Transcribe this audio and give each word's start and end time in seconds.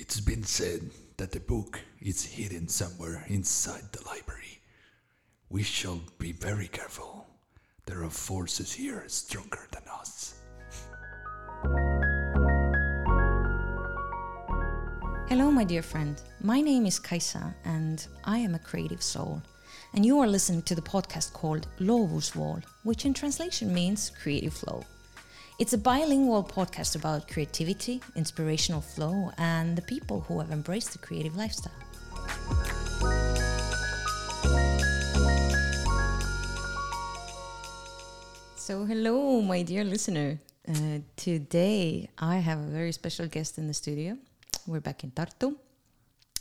It's 0.00 0.20
been 0.20 0.44
said 0.44 0.92
that 1.16 1.32
the 1.32 1.40
book 1.40 1.80
is 2.00 2.24
hidden 2.24 2.68
somewhere 2.68 3.24
inside 3.26 3.82
the 3.90 4.06
library. 4.06 4.60
We 5.50 5.64
shall 5.64 6.00
be 6.20 6.30
very 6.30 6.68
careful. 6.68 7.26
There 7.84 8.04
are 8.04 8.10
forces 8.10 8.72
here 8.72 9.02
stronger 9.08 9.66
than 9.72 9.82
us. 9.92 10.36
Hello, 15.28 15.50
my 15.50 15.64
dear 15.64 15.82
friend. 15.82 16.22
My 16.44 16.60
name 16.60 16.86
is 16.86 17.00
Kaisa, 17.00 17.52
and 17.64 18.06
I 18.22 18.38
am 18.38 18.54
a 18.54 18.60
creative 18.60 19.02
soul. 19.02 19.42
And 19.94 20.06
you 20.06 20.20
are 20.20 20.28
listening 20.28 20.62
to 20.62 20.76
the 20.76 20.80
podcast 20.80 21.32
called 21.32 21.66
Lovuswall, 21.80 22.62
which 22.84 23.04
in 23.04 23.14
translation 23.14 23.74
means 23.74 24.12
creative 24.22 24.54
flow. 24.54 24.84
It's 25.58 25.72
a 25.72 25.78
bilingual 25.78 26.44
podcast 26.44 26.94
about 26.94 27.26
creativity, 27.26 28.00
inspirational 28.14 28.80
flow, 28.80 29.32
and 29.38 29.74
the 29.74 29.82
people 29.82 30.20
who 30.20 30.38
have 30.38 30.52
embraced 30.52 30.92
the 30.92 30.98
creative 30.98 31.36
lifestyle. 31.36 31.72
So, 38.54 38.84
hello, 38.84 39.40
my 39.42 39.62
dear 39.62 39.82
listener. 39.82 40.38
Uh, 40.68 41.00
today 41.16 42.08
I 42.18 42.36
have 42.36 42.60
a 42.60 42.70
very 42.70 42.92
special 42.92 43.26
guest 43.26 43.58
in 43.58 43.66
the 43.66 43.74
studio. 43.74 44.16
We're 44.64 44.78
back 44.78 45.02
in 45.02 45.10
Tartu, 45.10 45.56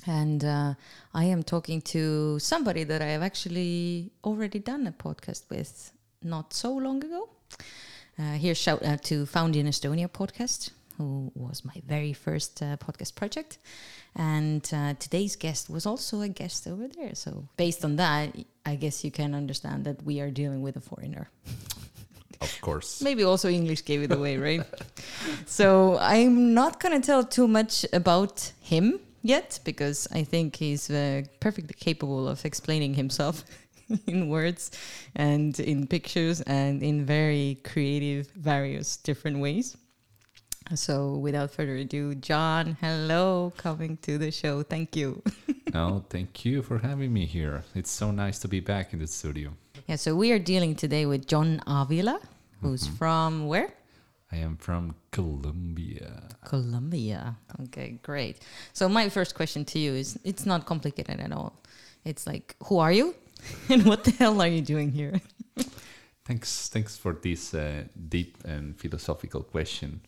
and 0.06 0.46
uh, 0.46 0.76
I 1.16 1.24
am 1.24 1.42
talking 1.42 1.82
to 1.94 2.38
somebody 2.38 2.84
that 2.84 3.02
I 3.02 3.08
have 3.08 3.24
actually 3.24 4.12
already 4.24 4.60
done 4.60 4.86
a 4.86 4.92
podcast 4.92 5.50
with 5.50 5.92
not 6.22 6.54
so 6.54 6.72
long 6.72 7.04
ago. 7.04 7.30
Uh, 8.20 8.34
here, 8.34 8.56
shout 8.56 8.84
out 8.84 9.04
to 9.04 9.26
Found 9.28 9.56
in 9.56 9.68
Estonia 9.68 10.08
podcast, 10.08 10.72
who 10.98 11.32
was 11.36 11.64
my 11.64 11.76
very 11.86 12.14
first 12.14 12.62
uh, 12.64 12.78
podcast 12.78 13.14
project. 13.14 13.60
And 14.16 14.68
uh, 14.74 14.96
today's 14.98 15.36
guest 15.36 15.70
was 15.70 15.86
also 15.86 16.22
a 16.22 16.28
guest 16.28 16.68
over 16.68 16.88
there. 16.88 17.14
So, 17.14 17.48
based 17.58 17.86
on 17.86 17.98
that, 17.98 18.36
I 18.66 18.76
guess 18.76 19.04
you 19.04 19.12
can 19.12 19.36
understand 19.36 19.86
that 19.86 20.02
we 20.04 20.20
are 20.20 20.32
dealing 20.32 20.64
with 20.64 20.76
a 20.78 20.82
foreigner. 20.82 21.30
Of 22.40 22.62
course. 22.62 23.02
Maybe 23.02 23.24
also 23.24 23.50
English 23.50 23.84
gave 23.86 24.04
it 24.04 24.12
away, 24.12 24.38
right? 24.38 24.62
so 25.48 25.98
I'm 26.00 26.54
not 26.54 26.80
going 26.80 27.02
to 27.02 27.04
tell 27.04 27.24
too 27.24 27.48
much 27.48 27.84
about 27.94 28.52
him 28.62 29.00
yet 29.24 29.60
because 29.64 30.08
I 30.12 30.24
think 30.24 30.56
he's 30.56 30.90
uh, 30.90 31.24
perfectly 31.40 31.76
capable 31.80 32.28
of 32.28 32.46
explaining 32.46 32.94
himself 32.94 33.44
in 34.08 34.30
words 34.30 34.72
and 35.16 35.60
in 35.60 35.88
pictures 35.88 36.42
and 36.42 36.82
in 36.84 37.06
very 37.06 37.60
creative, 37.64 38.28
various 38.36 38.98
different 38.98 39.40
ways. 39.40 39.78
So 40.76 41.16
without 41.16 41.52
further 41.52 41.78
ado, 41.78 42.14
John, 42.16 42.76
hello, 42.82 43.54
coming 43.56 43.96
to 44.02 44.18
the 44.18 44.32
show. 44.32 44.64
Thank 44.64 44.98
you. 44.98 45.22
no, 45.74 46.04
thank 46.10 46.44
you 46.44 46.62
for 46.62 46.80
having 46.80 47.14
me 47.14 47.26
here. 47.26 47.64
It's 47.74 47.90
so 47.92 48.12
nice 48.12 48.38
to 48.40 48.50
be 48.50 48.60
back 48.60 48.92
in 48.92 49.00
the 49.00 49.08
studio. 49.08 49.54
Yeah, 49.88 49.96
so 49.96 50.14
we 50.14 50.34
are 50.34 50.40
dealing 50.40 50.76
today 50.76 51.06
with 51.06 51.26
John 51.26 51.62
Avila, 51.68 52.20
who's 52.62 52.84
Mm-hmm. 52.84 52.96
from 52.98 53.48
where? 53.48 53.74
I 54.30 54.38
am 54.38 54.58
from 54.58 54.94
Colombia. 55.12 56.24
Colombia. 56.44 57.38
Okay, 57.64 57.98
great. 58.04 58.40
So 58.74 58.90
my 58.90 59.08
first 59.08 59.36
question 59.36 59.64
to 59.66 59.80
you 59.80 59.94
is 59.94 60.20
it's 60.26 60.46
not 60.46 60.66
complicated 60.66 61.22
at 61.22 61.32
all. 61.32 61.54
It's 62.04 62.28
like 62.28 62.58
who 62.66 62.80
are 62.80 62.92
you? 62.92 63.16
and 63.70 63.86
what 63.86 64.04
the 64.04 64.12
hell 64.12 64.42
are 64.42 64.48
you 64.48 64.62
doing 64.62 64.92
here? 64.92 65.22
Thanks, 66.26 66.68
thanks 66.68 66.98
for 66.98 67.14
this 67.14 67.54
uh, 67.54 67.84
deep 68.10 68.38
and 68.44 68.78
philosophical 68.78 69.44
question 69.44 70.02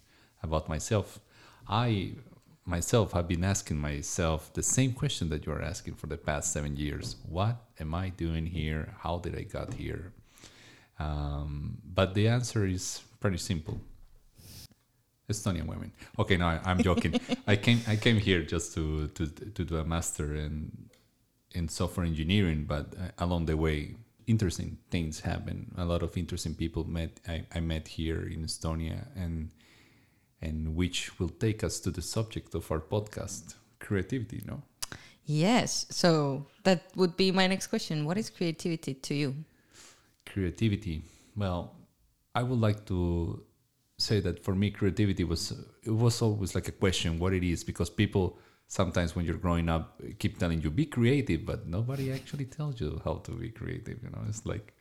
about 0.44 0.67
myself. 0.67 1.17
I 1.66 2.11
myself 2.66 3.13
have 3.13 3.25
been 3.27 3.45
asking 3.45 3.77
myself 3.77 4.52
the 4.53 4.61
same 4.61 4.91
question 4.91 5.30
that 5.30 5.45
you 5.45 5.53
are 5.53 5.61
asking 5.61 5.95
for 5.95 6.08
the 6.08 6.17
past 6.17 6.52
seven 6.52 6.75
years. 6.75 7.16
What 7.27 7.55
am 7.80 7.95
I 7.95 8.09
doing 8.09 8.45
here? 8.45 8.94
How 8.99 9.19
did 9.19 9.38
I 9.38 9.43
got 9.43 9.73
here? 9.73 10.11
Um, 10.99 11.77
but 11.86 12.14
the 12.14 12.27
answer 12.27 12.65
is 12.65 13.02
pretty 13.21 13.37
simple. 13.37 13.80
Estonian 15.30 15.67
women. 15.67 15.92
Okay, 16.17 16.37
no, 16.37 16.48
I, 16.48 16.59
I'm 16.65 16.81
joking. 16.81 17.20
I 17.48 17.55
came 17.55 17.81
I 17.87 17.95
came 17.95 18.17
here 18.17 18.42
just 18.43 18.73
to 18.73 19.08
to 19.09 19.27
to 19.27 19.64
do 19.64 19.77
a 19.77 19.86
master 19.86 20.36
in 20.36 20.89
in 21.54 21.67
software 21.67 22.05
engineering, 22.05 22.65
but 22.67 22.93
uh, 22.93 23.11
along 23.17 23.45
the 23.45 23.58
way, 23.58 23.95
interesting 24.27 24.77
things 24.92 25.21
happen. 25.21 25.73
A 25.77 25.86
lot 25.86 26.04
of 26.04 26.17
interesting 26.17 26.55
people 26.55 26.83
met 26.87 27.20
I, 27.27 27.45
I 27.54 27.60
met 27.60 27.87
here 27.87 28.21
in 28.21 28.43
Estonia, 28.45 29.08
and 29.15 29.49
and 30.42 30.76
which 30.76 31.20
will 31.20 31.30
take 31.30 31.64
us 31.64 31.80
to 31.82 31.92
the 31.92 32.02
subject 32.02 32.55
of 32.55 32.71
our 32.71 32.80
podcast, 32.80 33.55
creativity. 33.80 34.42
No, 34.45 34.61
Yes. 35.26 35.86
So 35.92 36.48
that 36.64 36.83
would 36.95 37.15
be 37.15 37.32
my 37.32 37.45
next 37.45 37.67
question. 37.67 38.05
What 38.05 38.17
is 38.17 38.30
creativity 38.30 38.95
to 38.95 39.14
you? 39.14 39.36
creativity. 40.31 41.02
Well, 41.36 41.76
I 42.36 42.43
would 42.43 42.60
like 42.60 42.86
to 42.86 43.43
say 43.98 44.20
that 44.21 44.43
for 44.43 44.55
me, 44.55 44.71
creativity 44.71 45.23
was 45.23 45.54
it 45.83 45.92
was 45.92 46.21
always 46.21 46.55
like 46.55 46.67
a 46.67 46.71
question 46.71 47.20
what 47.20 47.33
it 47.33 47.43
is 47.43 47.64
because 47.64 47.89
people 47.89 48.39
sometimes 48.69 49.15
when 49.15 49.25
you're 49.25 49.41
growing 49.45 49.67
up 49.67 50.02
keep 50.19 50.39
telling 50.39 50.61
you 50.61 50.69
be 50.71 50.85
creative, 50.85 51.45
but 51.45 51.67
nobody 51.67 52.13
actually 52.13 52.45
tells 52.45 52.80
you 52.80 53.02
how 53.03 53.15
to 53.25 53.31
be 53.31 53.49
creative. 53.49 53.97
You 54.02 54.11
know, 54.11 54.23
it's 54.30 54.45
like 54.45 54.73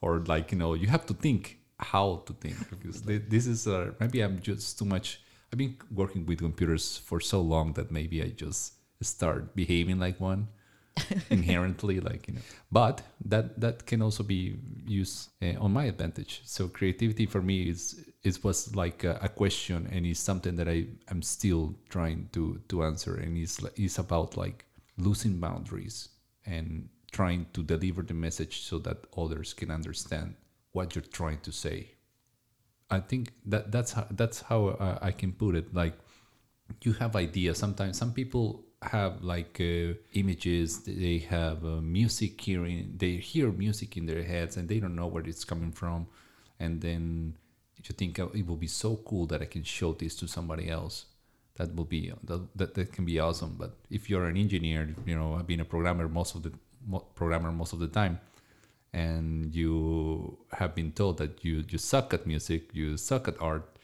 or 0.00 0.18
like 0.26 0.50
you 0.50 0.58
know 0.58 0.74
you 0.74 0.88
have 0.88 1.06
to 1.06 1.14
think 1.14 1.58
how 1.78 2.24
to 2.26 2.32
think 2.32 2.56
because 2.70 3.02
this 3.02 3.46
is 3.46 3.68
uh, 3.68 3.92
maybe 4.00 4.20
I'm 4.20 4.40
just 4.40 4.78
too 4.78 4.84
much. 4.84 5.20
I've 5.52 5.58
been 5.58 5.76
working 5.94 6.26
with 6.26 6.40
computers 6.40 6.98
for 6.98 7.20
so 7.20 7.40
long 7.40 7.72
that 7.74 7.90
maybe 7.90 8.22
I 8.22 8.28
just 8.28 8.74
start 9.00 9.54
behaving 9.54 9.98
like 9.98 10.18
one 10.20 10.48
inherently 11.30 12.00
like 12.00 12.28
you 12.28 12.34
know. 12.34 12.40
But 12.70 13.02
that 13.24 13.60
that 13.60 13.86
can 13.86 14.02
also 14.02 14.22
be 14.22 14.56
used 14.86 15.30
uh, 15.42 15.58
on 15.60 15.72
my 15.72 15.84
advantage. 15.84 16.42
So 16.44 16.68
creativity 16.68 17.26
for 17.26 17.42
me 17.42 17.68
is 17.68 18.04
it 18.22 18.42
was 18.44 18.74
like 18.74 19.04
a, 19.04 19.18
a 19.22 19.28
question 19.28 19.88
and 19.92 20.04
it's 20.04 20.20
something 20.20 20.56
that 20.56 20.68
i 20.68 20.86
am 21.10 21.22
still 21.22 21.74
trying 21.88 22.28
to 22.32 22.60
to 22.68 22.84
answer. 22.84 23.16
And 23.16 23.36
it's 23.38 23.60
is 23.76 23.98
about 23.98 24.36
like 24.36 24.64
losing 24.96 25.38
boundaries 25.38 26.08
and 26.46 26.88
trying 27.12 27.46
to 27.52 27.62
deliver 27.62 28.02
the 28.02 28.14
message 28.14 28.62
so 28.62 28.78
that 28.80 28.98
others 29.16 29.54
can 29.54 29.70
understand 29.70 30.34
what 30.72 30.94
you're 30.94 31.02
trying 31.02 31.40
to 31.40 31.52
say. 31.52 31.92
I 32.90 33.00
think 33.00 33.32
that 33.46 33.70
that's 33.72 33.92
how 33.92 34.06
that's 34.10 34.40
how 34.42 34.68
uh, 34.68 34.98
i 35.02 35.10
can 35.10 35.32
put 35.32 35.54
it. 35.54 35.74
Like 35.74 35.94
you 36.82 36.92
have 36.94 37.16
ideas. 37.16 37.58
Sometimes 37.58 37.98
some 37.98 38.12
people 38.12 38.64
have 38.82 39.22
like 39.22 39.60
uh, 39.60 39.94
images 40.12 40.80
they 40.84 41.18
have 41.18 41.64
uh, 41.64 41.80
music 41.80 42.40
hearing 42.40 42.94
they 42.96 43.16
hear 43.16 43.50
music 43.50 43.96
in 43.96 44.06
their 44.06 44.22
heads 44.22 44.56
and 44.56 44.68
they 44.68 44.78
don't 44.78 44.94
know 44.94 45.06
where 45.06 45.26
it's 45.26 45.44
coming 45.44 45.72
from. 45.72 46.06
And 46.60 46.80
then 46.80 47.36
you 47.76 47.94
think 47.94 48.18
it 48.18 48.46
will 48.46 48.56
be 48.56 48.66
so 48.66 48.96
cool 48.96 49.26
that 49.26 49.40
i 49.40 49.44
can 49.44 49.62
show 49.62 49.92
this 49.92 50.14
to 50.16 50.26
somebody 50.28 50.68
else. 50.68 51.06
That 51.56 51.74
will 51.74 51.86
be 51.86 52.12
that, 52.24 52.56
that, 52.56 52.74
that 52.74 52.92
can 52.92 53.04
be 53.04 53.18
awesome. 53.18 53.56
But 53.58 53.76
if 53.90 54.08
you're 54.08 54.26
an 54.26 54.36
engineer 54.36 54.94
you 55.04 55.16
know 55.16 55.34
i've 55.34 55.46
been 55.46 55.60
a 55.60 55.64
programmer 55.64 56.08
most 56.08 56.34
of 56.34 56.42
the 56.42 56.52
mo- 56.86 57.06
programmer 57.14 57.50
most 57.50 57.72
of 57.72 57.80
the 57.80 57.88
time 57.88 58.20
and 58.92 59.54
you 59.54 60.38
have 60.52 60.74
been 60.74 60.92
told 60.92 61.18
that 61.18 61.44
you 61.44 61.64
you 61.68 61.78
suck 61.78 62.14
at 62.14 62.26
music 62.26 62.70
you 62.72 62.96
suck 62.96 63.28
at 63.28 63.40
art 63.40 63.77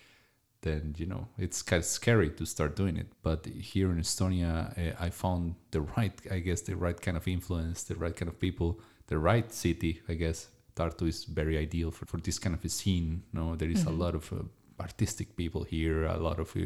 then 0.65 0.95
you 0.97 1.07
know 1.07 1.23
it's 1.39 1.63
kind 1.63 1.81
of 1.81 1.87
scary 1.87 2.31
to 2.39 2.45
start 2.45 2.75
doing 2.77 2.97
it. 2.97 3.09
But 3.23 3.47
here 3.47 3.89
in 3.93 3.99
estonia 4.07 4.53
eh, 4.79 4.93
i 5.07 5.09
found 5.11 5.55
the 5.71 5.83
right 5.97 6.17
i 6.37 6.39
guess 6.47 6.61
the 6.63 6.77
right 6.85 6.99
kind 7.07 7.17
of 7.17 7.25
influence 7.37 7.85
the 7.91 7.97
right 8.05 8.17
kind 8.19 8.29
of 8.33 8.37
people 8.47 8.81
the 9.07 9.19
right 9.19 9.49
city 9.53 9.93
i 10.09 10.15
guess. 10.15 10.49
Tartu 10.77 11.07
is 11.07 11.23
very 11.23 11.57
ideal 11.57 11.93
for, 11.93 12.05
for 12.05 12.17
this 12.27 12.37
kind 12.41 12.55
of 12.57 12.65
a 12.65 12.69
scene 12.69 13.23
no 13.33 13.55
there 13.55 13.71
is 13.71 13.85
a 13.85 13.95
lot 14.05 14.15
of 14.17 14.25
uh, 14.33 14.39
artistic 14.81 15.37
people 15.37 15.63
here 15.63 15.99
a 16.05 16.19
lot 16.19 16.41
of 16.41 16.49
uh, 16.57 16.63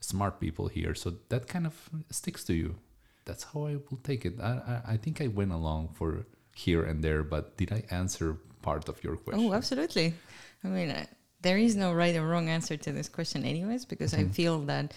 smart 0.00 0.40
people 0.40 0.66
here. 0.66 0.94
So 0.94 1.14
that 1.28 1.46
kind 1.46 1.66
of 1.66 1.74
sticks 2.10 2.42
to 2.44 2.54
you. 2.54 2.74
That's 3.24 3.44
how 3.44 3.66
i 3.66 3.76
will 3.76 4.00
take 4.02 4.24
it. 4.28 4.34
I, 4.40 4.50
I, 4.72 4.92
I 4.94 4.96
think 4.96 5.20
i 5.20 5.28
went 5.28 5.52
along 5.52 5.90
for 5.98 6.26
here 6.54 6.82
and 6.84 7.04
there 7.04 7.22
but 7.22 7.56
did 7.56 7.70
i 7.72 7.84
answer 7.90 8.36
part 8.62 8.88
of 8.88 9.02
your 9.04 9.16
question? 9.16 9.44
Oh, 9.44 9.52
absolutely. 9.52 10.14
I 10.64 10.68
mean, 10.68 10.90
uh, 10.90 11.06
there 11.42 11.58
is 11.58 11.76
no 11.76 11.92
right 11.92 12.14
or 12.16 12.26
wrong 12.26 12.48
answer 12.48 12.76
to 12.76 12.92
this 12.92 13.08
question, 13.08 13.44
anyways, 13.44 13.84
because 13.84 14.14
I 14.14 14.18
mm-hmm. 14.18 14.30
feel 14.30 14.58
that 14.60 14.94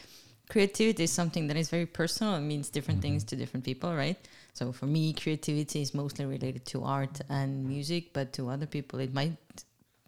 creativity 0.50 1.04
is 1.04 1.12
something 1.12 1.48
that 1.48 1.58
is 1.58 1.70
very 1.70 1.86
personal. 1.86 2.36
It 2.36 2.42
means 2.42 2.70
different 2.70 3.02
things 3.02 3.24
mm-hmm. 3.24 3.30
to 3.30 3.36
different 3.36 3.66
people, 3.66 3.96
right? 3.96 4.18
So 4.54 4.72
for 4.72 4.86
me, 4.86 5.14
creativity 5.14 5.82
is 5.82 5.94
mostly 5.94 6.26
related 6.26 6.66
to 6.68 6.84
art 6.84 7.20
and 7.30 7.68
music, 7.68 8.14
but 8.14 8.32
to 8.34 8.50
other 8.50 8.66
people, 8.66 9.00
it 9.00 9.14
might 9.14 9.38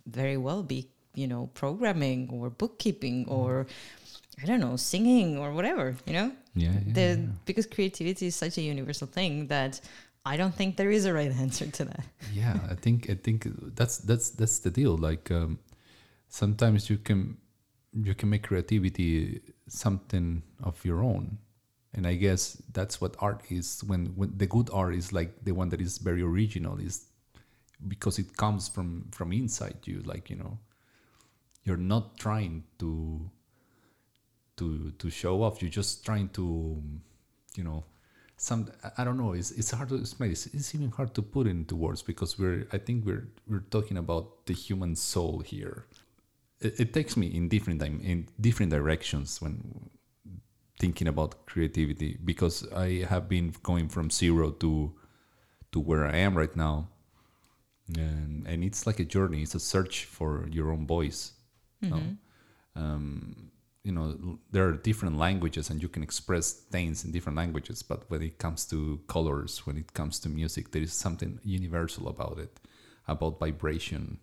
very 0.05 0.37
well 0.37 0.63
be, 0.63 0.87
you 1.15 1.27
know, 1.27 1.49
programming 1.53 2.29
or 2.31 2.49
bookkeeping 2.49 3.25
mm-hmm. 3.25 3.33
or 3.33 3.67
I 4.41 4.45
don't 4.45 4.59
know, 4.59 4.75
singing 4.75 5.39
or 5.39 5.51
whatever, 5.51 5.95
you 6.05 6.13
know? 6.13 6.31
yeah, 6.57 6.71
yeah, 6.85 6.93
the 6.93 7.21
yeah. 7.21 7.27
because 7.45 7.65
creativity 7.65 8.27
is 8.27 8.35
such 8.35 8.57
a 8.57 8.61
universal 8.61 9.07
thing 9.07 9.47
that 9.47 9.79
I 10.25 10.37
don't 10.37 10.53
think 10.53 10.75
there 10.75 10.91
is 10.91 11.05
a 11.05 11.13
right 11.13 11.31
answer 11.45 11.67
to 11.67 11.85
that. 11.85 12.03
yeah 12.33 12.59
i 12.69 12.75
think 12.75 13.09
i 13.09 13.15
think 13.15 13.47
that's 13.75 13.97
that's 13.99 14.31
that's 14.31 14.59
the 14.59 14.71
deal 14.71 14.97
like 14.97 15.31
um, 15.31 15.57
sometimes 16.29 16.89
you 16.89 16.97
can 16.97 17.37
you 17.93 18.13
can 18.13 18.29
make 18.29 18.43
creativity 18.43 19.41
something 19.67 20.43
of 20.63 20.83
your 20.85 21.01
own 21.01 21.37
and 21.97 22.05
I 22.05 22.13
guess 22.13 22.61
that's 22.73 23.01
what 23.01 23.15
art 23.19 23.41
is. 23.49 23.83
When 23.85 24.13
when 24.15 24.37
the 24.37 24.45
good 24.45 24.69
art 24.71 24.93
is 24.93 25.11
like 25.11 25.43
the 25.43 25.51
one 25.51 25.69
that 25.69 25.81
is 25.81 25.97
very 25.97 26.21
original, 26.21 26.77
is 26.79 27.05
because 27.87 28.19
it 28.19 28.37
comes 28.37 28.67
from 28.67 29.09
from 29.11 29.33
inside 29.33 29.79
you. 29.85 30.01
Like 30.05 30.29
you 30.29 30.35
know, 30.35 30.59
you're 31.63 31.77
not 31.77 32.17
trying 32.19 32.65
to 32.79 33.29
to 34.57 34.91
to 34.91 35.09
show 35.09 35.41
off. 35.41 35.61
You're 35.61 35.71
just 35.71 36.05
trying 36.05 36.29
to, 36.29 36.81
you 37.55 37.63
know, 37.63 37.83
some 38.35 38.69
I 38.97 39.03
don't 39.03 39.17
know. 39.17 39.33
It's 39.33 39.49
it's 39.51 39.71
hard 39.71 39.89
to 39.89 39.95
explain. 39.95 40.31
It's, 40.31 40.45
it's 40.47 40.75
even 40.75 40.91
hard 40.91 41.15
to 41.15 41.23
put 41.23 41.47
into 41.47 41.75
words 41.75 42.03
because 42.03 42.37
we're 42.37 42.67
I 42.71 42.77
think 42.77 43.05
we're 43.05 43.27
we're 43.47 43.65
talking 43.71 43.97
about 43.97 44.45
the 44.45 44.53
human 44.53 44.95
soul 44.95 45.39
here. 45.39 45.87
It, 46.59 46.79
it 46.79 46.93
takes 46.93 47.15
me 47.17 47.27
in 47.27 47.49
different 47.49 47.81
time 47.81 48.01
in 48.03 48.27
different 48.39 48.71
directions 48.71 49.41
when 49.41 49.89
thinking 50.79 51.07
about 51.07 51.45
creativity 51.45 52.17
because 52.23 52.67
I 52.71 53.05
have 53.09 53.27
been 53.27 53.53
going 53.63 53.89
from 53.89 54.09
zero 54.09 54.51
to 54.51 54.93
to 55.71 55.79
where 55.79 56.05
I 56.05 56.17
am 56.17 56.37
right 56.37 56.55
now, 56.55 56.89
and 57.95 58.47
and 58.47 58.63
it's 58.63 58.85
like 58.87 58.99
a 58.99 59.05
journey. 59.05 59.41
It's 59.41 59.55
a 59.55 59.59
search 59.59 60.05
for 60.05 60.47
your 60.51 60.71
own 60.71 60.87
voice. 60.87 61.33
you 61.81 61.89
know? 61.89 62.03
Um, 62.75 63.51
you 63.83 63.93
know, 63.93 64.39
there 64.51 64.67
are 64.67 64.73
different 64.73 65.17
languages, 65.17 65.69
and 65.69 65.81
you 65.81 65.87
can 65.87 66.03
express 66.03 66.51
things 66.51 67.05
in 67.05 67.11
different 67.11 67.37
languages. 67.37 67.81
But 67.83 68.03
when 68.09 68.21
it 68.21 68.37
comes 68.37 68.65
to 68.65 68.99
colors, 69.07 69.65
when 69.65 69.77
it 69.77 69.93
comes 69.93 70.19
to 70.19 70.29
music, 70.29 70.71
there 70.71 70.81
is 70.81 70.93
something 70.93 71.39
universal 71.43 72.07
about 72.09 72.37
it, 72.37 72.59
about 73.07 73.39
vibration, 73.39 74.19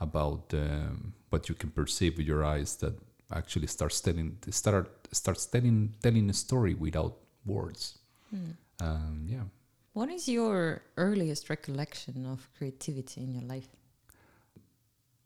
about 0.00 0.52
um, 0.54 1.12
what 1.30 1.48
you 1.48 1.54
can 1.54 1.70
perceive 1.70 2.16
with 2.16 2.26
your 2.26 2.44
eyes 2.44 2.76
that 2.76 2.94
actually 3.32 3.66
starts 3.66 4.00
telling 4.00 4.36
start 4.50 4.88
starts 5.12 5.46
telling 5.46 5.94
telling 6.02 6.28
a 6.30 6.32
story 6.32 6.74
without 6.74 7.16
words. 7.44 7.98
Um, 8.80 9.26
yeah. 9.26 9.44
What 9.92 10.08
is 10.08 10.28
your 10.28 10.82
earliest 10.96 11.50
recollection 11.50 12.26
of 12.26 12.48
creativity 12.56 13.22
in 13.22 13.32
your 13.32 13.42
life? 13.42 13.68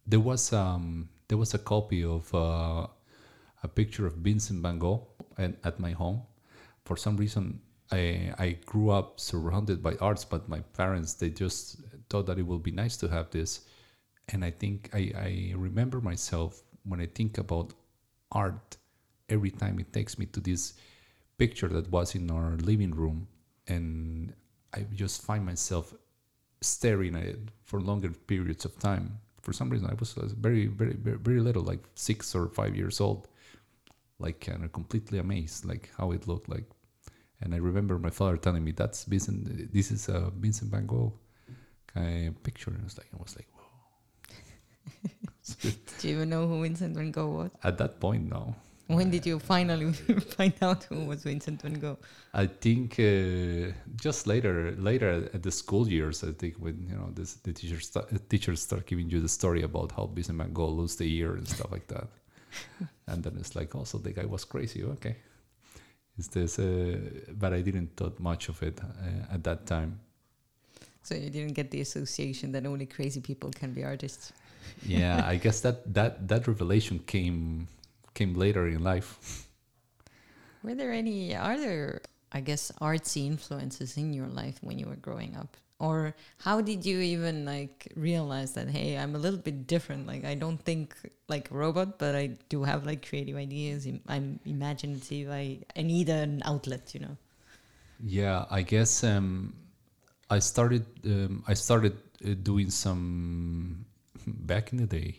There 0.07 0.21
was 0.21 0.53
um 0.53 1.09
there 1.29 1.39
was 1.39 1.55
a 1.55 1.59
copy 1.59 2.05
of 2.05 2.35
uh, 2.35 2.87
a 3.63 3.69
picture 3.69 4.07
of 4.07 4.15
Vincent 4.15 4.63
Van 4.63 4.79
Gogh 4.79 5.07
at, 5.39 5.55
at 5.65 5.81
my 5.81 5.93
home. 5.93 6.23
For 6.85 6.97
some 6.97 7.17
reason, 7.17 7.61
I 7.91 8.35
I 8.39 8.59
grew 8.67 8.91
up 8.91 9.21
surrounded 9.21 9.83
by 9.83 9.97
arts, 10.01 10.25
but 10.25 10.49
my 10.49 10.61
parents 10.77 11.15
they 11.15 11.31
just 11.31 11.81
thought 12.09 12.27
that 12.27 12.39
it 12.39 12.47
would 12.47 12.63
be 12.63 12.71
nice 12.71 12.97
to 12.99 13.09
have 13.09 13.31
this, 13.31 13.61
and 14.29 14.45
I 14.45 14.51
think 14.51 14.91
I 14.93 15.13
I 15.17 15.55
remember 15.57 16.01
myself 16.01 16.63
when 16.85 17.01
I 17.01 17.07
think 17.07 17.39
about 17.39 17.73
art 18.33 18.77
every 19.29 19.51
time 19.51 19.79
it 19.79 19.93
takes 19.93 20.19
me 20.19 20.27
to 20.27 20.41
this 20.41 20.75
picture 21.39 21.69
that 21.69 21.91
was 21.91 22.15
in 22.15 22.31
our 22.31 22.57
living 22.57 22.91
room 22.91 23.27
and 23.67 24.33
I 24.75 24.87
just 24.95 25.23
find 25.23 25.45
myself 25.45 25.95
staring 26.61 27.15
at 27.17 27.25
it 27.25 27.39
for 27.63 27.81
longer 27.81 28.11
periods 28.11 28.65
of 28.65 28.79
time. 28.79 29.19
For 29.43 29.53
some 29.53 29.71
reason, 29.71 29.89
I 29.89 29.95
was 29.95 30.17
uh, 30.17 30.27
very, 30.39 30.67
very, 30.67 30.95
very, 30.95 31.19
very 31.19 31.41
little, 31.41 31.63
like 31.63 31.85
six 31.95 32.35
or 32.35 32.49
five 32.49 32.75
years 32.75 33.01
old, 33.01 33.29
like 34.19 34.49
completely 34.73 35.19
amazed, 35.19 35.65
like 35.65 35.91
how 35.99 36.13
it 36.13 36.27
looked 36.27 36.49
like. 36.49 36.65
And 37.41 37.55
I 37.55 37.59
remember 37.59 37.99
my 37.99 38.11
father 38.11 38.37
telling 38.39 38.65
me, 38.65 38.73
"That's 38.73 39.05
Vincent. 39.05 39.73
This 39.73 39.91
is 39.91 40.09
a 40.09 40.31
Vincent 40.35 40.71
Van 40.71 40.87
Gogh 40.87 41.13
kind 41.87 42.29
of 42.29 42.43
picture." 42.43 42.71
And 42.71 42.81
I 42.81 42.85
was 42.85 42.97
like, 42.97 43.09
I 43.13 43.23
was 43.23 43.37
like. 43.37 43.54
Do 45.99 46.09
you 46.09 46.17
even 46.17 46.31
know 46.31 46.47
who 46.47 46.63
Vincent 46.63 46.97
van 46.97 47.11
Gogh 47.11 47.31
was? 47.31 47.51
At 47.63 47.79
that 47.79 48.01
point, 48.01 48.29
no. 48.31 48.55
When 48.87 49.11
did 49.11 49.25
you 49.25 49.39
finally 49.39 49.93
find 50.37 50.53
out 50.61 50.85
who 50.85 51.07
was 51.07 51.23
Vincent 51.23 51.63
van 51.63 51.75
Gogh? 51.75 51.99
I 52.35 52.47
think 52.47 52.99
uh, 52.99 53.73
just 53.97 54.27
later, 54.27 54.75
later 54.79 55.31
at 55.33 55.43
the 55.43 55.51
school 55.51 55.89
years, 55.89 56.23
I 56.23 56.33
think 56.33 56.57
when 56.57 56.87
you 56.89 56.97
know 56.97 57.11
this, 57.15 57.35
the 57.35 57.53
teachers 57.53 57.87
start, 57.87 58.29
teachers 58.29 58.61
start 58.61 58.87
giving 58.87 59.09
you 59.09 59.21
the 59.21 59.29
story 59.29 59.63
about 59.63 59.93
how 59.93 60.07
Vincent 60.07 60.37
Van 60.39 60.53
Gogh 60.53 60.69
lost 60.69 60.99
the 60.99 61.11
ear 61.17 61.35
and 61.35 61.49
stuff 61.49 61.73
like 61.73 61.87
that, 61.89 62.09
and 63.07 63.25
then 63.25 63.37
it's 63.39 63.57
like, 63.57 63.75
also 63.75 63.97
the 63.97 64.13
guy 64.13 64.27
was 64.27 64.45
crazy. 64.45 64.85
Okay, 64.85 65.17
is 66.19 66.29
this? 66.29 66.59
Uh, 66.59 66.99
but 67.33 67.55
I 67.55 67.63
didn't 67.63 67.97
thought 67.97 68.21
much 68.21 68.51
of 68.51 68.63
it 68.63 68.81
uh, 68.83 69.35
at 69.35 69.45
that 69.45 69.67
time. 69.67 69.99
So 71.03 71.15
you 71.15 71.31
didn't 71.31 71.55
get 71.55 71.71
the 71.71 71.81
association 71.81 72.53
that 72.53 72.67
only 72.67 72.87
crazy 72.87 73.21
people 73.21 73.51
can 73.51 73.73
be 73.73 73.85
artists. 73.85 74.33
Yeah, 74.83 75.25
I 75.27 75.37
guess 75.37 75.61
that 75.63 75.95
that 75.95 76.29
that 76.29 76.47
revelation 76.47 76.99
came 77.01 77.69
came 78.15 78.35
later 78.35 78.67
in 78.69 78.83
life. 78.85 79.47
Were 80.63 80.75
there 80.75 80.93
any 80.93 81.35
are 81.37 81.57
there 81.59 82.03
I 82.33 82.41
guess 82.41 82.73
artsy 82.81 83.27
influences 83.27 83.97
in 83.97 84.13
your 84.13 84.27
life 84.29 84.59
when 84.63 84.79
you 84.79 84.87
were 84.87 84.97
growing 84.97 85.37
up? 85.37 85.57
Or 85.79 86.15
how 86.39 86.61
did 86.61 86.85
you 86.87 86.99
even 87.01 87.45
like 87.45 87.93
realize 87.97 88.55
that 88.55 88.69
hey, 88.71 88.97
I'm 88.97 89.15
a 89.15 89.19
little 89.19 89.39
bit 89.39 89.67
different. 89.67 90.07
Like 90.07 90.25
I 90.25 90.35
don't 90.35 90.59
think 90.59 90.95
like 91.29 91.51
a 91.51 91.55
robot, 91.55 91.99
but 91.99 92.15
I 92.17 92.39
do 92.49 92.65
have 92.65 92.87
like 92.87 93.07
creative 93.09 93.37
ideas. 93.37 93.87
im- 93.87 94.03
I'm 94.09 94.41
imaginative. 94.45 95.31
I 95.31 95.61
I 95.77 95.83
need 95.83 96.09
an 96.09 96.43
outlet, 96.45 96.95
you 96.95 97.01
know. 97.01 97.17
Yeah, 98.01 98.45
I 98.51 98.63
guess 98.63 99.05
um, 99.05 99.55
I 100.31 100.39
started 100.41 100.85
um, 101.07 101.45
I 101.47 101.55
started 101.55 101.97
uh, 102.25 102.35
doing 102.43 102.71
some 102.71 103.87
back 104.27 104.73
in 104.73 104.79
the 104.79 104.87
day. 104.87 105.17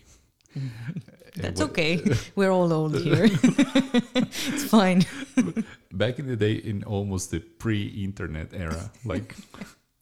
That's 1.36 1.60
okay. 1.62 2.02
We're 2.36 2.52
all 2.52 2.72
old 2.72 2.96
here. 3.02 3.26
it's 3.30 4.64
fine. 4.66 5.04
back 5.92 6.20
in 6.20 6.28
the 6.28 6.36
day 6.36 6.54
in 6.54 6.84
almost 6.84 7.32
the 7.32 7.40
pre-internet 7.40 8.54
era 8.54 8.90
like 9.06 9.36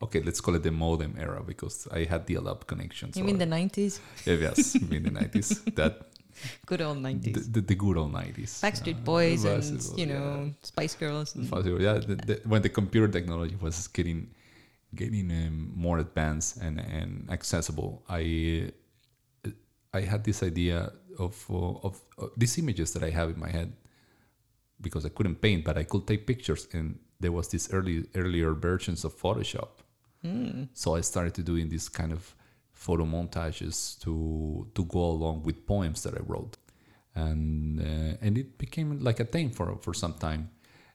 okay 0.01 0.21
let's 0.21 0.41
call 0.41 0.55
it 0.55 0.63
the 0.63 0.71
modem 0.71 1.15
era 1.19 1.41
because 1.45 1.87
i 1.91 2.03
had 2.03 2.25
dial-up 2.25 2.65
connections 2.67 3.15
You 3.17 3.23
mean 3.23 3.37
the 3.37 3.45
90s? 3.45 3.99
Yeah, 4.25 4.33
yes 4.47 4.75
in 4.75 5.03
the 5.03 5.11
90s 5.11 5.75
that 5.75 5.93
Good 6.65 6.81
old 6.81 6.97
the, 7.03 7.09
90s. 7.09 7.53
the, 7.53 7.61
the 7.61 7.75
good 7.75 7.95
old 7.97 8.11
90s 8.13 8.59
Backstreet 8.65 8.97
Uh, 8.97 9.05
Boys 9.13 9.45
was- 9.45 9.69
and, 9.69 9.77
was- 9.77 9.97
you 9.97 10.07
yeah. 10.07 10.13
know, 10.19 10.53
Spice 10.63 10.95
Girls. 10.95 11.35
And 11.35 11.45
yeah 11.81 11.93
the, 12.09 12.15
the, 12.29 12.35
when 12.51 12.61
the 12.61 12.69
computer 12.69 13.07
technology 13.07 13.55
was 13.61 13.87
getting 13.87 14.29
getting 14.95 15.31
um, 15.31 15.71
more 15.75 15.97
advanced 15.99 16.57
and, 16.57 16.79
and 16.79 17.29
accessible 17.29 18.03
i 18.09 18.21
uh, 18.67 18.71
i 19.93 20.01
had 20.01 20.23
this 20.23 20.43
idea 20.43 20.91
of, 21.19 21.45
uh, 21.49 21.87
of 21.87 22.01
of 22.17 22.31
these 22.37 22.57
images 22.57 22.93
that 22.93 23.03
i 23.03 23.09
have 23.09 23.29
in 23.29 23.39
my 23.39 23.49
head 23.49 23.73
because 24.81 25.05
i 25.05 25.09
couldn't 25.09 25.41
paint 25.41 25.63
but 25.63 25.77
i 25.77 25.83
could 25.83 26.05
take 26.07 26.25
pictures 26.25 26.67
and 26.73 26.99
there 27.19 27.31
was 27.31 27.47
this 27.47 27.71
early 27.71 28.05
earlier 28.15 28.53
versions 28.53 29.05
of 29.05 29.17
photoshop. 29.17 29.69
Hmm. 30.21 30.63
so 30.73 30.95
i 30.95 31.01
started 31.01 31.33
to 31.33 31.43
doing 31.43 31.67
this 31.69 31.89
kind 31.89 32.13
of 32.13 32.35
photo 32.71 33.05
montages 33.05 33.99
to 34.03 34.67
to 34.75 34.85
go 34.85 34.99
along 35.15 35.43
with 35.43 35.65
poems 35.65 36.03
that 36.03 36.13
i 36.15 36.23
wrote. 36.31 36.57
And 37.15 37.79
uh, 37.79 38.25
and 38.25 38.37
it 38.37 38.57
became 38.57 38.99
like 38.99 39.19
a 39.19 39.25
thing 39.25 39.51
for 39.51 39.77
for 39.85 39.93
some 39.93 40.15
time. 40.27 40.49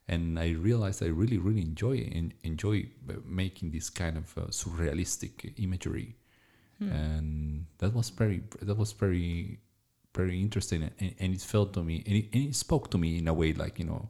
And 0.08 0.38
i 0.38 0.48
realized 0.68 1.02
i 1.02 1.10
really 1.22 1.38
really 1.38 1.62
enjoy 1.62 1.96
enjoy 2.42 2.76
uh, 3.08 3.14
making 3.24 3.70
this 3.70 3.88
kind 3.90 4.16
of 4.16 4.26
uh, 4.36 4.40
surrealistic 4.60 5.34
imagery 5.66 6.16
and 6.80 7.66
that 7.78 7.92
was 7.94 8.10
very 8.10 8.42
that 8.62 8.76
was 8.76 8.92
very 8.92 9.58
very 10.14 10.40
interesting 10.40 10.90
and, 11.00 11.14
and 11.18 11.34
it 11.34 11.40
felt 11.40 11.72
to 11.72 11.82
me 11.82 12.02
and 12.06 12.16
it, 12.16 12.28
and 12.32 12.48
it 12.48 12.54
spoke 12.54 12.90
to 12.90 12.98
me 12.98 13.18
in 13.18 13.28
a 13.28 13.34
way 13.34 13.52
like 13.52 13.78
you 13.78 13.84
know 13.84 14.08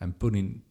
i'm 0.00 0.12
putting 0.12 0.62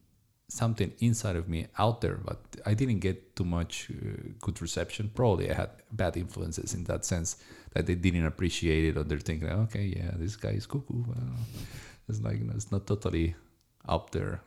something 0.48 0.92
inside 0.98 1.36
of 1.36 1.48
me 1.48 1.66
out 1.78 2.00
there 2.00 2.16
but 2.16 2.38
i 2.66 2.74
didn't 2.74 2.98
get 2.98 3.34
too 3.36 3.44
much 3.44 3.90
uh, 3.90 4.28
good 4.40 4.60
reception. 4.60 5.10
Probably 5.14 5.50
i 5.50 5.54
had 5.54 5.70
bad 5.90 6.16
influences 6.16 6.74
in 6.74 6.84
that 6.84 7.04
sense 7.04 7.36
that 7.72 7.86
they 7.86 7.94
didn't 7.94 8.26
appreciate 8.26 8.84
it 8.84 8.98
or 8.98 9.04
they're 9.04 9.18
thinking 9.18 9.48
okay 9.48 9.94
yeah 9.96 10.10
this 10.16 10.36
guy 10.36 10.50
is 10.50 10.66
cuckoo. 10.66 11.04
Well, 11.06 11.36
it's 12.08 12.20
like 12.20 12.38
you 12.38 12.44
know, 12.44 12.52
it's 12.54 12.70
not 12.70 12.86
totally 12.86 13.34
up 13.88 14.10
there 14.10 14.42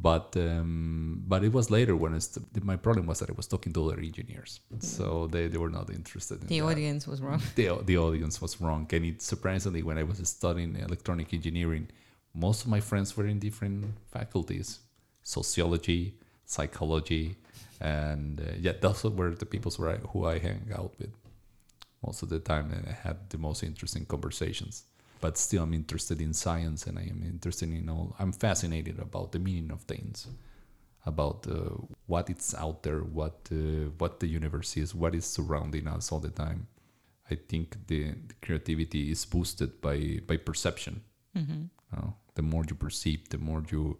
but 0.00 0.36
um, 0.36 1.24
but 1.26 1.42
it 1.42 1.52
was 1.52 1.70
later 1.70 1.96
when 1.96 2.14
it's 2.14 2.38
my 2.62 2.76
problem 2.76 3.06
was 3.06 3.18
that 3.18 3.30
I 3.30 3.32
was 3.32 3.48
talking 3.48 3.72
to 3.72 3.84
other 3.86 3.98
engineers, 3.98 4.60
so 4.78 5.26
they, 5.26 5.48
they 5.48 5.58
were 5.58 5.70
not 5.70 5.90
interested. 5.90 6.40
In 6.42 6.46
the 6.46 6.60
that. 6.60 6.66
audience 6.66 7.08
was 7.08 7.20
wrong. 7.20 7.42
the 7.56 7.70
the 7.84 7.98
audience 7.98 8.40
was 8.40 8.60
wrong, 8.60 8.86
and 8.92 9.04
it 9.04 9.22
surprisingly 9.22 9.82
when 9.82 9.98
I 9.98 10.04
was 10.04 10.18
studying 10.28 10.76
electronic 10.76 11.34
engineering, 11.34 11.88
most 12.32 12.62
of 12.62 12.68
my 12.68 12.80
friends 12.80 13.16
were 13.16 13.26
in 13.26 13.40
different 13.40 13.86
faculties, 14.12 14.78
sociology, 15.22 16.14
psychology, 16.44 17.36
and 17.80 18.40
uh, 18.40 18.52
yeah, 18.60 18.72
those 18.80 19.02
were 19.02 19.34
the 19.34 19.46
people 19.46 19.72
who 19.72 19.88
I, 19.88 19.96
who 20.12 20.26
I 20.26 20.38
hang 20.38 20.70
out 20.78 20.94
with 21.00 21.10
most 22.06 22.22
of 22.22 22.28
the 22.28 22.38
time, 22.38 22.70
and 22.70 22.86
I 22.88 22.92
had 22.92 23.30
the 23.30 23.38
most 23.38 23.64
interesting 23.64 24.06
conversations 24.06 24.84
but 25.20 25.36
still 25.38 25.62
I'm 25.62 25.74
interested 25.74 26.20
in 26.20 26.32
science 26.32 26.86
and 26.86 26.98
I 26.98 27.02
am 27.02 27.22
interested 27.24 27.70
in 27.70 27.88
all 27.88 28.14
I'm 28.18 28.32
fascinated 28.32 28.98
about 28.98 29.32
the 29.32 29.38
meaning 29.38 29.70
of 29.70 29.82
things 29.82 30.26
about 31.06 31.46
uh, 31.48 31.76
what 32.06 32.28
it's 32.28 32.54
out 32.54 32.82
there 32.82 33.00
what 33.00 33.48
uh, 33.52 33.90
what 33.98 34.20
the 34.20 34.26
universe 34.26 34.76
is 34.76 34.94
what 34.94 35.14
is 35.14 35.24
surrounding 35.24 35.86
us 35.88 36.12
all 36.12 36.20
the 36.20 36.30
time 36.30 36.66
I 37.30 37.34
think 37.34 37.86
the, 37.86 38.12
the 38.28 38.34
creativity 38.42 39.10
is 39.10 39.24
boosted 39.24 39.80
by 39.80 40.20
by 40.26 40.36
perception 40.36 41.02
Mm-hmm. 41.36 41.64
know? 41.94 42.14
the 42.34 42.42
more 42.42 42.64
you 42.68 42.74
perceive 42.74 43.28
the 43.28 43.38
more 43.38 43.62
you 43.70 43.98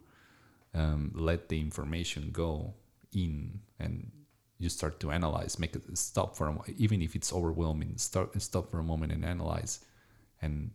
um, 0.74 1.12
let 1.14 1.48
the 1.48 1.60
information 1.60 2.30
go 2.32 2.74
in 3.12 3.60
and 3.78 4.10
you 4.58 4.68
start 4.68 4.98
to 5.00 5.10
analyze, 5.10 5.58
make 5.58 5.74
it 5.76 5.82
stop 5.96 6.36
for 6.36 6.48
a 6.48 6.58
even 6.76 7.00
if 7.00 7.14
it's 7.14 7.32
overwhelming, 7.32 7.96
start 7.96 8.40
stop 8.42 8.70
for 8.70 8.80
a 8.80 8.82
moment 8.82 9.12
and 9.12 9.24
analyze, 9.24 9.84
and, 10.42 10.72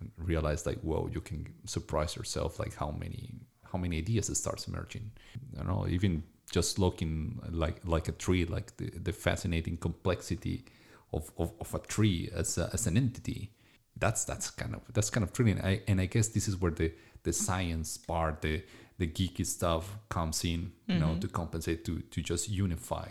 and 0.00 0.10
realize 0.18 0.66
like 0.66 0.80
whoa, 0.80 1.08
you 1.12 1.20
can 1.20 1.46
surprise 1.64 2.16
yourself 2.16 2.58
like 2.58 2.74
how 2.74 2.90
many 2.90 3.34
how 3.72 3.78
many 3.78 3.98
ideas 3.98 4.28
it 4.28 4.36
starts 4.36 4.68
emerging. 4.68 5.10
You 5.56 5.64
know, 5.64 5.86
even 5.88 6.22
just 6.50 6.78
looking 6.78 7.40
like 7.50 7.80
like 7.84 8.08
a 8.08 8.12
tree, 8.12 8.44
like 8.44 8.76
the, 8.76 8.90
the 8.90 9.12
fascinating 9.12 9.76
complexity 9.76 10.64
of, 11.12 11.30
of, 11.38 11.52
of 11.60 11.74
a 11.74 11.78
tree 11.78 12.30
as 12.34 12.58
a, 12.58 12.70
as 12.72 12.86
an 12.86 12.96
entity. 12.96 13.50
That's 13.96 14.24
that's 14.24 14.50
kind 14.50 14.74
of 14.74 14.82
that's 14.92 15.10
kind 15.10 15.24
of 15.24 15.30
thrilling. 15.30 15.60
I, 15.60 15.82
and 15.86 16.00
I 16.00 16.06
guess 16.06 16.28
this 16.28 16.48
is 16.48 16.60
where 16.60 16.72
the 16.72 16.92
the 17.22 17.32
science 17.32 17.96
part, 17.96 18.42
the 18.42 18.62
the 18.98 19.06
geeky 19.06 19.46
stuff 19.46 19.96
comes 20.08 20.44
in, 20.44 20.72
you 20.86 20.98
know, 20.98 21.16
to 21.20 21.28
compensate 21.28 21.84
to 21.84 22.00
to 22.00 22.20
just 22.20 22.48
unify, 22.48 23.08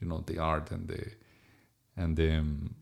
you 0.00 0.08
know, 0.08 0.22
the 0.26 0.38
art 0.38 0.70
and 0.70 0.88
the 0.88 1.12
and 1.96 2.16
the 2.16 2.38
um, 2.38 2.74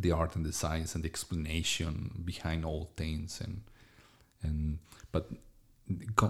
the 0.00 0.12
art 0.12 0.36
and 0.36 0.44
the 0.44 0.52
science 0.52 0.94
and 0.94 1.04
the 1.04 1.08
explanation 1.08 2.22
behind 2.24 2.64
all 2.64 2.90
things 2.96 3.40
and 3.40 3.62
and 4.42 4.78
but 5.12 5.30
uh, 6.22 6.28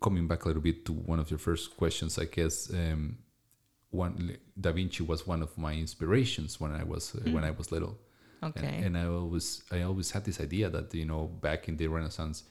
coming 0.00 0.26
back 0.26 0.44
a 0.44 0.48
little 0.48 0.62
bit 0.62 0.84
to 0.86 0.92
one 0.92 1.18
of 1.18 1.30
your 1.30 1.38
first 1.38 1.76
questions, 1.76 2.18
I 2.18 2.24
guess 2.24 2.72
um, 2.72 3.18
one 3.90 4.36
Da 4.58 4.72
Vinci 4.72 5.02
was 5.02 5.26
one 5.26 5.42
of 5.42 5.56
my 5.58 5.74
inspirations 5.74 6.60
when 6.60 6.72
I 6.72 6.82
was 6.82 7.14
uh, 7.14 7.30
when 7.30 7.44
I 7.44 7.50
was 7.50 7.70
little. 7.70 7.98
Okay. 8.42 8.66
And, 8.66 8.84
and 8.84 8.98
I 8.98 9.06
always 9.06 9.62
I 9.70 9.82
always 9.82 10.10
had 10.10 10.24
this 10.24 10.40
idea 10.40 10.70
that 10.70 10.94
you 10.94 11.04
know 11.04 11.26
back 11.26 11.68
in 11.68 11.76
the 11.76 11.86
Renaissance, 11.88 12.44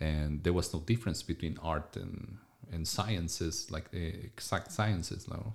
and 0.00 0.42
there 0.42 0.52
was 0.52 0.72
no 0.72 0.80
difference 0.80 1.22
between 1.22 1.58
art 1.62 1.96
and 1.96 2.38
and 2.72 2.86
sciences 2.86 3.70
like 3.70 3.86
uh, 3.94 3.98
exact 3.98 4.72
sciences 4.72 5.28
now, 5.28 5.54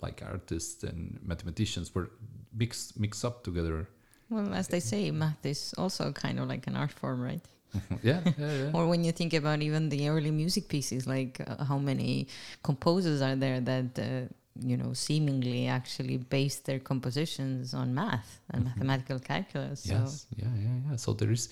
like 0.00 0.22
artists 0.22 0.82
and 0.82 1.18
mathematicians 1.22 1.94
were 1.94 2.10
mixed 2.52 2.98
mixed 2.98 3.24
up 3.24 3.44
together. 3.44 3.88
Well, 4.32 4.54
as 4.54 4.68
they 4.68 4.80
say, 4.80 5.10
math 5.10 5.44
is 5.44 5.74
also 5.78 6.12
kind 6.12 6.38
of 6.40 6.48
like 6.48 6.66
an 6.66 6.76
art 6.76 6.92
form, 6.92 7.20
right? 7.20 7.40
yeah, 8.02 8.20
yeah, 8.38 8.52
yeah. 8.52 8.70
Or 8.72 8.86
when 8.86 9.04
you 9.04 9.12
think 9.12 9.32
about 9.34 9.62
even 9.62 9.88
the 9.88 10.08
early 10.08 10.30
music 10.30 10.68
pieces, 10.68 11.06
like 11.06 11.40
uh, 11.46 11.64
how 11.64 11.78
many 11.78 12.28
composers 12.62 13.22
are 13.22 13.36
there 13.36 13.60
that 13.60 13.98
uh, 13.98 14.28
you 14.60 14.76
know 14.76 14.92
seemingly 14.92 15.66
actually 15.68 16.18
based 16.18 16.66
their 16.66 16.78
compositions 16.78 17.72
on 17.74 17.94
math 17.94 18.40
and 18.50 18.64
mathematical 18.64 19.18
calculus. 19.18 19.84
So 19.84 19.94
Yes, 19.94 20.26
yeah, 20.36 20.48
yeah, 20.56 20.90
yeah. 20.90 20.96
So 20.96 21.14
there 21.14 21.30
is, 21.30 21.48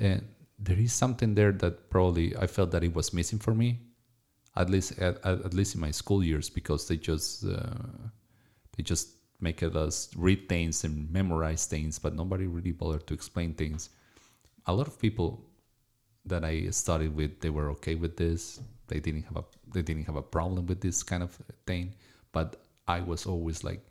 uh, 0.00 0.18
there 0.58 0.78
is 0.78 0.92
something 0.92 1.34
there 1.34 1.52
that 1.52 1.90
probably 1.90 2.36
I 2.36 2.46
felt 2.46 2.70
that 2.70 2.84
it 2.84 2.94
was 2.94 3.12
missing 3.12 3.38
for 3.40 3.54
me, 3.54 3.80
at 4.56 4.70
least 4.70 4.98
at, 4.98 5.18
at, 5.24 5.44
at 5.44 5.54
least 5.54 5.74
in 5.74 5.80
my 5.80 5.90
school 5.90 6.22
years, 6.22 6.48
because 6.50 6.86
they 6.86 6.96
just 6.96 7.44
uh, 7.44 7.74
they 8.76 8.82
just 8.84 9.17
make 9.40 9.62
it 9.62 9.76
us 9.76 10.10
read 10.16 10.48
things 10.48 10.84
and 10.84 11.10
memorize 11.10 11.66
things, 11.66 11.98
but 11.98 12.14
nobody 12.14 12.46
really 12.46 12.72
bothered 12.72 13.06
to 13.06 13.14
explain 13.14 13.54
things. 13.54 13.90
A 14.66 14.72
lot 14.72 14.86
of 14.86 15.00
people 15.00 15.44
that 16.26 16.44
I 16.44 16.70
studied 16.70 17.14
with, 17.14 17.40
they 17.40 17.50
were 17.50 17.70
okay 17.70 17.94
with 17.94 18.16
this. 18.16 18.60
They 18.88 19.00
didn't 19.00 19.24
have 19.24 19.36
a 19.36 19.44
they 19.72 19.82
didn't 19.82 20.04
have 20.04 20.16
a 20.16 20.22
problem 20.22 20.66
with 20.66 20.80
this 20.80 21.02
kind 21.02 21.22
of 21.22 21.38
thing, 21.66 21.94
but 22.32 22.56
I 22.86 23.00
was 23.00 23.26
always 23.26 23.64
like 23.64 23.84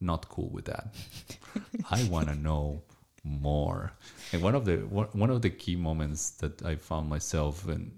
not 0.00 0.28
cool 0.28 0.50
with 0.50 0.66
that. 0.66 0.94
I 1.90 2.04
want 2.04 2.28
to 2.28 2.34
know 2.34 2.82
more. 3.24 3.92
And 4.32 4.42
one 4.42 4.54
of 4.54 4.64
the 4.64 4.76
one 4.78 5.30
of 5.30 5.42
the 5.42 5.50
key 5.50 5.76
moments 5.76 6.30
that 6.40 6.62
I 6.64 6.76
found 6.76 7.08
myself 7.08 7.66
and 7.68 7.92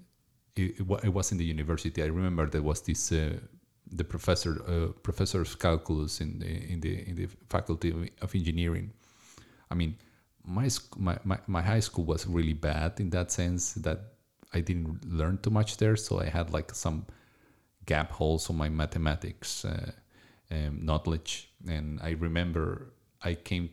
it, 0.57 0.81
it, 0.81 1.05
it 1.05 1.13
was 1.13 1.33
in 1.33 1.39
the 1.39 1.45
university. 1.45 2.03
I 2.03 2.07
remember 2.07 2.47
there 2.47 2.63
was 2.63 2.81
this 2.81 3.13
uh, 3.13 3.35
the 3.93 4.05
professor 4.05 4.63
uh, 4.67 4.93
professor 5.03 5.41
of 5.41 5.59
calculus 5.59 6.21
in 6.21 6.39
the 6.39 6.73
in 6.73 6.81
the 6.81 7.09
in 7.09 7.17
the 7.17 7.29
faculty 7.49 8.11
of- 8.21 8.35
engineering. 8.35 8.93
I 9.71 9.75
mean, 9.75 9.97
my, 10.45 10.69
my 11.25 11.39
my 11.47 11.63
high 11.63 11.81
school 11.81 12.05
was 12.05 12.27
really 12.27 12.55
bad 12.55 13.01
in 13.01 13.11
that 13.11 13.31
sense 13.33 13.75
that 13.75 14.01
I 14.53 14.61
didn't 14.61 15.05
learn 15.11 15.39
too 15.39 15.51
much 15.51 15.77
there, 15.77 15.97
so 15.97 16.21
I 16.21 16.27
had 16.27 16.53
like 16.53 16.75
some 16.75 17.07
gap 17.87 18.11
holes 18.11 18.51
on 18.51 18.57
my 18.57 18.69
mathematics 18.69 19.65
uh, 19.65 19.93
um, 20.51 20.85
knowledge. 20.85 21.51
And 21.69 22.01
I 22.03 22.11
remember 22.11 22.93
I 23.23 23.35
came. 23.35 23.71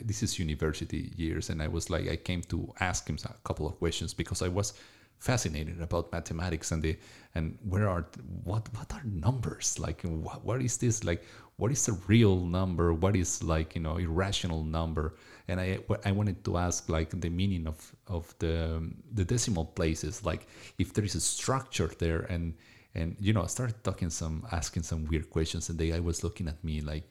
This 0.00 0.22
is 0.22 0.38
university 0.38 1.12
years, 1.16 1.50
and 1.50 1.62
I 1.62 1.68
was 1.68 1.90
like, 1.90 2.08
I 2.08 2.16
came 2.16 2.42
to 2.44 2.72
ask 2.80 3.06
him 3.06 3.18
a 3.24 3.34
couple 3.44 3.66
of 3.66 3.78
questions 3.78 4.14
because 4.14 4.40
I 4.40 4.48
was 4.48 4.72
fascinated 5.18 5.80
about 5.80 6.12
mathematics 6.12 6.72
and 6.72 6.82
the 6.82 6.96
and 7.34 7.58
where 7.68 7.88
are 7.88 8.06
what 8.44 8.68
what 8.74 8.92
are 8.92 9.02
numbers? 9.04 9.78
Like 9.78 10.02
what, 10.02 10.44
what 10.44 10.62
is 10.62 10.76
this? 10.76 11.04
Like 11.04 11.24
what 11.56 11.72
is 11.72 11.88
a 11.88 11.92
real 12.06 12.36
number? 12.36 12.92
What 12.94 13.16
is 13.16 13.42
like 13.42 13.74
you 13.74 13.82
know 13.82 13.96
irrational 13.96 14.64
number? 14.64 15.14
And 15.48 15.60
i 15.60 15.78
i 16.04 16.12
wanted 16.12 16.44
to 16.44 16.58
ask 16.58 16.88
like 16.88 17.10
the 17.20 17.30
meaning 17.30 17.66
of 17.66 17.94
of 18.06 18.34
the 18.38 18.82
the 19.12 19.24
decimal 19.24 19.64
places 19.64 20.24
like 20.24 20.46
if 20.78 20.92
there 20.92 21.04
is 21.04 21.14
a 21.14 21.20
structure 21.20 21.90
there 21.98 22.20
and 22.28 22.54
and 22.94 23.16
you 23.18 23.32
know 23.32 23.42
i 23.42 23.46
started 23.46 23.82
talking 23.82 24.10
some 24.10 24.46
asking 24.52 24.82
some 24.82 25.06
weird 25.06 25.30
questions 25.30 25.70
and 25.70 25.78
the 25.78 25.90
guy 25.90 26.00
was 26.00 26.22
looking 26.22 26.48
at 26.48 26.62
me 26.62 26.82
like 26.82 27.04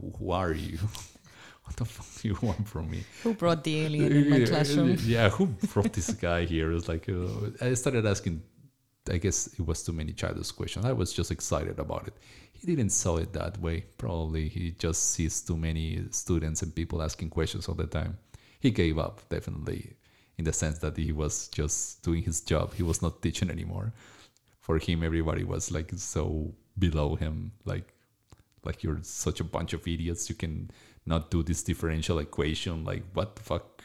who, 0.00 0.10
who 0.18 0.30
are 0.30 0.52
you 0.52 0.78
what 1.64 1.76
the 1.76 1.84
fuck 1.84 2.06
do 2.20 2.28
you 2.28 2.38
want 2.42 2.66
from 2.66 2.90
me 2.90 3.04
who 3.22 3.34
brought 3.34 3.62
the 3.64 3.80
alien 3.80 4.12
in 4.12 4.30
my 4.30 4.44
classroom? 4.44 4.96
Yeah, 5.04 5.28
who 5.30 5.46
brought 5.46 5.92
this 5.92 6.10
guy 6.10 6.44
here? 6.44 6.70
It 6.70 6.74
was 6.74 6.88
like 6.88 7.08
uh, 7.08 7.50
I 7.60 7.74
started 7.74 8.06
asking. 8.06 8.42
I 9.10 9.16
guess 9.16 9.46
it 9.58 9.66
was 9.66 9.82
too 9.82 9.92
many 9.92 10.12
childish 10.12 10.50
questions. 10.52 10.84
I 10.84 10.92
was 10.92 11.12
just 11.12 11.30
excited 11.30 11.78
about 11.78 12.06
it. 12.06 12.14
He 12.52 12.66
didn't 12.66 12.90
saw 12.90 13.16
it 13.16 13.32
that 13.32 13.58
way. 13.58 13.86
Probably 13.96 14.48
he 14.48 14.72
just 14.72 15.10
sees 15.12 15.40
too 15.40 15.56
many 15.56 16.04
students 16.10 16.62
and 16.62 16.74
people 16.74 17.02
asking 17.02 17.30
questions 17.30 17.66
all 17.66 17.74
the 17.74 17.86
time. 17.86 18.18
He 18.60 18.70
gave 18.70 18.98
up 18.98 19.26
definitely, 19.30 19.94
in 20.36 20.44
the 20.44 20.52
sense 20.52 20.78
that 20.80 20.96
he 20.96 21.12
was 21.12 21.48
just 21.48 22.02
doing 22.02 22.22
his 22.22 22.42
job. 22.42 22.74
He 22.74 22.82
was 22.82 23.00
not 23.00 23.22
teaching 23.22 23.50
anymore. 23.50 23.92
For 24.60 24.78
him, 24.78 25.02
everybody 25.02 25.44
was 25.44 25.72
like 25.72 25.90
so 25.96 26.52
below 26.78 27.16
him, 27.16 27.52
like 27.64 27.94
like 28.64 28.82
you're 28.82 28.98
such 29.02 29.40
a 29.40 29.44
bunch 29.44 29.72
of 29.72 29.86
idiots 29.86 30.28
you 30.28 30.34
can 30.34 30.70
not 31.06 31.30
do 31.30 31.42
this 31.42 31.62
differential 31.62 32.18
equation 32.18 32.84
like 32.84 33.02
what 33.14 33.36
the 33.36 33.42
fuck 33.42 33.82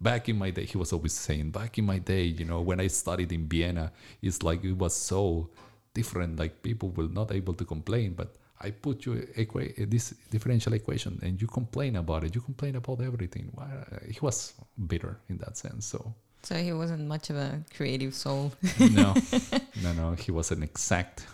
back 0.00 0.28
in 0.28 0.38
my 0.38 0.50
day 0.50 0.64
he 0.64 0.78
was 0.78 0.92
always 0.92 1.12
saying 1.12 1.50
back 1.50 1.78
in 1.78 1.84
my 1.84 1.98
day 1.98 2.22
you 2.24 2.44
know 2.44 2.60
when 2.60 2.80
i 2.80 2.86
studied 2.86 3.32
in 3.32 3.46
vienna 3.48 3.92
it's 4.22 4.42
like 4.42 4.64
it 4.64 4.72
was 4.76 4.94
so 4.94 5.48
different 5.94 6.38
like 6.38 6.62
people 6.62 6.90
were 6.90 7.08
not 7.08 7.32
able 7.32 7.54
to 7.54 7.64
complain 7.64 8.14
but 8.14 8.36
i 8.60 8.70
put 8.70 9.04
you 9.04 9.14
equa- 9.36 9.90
this 9.90 10.14
differential 10.30 10.72
equation 10.74 11.18
and 11.22 11.40
you 11.42 11.46
complain 11.48 11.96
about 11.96 12.24
it 12.24 12.34
you 12.34 12.40
complain 12.40 12.76
about 12.76 13.00
everything 13.00 13.50
Why- 13.54 13.64
uh, 13.92 13.98
he 14.08 14.18
was 14.20 14.54
bitter 14.86 15.18
in 15.28 15.38
that 15.38 15.56
sense 15.56 15.86
so 15.86 16.14
So 16.44 16.54
he 16.56 16.72
wasn't 16.74 17.06
much 17.08 17.30
of 17.30 17.36
a 17.36 17.50
creative 17.76 18.12
soul. 18.14 18.52
no, 19.00 19.14
no, 19.84 19.90
no. 20.00 20.06
He 20.24 20.30
was 20.30 20.52
an 20.52 20.62
exact 20.62 21.24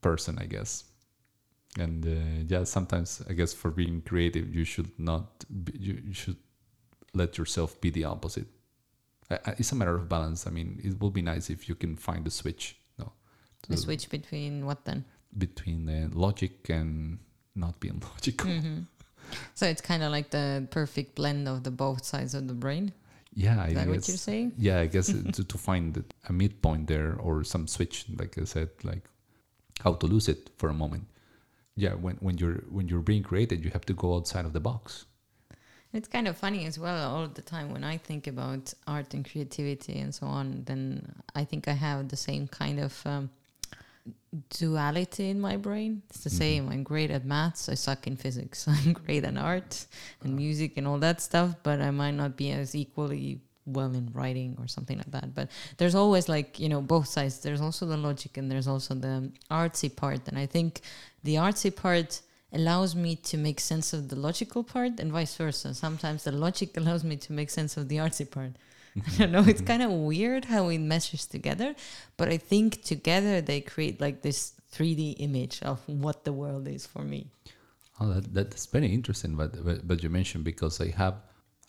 person, 0.00 0.38
I 0.40 0.46
guess. 0.48 0.84
And 1.78 2.04
uh, 2.06 2.44
yeah, 2.48 2.64
sometimes 2.64 3.22
I 3.28 3.32
guess 3.32 3.52
for 3.54 3.70
being 3.70 4.02
creative, 4.02 4.54
you 4.54 4.64
should 4.64 4.90
not. 4.98 5.44
Be, 5.64 5.72
you, 5.78 6.02
you 6.08 6.12
should 6.14 6.36
let 7.14 7.38
yourself 7.38 7.80
be 7.80 7.90
the 7.90 8.04
opposite. 8.04 8.46
I, 9.30 9.34
I, 9.46 9.50
it's 9.58 9.72
a 9.72 9.74
matter 9.74 9.94
of 9.94 10.08
balance. 10.08 10.46
I 10.46 10.50
mean, 10.50 10.80
it 10.84 11.00
will 11.00 11.10
be 11.10 11.22
nice 11.22 11.48
if 11.50 11.68
you 11.68 11.74
can 11.74 11.96
find 11.96 12.24
the 12.26 12.30
switch. 12.30 12.76
No, 12.98 13.12
The 13.68 13.76
to- 13.76 13.80
switch 13.82 14.10
between 14.10 14.66
what 14.66 14.84
then? 14.84 15.04
between 15.38 15.88
uh, 15.88 16.08
logic 16.12 16.68
and 16.68 17.18
not 17.54 17.80
being 17.80 18.02
logical. 18.12 18.50
hmm 18.50 18.80
So 19.54 19.64
it's 19.66 19.80
kind 19.80 20.02
of 20.02 20.12
like 20.12 20.28
the 20.28 20.66
perfect 20.70 21.14
blend 21.14 21.48
of 21.48 21.62
the 21.62 21.70
both 21.70 22.04
sides 22.04 22.34
of 22.34 22.48
the 22.48 22.54
brain. 22.54 22.92
Yeah, 23.34 23.62
I 23.62 23.68
Is 23.68 23.74
that 23.74 23.86
what 23.88 23.94
guess. 23.94 24.08
you're 24.08 24.16
saying? 24.18 24.52
yeah 24.58 24.80
i 24.80 24.86
guess 24.86 25.08
uh, 25.08 25.22
to, 25.32 25.42
to 25.42 25.56
find 25.56 26.04
a 26.28 26.32
midpoint 26.34 26.86
there 26.86 27.16
or 27.18 27.42
some 27.44 27.66
switch 27.66 28.04
like 28.18 28.36
i 28.36 28.44
said 28.44 28.68
like 28.84 29.04
how 29.82 29.94
to 29.94 30.06
lose 30.06 30.28
it 30.28 30.50
for 30.58 30.68
a 30.68 30.74
moment 30.74 31.04
yeah 31.76 31.94
when, 31.94 32.16
when 32.16 32.36
you're 32.38 32.60
when 32.76 32.86
you're 32.88 33.00
being 33.12 33.22
created 33.22 33.64
you 33.64 33.70
have 33.70 33.86
to 33.86 33.94
go 33.94 34.14
outside 34.16 34.44
of 34.44 34.52
the 34.52 34.60
box 34.60 35.06
It's 35.94 36.08
kind 36.08 36.26
of 36.28 36.36
funny 36.38 36.64
as 36.70 36.76
well 36.78 36.98
all 37.14 37.28
the 37.28 37.42
time 37.54 37.68
when 37.74 37.84
I 37.84 37.98
think 38.08 38.26
about 38.26 38.72
art 38.86 39.12
and 39.14 39.22
creativity 39.30 39.96
and 40.02 40.12
so 40.18 40.24
on. 40.38 40.46
Then 40.64 40.84
I 41.40 41.44
think 41.44 41.62
I 41.68 41.76
have 41.88 42.08
the 42.08 42.16
same 42.16 42.44
kind 42.48 42.78
of 42.80 42.92
um, 43.04 43.24
duality 44.50 45.28
in 45.30 45.40
my 45.40 45.56
brain. 45.56 46.02
It's 46.08 46.24
the 46.24 46.30
Mhm. 46.30 46.38
same. 46.44 46.68
I'm 46.72 46.82
great 46.82 47.10
at 47.10 47.24
maths. 47.24 47.68
I 47.68 47.74
suck 47.74 48.06
in 48.06 48.16
physics. 48.16 48.66
I'm 48.76 48.92
great 48.92 49.24
at 49.24 49.36
art 49.36 49.86
and 50.22 50.34
music 50.34 50.70
and 50.78 50.86
all 50.88 50.98
that 51.00 51.20
stuff, 51.20 51.50
but 51.62 51.80
I 51.80 51.90
might 51.90 52.16
not 52.22 52.36
be 52.36 52.50
as 52.52 52.74
equally 52.74 53.40
well 53.66 53.92
in 53.94 54.10
writing 54.12 54.56
or 54.60 54.66
something 54.66 54.98
like 54.98 55.10
that. 55.12 55.34
But 55.34 55.46
there's 55.76 55.94
always 55.94 56.28
like 56.28 56.58
you 56.58 56.68
know 56.68 56.80
both 56.80 57.06
sides. 57.06 57.40
There's 57.40 57.60
also 57.60 57.86
the 57.86 57.96
logic 58.08 58.36
and 58.38 58.50
there's 58.50 58.66
also 58.66 58.94
the 58.94 59.30
artsy 59.50 59.90
part. 59.94 60.26
And 60.28 60.38
I 60.38 60.46
think 60.46 60.80
the 61.22 61.36
artsy 61.36 61.74
part 61.74 62.20
allows 62.52 62.94
me 62.94 63.16
to 63.16 63.36
make 63.36 63.60
sense 63.60 63.92
of 63.92 64.08
the 64.08 64.16
logical 64.16 64.62
part 64.62 65.00
and 65.00 65.10
vice 65.10 65.34
versa. 65.36 65.74
Sometimes 65.74 66.24
the 66.24 66.32
logic 66.32 66.76
allows 66.80 67.04
me 67.04 67.16
to 67.16 67.32
make 67.32 67.50
sense 67.50 67.76
of 67.76 67.88
the 67.88 67.96
artsy 67.96 68.30
part. 68.30 68.52
I 68.94 69.18
don't 69.18 69.32
know. 69.32 69.44
It's 69.46 69.62
kind 69.62 69.82
of 69.82 69.90
weird 69.90 70.44
how 70.46 70.68
it 70.68 70.78
meshes 70.78 71.24
together, 71.24 71.74
but 72.18 72.28
I 72.28 72.36
think 72.36 72.82
together 72.82 73.40
they 73.40 73.60
create 73.62 74.00
like 74.00 74.20
this 74.20 74.52
3D 74.74 75.16
image 75.18 75.62
of 75.62 75.80
what 75.88 76.24
the 76.24 76.32
world 76.32 76.68
is 76.68 76.86
for 76.86 77.02
me. 77.02 77.26
Oh, 78.00 78.08
that, 78.12 78.34
that's 78.34 78.66
very 78.66 78.92
interesting. 78.92 79.34
But, 79.36 79.64
but 79.64 79.86
but 79.86 80.02
you 80.02 80.10
mentioned 80.10 80.44
because 80.44 80.80
I 80.80 80.88
have 80.90 81.14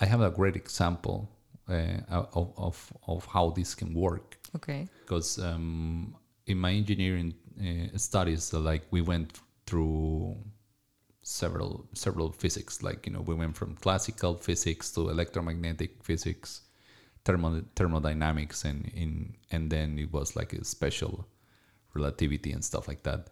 I 0.02 0.06
have 0.06 0.22
a 0.22 0.32
great 0.32 0.56
example 0.56 1.30
uh, 1.70 2.00
of, 2.10 2.52
of 2.58 2.94
of 3.08 3.26
how 3.26 3.52
this 3.52 3.76
can 3.76 3.94
work. 3.94 4.38
Okay. 4.56 4.88
Because 5.02 5.40
um, 5.40 6.16
in 6.48 6.58
my 6.58 6.72
engineering 6.72 7.34
uh, 7.60 7.98
studies, 7.98 8.54
like 8.54 8.84
we 8.92 9.02
went 9.02 9.40
through 9.66 10.36
several 11.22 11.88
several 11.94 12.32
physics. 12.32 12.84
Like 12.84 13.06
you 13.08 13.14
know, 13.14 13.22
we 13.22 13.36
went 13.36 13.56
from 13.56 13.76
classical 13.76 14.36
physics 14.36 14.92
to 14.92 15.10
electromagnetic 15.10 16.04
physics, 16.04 16.62
thermo 17.26 17.64
thermodynamics, 17.76 18.66
and 18.66 18.88
in 18.94 19.36
and 19.52 19.70
then 19.72 19.98
it 20.00 20.12
was 20.12 20.36
like 20.36 20.54
a 20.54 20.64
special 20.64 21.28
relativity 21.94 22.52
and 22.52 22.64
stuff 22.64 22.88
like 22.88 23.04
that. 23.04 23.30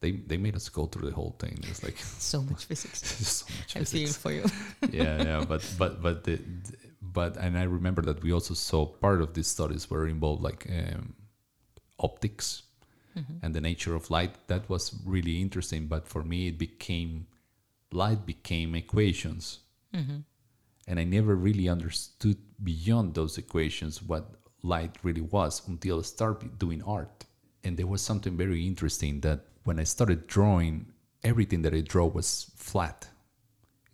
They 0.00 0.12
they 0.12 0.36
made 0.36 0.56
us 0.56 0.68
go 0.68 0.86
through 0.86 1.08
the 1.10 1.14
whole 1.14 1.36
thing. 1.38 1.58
It's 1.68 1.82
like 1.82 1.98
so 2.18 2.42
much 2.42 2.64
physics. 2.70 3.00
so 3.26 3.46
much 3.58 3.76
I 3.76 3.84
feel 3.84 4.06
physics. 4.06 4.16
for 4.16 4.32
you. 4.32 4.44
yeah, 4.92 5.22
yeah, 5.22 5.44
but 5.46 5.62
but 5.78 6.02
but 6.02 6.24
the, 6.24 6.36
the- 6.36 6.76
but 7.00 7.36
and 7.36 7.56
I 7.56 7.62
remember 7.64 8.02
that 8.02 8.22
we 8.24 8.32
also 8.32 8.54
saw 8.54 8.86
part 8.86 9.20
of 9.22 9.34
these 9.34 9.46
studies 9.46 9.88
were 9.88 10.08
involved 10.08 10.42
like 10.42 10.66
um, 10.68 11.14
optics 12.00 12.62
Mm-hmm. 13.16 13.34
and 13.42 13.54
the 13.54 13.60
nature 13.60 13.94
of 13.94 14.10
light. 14.10 14.34
That 14.48 14.68
was 14.68 14.92
really 15.04 15.40
interesting. 15.40 15.86
But 15.86 16.08
for 16.08 16.24
me, 16.24 16.48
it 16.48 16.58
became 16.58 17.26
light 17.92 18.26
became 18.26 18.74
equations, 18.74 19.60
mm-hmm. 19.94 20.18
and 20.88 21.00
I 21.00 21.04
never 21.04 21.36
really 21.36 21.68
understood 21.68 22.38
beyond 22.62 23.14
those 23.14 23.38
equations 23.38 24.02
what 24.02 24.34
light 24.62 24.96
really 25.02 25.20
was 25.20 25.62
until 25.68 25.98
I 25.98 26.02
started 26.02 26.58
doing 26.58 26.82
art. 26.82 27.24
And 27.62 27.76
there 27.76 27.86
was 27.86 28.02
something 28.02 28.36
very 28.36 28.66
interesting 28.66 29.20
that 29.20 29.40
when 29.64 29.78
I 29.78 29.84
started 29.84 30.26
drawing, 30.26 30.86
everything 31.22 31.62
that 31.62 31.74
I 31.74 31.80
draw 31.80 32.06
was 32.06 32.50
flat. 32.56 33.08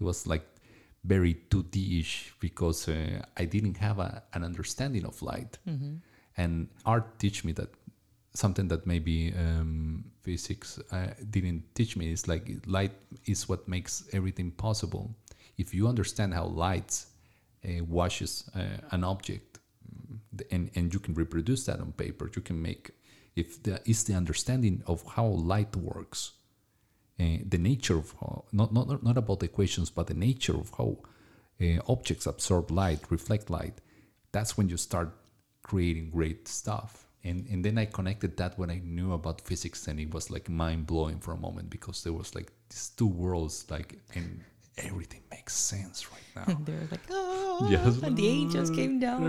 It 0.00 0.04
was 0.04 0.26
like 0.26 0.46
very 1.04 1.34
2D-ish 1.50 2.34
because 2.40 2.88
uh, 2.88 3.22
I 3.36 3.44
didn't 3.44 3.76
have 3.78 3.98
a, 3.98 4.22
an 4.34 4.44
understanding 4.44 5.04
of 5.04 5.22
light. 5.22 5.58
Mm-hmm. 5.68 5.96
And 6.36 6.68
art 6.86 7.18
teach 7.18 7.44
me 7.44 7.52
that 7.52 7.70
something 8.34 8.68
that 8.68 8.86
maybe 8.86 9.34
um, 9.36 10.04
physics 10.22 10.78
uh, 10.92 11.08
didn't 11.30 11.62
teach 11.74 11.96
me 11.96 12.12
is 12.12 12.28
like 12.28 12.48
light 12.66 12.92
is 13.26 13.48
what 13.48 13.66
makes 13.68 14.04
everything 14.12 14.50
possible. 14.52 15.14
If 15.58 15.74
you 15.74 15.88
understand 15.88 16.34
how 16.34 16.46
light 16.46 17.04
uh, 17.64 17.84
washes 17.84 18.48
uh, 18.54 18.78
an 18.90 19.04
object, 19.04 19.58
and 20.50 20.70
and 20.74 20.92
you 20.94 21.00
can 21.00 21.14
reproduce 21.14 21.64
that 21.66 21.80
on 21.80 21.92
paper, 21.92 22.30
you 22.34 22.42
can 22.42 22.60
make. 22.62 22.90
If 23.36 23.62
there 23.62 23.80
is 23.84 24.04
the 24.04 24.14
understanding 24.14 24.82
of 24.86 25.04
how 25.14 25.26
light 25.26 25.76
works, 25.76 26.32
uh, 27.20 27.38
the 27.48 27.58
nature 27.58 27.96
of 27.96 28.12
how, 28.20 28.44
not, 28.52 28.72
not 28.72 29.02
not 29.02 29.16
about 29.16 29.40
the 29.40 29.46
equations, 29.46 29.90
but 29.90 30.06
the 30.06 30.14
nature 30.14 30.56
of 30.56 30.70
how 30.76 30.98
uh, 31.60 31.78
objects 31.86 32.26
absorb 32.26 32.70
light, 32.70 33.10
reflect 33.10 33.50
light. 33.50 33.80
That's 34.32 34.56
when 34.56 34.68
you 34.68 34.76
start 34.76 35.10
creating 35.62 36.10
great 36.10 36.48
stuff. 36.48 37.09
And 37.24 37.46
and 37.50 37.64
then 37.64 37.76
I 37.78 37.84
connected 37.86 38.36
that 38.38 38.58
when 38.58 38.70
I 38.70 38.80
knew 38.82 39.12
about 39.12 39.40
physics, 39.42 39.88
and 39.88 40.00
it 40.00 40.12
was 40.14 40.30
like 40.30 40.48
mind 40.48 40.86
blowing 40.86 41.18
for 41.20 41.32
a 41.32 41.36
moment 41.36 41.68
because 41.70 42.02
there 42.02 42.14
was 42.14 42.34
like 42.34 42.50
these 42.70 42.90
two 42.96 43.06
worlds, 43.08 43.66
like 43.70 43.98
and 44.14 44.40
everything 44.78 45.20
makes 45.30 45.54
sense 45.54 46.06
right 46.10 46.30
now. 46.48 46.54
They're 46.64 46.88
like, 46.90 47.06
oh, 47.10 47.68
Yes. 47.70 48.00
and 48.02 48.16
the 48.16 48.26
angels 48.26 48.70
came 48.70 48.98
down. 49.06 49.20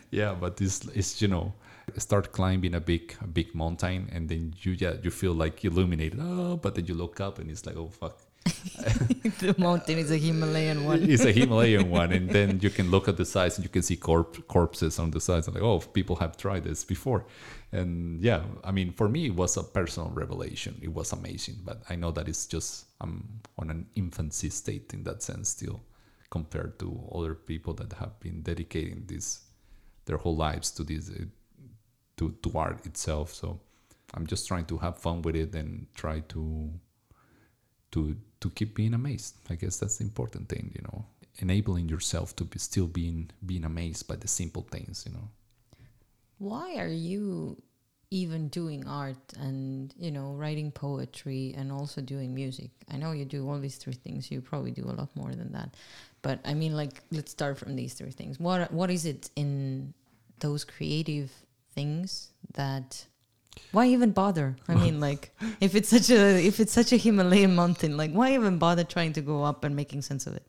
yeah, 0.10 0.34
but 0.34 0.56
this 0.56 0.84
is 0.88 1.22
you 1.22 1.28
know 1.28 1.52
start 1.96 2.32
climbing 2.32 2.74
a 2.74 2.80
big 2.80 3.14
a 3.20 3.26
big 3.26 3.52
mountain 3.54 4.08
and 4.12 4.28
then 4.28 4.54
you 4.62 4.72
yeah 4.72 4.94
you 5.02 5.10
feel 5.10 5.32
like 5.32 5.64
illuminated 5.64 6.20
oh 6.22 6.56
but 6.56 6.76
then 6.76 6.86
you 6.86 6.94
look 6.94 7.20
up 7.20 7.40
and 7.40 7.50
it's 7.50 7.66
like 7.66 7.76
oh 7.76 7.88
fuck 7.88 8.16
the 8.44 9.54
mountain 9.58 9.98
is 9.98 10.10
a 10.10 10.16
Himalayan 10.16 10.84
one. 10.84 11.02
it's 11.02 11.24
a 11.24 11.32
Himalayan 11.32 11.90
one, 11.90 12.12
and 12.12 12.30
then 12.30 12.58
you 12.60 12.70
can 12.70 12.90
look 12.90 13.08
at 13.08 13.16
the 13.16 13.24
sides 13.24 13.56
and 13.56 13.64
you 13.64 13.68
can 13.68 13.82
see 13.82 13.96
corp- 13.96 14.46
corpses 14.48 14.98
on 14.98 15.10
the 15.10 15.20
sides. 15.20 15.46
And 15.46 15.54
like, 15.54 15.62
oh, 15.62 15.80
people 15.80 16.16
have 16.16 16.36
tried 16.36 16.64
this 16.64 16.84
before, 16.84 17.26
and 17.72 18.20
yeah, 18.22 18.42
I 18.64 18.70
mean, 18.70 18.92
for 18.92 19.08
me, 19.08 19.26
it 19.26 19.34
was 19.34 19.56
a 19.56 19.62
personal 19.62 20.10
revelation. 20.10 20.78
It 20.82 20.92
was 20.92 21.12
amazing, 21.12 21.56
but 21.64 21.82
I 21.90 21.96
know 21.96 22.10
that 22.12 22.28
it's 22.28 22.46
just 22.46 22.86
I'm 23.00 23.40
on 23.58 23.70
an 23.70 23.86
infancy 23.94 24.50
state 24.50 24.94
in 24.94 25.04
that 25.04 25.22
sense 25.22 25.50
still, 25.50 25.80
compared 26.30 26.78
to 26.78 27.08
other 27.14 27.34
people 27.34 27.74
that 27.74 27.92
have 27.94 28.18
been 28.20 28.42
dedicating 28.42 29.04
this 29.06 29.42
their 30.06 30.16
whole 30.16 30.36
lives 30.36 30.70
to 30.72 30.84
this 30.84 31.10
uh, 31.10 31.24
to 32.16 32.30
to 32.42 32.58
art 32.58 32.86
itself. 32.86 33.34
So 33.34 33.60
I'm 34.14 34.26
just 34.26 34.48
trying 34.48 34.64
to 34.66 34.78
have 34.78 34.98
fun 34.98 35.22
with 35.22 35.36
it 35.36 35.54
and 35.54 35.86
try 35.94 36.20
to 36.20 36.72
to 37.92 38.16
to 38.40 38.50
keep 38.50 38.74
being 38.74 38.94
amazed. 38.94 39.36
I 39.48 39.54
guess 39.54 39.76
that's 39.78 39.98
the 39.98 40.04
important 40.04 40.48
thing, 40.48 40.72
you 40.74 40.82
know, 40.82 41.04
enabling 41.38 41.88
yourself 41.88 42.34
to 42.36 42.44
be 42.44 42.58
still 42.58 42.86
being 42.86 43.30
being 43.44 43.64
amazed 43.64 44.08
by 44.08 44.16
the 44.16 44.28
simple 44.28 44.62
things, 44.70 45.04
you 45.06 45.12
know. 45.12 45.28
Why 46.38 46.76
are 46.76 46.88
you 46.88 47.62
even 48.12 48.48
doing 48.48 48.84
art 48.88 49.32
and 49.38 49.94
you 49.96 50.10
know 50.10 50.32
writing 50.32 50.72
poetry 50.72 51.54
and 51.56 51.70
also 51.70 52.00
doing 52.00 52.34
music? 52.34 52.70
I 52.90 52.96
know 52.96 53.12
you 53.12 53.24
do 53.24 53.48
all 53.48 53.58
these 53.58 53.76
three 53.76 53.92
things. 53.94 54.30
You 54.30 54.40
probably 54.40 54.70
do 54.70 54.84
a 54.84 54.96
lot 55.00 55.14
more 55.14 55.32
than 55.34 55.52
that, 55.52 55.74
but 56.22 56.40
I 56.44 56.54
mean, 56.54 56.74
like, 56.74 57.02
let's 57.10 57.30
start 57.30 57.58
from 57.58 57.76
these 57.76 57.94
three 57.94 58.10
things. 58.10 58.40
What 58.40 58.72
what 58.72 58.90
is 58.90 59.04
it 59.06 59.30
in 59.36 59.92
those 60.40 60.64
creative 60.64 61.30
things 61.74 62.32
that? 62.54 63.06
Why 63.72 63.86
even 63.86 64.10
bother? 64.12 64.56
I 64.68 64.74
mean, 64.74 65.00
like, 65.08 65.34
if 65.60 65.74
it's 65.74 65.88
such 65.88 66.10
a 66.10 66.46
if 66.46 66.60
it's 66.60 66.72
such 66.72 66.92
a 66.92 66.96
Himalayan 66.96 67.54
mountain, 67.54 67.96
like, 67.96 68.12
why 68.12 68.34
even 68.34 68.58
bother 68.58 68.84
trying 68.84 69.12
to 69.14 69.20
go 69.20 69.44
up 69.44 69.64
and 69.64 69.74
making 69.76 70.02
sense 70.02 70.26
of 70.26 70.36
it? 70.36 70.46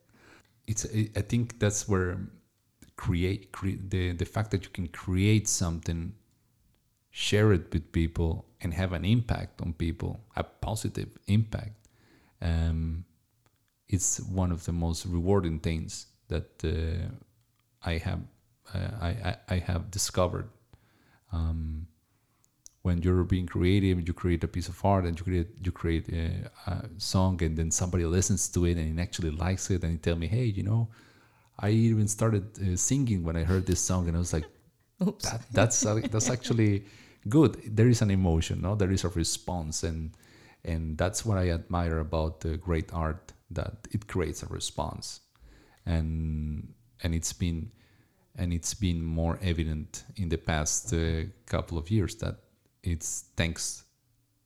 It's 0.67 0.85
I 1.15 1.21
think 1.21 1.59
that's 1.59 1.87
where 1.87 2.17
create 2.95 3.51
cre- 3.51 3.81
the 3.89 4.13
the 4.13 4.25
fact 4.25 4.51
that 4.51 4.63
you 4.63 4.69
can 4.69 4.87
create 4.87 5.47
something, 5.47 6.13
share 7.09 7.51
it 7.53 7.73
with 7.73 7.91
people, 7.91 8.45
and 8.61 8.73
have 8.73 8.93
an 8.93 9.05
impact 9.05 9.61
on 9.61 9.73
people, 9.73 10.21
a 10.35 10.43
positive 10.43 11.17
impact. 11.27 11.77
Um, 12.41 13.05
it's 13.87 14.19
one 14.19 14.51
of 14.51 14.65
the 14.65 14.71
most 14.71 15.05
rewarding 15.05 15.59
things 15.59 16.07
that 16.27 16.49
uh, 16.63 17.09
I 17.83 17.97
have 17.97 18.21
uh, 18.73 18.91
I, 19.01 19.09
I 19.09 19.35
I 19.55 19.57
have 19.59 19.91
discovered. 19.91 20.49
Um, 21.31 21.87
when 22.83 23.01
you're 23.01 23.23
being 23.23 23.45
creative, 23.45 24.07
you 24.07 24.13
create 24.13 24.43
a 24.43 24.47
piece 24.47 24.67
of 24.67 24.83
art 24.83 25.05
and 25.05 25.17
you 25.19 25.23
create 25.23 25.47
you 25.63 25.71
create 25.71 26.09
a, 26.09 26.49
a 26.67 26.89
song, 26.97 27.41
and 27.43 27.55
then 27.55 27.69
somebody 27.71 28.05
listens 28.05 28.49
to 28.49 28.65
it 28.65 28.77
and 28.77 28.99
actually 28.99 29.31
likes 29.31 29.69
it, 29.69 29.83
and 29.83 29.91
he 29.93 29.97
tell 29.97 30.15
me, 30.15 30.27
hey, 30.27 30.45
you 30.45 30.63
know, 30.63 30.87
I 31.59 31.69
even 31.69 32.07
started 32.07 32.45
uh, 32.59 32.75
singing 32.75 33.23
when 33.23 33.35
I 33.35 33.43
heard 33.43 33.65
this 33.67 33.79
song, 33.79 34.07
and 34.07 34.15
I 34.17 34.19
was 34.19 34.33
like, 34.33 34.45
that, 34.99 35.41
that's 35.51 35.85
uh, 35.85 36.01
that's 36.11 36.29
actually 36.29 36.85
good. 37.29 37.61
There 37.65 37.87
is 37.87 38.01
an 38.01 38.09
emotion, 38.09 38.61
no? 38.61 38.75
There 38.75 38.91
is 38.91 39.03
a 39.03 39.09
response, 39.09 39.83
and 39.83 40.11
and 40.65 40.97
that's 40.97 41.23
what 41.25 41.37
I 41.37 41.51
admire 41.51 41.99
about 41.99 42.45
uh, 42.45 42.55
great 42.57 42.91
art 42.93 43.33
that 43.51 43.87
it 43.91 44.07
creates 44.07 44.41
a 44.41 44.47
response, 44.47 45.21
and 45.85 46.73
and 47.03 47.13
it's 47.13 47.33
been 47.33 47.71
and 48.35 48.53
it's 48.53 48.73
been 48.73 49.03
more 49.03 49.37
evident 49.41 50.03
in 50.15 50.29
the 50.29 50.37
past 50.37 50.93
uh, 50.93 51.23
couple 51.45 51.77
of 51.77 51.91
years 51.91 52.15
that 52.15 52.37
it's 52.83 53.25
thanks 53.35 53.83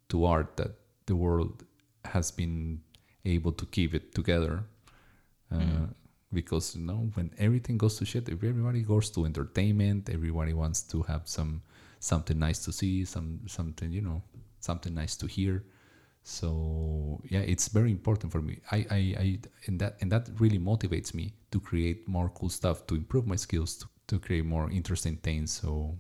to 0.10 0.26
art 0.26 0.58
that 0.58 0.72
the 1.06 1.16
world 1.16 1.64
has 2.04 2.32
been 2.32 2.82
able 3.24 3.52
to 3.52 3.66
keep 3.66 3.94
it 3.94 4.14
together. 4.14 4.64
Uh, 5.52 5.88
Because 6.34 6.76
you 6.76 6.84
know, 6.84 7.12
when 7.16 7.32
everything 7.38 7.78
goes 7.78 7.96
to 7.98 8.06
shit, 8.06 8.28
if 8.28 8.44
everybody 8.44 8.82
goes 8.82 9.10
to 9.12 9.24
entertainment, 9.26 10.10
everybody 10.10 10.54
wants 10.54 10.82
to 10.92 11.02
have 11.04 11.22
some 11.26 11.62
something 12.00 12.38
nice 12.38 12.60
to 12.66 12.72
see, 12.72 13.06
some 13.06 13.40
something 13.48 13.90
you 13.94 14.02
know, 14.02 14.22
something 14.60 14.94
nice 14.94 15.16
to 15.18 15.28
hear. 15.28 15.64
So 16.24 17.22
yeah, 17.30 17.40
it's 17.40 17.70
very 17.70 17.92
important 17.92 18.32
for 18.34 18.42
me. 18.42 18.60
I, 18.72 18.86
I, 18.90 19.02
I 19.20 19.40
and 19.68 19.80
that 19.80 19.96
and 20.02 20.12
that 20.12 20.28
really 20.40 20.60
motivates 20.60 21.14
me 21.14 21.34
to 21.52 21.60
create 21.60 22.06
more 22.08 22.30
cool 22.30 22.50
stuff, 22.50 22.86
to 22.88 22.96
improve 22.96 23.28
my 23.28 23.38
skills, 23.38 23.78
to, 23.78 23.86
to 24.08 24.20
create 24.20 24.46
more 24.46 24.70
interesting 24.70 25.18
things. 25.18 25.52
So 25.52 25.96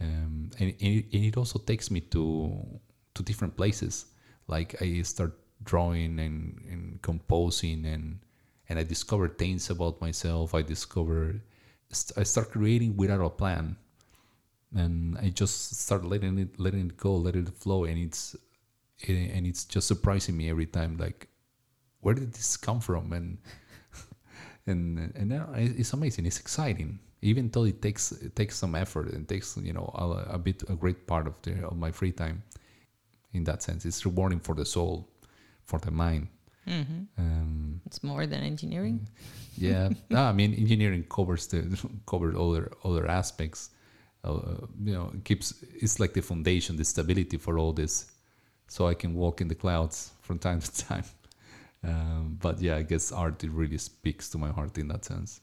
um, 0.00 0.50
and, 0.58 0.74
and, 0.80 1.04
it, 1.12 1.36
also 1.36 1.58
takes 1.58 1.90
me 1.90 2.00
to 2.00 2.80
to 3.14 3.22
different 3.22 3.56
places. 3.56 4.06
Like 4.48 4.80
I 4.82 5.02
start 5.02 5.38
drawing 5.62 6.18
and, 6.18 6.60
and 6.68 7.02
composing 7.02 7.86
and 7.86 8.18
and 8.68 8.78
I 8.78 8.82
discover 8.82 9.28
things 9.28 9.70
about 9.70 10.00
myself. 10.00 10.54
I 10.54 10.62
discover 10.62 11.40
I 12.16 12.22
start 12.24 12.50
creating 12.50 12.96
without 12.96 13.20
a 13.20 13.30
plan, 13.30 13.76
and 14.74 15.16
I 15.18 15.28
just 15.28 15.76
start 15.76 16.04
letting 16.04 16.38
it 16.38 16.58
letting 16.58 16.86
it 16.86 16.96
go, 16.96 17.14
letting 17.16 17.46
it 17.46 17.54
flow, 17.54 17.84
and 17.84 17.98
it's 17.98 18.34
and 19.06 19.46
it's 19.46 19.64
just 19.64 19.86
surprising 19.86 20.36
me 20.36 20.50
every 20.50 20.66
time. 20.66 20.96
Like, 20.96 21.28
where 22.00 22.14
did 22.14 22.32
this 22.32 22.56
come 22.56 22.80
from? 22.80 23.12
And 23.12 23.38
and 24.66 25.12
and 25.14 25.28
now 25.28 25.50
it's 25.54 25.92
amazing. 25.92 26.26
It's 26.26 26.40
exciting. 26.40 26.98
Even 27.24 27.50
though 27.50 27.64
it 27.66 27.80
takes 27.80 28.12
it 28.12 28.34
takes 28.36 28.56
some 28.56 28.74
effort 28.78 29.06
and 29.14 29.26
takes 29.28 29.56
you 29.56 29.72
know 29.72 29.86
a, 29.94 30.34
a 30.36 30.38
bit 30.38 30.62
a 30.68 30.74
great 30.82 31.06
part 31.06 31.26
of 31.26 31.34
the 31.42 31.52
of 31.66 31.76
my 31.76 31.90
free 31.92 32.12
time. 32.12 32.42
In 33.32 33.44
that 33.44 33.62
sense, 33.62 33.84
it's 33.88 34.04
rewarding 34.06 34.40
for 34.40 34.54
the 34.54 34.64
soul, 34.64 35.08
for 35.64 35.78
the 35.80 35.90
mind. 35.90 36.28
hmm 36.66 37.04
Um, 37.18 37.80
It's 37.86 38.02
more 38.02 38.26
than 38.26 38.42
engineering. 38.44 38.98
yeah, 39.58 39.88
no, 40.10 40.20
I 40.30 40.32
mean 40.32 40.54
engineering 40.54 41.04
covers 41.16 41.46
the 41.48 41.60
covers 42.10 42.34
other 42.36 42.70
other 42.84 43.06
aspects. 43.20 43.70
Uh, 44.24 44.66
you 44.86 44.94
know, 44.96 45.10
it 45.14 45.24
keeps 45.24 45.54
it's 45.82 45.98
like 46.00 46.12
the 46.14 46.22
foundation, 46.22 46.76
the 46.76 46.84
stability 46.84 47.38
for 47.38 47.58
all 47.58 47.72
this. 47.74 48.06
So 48.68 48.88
I 48.90 48.94
can 48.94 49.14
walk 49.14 49.40
in 49.40 49.48
the 49.48 49.54
clouds 49.54 50.12
from 50.22 50.38
time 50.38 50.60
to 50.60 50.70
time. 50.88 51.04
Um, 51.82 52.38
but 52.40 52.60
yeah, 52.60 52.76
I 52.80 52.82
guess 52.82 53.12
art 53.12 53.44
it 53.44 53.50
really 53.50 53.78
speaks 53.78 54.30
to 54.30 54.38
my 54.38 54.50
heart 54.50 54.78
in 54.78 54.88
that 54.88 55.04
sense. 55.04 55.40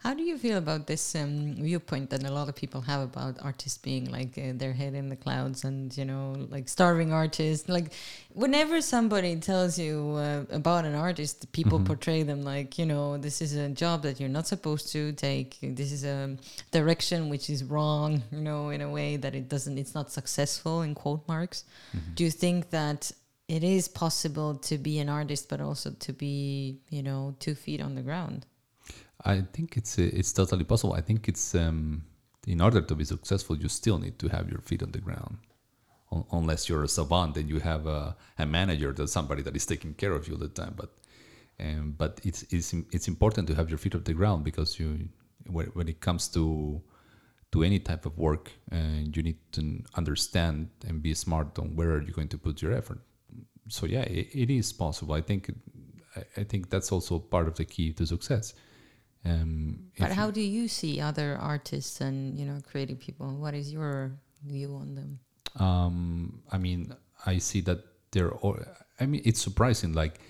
How 0.00 0.14
do 0.14 0.22
you 0.22 0.38
feel 0.38 0.58
about 0.58 0.86
this 0.86 1.14
um, 1.16 1.56
viewpoint 1.56 2.10
that 2.10 2.22
a 2.22 2.30
lot 2.30 2.48
of 2.48 2.54
people 2.54 2.80
have 2.82 3.00
about 3.00 3.36
artists 3.42 3.78
being 3.78 4.04
like 4.12 4.38
uh, 4.38 4.52
their 4.54 4.72
head 4.72 4.94
in 4.94 5.08
the 5.08 5.16
clouds 5.16 5.64
and 5.64 5.94
you 5.98 6.04
know 6.04 6.36
like 6.50 6.68
starving 6.68 7.12
artists? 7.12 7.68
Like 7.68 7.92
whenever 8.32 8.80
somebody 8.80 9.34
tells 9.36 9.76
you 9.76 10.14
uh, 10.14 10.44
about 10.50 10.84
an 10.84 10.94
artist, 10.94 11.50
people 11.52 11.80
Mhm. 11.80 11.86
portray 11.86 12.22
them 12.22 12.42
like 12.42 12.78
you 12.78 12.86
know 12.86 13.18
this 13.18 13.42
is 13.42 13.54
a 13.56 13.68
job 13.70 14.02
that 14.02 14.20
you're 14.20 14.28
not 14.38 14.46
supposed 14.46 14.92
to 14.92 15.12
take. 15.12 15.58
This 15.62 15.90
is 15.90 16.04
a 16.04 16.36
direction 16.70 17.28
which 17.28 17.50
is 17.50 17.64
wrong. 17.64 18.22
You 18.30 18.40
know, 18.48 18.70
in 18.70 18.80
a 18.82 18.88
way 18.98 19.16
that 19.16 19.34
it 19.34 19.48
doesn't. 19.48 19.76
It's 19.78 19.94
not 19.96 20.12
successful 20.12 20.82
in 20.82 20.94
quote 20.94 21.26
marks. 21.26 21.64
Do 22.14 22.22
you 22.24 22.30
think 22.30 22.70
that? 22.70 23.10
It 23.48 23.64
is 23.64 23.88
possible 23.88 24.56
to 24.68 24.76
be 24.76 24.98
an 24.98 25.08
artist, 25.08 25.48
but 25.48 25.58
also 25.62 25.88
to 26.06 26.12
be, 26.12 26.80
you 26.90 27.02
know, 27.02 27.34
two 27.40 27.54
feet 27.54 27.80
on 27.80 27.94
the 27.94 28.02
ground. 28.02 28.44
I 29.24 29.42
think 29.52 29.76
it's 29.76 29.98
it's 29.98 30.32
totally 30.32 30.64
possible. 30.64 30.94
I 30.94 31.00
think 31.00 31.28
it's 31.28 31.54
um, 31.54 32.04
in 32.46 32.60
order 32.60 32.80
to 32.80 32.94
be 32.94 33.04
successful, 33.04 33.56
you 33.56 33.68
still 33.68 33.98
need 33.98 34.18
to 34.20 34.28
have 34.28 34.48
your 34.48 34.60
feet 34.60 34.82
on 34.82 34.92
the 34.92 35.00
ground. 35.00 35.38
Un- 36.12 36.24
unless 36.32 36.68
you're 36.68 36.84
a 36.84 36.88
savant 36.88 37.36
and 37.36 37.48
you 37.48 37.58
have 37.58 37.86
a, 37.86 38.16
a 38.38 38.46
manager 38.46 38.92
that's 38.92 39.12
somebody 39.12 39.42
that 39.42 39.54
is 39.54 39.66
taking 39.66 39.92
care 39.94 40.12
of 40.12 40.26
you 40.28 40.34
all 40.34 40.40
the 40.40 40.48
time. 40.48 40.74
But 40.76 40.90
um, 41.60 41.94
but 41.98 42.20
it's 42.22 42.44
it's 42.50 42.72
it's 42.92 43.08
important 43.08 43.48
to 43.48 43.54
have 43.54 43.68
your 43.68 43.78
feet 43.78 43.94
on 43.94 44.04
the 44.04 44.14
ground 44.14 44.44
because 44.44 44.78
you 44.78 45.08
when, 45.46 45.66
when 45.74 45.88
it 45.88 46.00
comes 46.00 46.28
to 46.28 46.80
to 47.50 47.64
any 47.64 47.78
type 47.78 48.06
of 48.06 48.16
work, 48.18 48.52
uh, 48.70 48.76
you 49.14 49.22
need 49.22 49.38
to 49.52 49.82
understand 49.96 50.68
and 50.86 51.02
be 51.02 51.14
smart 51.14 51.58
on 51.58 51.74
where 51.74 51.90
are 51.92 52.02
you 52.02 52.12
going 52.12 52.28
to 52.28 52.38
put 52.38 52.60
your 52.60 52.72
effort. 52.72 53.00
So 53.68 53.86
yeah, 53.86 54.02
it, 54.02 54.28
it 54.34 54.50
is 54.50 54.72
possible. 54.72 55.14
I 55.14 55.22
think 55.22 55.50
I, 56.16 56.40
I 56.40 56.44
think 56.44 56.70
that's 56.70 56.92
also 56.92 57.18
part 57.18 57.48
of 57.48 57.56
the 57.56 57.64
key 57.64 57.92
to 57.94 58.06
success. 58.06 58.54
Um, 59.24 59.90
But 59.98 60.12
how 60.12 60.30
do 60.30 60.40
you 60.40 60.68
see 60.68 61.00
other 61.00 61.36
artists 61.40 62.00
and 62.00 62.38
you 62.38 62.46
know 62.46 62.58
creative 62.70 62.98
people? 62.98 63.26
What 63.36 63.54
is 63.54 63.72
your 63.72 64.12
view 64.46 64.74
on 64.76 64.94
them? 64.94 65.18
um, 65.58 66.40
I 66.52 66.58
mean, 66.58 66.94
I 67.26 67.38
see 67.38 67.60
that 67.62 67.78
they're. 68.12 68.30
All, 68.30 68.56
I 69.00 69.06
mean, 69.06 69.22
it's 69.24 69.40
surprising, 69.40 69.92
like, 69.92 70.20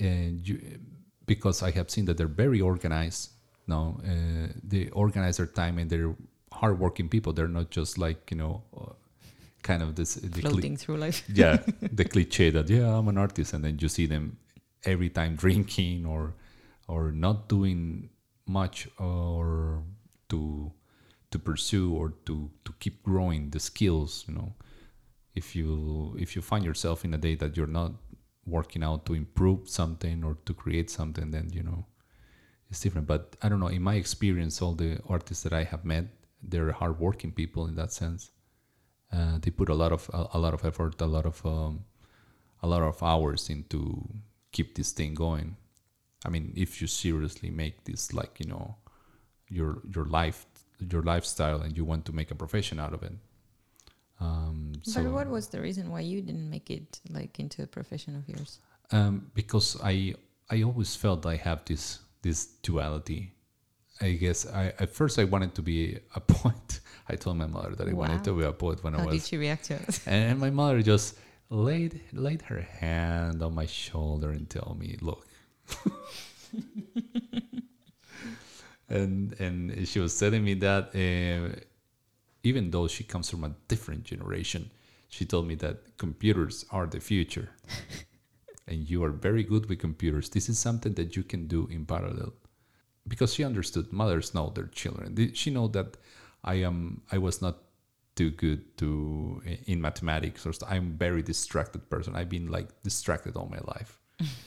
uh, 0.00 0.30
you, 0.42 0.78
because 1.26 1.62
I 1.62 1.70
have 1.72 1.90
seen 1.90 2.04
that 2.06 2.16
they're 2.16 2.26
very 2.28 2.60
organized. 2.60 3.30
No, 3.66 4.00
uh, 4.04 4.48
they 4.62 4.88
organize 4.90 5.36
their 5.36 5.46
time 5.46 5.78
and 5.78 5.88
they're 5.90 6.14
hardworking 6.52 7.08
people. 7.08 7.32
They're 7.32 7.48
not 7.48 7.70
just 7.70 7.98
like 7.98 8.30
you 8.30 8.36
know, 8.36 8.62
uh, 8.76 8.92
kind 9.62 9.82
of 9.82 9.94
this 9.94 10.14
the 10.14 10.40
Floating 10.40 10.76
through 10.76 10.98
life. 10.98 11.24
yeah, 11.28 11.58
the 11.92 12.04
cliche 12.04 12.50
that 12.50 12.68
yeah, 12.68 12.96
I'm 12.96 13.08
an 13.08 13.18
artist, 13.18 13.52
and 13.52 13.64
then 13.64 13.78
you 13.80 13.88
see 13.88 14.06
them 14.06 14.38
every 14.84 15.08
time 15.10 15.36
drinking 15.44 16.06
or 16.06 16.34
or 16.88 17.12
not 17.12 17.48
doing 17.48 18.10
much 18.46 18.88
or 18.98 19.82
to 20.28 20.72
to 21.30 21.38
pursue 21.38 21.94
or 21.94 22.14
to 22.26 22.50
to 22.64 22.72
keep 22.78 23.02
growing 23.02 23.50
the 23.50 23.60
skills. 23.60 24.24
You 24.28 24.34
know, 24.34 24.54
if 25.34 25.56
you 25.56 26.16
if 26.18 26.36
you 26.36 26.42
find 26.42 26.64
yourself 26.64 27.04
in 27.04 27.14
a 27.14 27.18
day 27.18 27.34
that 27.36 27.56
you're 27.56 27.66
not 27.66 27.92
working 28.46 28.82
out 28.82 29.06
to 29.06 29.14
improve 29.14 29.68
something 29.68 30.24
or 30.24 30.36
to 30.46 30.54
create 30.54 30.90
something, 30.90 31.30
then 31.30 31.50
you 31.52 31.62
know 31.62 31.86
it's 32.70 32.80
different. 32.80 33.06
But 33.06 33.36
I 33.42 33.48
don't 33.48 33.60
know. 33.60 33.68
In 33.68 33.82
my 33.82 33.94
experience, 33.94 34.60
all 34.60 34.74
the 34.74 34.98
artists 35.08 35.42
that 35.44 35.52
I 35.52 35.64
have 35.64 35.84
met, 35.84 36.06
they're 36.42 36.72
hardworking 36.72 37.32
people 37.32 37.66
in 37.66 37.76
that 37.76 37.92
sense. 37.92 38.30
Uh, 39.12 39.38
they 39.40 39.50
put 39.50 39.68
a 39.68 39.74
lot 39.74 39.92
of 39.92 40.10
a, 40.12 40.26
a 40.34 40.38
lot 40.38 40.54
of 40.54 40.64
effort, 40.64 41.00
a 41.00 41.06
lot 41.06 41.26
of 41.26 41.44
um, 41.46 41.84
a 42.62 42.68
lot 42.68 42.82
of 42.82 43.02
hours 43.02 43.50
into 43.50 44.08
keep 44.52 44.74
this 44.74 44.92
thing 44.92 45.14
going. 45.14 45.56
I 46.24 46.28
mean, 46.30 46.52
if 46.56 46.80
you 46.80 46.86
seriously 46.86 47.50
make 47.50 47.84
this 47.84 48.12
like 48.12 48.38
you 48.40 48.46
know 48.46 48.76
your 49.48 49.82
your 49.94 50.04
life 50.04 50.46
your 50.90 51.02
lifestyle 51.02 51.60
and 51.62 51.76
you 51.76 51.84
want 51.84 52.04
to 52.06 52.12
make 52.12 52.30
a 52.30 52.34
profession 52.34 52.80
out 52.80 52.92
of 52.92 53.02
it. 53.02 53.12
Um, 54.20 54.72
so 54.82 55.02
but 55.02 55.12
what 55.12 55.28
was 55.28 55.48
the 55.48 55.60
reason 55.60 55.90
why 55.90 56.00
you 56.00 56.22
didn't 56.22 56.48
make 56.48 56.70
it 56.70 57.00
like 57.10 57.40
into 57.40 57.62
a 57.62 57.66
profession 57.66 58.16
of 58.16 58.28
yours? 58.28 58.60
um, 58.92 59.30
because 59.34 59.76
I 59.82 60.14
I 60.50 60.62
always 60.62 60.94
felt 60.94 61.26
I 61.26 61.36
have 61.36 61.64
this 61.64 62.00
this 62.22 62.46
duality. 62.62 63.32
I 64.00 64.12
guess 64.12 64.46
I 64.46 64.72
at 64.78 64.90
first 64.90 65.18
I 65.18 65.24
wanted 65.24 65.54
to 65.56 65.62
be 65.62 65.98
a 66.14 66.20
poet. 66.34 66.80
I 67.08 67.16
told 67.16 67.36
my 67.36 67.46
mother 67.46 67.74
that 67.74 67.88
I 67.88 67.92
wanted 67.92 68.22
to 68.24 68.32
be 68.38 68.44
a 68.44 68.52
poet 68.52 68.82
when 68.84 68.94
I 68.94 68.98
was. 68.98 69.06
How 69.06 69.12
did 69.12 69.22
she 69.22 69.36
react 69.36 69.64
to 69.64 69.74
it? 69.74 70.00
And 70.06 70.38
my 70.38 70.50
mother 70.50 70.82
just 70.82 71.16
laid 71.50 72.00
laid 72.12 72.42
her 72.42 72.60
hand 72.60 73.42
on 73.42 73.54
my 73.54 73.66
shoulder 73.66 74.30
and 74.30 74.48
told 74.48 74.78
me, 74.78 74.96
"Look." 75.00 75.26
and 78.88 79.38
and 79.40 79.88
she 79.88 80.00
was 80.00 80.18
telling 80.18 80.44
me 80.44 80.54
that 80.54 80.94
uh, 80.94 81.54
even 82.42 82.70
though 82.70 82.88
she 82.88 83.04
comes 83.04 83.30
from 83.30 83.44
a 83.44 83.52
different 83.68 84.04
generation, 84.04 84.70
she 85.08 85.24
told 85.24 85.46
me 85.46 85.54
that 85.56 85.96
computers 85.98 86.64
are 86.70 86.86
the 86.86 87.00
future, 87.00 87.50
and 88.68 88.88
you 88.88 89.02
are 89.04 89.10
very 89.10 89.44
good 89.44 89.68
with 89.68 89.78
computers. 89.78 90.28
This 90.28 90.48
is 90.48 90.58
something 90.58 90.94
that 90.94 91.16
you 91.16 91.22
can 91.22 91.46
do 91.46 91.68
in 91.70 91.86
parallel, 91.86 92.32
because 93.08 93.34
she 93.34 93.44
understood 93.44 93.92
mothers 93.92 94.34
know 94.34 94.50
their 94.50 94.66
children. 94.66 95.34
She 95.34 95.50
know 95.50 95.68
that 95.68 95.96
I 96.44 96.54
am 96.54 97.02
I 97.10 97.18
was 97.18 97.40
not 97.40 97.58
too 98.14 98.30
good 98.30 98.76
to 98.78 99.42
in 99.66 99.80
mathematics 99.80 100.46
or 100.46 100.52
st- 100.52 100.70
I'm 100.70 100.98
very 100.98 101.22
distracted 101.22 101.88
person. 101.88 102.14
I've 102.14 102.28
been 102.28 102.48
like 102.48 102.68
distracted 102.82 103.36
all 103.36 103.48
my 103.48 103.60
life. 103.64 103.98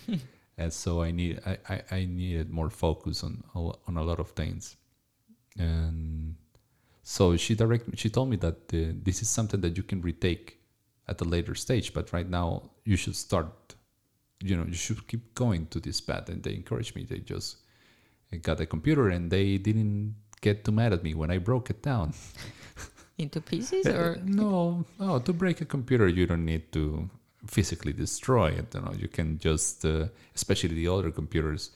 and 0.58 0.72
so 0.72 1.02
I 1.02 1.12
need 1.12 1.40
I, 1.46 1.58
I, 1.70 1.82
I 1.92 2.06
needed 2.06 2.50
more 2.50 2.70
focus 2.70 3.24
on 3.24 3.44
a- 3.56 3.78
on 3.88 3.98
a 3.98 4.04
lot 4.04 4.20
of 4.20 4.32
things. 4.32 4.78
And 5.58 6.36
so 7.04 7.38
she 7.38 7.56
direct 7.56 7.98
she 7.98 8.10
told 8.10 8.30
me 8.30 8.38
that 8.38 8.58
uh, 8.74 8.94
this 9.04 9.22
is 9.22 9.30
something 9.30 9.62
that 9.62 9.78
you 9.78 9.84
can 9.84 10.02
retake 10.02 10.60
at 11.08 11.22
a 11.22 11.24
later 11.24 11.56
stage, 11.56 11.94
but 11.94 12.12
right 12.14 12.30
now 12.30 12.72
you 12.84 12.96
should 12.96 13.16
start 13.16 13.76
you 14.42 14.56
know, 14.56 14.66
you 14.66 14.74
should 14.74 15.08
keep 15.08 15.34
going 15.34 15.66
to 15.68 15.80
this 15.80 16.02
path 16.02 16.30
and 16.30 16.44
they 16.44 16.54
encouraged 16.54 16.96
me. 16.96 17.04
They 17.04 17.20
just 17.20 17.58
got 18.42 18.60
a 18.60 18.66
computer 18.66 19.10
and 19.10 19.32
they 19.32 19.58
didn't 19.58 20.16
get 20.42 20.66
too 20.66 20.72
mad 20.72 20.94
at 20.94 21.04
me 21.04 21.14
when 21.14 21.32
I 21.32 21.38
broke 21.38 21.70
it 21.70 21.82
down. 21.82 22.14
into 23.18 23.40
pieces 23.42 23.88
or 23.98 24.20
no, 24.24 24.86
no. 25.00 25.20
To 25.20 25.34
break 25.34 25.62
a 25.62 25.66
computer, 25.66 26.08
you 26.08 26.28
don't 26.28 26.46
need 26.46 26.72
to 26.74 27.10
physically 27.48 27.94
destroy 27.94 28.50
it. 28.52 28.74
You 28.74 28.82
know, 28.82 28.94
you 28.98 29.08
can 29.08 29.38
just, 29.38 29.86
uh, 29.86 30.08
especially 30.36 30.76
the 30.76 30.88
older 30.88 31.12
computers, 31.12 31.72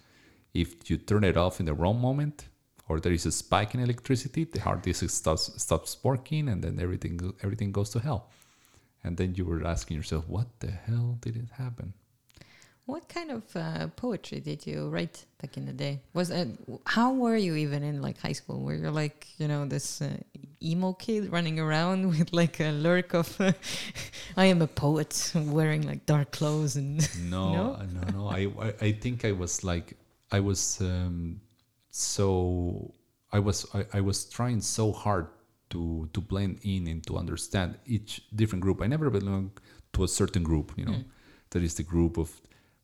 if 0.53 0.89
you 0.89 0.97
turn 0.97 1.23
it 1.23 1.37
off 1.37 1.59
in 1.59 1.65
the 1.65 1.73
wrong 1.73 1.99
moment, 1.99 2.47
or 2.87 2.99
there 2.99 3.13
is 3.13 3.25
a 3.25 3.31
spike 3.31 3.75
in 3.75 3.79
electricity, 3.81 4.45
the 4.45 4.61
hard 4.61 4.81
disk 4.81 5.07
stops 5.09 5.51
stops 5.61 5.97
working, 6.03 6.49
and 6.49 6.63
then 6.63 6.79
everything 6.79 7.33
everything 7.43 7.71
goes 7.71 7.91
to 7.91 7.99
hell. 7.99 8.29
And 9.03 9.15
then 9.17 9.35
you 9.35 9.45
were 9.45 9.65
asking 9.65 9.97
yourself, 9.97 10.27
what 10.27 10.47
the 10.59 10.71
hell 10.71 11.17
did 11.21 11.35
it 11.37 11.51
happen? 11.57 11.93
What 12.93 13.05
kind 13.15 13.29
of 13.37 13.43
uh, 13.55 13.87
poetry 14.03 14.39
did 14.49 14.59
you 14.69 14.77
write 14.93 15.17
back 15.41 15.51
in 15.57 15.63
the 15.69 15.73
day? 15.85 15.95
Was 16.13 16.29
it 16.39 16.47
how 16.95 17.09
were 17.23 17.37
you 17.47 17.53
even 17.65 17.81
in 17.83 17.95
like 18.07 18.17
high 18.27 18.37
school? 18.41 18.57
Were 18.65 18.75
you 18.83 18.91
like 19.03 19.19
you 19.41 19.47
know 19.51 19.61
this 19.75 20.01
uh, 20.01 20.17
emo 20.71 20.93
kid 21.03 21.21
running 21.35 21.57
around 21.65 21.99
with 22.13 22.29
like 22.41 22.55
a 22.69 22.71
lurk 22.85 23.13
of 23.21 23.29
uh, 23.39 23.51
I 24.43 24.45
am 24.53 24.61
a 24.61 24.67
poet 24.85 25.11
wearing 25.35 25.83
like 25.91 26.01
dark 26.05 26.29
clothes 26.31 26.75
and 26.81 26.91
No, 27.35 27.43
No? 27.57 27.63
no, 27.95 28.01
no. 28.17 28.21
I, 28.39 28.41
I, 28.67 28.73
I 28.87 28.91
think 29.03 29.17
I 29.25 29.31
was 29.43 29.53
like, 29.63 29.87
I 30.31 30.39
was 30.49 30.61
um, 30.81 31.41
so, 31.91 32.93
I 33.31 33.39
was, 33.39 33.65
I, 33.73 33.85
I 33.93 34.01
was 34.01 34.25
trying 34.25 34.61
so 34.61 34.91
hard 34.91 35.27
to 35.71 36.09
to 36.13 36.21
blend 36.21 36.59
in 36.63 36.87
and 36.87 37.05
to 37.07 37.17
understand 37.17 37.77
each 37.85 38.11
different 38.35 38.61
group. 38.65 38.81
I 38.81 38.87
never 38.87 39.09
belonged 39.09 39.51
to 39.93 40.03
a 40.03 40.07
certain 40.07 40.43
group. 40.43 40.67
You 40.77 40.85
know, 40.85 40.97
Mm. 40.99 41.05
there 41.51 41.63
is 41.63 41.73
the 41.75 41.83
group 41.83 42.17
of 42.17 42.29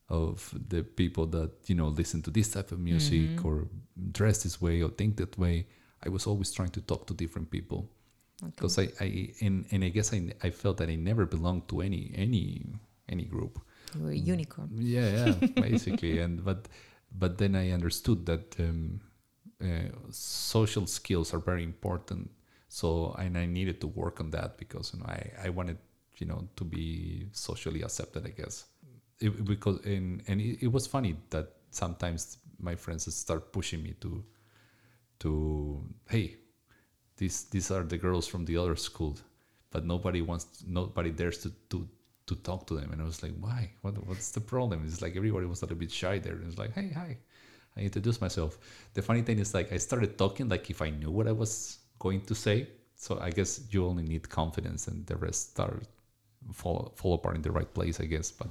of 0.10 0.54
the 0.70 0.84
people 0.84 1.26
that 1.28 1.52
you 1.68 1.76
know 1.76 1.88
listen 1.88 2.22
to 2.22 2.32
this 2.32 2.50
type 2.52 2.72
of 2.72 2.80
music 2.80 3.30
Mhm. 3.38 3.46
or 3.46 3.68
dress 4.12 4.44
this 4.44 4.62
way 4.62 4.82
or 4.84 4.90
think 4.90 5.18
that 5.18 5.38
way. 5.38 5.66
I 6.06 6.10
was 6.10 6.28
always 6.28 6.52
trying 6.52 6.70
to 6.72 6.82
talk 6.82 7.08
to 7.08 7.14
different 7.14 7.50
people 7.50 7.90
Okay. 8.44 8.52
because 8.56 8.78
I, 8.78 8.90
I 9.00 9.34
and, 9.42 9.66
and 9.72 9.84
I 9.84 9.90
guess 9.90 10.14
I, 10.14 10.32
I 10.44 10.52
felt 10.52 10.78
that 10.78 10.90
I 10.90 10.96
never 10.96 11.26
belonged 11.26 11.68
to 11.70 11.82
any 11.82 12.12
any 12.16 12.66
any 13.10 13.26
group. 13.26 13.60
you 13.96 14.02
were 14.04 14.12
a 14.12 14.16
unicorn. 14.34 14.70
Yeah, 14.78 15.10
yeah, 15.10 15.48
basically. 15.70 16.20
and 16.20 16.44
but 16.44 16.68
but 17.18 17.38
then 17.38 17.56
I 17.56 17.72
understood 17.72 18.26
that 18.26 18.56
um, 18.60 19.00
uh, 19.62 19.90
social 20.12 20.86
skills 20.86 21.34
are 21.34 21.40
very 21.40 21.64
important. 21.64 22.30
So 22.68 23.16
and 23.18 23.38
I 23.38 23.46
needed 23.46 23.80
to 23.82 23.88
work 23.88 24.20
on 24.20 24.32
that 24.32 24.58
because 24.58 24.94
you 24.94 25.00
know 25.00 25.06
I, 25.08 25.48
I 25.48 25.50
wanted 25.50 25.78
you 26.20 26.28
know 26.28 26.48
to 26.58 26.64
be 26.66 27.28
socially 27.32 27.82
accepted. 27.84 28.26
I 28.26 28.30
guess 28.42 28.66
it, 29.20 29.46
because 29.46 29.80
in 29.86 30.22
and 30.28 30.42
it, 30.42 30.64
it 30.64 30.72
was 30.72 30.88
funny 30.88 31.16
that 31.30 31.54
sometimes 31.72 32.38
my 32.60 32.76
friends 32.76 33.14
start 33.14 33.52
pushing 33.52 33.84
me 33.84 33.94
to 34.02 34.24
to 35.20 35.82
hey 36.10 36.36
these 37.18 37.46
these 37.46 37.72
are 37.72 37.84
the 37.84 37.98
girls 37.98 38.28
from 38.28 38.46
the 38.46 38.58
other 38.58 38.76
school 38.76 39.18
but 39.72 39.86
nobody 39.86 40.22
wants 40.22 40.64
nobody 40.68 41.12
dares 41.12 41.38
to 41.40 41.50
to 41.70 41.88
to 42.28 42.36
talk 42.38 42.66
to 42.68 42.76
them. 42.76 42.92
And 42.92 43.02
i 43.02 43.06
was 43.06 43.22
like 43.22 43.34
why? 43.40 43.72
What, 43.82 43.96
what's 44.08 44.32
the 44.32 44.42
problem? 44.42 44.84
It's 44.86 45.02
like 45.02 45.16
everybody 45.16 45.46
was 45.46 45.62
a 45.62 45.66
little 45.66 45.78
bit 45.78 45.92
shy 45.92 46.18
there. 46.20 46.34
And 46.34 46.48
it's 46.48 46.58
like 46.58 46.74
hey 46.74 46.90
hi 46.94 47.18
i 47.78 47.82
introduced 47.82 48.22
myself. 48.22 48.58
The 48.94 49.02
funny 49.02 49.22
thing 49.22 49.40
is 49.40 49.54
like 49.54 49.72
i 49.72 49.78
started 49.78 50.18
talking 50.18 50.50
like 50.50 50.70
if 50.70 50.82
i 50.82 50.90
knew 50.90 51.12
what 51.12 51.28
i 51.28 51.32
was 51.32 51.80
going 52.00 52.22
to 52.22 52.36
say. 52.36 52.68
So 52.96 53.20
i 53.20 53.30
guess 53.30 53.62
you 53.72 53.86
only 53.86 54.04
need 54.04 54.30
confidence 54.30 54.88
and 54.88 55.06
the 55.06 55.18
rest 55.18 55.52
start 55.52 55.84
fall 56.54 56.94
fall 56.96 57.14
apart 57.16 57.36
in 57.36 57.42
the 57.42 57.52
right 57.52 57.72
place 57.74 58.00
i 58.00 58.06
guess. 58.06 58.32
But 58.32 58.50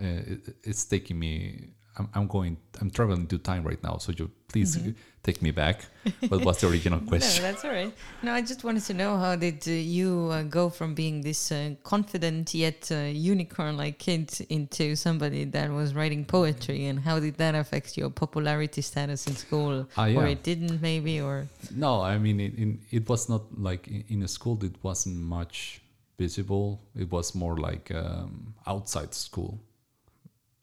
uh, 0.00 0.04
it, 0.04 0.56
it's 0.64 0.84
taking 0.84 1.18
me 1.18 1.68
I'm, 1.98 2.08
I'm 2.14 2.26
going 2.26 2.56
i'm 2.80 2.90
traveling 2.90 3.26
to 3.28 3.38
time 3.38 3.64
right 3.64 3.82
now 3.82 3.98
so 3.98 4.12
you 4.12 4.30
please 4.48 4.78
take 5.22 5.40
me 5.40 5.50
back 5.50 5.84
what 6.28 6.44
was 6.44 6.60
the 6.60 6.68
original 6.68 7.00
question 7.10 7.42
No, 7.42 7.48
that's 7.48 7.64
all 7.64 7.70
right. 7.70 7.92
No, 8.22 8.32
I 8.32 8.42
just 8.42 8.64
wanted 8.64 8.82
to 8.84 8.94
know 8.94 9.16
how 9.16 9.36
did 9.36 9.66
uh, 9.66 9.70
you 9.70 10.28
uh, 10.32 10.42
go 10.42 10.68
from 10.68 10.94
being 10.94 11.20
this 11.22 11.52
uh, 11.52 11.74
confident 11.84 12.54
yet 12.54 12.90
uh, 12.90 12.96
unicorn-like 12.96 13.98
kid 13.98 14.30
into 14.48 14.96
somebody 14.96 15.44
that 15.44 15.70
was 15.70 15.94
writing 15.94 16.24
poetry, 16.24 16.86
and 16.86 16.98
how 17.00 17.20
did 17.20 17.36
that 17.38 17.54
affect 17.54 17.96
your 17.96 18.10
popularity 18.10 18.82
status 18.82 19.26
in 19.26 19.36
school, 19.36 19.88
Ah, 19.96 20.08
or 20.08 20.26
it 20.26 20.42
didn't 20.42 20.80
maybe, 20.82 21.20
or 21.20 21.46
No, 21.74 22.02
I 22.02 22.18
mean, 22.18 22.40
it, 22.40 22.54
in, 22.54 22.80
it 22.90 23.08
was 23.08 23.28
not 23.28 23.42
like 23.58 23.86
in, 23.88 24.04
in 24.08 24.22
a 24.22 24.28
school. 24.28 24.58
It 24.64 24.76
wasn't 24.82 25.18
much 25.38 25.80
visible. 26.18 26.80
It 26.96 27.10
was 27.10 27.34
more 27.34 27.56
like 27.56 27.92
um, 27.94 28.54
outside 28.66 29.14
school. 29.14 29.60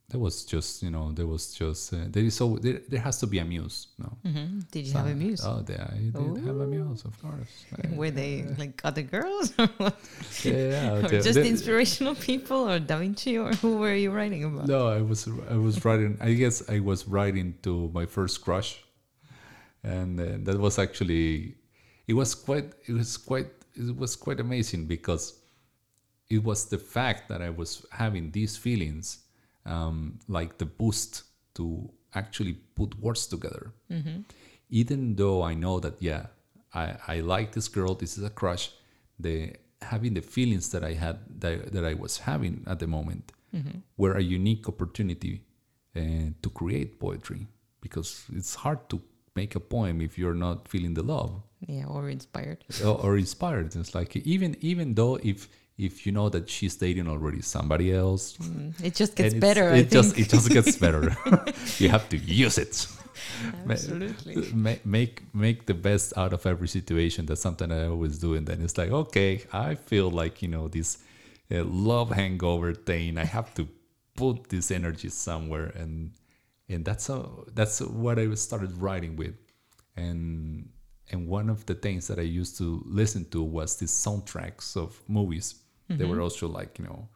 There 0.09 0.19
was 0.19 0.43
just, 0.43 0.81
you 0.81 0.89
know, 0.89 1.11
there 1.11 1.27
was 1.27 1.53
just 1.53 1.93
uh, 1.93 1.97
there 2.09 2.23
is 2.23 2.33
so 2.33 2.57
there, 2.57 2.81
there 2.89 2.99
has 2.99 3.19
to 3.19 3.27
be 3.27 3.37
a 3.37 3.45
muse. 3.45 3.87
No, 3.99 4.17
Mhm. 4.25 4.65
did 4.71 4.87
you 4.87 4.93
have 4.93 5.05
a 5.05 5.13
muse? 5.13 5.41
Oh, 5.45 5.63
yeah, 5.69 5.85
I 5.85 5.99
did 6.19 6.43
have 6.47 6.59
a 6.59 6.65
muse, 6.67 7.05
of 7.05 7.13
course. 7.21 7.51
I- 7.77 7.95
Were 7.99 8.09
they 8.09 8.43
like 8.57 8.81
other 8.83 9.03
girls, 9.03 9.53
or, 9.59 9.67
what? 9.77 9.95
yeah, 10.43 10.53
yeah, 10.75 10.93
or 11.05 11.21
just 11.21 11.37
inspirational 11.37 12.15
people, 12.15 12.67
or 12.71 12.79
Da 12.79 12.97
Vinci, 12.97 13.37
or 13.37 13.51
who 13.61 13.77
were 13.77 13.93
you 13.93 14.09
writing 14.09 14.43
about? 14.45 14.67
No, 14.67 14.87
I 14.87 15.01
was 15.01 15.27
I 15.49 15.57
was 15.67 15.85
writing. 15.85 16.17
I 16.19 16.33
guess 16.33 16.67
I 16.69 16.79
was 16.79 17.07
writing 17.07 17.53
to 17.61 17.91
my 17.93 18.05
first 18.07 18.41
crush, 18.41 18.81
and 19.83 20.19
uh, 20.19 20.25
that 20.43 20.57
was 20.59 20.79
actually 20.79 21.55
it 22.07 22.13
was 22.13 22.33
quite 22.35 22.73
it 22.87 22.93
was 22.93 23.17
quite 23.17 23.49
it 23.75 23.95
was 23.95 24.15
quite 24.15 24.39
amazing 24.39 24.85
because 24.87 25.33
it 26.29 26.43
was 26.43 26.65
the 26.65 26.77
fact 26.77 27.29
that 27.29 27.41
I 27.41 27.49
was 27.49 27.85
having 27.91 28.31
these 28.31 28.57
feelings, 28.57 29.19
um, 29.65 30.19
like 30.27 30.57
the 30.57 30.65
boost 30.65 31.23
to 31.55 31.89
actually 32.13 32.53
put 32.75 32.99
words 32.99 33.27
together. 33.27 33.73
Even 34.69 35.15
though 35.15 35.41
I 35.41 35.53
know 35.55 35.79
that 35.79 35.95
yeah, 35.99 36.27
I 36.73 36.95
I 37.07 37.19
like 37.21 37.51
this 37.53 37.67
girl. 37.67 37.95
This 37.95 38.17
is 38.17 38.23
a 38.23 38.29
crush. 38.29 38.71
The 39.19 39.53
having 39.81 40.13
the 40.13 40.21
feelings 40.21 40.69
that 40.71 40.83
I 40.83 40.93
had 40.93 41.17
that, 41.41 41.71
that 41.71 41.85
I 41.85 41.93
was 41.93 42.19
having 42.19 42.63
at 42.67 42.79
the 42.79 42.87
moment 42.87 43.31
were 43.97 44.13
a 44.13 44.21
unique 44.21 44.67
opportunity 44.69 45.41
uh, 45.95 46.29
to 46.43 46.49
create 46.53 46.99
poetry 46.99 47.47
because 47.81 48.25
it's 48.35 48.53
hard 48.55 48.87
to 48.89 49.01
make 49.35 49.55
a 49.55 49.59
poem 49.59 50.01
if 50.01 50.17
you're 50.19 50.35
not 50.47 50.67
feeling 50.67 50.93
the 50.93 51.01
love 51.01 51.41
Yeah, 51.67 51.85
or 51.87 52.09
inspired. 52.09 52.63
or, 52.85 52.95
or 53.05 53.17
inspired. 53.17 53.75
It's 53.75 53.95
like 53.95 54.15
even 54.17 54.55
even 54.61 54.93
though 54.95 55.15
if 55.23 55.47
if 55.87 56.05
you 56.05 56.11
know 56.11 56.29
that 56.29 56.49
she's 56.49 56.75
dating 56.75 57.07
already 57.07 57.41
somebody 57.41 57.87
else, 57.93 58.37
Mm, 58.37 58.73
It 58.83 58.93
just 58.95 59.15
gets 59.15 59.33
better. 59.33 59.65
I 59.69 59.77
It 59.79 59.89
just 59.97 60.17
it 60.19 60.29
just 60.29 60.49
gets 60.49 60.75
better. 60.77 61.15
you 61.81 61.89
have 61.89 62.05
to 62.09 62.17
use 62.17 62.57
it. 62.65 62.87
Absolutely. 63.69 64.51
ma- 64.53 64.81
make 64.85 65.23
make 65.33 65.65
the 65.65 65.73
best 65.73 66.13
out 66.17 66.33
of 66.33 66.45
every 66.45 66.67
situation. 66.67 67.25
That's 67.25 67.41
something 67.41 67.71
I 67.71 67.87
always 67.87 68.17
do. 68.19 68.35
And 68.35 68.45
then 68.47 68.61
it's 68.61 68.77
like, 68.77 68.91
okay, 68.91 69.43
I 69.53 69.75
feel 69.75 70.09
like 70.11 70.41
you 70.41 70.47
know 70.55 70.67
this 70.67 70.97
uh, 71.51 71.63
love 71.63 72.11
hangover 72.11 72.73
thing. 72.73 73.17
I 73.17 73.25
have 73.25 73.53
to 73.55 73.67
put 74.15 74.49
this 74.49 74.71
energy 74.71 75.09
somewhere, 75.09 75.71
and 75.75 76.11
and 76.67 76.83
that's 76.85 77.07
how 77.07 77.45
that's 77.53 77.79
what 77.81 78.19
I 78.19 78.33
started 78.35 78.71
writing 78.81 79.15
with, 79.15 79.35
and 79.95 80.69
and 81.11 81.27
one 81.27 81.49
of 81.49 81.65
the 81.65 81.75
things 81.75 82.07
that 82.07 82.19
I 82.19 82.27
used 82.41 82.57
to 82.57 82.83
listen 82.85 83.25
to 83.31 83.41
was 83.41 83.77
these 83.77 83.91
soundtracks 83.91 84.75
of 84.77 84.99
movies. 85.07 85.55
They 85.97 86.05
were 86.05 86.21
also 86.21 86.47
like 86.47 86.79
you 86.79 86.85
know. 86.85 87.09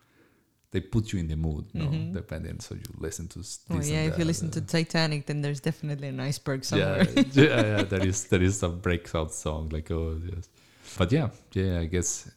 They 0.72 0.82
put 0.82 1.14
you 1.14 1.20
in 1.20 1.28
the 1.28 1.36
mood, 1.36 1.66
no, 1.76 1.86
depending. 2.14 2.60
So 2.60 2.74
you 2.74 2.82
listen 2.98 3.28
to 3.28 3.40
Oh 3.40 3.42
this 3.42 3.70
and 3.70 3.86
yeah, 3.86 4.02
if 4.06 4.14
you 4.14 4.24
that, 4.24 4.26
listen 4.26 4.50
to 4.50 4.62
Titanic, 4.62 5.28
then 5.28 5.44
there's 5.44 5.60
definitely 5.60 6.08
an 6.08 6.20
iceberg 6.20 6.66
somewhere. 6.66 7.08
yeah, 7.16 7.24
yeah, 7.34 7.62
yeah, 7.62 7.84
that 7.84 8.04
is 8.04 8.24
that 8.26 8.42
is 8.42 8.64
a 8.64 8.70
breakout 8.70 9.32
song. 9.32 9.70
Like 9.70 9.92
oh 9.92 10.20
yes, 10.26 10.50
but 10.98 11.12
yeah, 11.12 11.30
yeah. 11.54 11.80
I 11.80 11.86
guess 11.86 12.32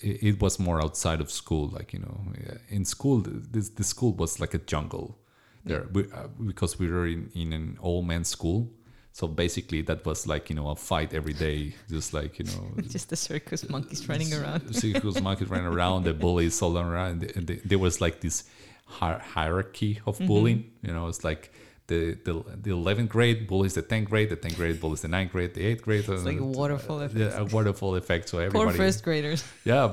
it, 0.00 0.22
it 0.22 0.40
was 0.40 0.58
more 0.58 0.82
outside 0.82 1.20
of 1.20 1.30
school. 1.30 1.68
Like 1.68 1.92
you 1.92 1.98
know, 1.98 2.20
yeah. 2.42 2.56
in 2.70 2.86
school, 2.86 3.22
this 3.26 3.68
the 3.68 3.84
school 3.84 4.14
was 4.14 4.40
like 4.40 4.54
a 4.54 4.58
jungle. 4.58 5.18
There, 5.64 5.86
we, 5.92 6.04
uh, 6.04 6.28
because 6.46 6.78
we 6.78 6.88
were 6.88 7.06
in, 7.06 7.30
in 7.34 7.52
an 7.52 7.76
all 7.82 8.02
men's 8.02 8.28
school, 8.28 8.70
so 9.12 9.26
basically 9.26 9.82
that 9.82 10.04
was 10.06 10.26
like 10.26 10.48
you 10.50 10.56
know 10.56 10.68
a 10.70 10.76
fight 10.76 11.12
every 11.14 11.32
day, 11.32 11.74
just 11.88 12.12
like 12.14 12.38
you 12.38 12.44
know. 12.46 12.70
Just 12.88 13.10
the 13.10 13.16
circus 13.16 13.68
monkeys 13.68 14.08
running 14.12 14.32
around. 14.32 14.62
The 14.62 14.74
circus 14.80 15.20
monkeys 15.20 15.48
running 15.50 15.66
around, 15.66 16.04
the 16.04 16.14
bullies 16.14 16.62
all 16.62 16.78
around. 16.78 17.24
And 17.36 17.46
the, 17.46 17.60
there 17.64 17.78
was 17.78 18.00
like 18.00 18.20
this 18.20 18.44
hier- 18.86 19.18
hierarchy 19.34 20.00
of 20.06 20.16
Mm-hmm. 20.18 20.26
bullying. 20.26 20.70
You 20.82 20.92
know, 20.92 21.08
it's 21.08 21.24
like 21.24 21.52
the 21.88 22.14
the 22.24 22.44
the 22.62 22.70
eleventh 22.70 23.08
grade 23.10 23.48
bullies 23.48 23.74
the 23.74 23.82
tenth 23.82 24.08
grade, 24.10 24.28
the 24.30 24.36
tenth 24.36 24.56
grade 24.56 24.78
bullies 24.80 25.00
the 25.00 25.08
ninth 25.08 25.32
grade, 25.32 25.54
the 25.54 25.64
eighth 25.64 25.82
grade. 25.82 26.04
It's 26.08 26.24
like 26.24 26.38
a 26.38 26.44
waterfall 26.44 27.00
effect. 27.00 27.18
Yeah, 27.18 27.40
a 27.40 27.44
waterfall 27.44 27.96
effect. 27.96 28.28
So 28.28 28.38
everybody 28.38 28.66
Poor 28.70 28.76
first 28.76 29.02
graders. 29.02 29.42
yeah, 29.64 29.90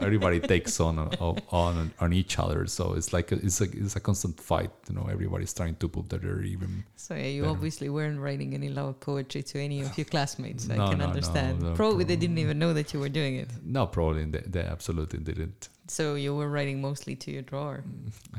everybody 0.00 0.40
takes 0.40 0.78
on 0.80 0.98
on 0.98 1.92
on 2.00 2.12
each 2.12 2.38
other. 2.38 2.66
So 2.66 2.94
it's 2.94 3.12
like 3.12 3.32
a, 3.32 3.36
it's 3.36 3.60
a 3.60 3.64
it's 3.64 3.96
a 3.96 4.00
constant 4.00 4.40
fight. 4.40 4.70
You 4.88 4.94
know, 4.96 5.08
everybody's 5.10 5.52
trying 5.54 5.76
to 5.76 5.88
prove 5.88 6.08
that 6.10 6.22
they're 6.22 6.42
even. 6.42 6.84
So 6.96 7.14
yeah, 7.14 7.26
you 7.26 7.42
Better. 7.42 7.52
obviously 7.52 7.88
weren't 7.88 8.20
writing 8.20 8.54
any 8.54 8.68
love 8.68 9.00
poetry 9.00 9.42
to 9.42 9.60
any 9.60 9.82
of 9.82 9.96
your 9.96 10.04
classmates. 10.04 10.68
I 10.70 10.76
No, 10.82 10.88
can 10.90 10.98
no, 10.98 11.06
understand. 11.06 11.62
no, 11.62 11.74
Probably 11.74 12.04
they 12.04 12.16
didn't 12.16 12.38
even 12.38 12.58
know 12.58 12.72
that 12.74 12.92
you 12.92 13.00
were 13.00 13.08
doing 13.08 13.36
it. 13.36 13.50
No, 13.64 13.86
probably 13.86 14.24
they, 14.24 14.42
they 14.46 14.60
absolutely 14.60 15.20
didn't. 15.20 15.68
So 15.88 16.14
you 16.16 16.34
were 16.34 16.48
writing 16.48 16.80
mostly 16.80 17.14
to 17.16 17.30
your 17.30 17.42
drawer. 17.42 17.84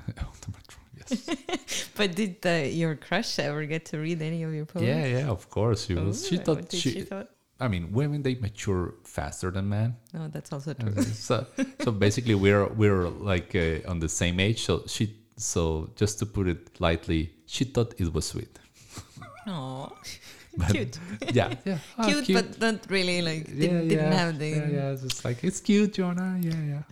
yes. 0.98 1.30
But 1.96 2.14
did 2.16 2.46
uh, 2.46 2.68
your 2.70 2.96
crush 2.96 3.40
ever 3.40 3.66
get 3.66 3.86
to 3.86 3.98
read 3.98 4.22
any 4.22 4.44
of 4.44 4.54
your 4.54 4.66
poems? 4.66 4.88
Yeah, 4.88 5.06
yeah, 5.06 5.30
of 5.30 5.50
course. 5.50 5.86
She 5.88 5.96
was. 5.96 6.28
She 6.28 6.38
Oh, 6.40 6.44
thought 6.44 6.72
she. 6.72 6.92
she 6.92 7.02
thought? 7.02 7.30
I 7.60 7.68
mean, 7.68 7.92
women 7.92 8.22
they 8.22 8.36
mature 8.36 8.94
faster 9.04 9.50
than 9.52 9.70
men. 9.70 9.96
No, 10.14 10.28
that's 10.28 10.54
also 10.54 10.74
true. 10.74 11.02
so, 11.02 11.46
so 11.82 11.92
basically, 11.92 12.36
we're 12.36 12.68
we're 12.68 13.08
like 13.08 13.56
uh, 13.56 13.90
on 13.90 14.00
the 14.00 14.10
same 14.10 14.40
age. 14.40 14.64
So 14.64 14.84
she, 14.88 15.16
so 15.38 15.90
just 15.96 16.20
to 16.20 16.26
put 16.26 16.48
it 16.48 16.80
lightly, 16.80 17.32
she 17.48 17.64
thought 17.64 17.96
it 17.98 18.14
was 18.14 18.26
sweet. 18.28 18.60
But- 20.58 20.74
cute. 20.74 21.00
Yeah, 21.34 21.54
yeah, 21.66 21.78
ah, 22.00 22.06
cute, 22.06 22.34
but 22.34 22.60
not 22.60 22.90
really 22.90 23.22
like 23.22 23.48
yeah, 23.48 23.62
didn't, 23.62 23.88
didn't 23.90 24.12
yeah, 24.12 24.18
have 24.18 24.40
the. 24.40 24.50
yeah, 24.50 24.68
yeah. 24.68 24.92
It's 24.92 25.04
just 25.04 25.24
like 25.24 25.44
it's 25.44 25.62
cute, 25.62 25.94
Jonah. 25.94 26.40
Yeah, 26.42 26.62
yeah. 26.74 26.84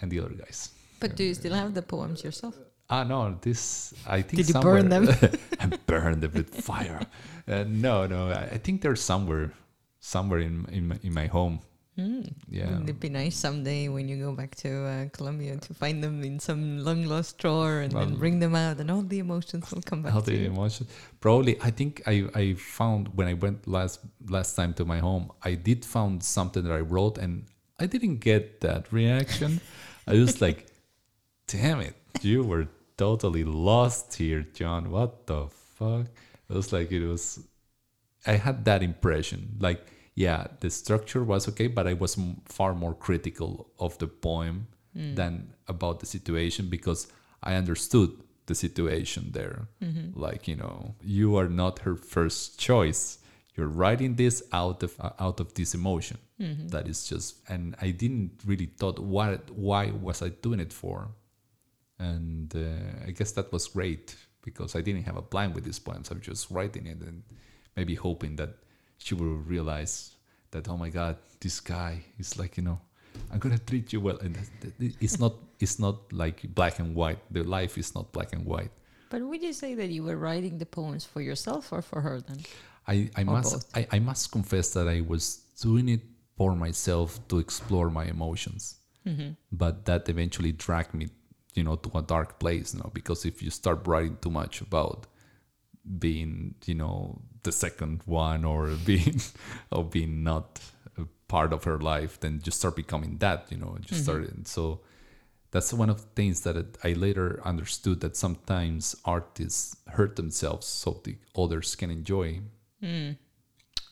And 0.00 0.10
the 0.10 0.20
other 0.20 0.34
guys. 0.34 0.70
But 0.98 1.16
do 1.16 1.24
you 1.24 1.34
still 1.34 1.54
have 1.54 1.74
the 1.74 1.82
poems 1.82 2.24
yourself? 2.24 2.56
Ah, 2.90 3.04
no, 3.04 3.38
this 3.40 3.94
I 4.06 4.22
think. 4.22 4.46
Did 4.46 4.54
you 4.54 4.60
burn 4.60 4.88
them? 4.88 5.08
I 5.60 5.66
burned 5.86 6.22
them 6.22 6.32
with 6.34 6.54
fire. 6.54 7.00
Uh, 7.48 7.64
no, 7.66 8.06
no, 8.06 8.28
I 8.30 8.54
I 8.54 8.58
think 8.58 8.82
they're 8.82 8.96
somewhere, 8.96 9.52
somewhere 10.00 10.40
in 10.40 10.66
in 10.70 10.88
my, 10.88 10.98
in 11.02 11.14
my 11.14 11.26
home. 11.26 11.60
Hmm. 11.96 12.22
Yeah. 12.48 12.70
Wouldn't 12.70 12.88
it 12.88 13.00
be 13.00 13.10
nice 13.10 13.36
someday 13.36 13.88
when 13.88 14.08
you 14.08 14.16
go 14.16 14.32
back 14.32 14.54
to 14.64 14.86
uh, 14.86 15.08
Colombia 15.12 15.58
to 15.58 15.74
find 15.74 16.02
them 16.02 16.24
in 16.24 16.40
some 16.40 16.78
long 16.82 17.04
lost 17.04 17.36
drawer 17.36 17.80
and 17.80 17.92
then 17.92 18.16
bring 18.16 18.38
them 18.40 18.54
out 18.54 18.80
and 18.80 18.90
all 18.90 19.02
the 19.02 19.18
emotions 19.18 19.70
will 19.70 19.82
come 19.82 20.00
back 20.00 20.14
All 20.14 20.22
the 20.22 20.34
you? 20.34 20.46
emotion? 20.46 20.86
Probably, 21.20 21.60
I 21.60 21.70
think 21.70 22.00
I, 22.06 22.24
I 22.34 22.54
found 22.54 23.08
when 23.14 23.28
I 23.28 23.34
went 23.34 23.68
last 23.68 24.00
last 24.26 24.54
time 24.56 24.72
to 24.74 24.86
my 24.86 25.00
home, 25.00 25.32
I 25.42 25.52
did 25.54 25.84
found 25.84 26.24
something 26.24 26.64
that 26.64 26.72
I 26.72 26.80
wrote, 26.80 27.18
and 27.18 27.44
I 27.78 27.84
didn't 27.84 28.20
get 28.24 28.62
that 28.62 28.90
reaction. 28.90 29.60
I 30.06 30.14
was 30.14 30.40
like, 30.46 30.64
"Damn 31.46 31.80
it, 31.80 31.94
you 32.24 32.42
were 32.42 32.68
totally 32.96 33.44
lost 33.44 34.14
here, 34.14 34.42
John. 34.54 34.90
What 34.90 35.26
the 35.26 35.48
fuck?" 35.48 36.06
It 36.48 36.54
was 36.54 36.72
like 36.72 36.92
it 36.92 37.06
was. 37.06 37.40
I 38.26 38.36
had 38.36 38.64
that 38.66 38.82
impression. 38.82 39.56
Like, 39.58 39.86
yeah, 40.14 40.46
the 40.60 40.70
structure 40.70 41.24
was 41.24 41.48
okay, 41.48 41.66
but 41.66 41.86
I 41.86 41.94
was 41.94 42.16
m- 42.18 42.40
far 42.44 42.74
more 42.74 42.94
critical 42.94 43.70
of 43.78 43.98
the 43.98 44.06
poem 44.06 44.68
than 44.94 45.54
about 45.68 46.00
the 46.00 46.06
situation 46.06 46.68
because 46.68 47.08
I 47.42 47.54
understood 47.54 48.10
the 48.46 48.54
situation 48.54 49.30
there. 49.32 49.68
Mm-hmm. 49.82 50.20
Like 50.20 50.46
you 50.48 50.56
know, 50.56 50.94
you 51.02 51.36
are 51.36 51.48
not 51.48 51.80
her 51.80 51.96
first 51.96 52.58
choice. 52.58 53.18
You're 53.56 53.68
writing 53.68 54.16
this 54.16 54.42
out 54.52 54.82
of 54.82 54.98
uh, 55.00 55.10
out 55.18 55.40
of 55.40 55.54
this 55.54 55.74
emotion. 55.74 56.18
Mm-hmm. 56.40 56.68
That 56.68 56.88
is 56.88 57.08
just, 57.08 57.36
and 57.48 57.76
I 57.80 57.90
didn't 57.90 58.32
really 58.44 58.66
thought 58.66 58.98
what 58.98 59.50
why 59.50 59.90
was 59.90 60.22
I 60.22 60.30
doing 60.30 60.60
it 60.60 60.72
for, 60.72 61.08
and 61.98 62.54
uh, 62.54 63.06
I 63.06 63.10
guess 63.10 63.32
that 63.32 63.52
was 63.52 63.68
great 63.68 64.16
because 64.42 64.74
I 64.74 64.80
didn't 64.80 65.04
have 65.04 65.16
a 65.16 65.22
plan 65.22 65.52
with 65.52 65.64
these 65.64 65.78
poems. 65.78 66.10
I'm 66.10 66.20
just 66.20 66.50
writing 66.50 66.86
it 66.86 66.98
and 67.00 67.22
maybe 67.76 67.94
hoping 67.94 68.36
that 68.36 68.50
she 68.98 69.14
will 69.14 69.36
realize 69.36 70.16
that 70.50 70.68
oh 70.68 70.76
my 70.76 70.90
god, 70.90 71.16
this 71.40 71.60
guy 71.60 72.04
is 72.18 72.38
like 72.38 72.56
you 72.56 72.62
know, 72.62 72.80
I'm 73.32 73.38
gonna 73.38 73.58
treat 73.58 73.92
you 73.92 74.00
well, 74.00 74.18
and 74.18 74.36
it's 74.78 75.18
not 75.18 75.34
it's 75.60 75.78
not 75.78 76.12
like 76.12 76.42
black 76.54 76.78
and 76.78 76.94
white. 76.94 77.18
The 77.30 77.42
life 77.44 77.78
is 77.78 77.94
not 77.94 78.12
black 78.12 78.32
and 78.32 78.44
white. 78.44 78.70
But 79.10 79.22
would 79.22 79.42
you 79.42 79.52
say 79.52 79.74
that 79.74 79.90
you 79.90 80.02
were 80.02 80.16
writing 80.16 80.56
the 80.58 80.66
poems 80.66 81.04
for 81.04 81.20
yourself 81.20 81.70
or 81.70 81.82
for 81.82 82.00
her 82.00 82.20
then? 82.20 82.38
I, 82.88 83.10
I 83.14 83.22
Or 83.22 83.26
must? 83.26 83.76
I, 83.76 83.86
I 83.92 83.98
must 83.98 84.32
confess 84.32 84.72
that 84.72 84.88
I 84.88 85.02
was 85.02 85.42
doing 85.60 85.88
it 85.90 86.00
for 86.36 86.56
myself 86.56 87.20
to 87.28 87.38
explore 87.38 87.90
my 87.90 88.06
emotions. 88.06 88.76
Mm-hmm. 89.06 89.32
But 89.52 89.84
that 89.84 90.08
eventually 90.08 90.52
dragged 90.52 90.94
me, 90.94 91.08
you 91.54 91.62
know, 91.64 91.76
to 91.76 91.98
a 91.98 92.02
dark 92.02 92.38
place, 92.38 92.74
you 92.74 92.80
know, 92.80 92.90
because 92.94 93.24
if 93.24 93.42
you 93.42 93.50
start 93.50 93.86
writing 93.86 94.18
too 94.20 94.30
much 94.30 94.60
about 94.60 95.06
being, 95.98 96.54
you 96.64 96.74
know, 96.74 97.20
the 97.42 97.52
second 97.52 98.02
one 98.06 98.44
or 98.44 98.68
being 98.84 99.20
or 99.70 99.84
being 99.84 100.22
not 100.22 100.60
a 100.98 101.04
part 101.28 101.52
of 101.52 101.64
her 101.64 101.78
life, 101.78 102.20
then 102.20 102.40
you 102.44 102.52
start 102.52 102.76
becoming 102.76 103.18
that, 103.18 103.46
you 103.50 103.58
know, 103.58 103.76
just 103.80 104.00
Mhm. 104.00 104.04
started 104.04 104.48
so 104.48 104.80
that's 105.50 105.72
one 105.72 105.90
of 105.90 106.00
the 106.00 106.08
things 106.14 106.40
that 106.42 106.78
I 106.82 106.94
later 106.94 107.40
understood 107.44 108.00
that 108.00 108.16
sometimes 108.16 108.96
artists 109.04 109.76
hurt 109.88 110.16
themselves 110.16 110.66
so 110.66 111.00
the 111.04 111.16
others 111.36 111.74
can 111.76 111.90
enjoy. 111.90 112.40
Mm. 112.82 113.16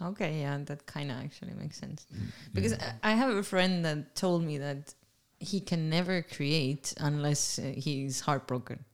Okay, 0.02 0.40
yeah, 0.40 0.56
that 0.64 0.86
kind 0.86 1.10
of 1.10 1.18
actually 1.18 1.52
makes 1.52 1.76
sense. 1.78 2.06
Mm, 2.14 2.30
Because 2.54 2.72
I 2.74 2.92
I 3.10 3.12
have 3.12 3.36
a 3.36 3.42
friend 3.42 3.84
that 3.84 4.14
told 4.16 4.42
me 4.42 4.56
that 4.58 4.94
he 5.40 5.58
can 5.60 5.88
never 5.90 6.22
create 6.22 6.94
unless 7.00 7.58
uh, 7.58 7.72
he's 7.74 8.20
heartbroken, 8.20 8.84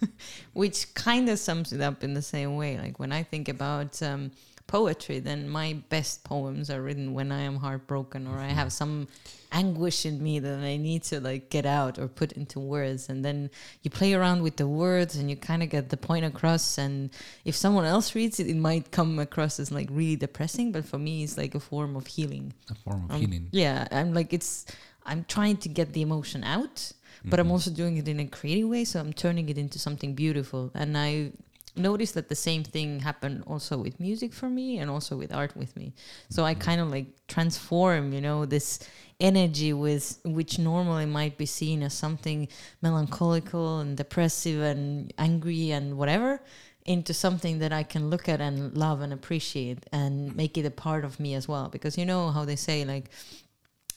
which 0.52 0.94
kind 0.94 1.28
of 1.28 1.38
sums 1.38 1.72
it 1.72 1.80
up 1.80 2.04
in 2.04 2.14
the 2.14 2.22
same 2.22 2.56
way. 2.56 2.78
Like 2.78 2.98
when 2.98 3.12
I 3.12 3.22
think 3.22 3.48
about 3.48 4.02
um, 4.02 4.30
poetry, 4.66 5.18
then 5.20 5.48
my 5.48 5.78
best 5.88 6.22
poems 6.24 6.70
are 6.70 6.82
written 6.82 7.14
when 7.14 7.32
I 7.32 7.40
am 7.40 7.56
heartbroken 7.56 8.26
or 8.26 8.38
I 8.38 8.48
have 8.48 8.72
some 8.72 9.08
anguish 9.52 10.04
in 10.04 10.22
me 10.22 10.38
that 10.40 10.58
I 10.58 10.76
need 10.76 11.04
to 11.04 11.20
like 11.20 11.48
get 11.50 11.64
out 11.64 11.98
or 11.98 12.08
put 12.08 12.32
into 12.32 12.60
words. 12.60 13.08
And 13.08 13.24
then 13.24 13.48
you 13.82 13.90
play 13.90 14.12
around 14.12 14.42
with 14.42 14.56
the 14.56 14.66
words 14.68 15.16
and 15.16 15.30
you 15.30 15.36
kind 15.36 15.62
of 15.62 15.70
get 15.70 15.88
the 15.88 15.96
point 15.96 16.26
across. 16.26 16.78
And 16.78 17.10
if 17.44 17.54
someone 17.56 17.84
else 17.86 18.14
reads 18.14 18.38
it, 18.40 18.48
it 18.48 18.56
might 18.56 18.90
come 18.90 19.18
across 19.18 19.58
as 19.58 19.70
like 19.72 19.88
really 19.90 20.16
depressing. 20.16 20.72
But 20.72 20.84
for 20.84 20.98
me, 20.98 21.22
it's 21.24 21.38
like 21.38 21.54
a 21.54 21.60
form 21.60 21.96
of 21.96 22.06
healing. 22.06 22.52
a 22.70 22.74
form 22.74 23.04
of 23.04 23.12
Um, 23.12 23.20
healing. 23.20 23.48
Yeah, 23.52 23.86
I'm 23.90 24.12
like 24.12 24.34
it's. 24.34 24.66
I'm 25.06 25.24
trying 25.28 25.56
to 25.58 25.68
get 25.68 25.92
the 25.92 26.02
emotion 26.02 26.44
out, 26.44 26.92
but 27.24 27.40
I'm 27.40 27.48
Mhm. 27.48 27.52
also 27.52 27.70
doing 27.70 27.96
it 27.96 28.06
in 28.08 28.20
a 28.20 28.26
creative 28.26 28.68
way. 28.68 28.84
So 28.84 29.00
I'm 29.00 29.12
turning 29.12 29.48
it 29.48 29.58
into 29.58 29.78
something 29.78 30.14
beautiful. 30.14 30.70
And 30.74 30.96
I 30.98 31.32
noticed 31.76 32.14
that 32.14 32.28
the 32.28 32.34
same 32.34 32.64
thing 32.64 33.00
happened 33.00 33.44
also 33.46 33.76
with 33.76 34.00
music 34.00 34.32
for 34.32 34.48
me, 34.48 34.78
and 34.78 34.90
also 34.90 35.16
with 35.16 35.32
art 35.32 35.54
with 35.56 35.76
me. 35.76 35.92
So 36.30 36.44
I 36.44 36.54
Mhm. 36.54 36.60
kind 36.60 36.80
of 36.80 36.90
like 36.90 37.06
transform, 37.28 38.12
you 38.12 38.20
know, 38.20 38.46
this 38.46 38.78
energy 39.20 39.72
with 39.72 40.18
which 40.24 40.58
normally 40.58 41.06
might 41.06 41.36
be 41.38 41.46
seen 41.46 41.82
as 41.82 41.94
something 41.94 42.48
melancholical 42.82 43.80
and 43.80 43.96
depressive 43.96 44.60
and 44.62 45.12
angry 45.18 45.70
and 45.70 45.96
whatever 45.96 46.40
into 46.84 47.12
something 47.12 47.58
that 47.58 47.72
I 47.72 47.82
can 47.82 48.10
look 48.10 48.28
at 48.28 48.40
and 48.40 48.76
love 48.76 49.00
and 49.00 49.12
appreciate 49.12 49.84
and 49.92 50.34
make 50.36 50.56
it 50.56 50.64
a 50.64 50.70
part 50.70 51.04
of 51.04 51.18
me 51.18 51.34
as 51.34 51.48
well. 51.48 51.68
Because 51.68 51.98
you 51.98 52.06
know 52.06 52.30
how 52.30 52.44
they 52.44 52.56
say, 52.56 52.84
like, 52.84 53.10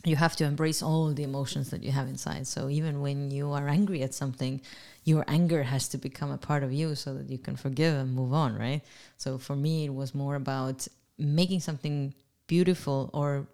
you 0.06 0.16
have 0.16 0.36
to 0.38 0.46
embrace 0.46 0.82
all 0.82 1.14
the 1.14 1.24
emotions 1.24 1.70
that 1.72 1.84
you 1.84 1.92
have 1.92 2.08
inside. 2.08 2.48
So 2.48 2.70
even 2.70 3.02
when 3.02 3.32
you 3.32 3.52
are 3.52 3.68
angry 3.68 4.02
at 4.02 4.14
something, 4.14 4.62
your 5.04 5.26
anger 5.28 5.64
has 5.64 5.88
to 5.90 5.98
become 5.98 6.32
a 6.32 6.38
part 6.38 6.64
of 6.64 6.72
you 6.72 6.96
so 6.96 7.14
that 7.16 7.30
you 7.30 7.38
can 7.38 7.56
forgive 7.58 7.96
and 7.96 8.14
move 8.14 8.34
on, 8.34 8.58
right? 8.58 8.82
So 9.18 9.38
for 9.38 9.56
me, 9.56 9.86
it 9.86 9.94
was 9.94 10.16
more 10.16 10.36
about 10.36 10.88
making 11.18 11.60
something 11.60 12.14
beautiful 12.48 13.10
or 13.14 13.48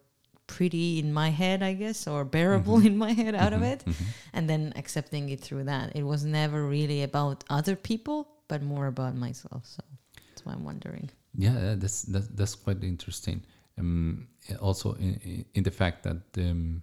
pretty 0.47 0.99
in 0.99 1.11
my 1.11 1.29
head, 1.29 1.63
I 1.63 1.73
guess, 1.73 2.07
or 2.07 2.23
bearable 2.23 2.77
Mhm. 2.79 2.85
in 2.89 2.97
my 2.97 3.13
head 3.13 3.33
out 3.33 3.53
of 3.53 3.61
Mhm, 3.61 3.71
it 3.73 3.83
mhm. 3.85 4.05
and 4.33 4.47
then 4.47 4.73
accepting 4.75 5.29
it 5.29 5.41
through 5.41 5.63
that. 5.63 5.95
It 5.95 6.03
was 6.03 6.23
never 6.23 6.63
really 6.67 7.01
about 7.01 7.43
other 7.49 7.75
people, 7.75 8.27
but 8.47 8.61
more 8.61 8.85
about 8.85 9.15
myself. 9.15 9.65
So 9.65 9.81
that's 10.29 10.45
why 10.45 10.53
I'm 10.53 10.63
wondering. 10.63 11.09
Yeah, 11.35 11.57
yeah, 11.59 11.75
that's 11.75 12.03
that's 12.03 12.27
that's 12.27 12.55
quite 12.55 12.83
interesting. 12.83 13.41
Um, 13.77 14.27
also 14.61 14.93
in, 14.93 15.45
in- 15.53 15.63
the 15.63 15.71
fact 15.71 16.03
that 16.03 16.21
um, 16.37 16.81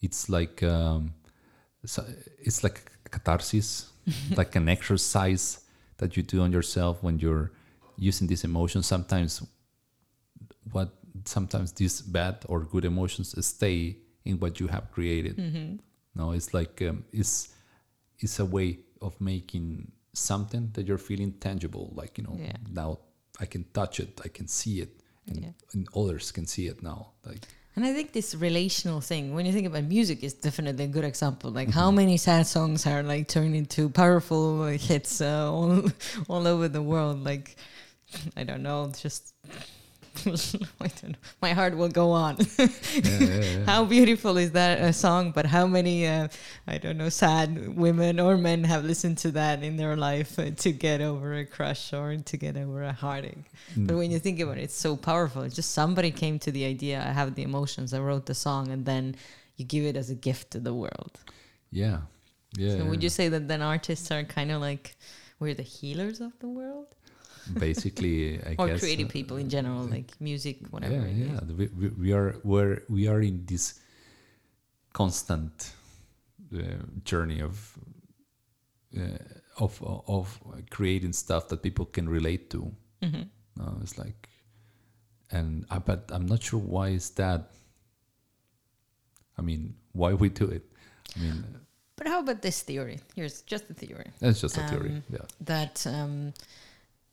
it's 0.00 0.28
like 0.28 0.62
um, 0.62 1.12
it's 1.82 2.62
like 2.64 2.90
a 3.04 3.08
catharsis, 3.08 3.90
like 4.36 4.56
an 4.56 4.68
exercise 4.68 5.60
that 5.98 6.16
you 6.16 6.22
do 6.22 6.40
on 6.42 6.52
yourself 6.52 7.02
when 7.02 7.18
you're 7.18 7.52
using 7.98 8.26
these 8.28 8.44
emotions. 8.44 8.86
Sometimes, 8.86 9.42
what 10.72 10.90
sometimes 11.24 11.72
these 11.72 12.00
bad 12.02 12.44
or 12.48 12.60
good 12.60 12.84
emotions 12.84 13.34
stay 13.46 13.96
in 14.24 14.38
what 14.38 14.58
you 14.60 14.66
have 14.68 14.90
created. 14.92 15.36
Mm-hmm. 15.36 15.76
No, 16.14 16.32
it's 16.32 16.52
like 16.54 16.80
um, 16.82 17.04
it's 17.12 17.54
it's 18.18 18.38
a 18.40 18.44
way 18.44 18.78
of 19.02 19.20
making 19.20 19.92
something 20.14 20.70
that 20.74 20.86
you're 20.86 20.98
feeling 20.98 21.32
tangible. 21.32 21.92
Like 21.94 22.16
you 22.18 22.24
know, 22.24 22.36
Yeah. 22.38 22.56
now 22.72 22.98
I 23.40 23.44
can 23.46 23.64
touch 23.74 24.00
it, 24.00 24.20
I 24.24 24.28
can 24.28 24.48
see 24.48 24.80
it, 24.80 25.00
and, 25.28 25.40
Yeah. 25.42 25.52
and 25.72 25.88
others 25.94 26.32
can 26.32 26.46
see 26.46 26.66
it 26.66 26.82
now. 26.82 27.12
Like 27.24 27.42
And 27.76 27.84
I 27.84 27.92
think 27.92 28.12
this 28.12 28.34
relational 28.34 29.00
thing, 29.02 29.34
when 29.34 29.44
you 29.46 29.52
think 29.52 29.66
about 29.66 29.84
music, 29.84 30.22
is 30.24 30.32
definitely 30.34 30.84
a 30.84 30.88
good 30.88 31.04
example. 31.04 31.50
Like 31.50 31.70
how 31.70 31.90
many 31.90 32.16
sad 32.16 32.46
songs 32.46 32.86
are 32.86 33.02
like 33.02 33.28
turned 33.28 33.54
into 33.54 33.88
powerful 33.90 34.64
hits 34.66 35.20
uh, 35.20 35.52
all 35.52 35.82
all 36.28 36.46
over 36.46 36.68
the 36.68 36.82
world. 36.82 37.22
Like 37.24 37.56
I 38.36 38.44
don't 38.44 38.62
know, 38.62 38.92
just 39.02 39.34
I 39.44 39.48
don't 39.48 39.58
know. 39.58 39.66
My 41.42 41.52
heart 41.52 41.76
will 41.76 41.88
go 41.88 42.10
on. 42.10 42.36
yeah, 42.58 42.68
yeah, 43.04 43.40
yeah. 43.40 43.64
How 43.64 43.84
beautiful 43.84 44.36
is 44.36 44.52
that 44.52 44.80
a 44.80 44.92
song? 44.92 45.32
But 45.32 45.46
how 45.46 45.66
many, 45.66 46.06
uh, 46.06 46.28
I 46.66 46.78
don't 46.78 46.96
know, 46.96 47.08
sad 47.08 47.76
women 47.76 48.20
or 48.20 48.36
men 48.36 48.64
have 48.64 48.84
listened 48.84 49.18
to 49.18 49.30
that 49.32 49.62
in 49.62 49.76
their 49.76 49.96
life 49.96 50.38
uh, 50.38 50.50
to 50.50 50.72
get 50.72 51.00
over 51.00 51.34
a 51.34 51.44
crush 51.44 51.92
or 51.92 52.16
to 52.16 52.36
get 52.36 52.56
over 52.56 52.82
a 52.82 52.92
heartache? 52.92 53.50
Mm. 53.74 53.86
But 53.86 53.96
when 53.96 54.10
you 54.10 54.18
think 54.18 54.40
about 54.40 54.58
it, 54.58 54.64
it's 54.64 54.74
so 54.74 54.96
powerful. 54.96 55.42
It's 55.42 55.54
just 55.54 55.72
somebody 55.72 56.10
came 56.10 56.38
to 56.40 56.50
the 56.50 56.64
idea, 56.64 57.04
I 57.06 57.12
have 57.12 57.34
the 57.34 57.42
emotions, 57.42 57.92
I 57.92 58.00
wrote 58.00 58.26
the 58.26 58.34
song, 58.34 58.68
and 58.68 58.84
then 58.84 59.16
you 59.56 59.64
give 59.64 59.84
it 59.84 59.96
as 59.96 60.10
a 60.10 60.14
gift 60.14 60.50
to 60.52 60.60
the 60.60 60.74
world. 60.74 61.18
yeah, 61.70 61.98
yeah. 62.56 62.76
so 62.76 62.84
would 62.86 63.02
you 63.02 63.08
say 63.08 63.28
that 63.28 63.48
then 63.48 63.62
artists 63.62 64.10
are 64.10 64.22
kind 64.24 64.50
of 64.50 64.60
like 64.60 64.96
we're 65.38 65.54
the 65.54 65.62
healers 65.62 66.20
of 66.20 66.32
the 66.40 66.48
world? 66.48 66.86
Basically, 67.54 68.40
I 68.42 68.54
or 68.58 68.68
guess, 68.68 68.80
creative 68.80 69.08
uh, 69.08 69.12
people 69.12 69.36
in 69.36 69.48
general, 69.48 69.84
like 69.84 70.12
music, 70.20 70.58
whatever. 70.70 70.94
Yeah, 71.06 71.24
yeah. 71.32 71.40
We, 71.56 71.66
we, 71.68 71.88
we 71.88 72.12
are 72.12 72.32
where 72.42 72.82
we 72.88 73.08
are 73.08 73.20
in 73.20 73.44
this 73.46 73.80
constant 74.92 75.72
uh, 76.54 76.60
journey 77.04 77.40
of 77.40 77.78
uh, 78.96 79.18
of 79.58 79.82
of 80.08 80.40
creating 80.70 81.12
stuff 81.12 81.48
that 81.48 81.62
people 81.62 81.84
can 81.86 82.08
relate 82.08 82.50
to. 82.50 82.72
Mhm. 83.02 83.28
No, 83.56 83.78
it's 83.82 83.96
like, 83.98 84.28
and 85.30 85.64
I, 85.70 85.78
but 85.78 86.10
I'm 86.12 86.26
not 86.26 86.42
sure 86.42 86.60
why 86.60 86.88
is 86.88 87.10
that. 87.10 87.50
I 89.38 89.42
mean, 89.42 89.74
why 89.92 90.14
we 90.14 90.28
do 90.28 90.46
it. 90.46 90.64
I 91.16 91.20
mean, 91.20 91.44
But 91.96 92.06
how 92.08 92.20
about 92.20 92.42
this 92.42 92.62
theory? 92.62 93.00
Here's 93.14 93.40
just 93.42 93.70
a 93.70 93.74
theory. 93.74 94.10
that's 94.20 94.40
just 94.40 94.56
a 94.58 94.62
theory. 94.68 94.90
Um, 94.90 95.02
Yeah. 95.10 95.24
that 95.40 95.86
um, 95.86 96.32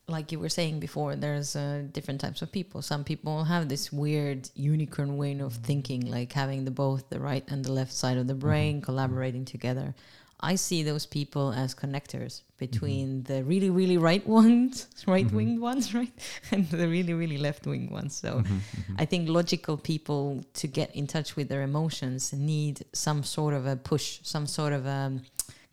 like 0.08 0.32
you 0.32 0.39
were 0.39 0.49
saying 0.49 0.80
before 0.80 1.16
there's 1.16 1.56
uh, 1.56 1.84
different 1.91 2.20
types 2.20 2.41
of 2.41 2.51
people. 2.51 2.82
Some 2.82 3.04
people 3.04 3.45
have 3.45 3.70
this 3.70 3.91
weird 3.91 4.49
unicorn 4.56 5.18
way 5.18 5.39
of 5.39 5.54
thinking 5.54 6.01
like 6.12 6.34
having 6.34 6.66
the 6.66 6.72
both 6.72 7.10
the 7.10 7.20
right 7.20 7.43
and 7.47 7.64
the 7.64 7.72
left 7.72 7.93
side 7.93 8.18
of 8.18 8.28
the 8.28 8.34
brain 8.36 8.82
collaborating 8.82 9.45
together. 9.45 9.95
I 10.41 10.56
see 10.56 10.84
those 10.84 11.06
people 11.06 11.54
as 11.54 11.74
connectors 11.74 12.41
between 12.58 13.24
the 13.24 13.45
really 13.45 13.70
really 13.70 13.97
right 13.97 14.26
ones 14.28 14.88
right 15.08 15.30
winged 15.32 15.62
ones 15.62 15.93
right 15.99 16.12
and 16.51 16.70
the 16.70 16.88
really 16.88 17.14
really 17.14 17.38
left 17.38 17.66
winged 17.66 17.91
ones. 17.91 18.14
So 18.16 18.30
Mhm, 18.39 18.45
mhm. 18.45 18.95
I 18.97 19.06
think 19.06 19.30
logical 19.30 19.78
people 19.78 20.43
to 20.56 20.68
get 20.68 20.93
in 20.93 21.08
touch 21.08 21.38
with 21.38 21.47
their 21.47 21.62
emotions 21.62 22.34
need 22.34 22.84
some 22.91 23.24
sort 23.24 23.54
of 23.54 23.66
a 23.66 23.78
push, 23.78 24.20
some 24.24 24.45
sort 24.47 24.74
of 24.74 24.86
a 24.86 25.22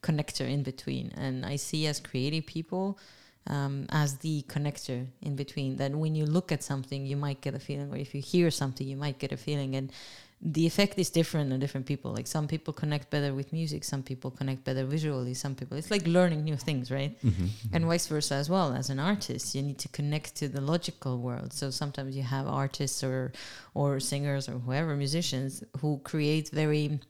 connector 0.02 0.48
in 0.48 0.62
between. 0.62 1.10
And 1.16 1.44
I 1.44 1.56
see 1.56 1.88
as 1.88 1.98
creative 1.98 2.46
people 2.46 2.96
um, 3.50 3.86
as 3.90 4.18
the 4.18 4.44
connector 4.48 5.06
in 5.20 5.36
between. 5.36 5.76
That 5.76 5.90
when 5.94 6.14
you 6.14 6.24
look 6.24 6.52
at 6.52 6.62
something, 6.62 7.04
you 7.04 7.16
might 7.16 7.40
get 7.40 7.54
a 7.54 7.58
feeling, 7.58 7.92
or 7.92 7.96
if 7.96 8.14
you 8.14 8.22
hear 8.22 8.50
something, 8.50 8.86
you 8.86 8.96
might 8.96 9.18
get 9.18 9.32
a 9.32 9.36
feeling. 9.36 9.76
And 9.76 9.92
the 10.42 10.66
effect 10.66 10.98
is 10.98 11.10
different 11.10 11.52
on 11.52 11.60
different 11.60 11.86
people. 11.86 12.12
Like 12.12 12.26
some 12.26 12.46
people 12.48 12.72
connect 12.72 13.10
better 13.10 13.34
with 13.34 13.52
music, 13.52 13.84
some 13.84 14.02
people 14.02 14.30
connect 14.30 14.64
better 14.64 14.84
visually, 14.86 15.34
some 15.34 15.54
people 15.54 15.76
it's 15.76 15.90
like 15.90 16.06
learning 16.06 16.44
new 16.44 16.56
things, 16.56 16.90
right? 16.90 17.14
And 17.74 17.84
vice 17.84 18.06
versa 18.06 18.34
as 18.36 18.48
well. 18.48 18.72
As 18.72 18.88
an 18.88 18.98
artist, 18.98 19.54
you 19.54 19.62
need 19.62 19.78
to 19.80 19.88
connect 19.88 20.36
to 20.36 20.48
the 20.48 20.62
logical 20.62 21.18
world. 21.18 21.52
So 21.52 21.70
sometimes 21.70 22.16
you 22.16 22.22
have 22.22 22.46
artists 22.46 23.04
or 23.04 23.32
or 23.74 24.00
singers 24.00 24.48
or 24.48 24.58
whoever 24.64 24.96
musicians 24.96 25.62
who 25.80 26.00
create 26.04 26.48
very 26.50 27.00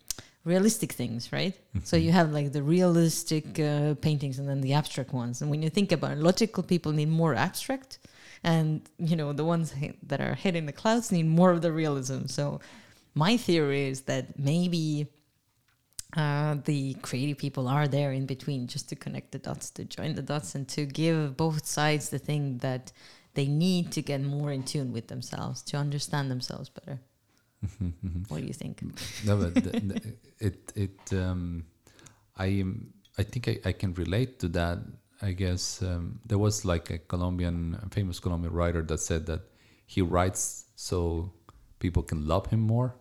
realistic 0.44 0.92
things, 0.92 1.32
right? 1.32 1.54
So 1.84 1.96
you 1.96 2.12
have 2.12 2.32
like 2.32 2.52
the 2.52 2.62
realistic 2.62 3.60
uh, 3.60 3.94
paintings 3.94 4.38
and 4.38 4.48
then 4.48 4.60
the 4.60 4.72
abstract 4.72 5.12
ones. 5.12 5.42
And 5.42 5.50
when 5.50 5.62
you 5.62 5.70
think 5.70 5.92
about 5.92 6.12
it, 6.12 6.18
logical 6.18 6.62
people 6.62 6.92
need 6.92 7.08
more 7.08 7.34
abstract, 7.34 7.98
and 8.42 8.82
you 8.98 9.16
know 9.16 9.32
the 9.32 9.44
ones 9.44 9.74
that 10.02 10.20
are 10.20 10.34
hid 10.34 10.56
in 10.56 10.66
the 10.66 10.72
clouds 10.72 11.12
need 11.12 11.26
more 11.26 11.50
of 11.50 11.60
the 11.62 11.72
realism. 11.72 12.26
So 12.26 12.60
my 13.14 13.36
theory 13.36 13.88
is 13.88 14.02
that 14.02 14.38
maybe 14.38 15.08
uh, 16.16 16.56
the 16.64 16.94
creative 17.02 17.38
people 17.38 17.68
are 17.68 17.86
there 17.86 18.12
in 18.12 18.26
between 18.26 18.66
just 18.66 18.88
to 18.88 18.96
connect 18.96 19.32
the 19.32 19.38
dots, 19.38 19.70
to 19.70 19.84
join 19.84 20.14
the 20.14 20.22
dots, 20.22 20.54
and 20.54 20.66
to 20.68 20.86
give 20.86 21.36
both 21.36 21.66
sides 21.66 22.08
the 22.08 22.18
thing 22.18 22.58
that 22.58 22.92
they 23.34 23.46
need 23.46 23.92
to 23.92 24.02
get 24.02 24.20
more 24.20 24.50
in 24.50 24.62
tune 24.62 24.92
with 24.92 25.08
themselves, 25.08 25.62
to 25.62 25.76
understand 25.76 26.30
themselves 26.30 26.68
better. 26.68 27.00
What 28.28 28.40
do 28.40 28.46
you 28.46 28.54
think? 28.54 28.82
no, 29.26 29.36
but 29.36 29.54
the, 29.54 29.60
the, 29.60 30.14
it 30.38 30.72
it 30.74 31.12
um, 31.12 31.64
I 32.38 32.64
I 33.18 33.22
think 33.22 33.48
I, 33.48 33.58
I 33.64 33.72
can 33.72 33.92
relate 33.94 34.38
to 34.40 34.48
that. 34.48 34.78
I 35.22 35.32
guess 35.32 35.82
um, 35.82 36.20
there 36.24 36.38
was 36.38 36.64
like 36.64 36.90
a 36.90 36.98
Colombian, 36.98 37.78
a 37.82 37.88
famous 37.90 38.18
Colombian 38.18 38.54
writer 38.54 38.82
that 38.82 38.98
said 38.98 39.26
that 39.26 39.42
he 39.86 40.00
writes 40.00 40.64
so 40.76 41.32
people 41.78 42.02
can 42.02 42.26
love 42.26 42.46
him 42.46 42.60
more. 42.60 42.94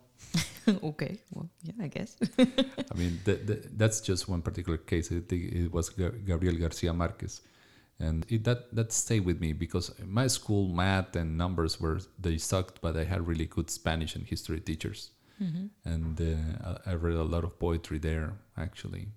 okay, 0.68 1.18
well, 1.32 1.48
yeah, 1.62 1.72
I 1.80 1.88
guess. 1.88 2.16
I 2.38 2.94
mean, 2.94 3.18
the, 3.24 3.34
the, 3.34 3.68
that's 3.72 4.02
just 4.02 4.28
one 4.28 4.42
particular 4.42 4.76
case. 4.76 5.10
I 5.10 5.20
think 5.20 5.52
it 5.52 5.72
was 5.72 5.88
Gabriel 5.88 6.56
Garcia 6.56 6.92
Marquez, 6.92 7.40
and 8.00 8.24
it, 8.28 8.44
that 8.44 8.74
that 8.74 8.92
stayed 8.92 9.24
with 9.26 9.40
me 9.40 9.52
because 9.52 9.92
my 10.06 10.26
school 10.26 10.68
math 10.68 11.14
and 11.16 11.36
numbers 11.36 11.80
were 11.80 12.00
they 12.18 12.38
sucked, 12.38 12.80
but 12.80 12.96
I 12.96 13.04
had 13.04 13.26
really 13.26 13.46
good 13.46 13.70
Spanish 13.70 14.16
and 14.16 14.26
history 14.26 14.60
teachers, 14.60 15.10
and 15.84 16.20
uh, 16.20 16.78
I 16.86 16.92
I 16.92 16.94
read 16.94 17.16
a 17.16 17.22
lot 17.24 17.44
of 17.44 17.58
poetry 17.58 17.98
there 17.98 18.32
actually. 18.56 19.08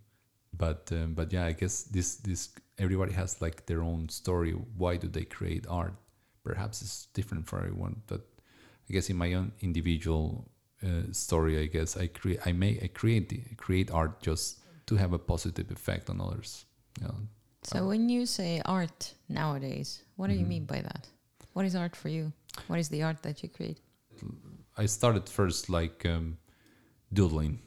But 0.55 0.91
um, 0.91 1.13
but 1.13 1.33
yeah, 1.33 1.45
I 1.45 1.53
guess 1.53 1.83
this 1.83 2.15
this 2.15 2.49
everybody 2.77 3.13
has 3.13 3.41
like 3.41 3.65
their 3.65 3.81
own 3.81 4.09
story. 4.09 4.51
Why 4.51 4.97
do 4.97 5.07
they 5.07 5.25
create 5.25 5.65
art? 5.69 5.95
Perhaps 6.43 6.81
it's 6.81 7.07
different 7.13 7.47
for 7.47 7.59
everyone, 7.59 8.01
but 8.07 8.21
I 8.89 8.93
guess 8.93 9.09
in 9.09 9.17
my 9.17 9.33
own 9.33 9.53
individual 9.61 10.51
uh, 10.83 11.11
story, 11.11 11.57
I 11.63 11.67
guess 11.67 11.95
I 11.97 12.07
create 12.07 12.39
I 12.45 12.51
may 12.51 12.79
I 12.83 12.87
create 12.87 13.57
create 13.57 13.89
art 13.91 14.21
just 14.21 14.59
to 14.87 14.95
have 14.97 15.13
a 15.13 15.19
positive 15.19 15.71
effect 15.71 16.09
on 16.09 16.19
others. 16.19 16.65
You 16.99 17.07
know, 17.07 17.15
So 17.65 17.87
when 17.87 18.09
you 18.09 18.25
say 18.25 18.61
art 18.65 19.13
nowadays, 19.29 20.03
what 20.15 20.27
do 20.27 20.33
you 20.33 20.45
Mhm. 20.45 20.49
mean 20.49 20.65
by 20.65 20.81
that? 20.81 21.07
What 21.53 21.65
is 21.65 21.75
art 21.75 21.95
for 21.95 22.09
you? 22.09 22.33
What 22.67 22.79
is 22.79 22.89
the 22.89 23.03
art 23.03 23.21
that 23.23 23.41
you 23.43 23.49
create? 23.49 23.79
I 24.77 24.85
started 24.87 25.29
first 25.29 25.69
like 25.69 26.05
um, 26.05 26.37
doodling, 27.11 27.59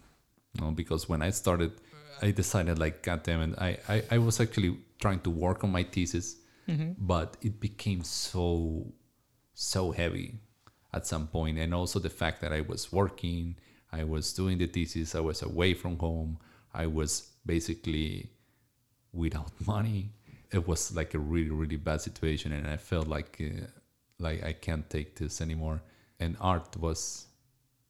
you 0.55 0.61
know, 0.61 0.70
because 0.72 1.09
when 1.09 1.22
I 1.22 1.30
started, 1.30 1.72
I 2.22 2.30
decided 2.32 2.78
like, 2.78 3.03
God 3.03 3.22
damn 3.22 3.40
it, 3.53 3.59
I, 3.59 3.78
I, 3.88 4.03
I 4.12 4.18
was 4.18 4.40
actually 4.40 4.78
trying 4.99 5.20
to 5.20 5.30
work 5.30 5.62
on 5.64 5.70
my 5.72 5.82
thesis, 5.84 6.36
but 6.99 7.36
it 7.42 7.61
became 7.61 8.03
so, 8.03 8.92
so 9.55 9.92
heavy 9.92 10.38
at 10.92 11.07
some 11.07 11.26
point, 11.28 11.59
and 11.59 11.74
also 11.74 11.99
the 11.99 12.11
fact 12.11 12.40
that 12.40 12.53
I 12.53 12.62
was 12.62 12.90
working, 12.92 13.57
I 13.92 14.05
was 14.05 14.32
doing 14.32 14.59
the 14.59 14.66
thesis, 14.66 15.14
I 15.14 15.20
was 15.20 15.42
away 15.42 15.74
from 15.74 15.99
home, 15.99 16.38
I 16.74 16.86
was 16.86 17.30
basically 17.44 18.30
without 19.16 19.52
money. 19.66 20.10
It 20.52 20.66
was 20.68 20.94
like 20.94 21.14
a 21.14 21.18
really, 21.18 21.50
really 21.50 21.76
bad 21.76 22.00
situation, 22.00 22.52
and 22.52 22.66
I 22.68 22.76
felt 22.76 23.08
like, 23.08 23.40
uh, 23.40 23.66
like 24.18 24.44
I 24.44 24.52
can't 24.52 24.88
take 24.88 25.16
this 25.16 25.40
anymore. 25.40 25.82
And 26.20 26.36
art 26.40 26.76
was, 26.76 27.26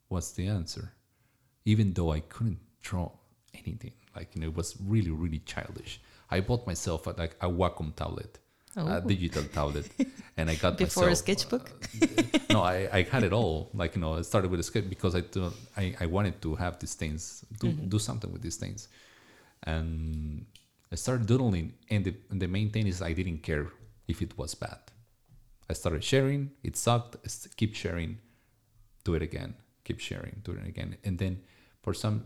was 0.09 0.33
the 0.33 0.47
answer, 0.49 0.93
even 1.65 1.93
though 1.93 2.13
I 2.13 2.21
couldn't 2.21 2.61
draw 2.81 3.11
anything. 3.55 3.93
Like 4.17 4.35
you 4.35 4.41
know, 4.41 4.49
it 4.49 4.57
was 4.57 4.77
really, 4.83 5.11
really 5.11 5.41
childish. 5.41 6.01
I 6.31 6.41
bought 6.41 6.67
myself 6.67 7.07
a, 7.07 7.11
like 7.11 7.37
a 7.41 7.49
Wacom 7.49 7.95
tablet, 7.95 8.39
Oh. 8.79 8.87
a 8.97 9.01
digital 9.01 9.45
tablet, 9.45 9.89
and 10.37 10.51
I 10.51 10.55
got 10.55 10.77
Before 10.77 11.05
a 11.05 11.07
myself, 11.09 11.19
sketchbook? 11.25 11.71
no, 12.51 12.61
I, 12.63 12.89
I 12.93 13.03
had 13.05 13.23
it 13.25 13.33
all. 13.33 13.71
Like 13.73 13.95
you 13.95 14.01
know, 14.03 14.15
I 14.15 14.23
started 14.23 14.51
with 14.51 14.61
a 14.61 14.63
sketch 14.63 14.89
because 14.89 15.15
I 15.15 15.21
do, 15.21 15.51
I, 15.77 15.95
I 16.01 16.07
wanted 16.07 16.41
to 16.43 16.55
have 16.57 16.79
these 16.79 16.95
things, 16.95 17.45
do 17.61 17.73
do 17.73 17.99
something 17.99 18.31
with 18.33 18.43
these 18.43 18.57
things, 18.57 18.89
and 19.63 20.45
I 20.97 20.99
started 21.07 21.27
doodling. 21.27 21.69
And 21.93 22.05
the 22.07 22.15
and 22.31 22.39
the 22.41 22.49
main 22.57 22.69
thing 22.75 22.87
is 22.93 23.03
I 23.11 23.13
didn't 23.21 23.43
care 23.51 23.67
if 24.13 24.23
it 24.27 24.33
was 24.41 24.55
bad. 24.55 24.81
I 25.71 25.75
started 25.75 26.03
sharing. 26.13 26.43
It 26.69 26.75
sucked. 26.77 27.13
I 27.27 27.29
keep 27.61 27.73
sharing. 27.85 28.13
Do 29.05 29.15
it 29.19 29.23
again. 29.31 29.53
Keep 29.85 30.01
sharing. 30.01 30.35
Do 30.47 30.53
it 30.53 30.67
again. 30.73 30.97
And 31.07 31.19
then 31.19 31.35
for 31.85 31.93
some, 32.03 32.17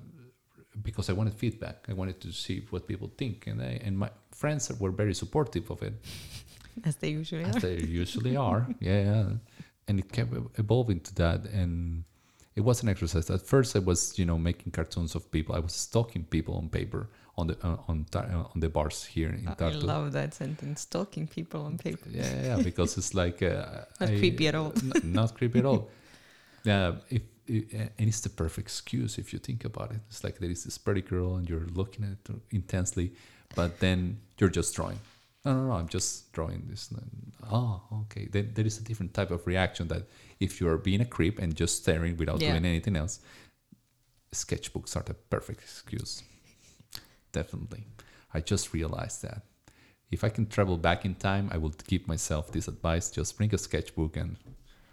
because 0.89 1.11
I 1.11 1.15
wanted 1.19 1.35
feedback, 1.35 1.79
I 1.89 1.95
wanted 2.01 2.19
to 2.21 2.31
see 2.33 2.57
what 2.71 2.87
people 2.87 3.09
think, 3.21 3.37
and 3.51 3.61
I 3.61 3.73
and 3.87 3.95
my 4.05 4.11
friends 4.43 4.71
were 4.83 4.93
very 5.03 5.15
supportive 5.23 5.67
of 5.71 5.83
it 5.89 5.95
As 6.89 6.95
they 6.97 7.11
usually 7.21 7.45
as 7.45 7.57
are. 7.57 7.61
they 7.67 7.79
usually 8.05 8.37
are. 8.37 8.63
Yeah, 8.89 9.01
yeah. 9.11 9.29
And 9.89 9.99
it 9.99 10.09
kept 10.13 10.33
evolving 10.65 11.01
to 11.01 11.13
that, 11.23 11.41
and 11.61 12.05
it 12.55 12.63
was 12.69 12.83
an 12.83 12.89
exercise. 12.89 13.29
At 13.31 13.43
first, 13.55 13.75
I 13.75 13.81
was, 13.81 14.01
you 14.21 14.25
know, 14.27 14.39
making 14.39 14.71
cartoons 14.73 15.15
of 15.17 15.23
people. 15.31 15.53
I 15.57 15.61
was 15.61 15.73
stalking 15.73 16.25
people 16.25 16.55
on 16.55 16.69
paper 16.69 17.09
on 17.41 17.47
the 17.49 17.57
uh, 17.67 17.77
on 17.91 18.05
Tar- 18.11 18.31
uh, 18.37 18.53
on 18.55 18.61
the 18.61 18.69
bars 18.69 19.05
here 19.15 19.31
in 19.31 19.45
Tartu. 19.47 19.83
I 19.83 19.87
love 19.95 20.13
that 20.13 20.35
sentence. 20.35 20.81
Stalking 20.83 21.27
people 21.27 21.61
on 21.69 21.79
paper. 21.79 22.09
Yeah, 22.11 22.43
yeah, 22.49 22.63
because 22.63 22.99
it's 22.99 23.15
like 23.15 23.43
uh, 23.53 23.85
Not 24.01 24.09
creepy 24.21 24.49
at 24.49 24.55
all. 24.55 24.73
n- 24.77 25.13
not 25.13 25.35
creepy 25.39 25.59
at 25.61 25.65
all. 25.67 25.83
Yeah, 26.65 26.97
if, 27.17 27.23
i- 27.49 27.67
and 27.99 28.07
it's 28.11 28.21
the 28.21 28.29
perfect 28.29 28.67
excuse 28.69 29.19
if 29.23 29.33
you 29.33 29.39
think 29.39 29.65
about 29.65 29.91
it. 29.93 30.01
It's 30.11 30.23
like 30.23 30.39
there 30.41 30.51
is 30.51 30.65
this 30.65 30.77
pretty 30.79 31.01
girl 31.03 31.37
and 31.37 31.49
you're 31.49 31.69
looking 31.81 32.05
at 32.05 32.11
it 32.31 32.37
intensely, 32.51 33.13
but 33.57 33.71
then 33.81 34.19
you're 34.39 34.51
just 34.57 34.75
drawing. 34.77 34.99
No, 35.45 35.55
no, 35.55 35.67
no. 35.69 35.73
I'm 35.73 35.89
just 35.89 36.31
drawing 36.35 36.63
this. 36.69 36.91
Oh, 37.51 37.81
okay. 38.03 38.29
Then 38.31 38.51
there 38.55 38.67
is 38.67 38.79
a 38.79 38.83
different 38.85 39.15
type 39.15 39.31
of 39.31 39.47
reaction 39.47 39.89
that 39.89 40.03
if 40.39 40.61
you 40.61 40.69
are 40.69 40.77
being 40.77 41.01
a 41.01 41.07
creep 41.07 41.39
and 41.39 41.57
just 41.57 41.75
staring 41.83 42.19
without 42.19 42.41
Yeah. 42.43 42.51
doing 42.51 42.67
anything 42.67 42.95
else, 42.97 43.21
sketchbooks 44.33 44.97
are 44.97 45.03
the 45.03 45.15
perfect 45.15 45.61
excuse. 45.63 46.23
Definitely. 47.33 47.85
I 48.35 48.41
just 48.41 48.73
realized 48.73 49.23
that. 49.23 49.43
If 50.11 50.25
I 50.25 50.29
can 50.29 50.47
travel 50.47 50.77
back 50.77 51.05
in 51.05 51.15
time, 51.15 51.49
I 51.53 51.59
will 51.59 51.75
give 51.87 52.09
myself 52.09 52.51
this 52.53 52.67
advice: 52.69 53.11
just 53.11 53.37
bring 53.37 53.55
a 53.55 53.59
sketchbook 53.59 54.17
and 54.17 54.37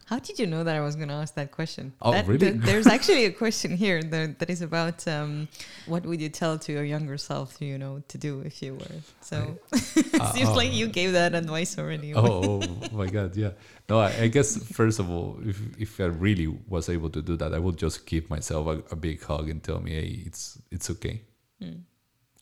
How 0.05 0.19
did 0.19 0.39
you 0.39 0.47
know 0.47 0.63
that 0.63 0.75
I 0.75 0.79
was 0.79 0.95
going 0.95 1.09
to 1.09 1.15
ask 1.23 1.33
that 1.35 1.51
question? 1.51 1.91
Oh, 2.01 2.11
That- 2.13 2.27
really? 2.27 2.39
th- 2.51 2.61
there's 2.67 2.88
actually 2.95 3.25
a 3.25 3.31
question 3.43 3.75
here 3.75 4.01
that, 4.13 4.39
that 4.39 4.49
is 4.49 4.61
about 4.61 5.05
um, 5.07 5.49
what 5.85 6.05
would 6.05 6.21
you 6.21 6.29
tell 6.29 6.57
to 6.59 6.71
your 6.71 6.85
younger 6.85 7.17
self, 7.17 7.49
you 7.59 7.77
know, 7.77 8.01
to 8.11 8.17
do 8.17 8.39
if 8.49 8.61
you 8.63 8.75
were. 8.75 8.99
So 9.19 9.38
it 9.73 10.21
Uh, 10.21 10.31
seems 10.33 10.49
oh. 10.49 10.53
like 10.61 10.71
you 10.71 10.88
gave 10.88 11.11
that 11.13 11.33
advice 11.35 11.77
already. 11.81 12.13
oh, 12.15 12.61
oh 12.63 12.95
my 13.01 13.07
god 13.17 13.35
yeah 13.35 13.51
no 13.89 13.99
I, 13.99 14.09
I 14.25 14.27
guess 14.35 14.49
first 14.79 14.99
of 14.99 15.09
all 15.09 15.29
if, 15.51 15.57
if 15.85 15.91
i 15.99 16.05
really 16.27 16.47
was 16.75 16.88
able 16.95 17.09
to 17.17 17.21
do 17.29 17.35
that 17.41 17.51
i 17.53 17.59
would 17.65 17.77
just 17.85 17.97
give 18.11 18.23
myself 18.35 18.63
a, 18.67 18.75
a 18.95 18.97
big 19.07 19.17
hug 19.29 19.45
and 19.49 19.59
tell 19.67 19.79
me 19.85 19.91
hey 19.99 20.09
it's 20.29 20.43
it's 20.75 20.88
okay 20.95 21.15
Mm. 21.61 21.81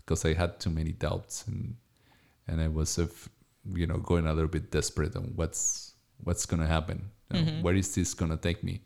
Because 0.05 0.25
i 0.25 0.33
had 0.33 0.59
too 0.59 0.69
many 0.69 0.91
doubts 0.91 1.47
and 1.47 1.75
and 2.47 2.61
i 2.61 2.67
was 2.67 2.99
you 3.73 3.87
know 3.87 3.97
going 3.97 4.27
a 4.27 4.33
little 4.33 4.49
bit 4.49 4.71
desperate 4.71 5.15
on 5.15 5.31
what's 5.35 5.93
what's 6.23 6.45
gonna 6.45 6.67
happen. 6.67 7.09
Mhm. 7.31 7.61
where 7.63 7.75
is 7.75 7.93
this 7.95 8.13
gonna 8.13 8.37
take 8.37 8.63
me? 8.63 8.81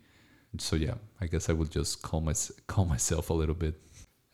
So 0.58 0.74
yeah 0.76 0.94
i 1.20 1.26
guess 1.26 1.48
i 1.50 1.52
would 1.52 1.70
just 1.70 2.02
calm 2.02 2.24
my 2.24 2.34
calm 2.66 2.88
myself 2.88 3.30
a 3.30 3.34
little 3.34 3.54
bit 3.54 3.74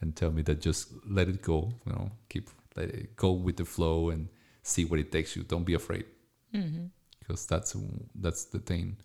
and 0.00 0.14
tell 0.14 0.30
me 0.30 0.42
that 0.42 0.60
just 0.60 0.88
let 1.04 1.28
it 1.28 1.42
go 1.42 1.72
you 1.84 1.92
know 1.92 2.10
keep 2.28 2.48
let 2.76 2.88
it 2.90 3.16
go 3.16 3.32
with 3.32 3.56
the 3.56 3.64
flow 3.64 4.10
and 4.10 4.28
see 4.62 4.84
where 4.84 5.00
it 5.00 5.10
takes 5.12 5.36
you. 5.36 5.42
Don't 5.44 5.64
be 5.64 5.74
afraid. 5.74 6.04
Hmm 6.52 6.86
because 7.20 7.44
that's 7.46 7.74
that's 8.14 8.44
the 8.44 8.60
thing 8.60 8.96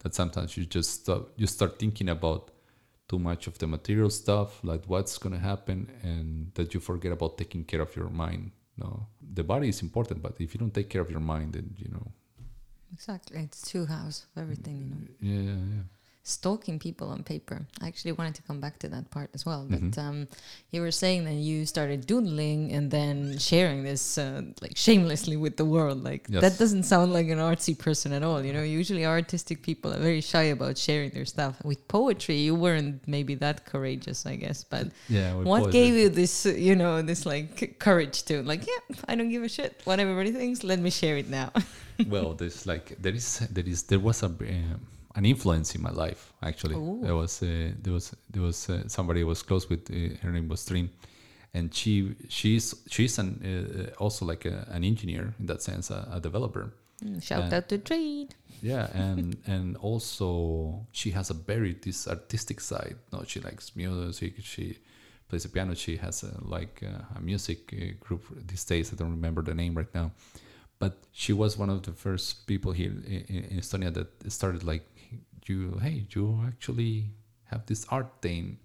that 0.00 0.12
sometimes 0.14 0.56
you 0.56 0.64
just 0.66 0.90
stop 1.02 1.28
you 1.36 1.46
start 1.46 1.78
thinking 1.78 2.08
about 2.08 2.50
too 3.08 3.18
much 3.18 3.46
of 3.46 3.58
the 3.58 3.66
material 3.66 4.10
stuff 4.10 4.62
like 4.62 4.82
what's 4.86 5.18
going 5.18 5.32
to 5.34 5.38
happen 5.52 5.90
and 6.02 6.50
that 6.54 6.74
you 6.74 6.80
forget 6.80 7.12
about 7.12 7.38
taking 7.38 7.64
care 7.64 7.80
of 7.80 7.94
your 7.96 8.10
mind 8.10 8.50
no 8.76 9.06
the 9.34 9.42
body 9.44 9.68
is 9.68 9.82
important 9.82 10.22
but 10.22 10.34
if 10.40 10.54
you 10.54 10.58
don't 10.60 10.74
take 10.74 10.88
care 10.88 11.00
of 11.00 11.10
your 11.10 11.20
mind 11.20 11.52
then 11.54 11.74
you 11.76 11.88
know 11.90 12.06
Exactly. 12.92 13.40
It's 13.40 13.60
two 13.70 13.84
halves 13.84 14.26
of 14.34 14.42
everything, 14.42 14.76
you 14.80 14.86
know. 14.90 15.02
yeah 15.20 15.42
yeah, 15.52 15.64
yeah. 15.76 15.82
Stalking 16.28 16.78
people 16.78 17.08
on 17.08 17.22
paper. 17.22 17.62
I 17.80 17.86
actually 17.88 18.12
wanted 18.12 18.34
to 18.36 18.42
come 18.42 18.60
back 18.60 18.78
to 18.80 18.88
that 18.88 19.10
part 19.10 19.30
as 19.34 19.46
well. 19.46 19.66
But 19.68 19.80
Mhm. 19.80 19.98
um, 19.98 20.28
you 20.70 20.80
were 20.82 20.90
saying 20.92 21.24
that 21.24 21.34
you 21.48 21.64
started 21.66 22.06
doodling 22.06 22.72
and 22.72 22.90
then 22.90 23.38
sharing 23.38 23.82
this 23.84 24.18
uh, 24.18 24.42
like 24.60 24.76
shamelessly 24.76 25.36
with 25.36 25.56
the 25.56 25.64
world. 25.64 26.04
Like 26.04 26.26
Yes. 26.28 26.42
that 26.42 26.58
doesn't 26.58 26.84
sound 26.84 27.12
like 27.12 27.28
an 27.28 27.38
artsy 27.38 27.76
person 27.76 28.12
at 28.12 28.22
all. 28.22 28.44
You 28.44 28.52
know, 28.52 28.62
usually 28.62 29.04
artistic 29.06 29.62
people 29.62 29.92
are 29.94 29.98
very 30.10 30.20
shy 30.20 30.44
about 30.56 30.76
sharing 30.76 31.10
their 31.10 31.24
stuff. 31.24 31.54
With 31.64 31.80
poetry, 31.88 32.36
you 32.36 32.54
weren't 32.54 33.00
maybe 33.06 33.34
that 33.36 33.64
courageous, 33.64 34.26
I 34.26 34.36
guess. 34.36 34.64
But 34.64 34.88
Yeah. 35.08 35.34
what 35.34 35.62
paused 35.64 35.72
gave 35.72 35.94
you 35.94 36.08
this, 36.10 36.44
you 36.44 36.76
know, 36.76 37.00
this 37.02 37.24
like 37.24 37.78
courage 37.78 38.22
to 38.28 38.42
like, 38.42 38.66
yeah, 38.66 38.82
I 39.08 39.14
don't 39.16 39.30
give 39.30 39.42
a 39.42 39.48
shit 39.48 39.80
what 39.84 39.98
everybody 39.98 40.32
thinks. 40.32 40.62
Let 40.62 40.78
me 40.78 40.90
share 40.90 41.16
it 41.16 41.28
now. 41.30 41.50
well, 42.14 42.34
there's 42.34 42.66
like 42.66 42.86
there 43.02 43.14
is 43.14 43.38
there 43.50 43.66
is 43.66 43.82
there 43.90 43.98
was 44.08 44.22
a 44.22 44.26
um, 44.26 44.80
an 45.18 45.24
influence 45.24 45.68
in 45.76 45.82
my 45.82 45.90
life 46.04 46.22
actually. 46.42 46.74
Ooh. 46.76 47.00
There 47.02 47.16
was 47.22 47.42
uh, 47.42 47.72
there 47.82 47.92
was 47.98 48.06
there 48.32 48.42
was 48.48 48.68
uh, 48.70 48.88
somebody 48.88 49.20
I 49.20 49.24
was 49.24 49.42
close 49.42 49.68
with. 49.70 49.82
Uh, 49.90 50.16
her 50.22 50.32
name 50.36 50.48
was 50.48 50.64
Trin, 50.64 50.88
and 51.54 51.74
she 51.74 52.14
she's 52.28 52.74
she's 52.94 53.18
an 53.18 53.28
uh, 53.44 54.02
also 54.04 54.24
like 54.32 54.44
a, 54.48 54.56
an 54.76 54.82
engineer 54.84 55.34
in 55.40 55.46
that 55.46 55.62
sense, 55.62 55.90
a, 55.94 56.08
a 56.16 56.20
developer. 56.20 56.66
Mm, 57.04 57.22
Shout 57.22 57.52
Uh, 57.52 57.56
out 57.56 57.68
to 57.68 57.78
trade. 57.78 58.34
Yeah, 58.62 58.86
and 59.04 59.36
and 59.46 59.76
also 59.76 60.86
she 60.92 61.10
has 61.12 61.30
a 61.30 61.34
very 61.34 61.72
this 61.84 62.06
artistic 62.08 62.60
side. 62.60 62.96
No, 63.12 63.22
she 63.26 63.40
likes 63.40 63.76
music. 63.76 64.34
She 64.42 64.78
plays 65.28 65.42
the 65.42 65.48
piano. 65.48 65.74
She 65.74 65.96
has 65.96 66.22
a, 66.24 66.30
like 66.56 66.82
uh, 66.82 67.16
a 67.18 67.20
music 67.20 67.58
uh, 67.72 67.78
group 68.04 68.22
these 68.50 68.64
days. 68.64 68.92
I 68.92 68.96
don't 68.96 69.10
remember 69.20 69.42
the 69.42 69.54
name 69.54 69.74
right 69.78 69.94
now, 69.94 70.10
but 70.78 70.92
she 71.12 71.32
was 71.32 71.58
one 71.58 71.70
of 71.72 71.82
the 71.82 71.92
first 71.92 72.46
people 72.46 72.72
here 72.72 72.92
in, 73.06 73.44
in 73.52 73.58
Estonia 73.60 73.92
that 73.92 74.08
started 74.32 74.64
like 74.64 74.82
you. 75.48 75.78
Hey, 75.82 76.06
you 76.14 76.40
actually 76.46 77.10
have 77.44 77.64
this 77.66 77.86
art 77.90 78.10
thing 78.22 78.58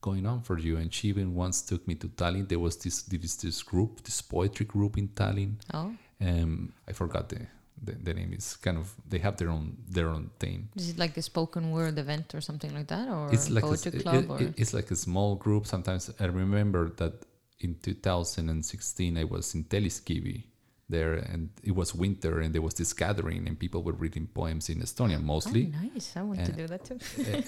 going 0.00 0.26
on 0.26 0.42
for 0.42 0.58
you. 0.58 0.76
And 0.76 0.92
she 0.94 1.08
even 1.08 1.34
once 1.34 1.60
took 1.62 1.86
me 1.88 1.94
to 1.96 2.08
Tallinn. 2.08 2.48
There 2.48 2.58
was 2.60 2.76
this 2.76 3.02
this, 3.02 3.34
this 3.36 3.62
group, 3.62 4.02
this 4.04 4.20
poetry 4.22 4.66
group 4.66 4.96
in 4.98 5.08
Tallinn 5.08 5.54
Oh, 5.74 5.92
um 6.20 6.72
i 6.88 6.92
forgot 6.92 7.28
the, 7.28 7.40
the 7.86 7.92
the 8.06 8.12
name 8.14 8.32
is 8.32 8.56
kind 8.56 8.76
of 8.76 8.86
they 9.08 9.18
have 9.26 9.36
their 9.36 9.50
own 9.50 9.76
their 9.96 10.08
own 10.08 10.30
thing 10.40 10.68
is 10.74 10.90
it 10.90 10.98
like 10.98 11.16
a 11.16 11.22
spoken 11.22 11.70
word 11.70 11.96
event 11.96 12.34
or 12.34 12.40
something 12.40 12.72
like 12.74 12.88
that, 12.88 13.06
or 13.08 13.32
it's 13.32 13.48
like 13.50 13.62
a, 13.62 13.66
poetry 13.68 13.92
s- 13.94 14.02
club? 14.02 14.24
it- 14.24 14.30
or 14.30 14.42
it- 14.42 14.54
it's 14.60 14.74
like 14.78 14.90
a 14.90 14.96
small 14.96 15.36
group 15.44 15.64
sometimes 15.74 16.10
i 16.18 16.24
remember 16.42 16.82
that 17.00 17.14
in 17.60 17.76
2016 17.82 19.16
i 19.18 19.24
was 19.24 19.54
in 19.54 19.62
Telliskivi 19.64 20.44
there 20.90 21.14
and 21.32 21.50
it 21.62 21.74
was 21.74 21.94
winter 21.94 22.40
and 22.40 22.54
there 22.54 22.62
was 22.62 22.74
this 22.74 22.92
gathering 22.94 23.46
and 23.46 23.58
people 23.58 23.82
were 23.82 23.92
reading 23.92 24.26
poems 24.26 24.68
in 24.70 24.80
estonian 24.80 25.22
mostly 25.22 25.72
Oh, 25.76 25.82
nice! 25.94 26.16
I 26.16 26.22
want 26.22 26.44
to 26.46 26.52
Uh, 26.52 26.56
do 26.56 26.66
that 26.66 26.84
too. 26.88 26.98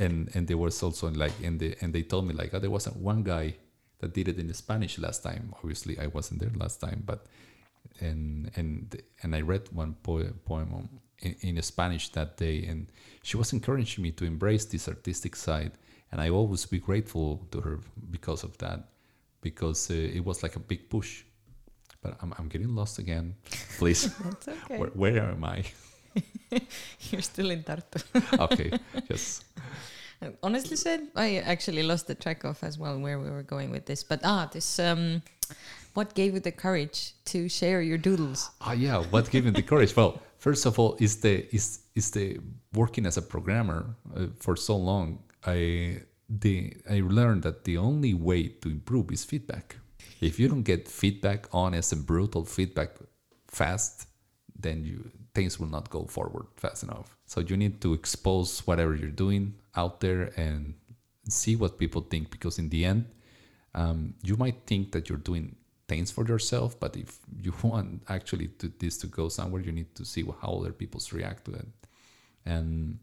And 0.05 0.29
and 0.35 0.47
there 0.47 0.59
was 0.59 0.83
also 0.83 1.09
like 1.11 1.33
and 1.43 1.59
they 1.61 1.75
and 1.81 1.93
they 1.95 2.03
told 2.03 2.27
me 2.29 2.35
like 2.35 2.51
oh, 2.55 2.61
there 2.61 2.71
wasn't 2.79 2.97
one 2.97 3.23
guy 3.23 3.55
that 4.01 4.13
did 4.15 4.29
it 4.29 4.39
in 4.39 4.53
Spanish 4.55 4.99
last 4.99 5.23
time. 5.23 5.53
Obviously, 5.63 5.99
I 5.99 6.07
wasn't 6.07 6.41
there 6.41 6.53
last 6.57 6.81
time, 6.81 7.03
but 7.05 7.27
and 8.01 8.51
and 8.57 8.97
and 9.23 9.35
I 9.35 9.41
read 9.43 9.69
one 9.73 9.95
po- 10.03 10.33
poem 10.45 10.89
in, 11.21 11.35
in 11.41 11.63
Spanish 11.63 12.09
that 12.11 12.37
day, 12.37 12.65
and 12.71 12.87
she 13.23 13.37
was 13.37 13.53
encouraging 13.53 14.03
me 14.03 14.11
to 14.13 14.25
embrace 14.25 14.65
this 14.65 14.89
artistic 14.89 15.37
side, 15.37 15.73
and 16.13 16.21
I 16.21 16.31
always 16.31 16.67
be 16.67 16.79
grateful 16.79 17.47
to 17.53 17.61
her 17.61 17.79
because 18.11 18.43
of 18.45 18.57
that, 18.59 18.89
because 19.43 19.91
uh, 19.91 19.95
it 20.17 20.25
was 20.25 20.43
like 20.43 20.57
a 20.57 20.61
big 20.61 20.89
push. 20.89 21.25
But 22.03 22.17
I'm 22.23 22.33
I'm 22.39 22.49
getting 22.49 22.75
lost 22.75 22.99
again. 22.99 23.35
Please, 23.79 24.15
That's 24.25 24.49
okay. 24.49 24.79
where, 24.79 24.91
where 24.91 25.31
am 25.31 25.45
I? 25.45 25.65
You're 27.11 27.23
still 27.23 27.51
in 27.51 27.63
Tartu. 27.63 28.03
Okay, 28.41 28.73
yes. 29.09 29.45
Honestly 30.43 30.77
said, 30.77 31.09
I 31.17 31.39
actually 31.39 31.83
lost 31.83 32.07
the 32.07 32.15
track 32.15 32.45
of 32.45 32.63
as 32.63 32.77
well 32.79 32.99
where 32.99 33.19
we 33.19 33.31
were 33.31 33.43
going 33.43 33.71
with 33.71 33.87
this. 33.87 34.03
But 34.05 34.21
ah, 34.25 34.49
this 34.53 34.79
um, 34.79 35.23
what 35.95 36.15
gave 36.15 36.35
you 36.35 36.41
the 36.41 36.53
courage 36.53 37.15
to 37.27 37.49
share 37.49 37.81
your 37.83 37.99
doodles? 37.99 38.51
Ah, 38.61 38.73
yeah. 38.73 39.03
What 39.11 39.31
gave 39.31 39.45
me 39.45 39.51
the 39.51 39.63
courage? 39.63 39.97
Well, 39.97 40.21
first 40.39 40.67
of 40.67 40.79
all, 40.79 40.97
is 40.99 41.17
the 41.21 41.47
is 41.55 41.81
is 41.95 42.11
the 42.11 42.39
working 42.75 43.07
as 43.07 43.17
a 43.17 43.23
programmer 43.23 43.97
uh, 44.17 44.27
for 44.39 44.57
so 44.57 44.77
long. 44.77 45.21
I 45.47 46.03
the 46.29 46.77
I 46.89 47.01
learned 47.01 47.43
that 47.43 47.65
the 47.65 47.79
only 47.79 48.15
way 48.15 48.49
to 48.49 48.69
improve 48.69 49.11
is 49.13 49.25
feedback. 49.25 49.77
If 50.21 50.39
you 50.39 50.49
don't 50.49 50.63
get 50.63 50.89
feedback, 50.89 51.49
honest 51.53 51.93
and 51.93 52.07
brutal 52.07 52.45
feedback, 52.45 52.91
fast, 53.47 54.07
then 54.59 54.85
you 54.85 55.11
things 55.33 55.61
will 55.61 55.69
not 55.69 55.91
go 55.91 56.05
forward 56.05 56.47
fast 56.57 56.83
enough. 56.83 57.17
So 57.25 57.41
you 57.41 57.57
need 57.57 57.81
to 57.83 57.95
expose 57.95 58.67
whatever 58.67 58.95
you're 58.95 59.11
doing 59.11 59.55
out 59.77 60.01
there 60.01 60.33
and 60.37 60.75
see 61.29 61.57
what 61.57 61.79
people 61.79 62.03
think 62.03 62.31
because 62.31 62.59
in 62.59 62.69
the 62.69 62.85
end 62.85 63.07
um, 63.75 64.15
you 64.23 64.37
might 64.37 64.67
think 64.67 64.93
that 64.93 65.09
you're 65.09 65.19
doing 65.19 65.57
things 65.89 66.11
for 66.11 66.27
yourself 66.27 66.79
but 66.79 66.97
if 66.97 67.19
you 67.41 67.53
want 67.63 68.03
actually 68.09 68.49
to 68.49 68.73
this 68.79 68.97
to 68.99 69.07
go 69.07 69.29
somewhere 69.29 69.61
you 69.61 69.73
need 69.73 69.95
to 69.95 70.05
see 70.05 70.25
how 70.41 70.53
other 70.55 70.73
people 70.73 71.01
react 71.13 71.45
to 71.45 71.53
it 71.53 71.67
and 72.47 72.99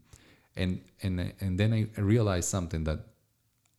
and 0.56 0.82
and 1.04 1.34
and 1.40 1.60
then 1.60 1.74
i 1.74 2.02
realized 2.02 2.50
something 2.50 2.84
that 2.84 3.00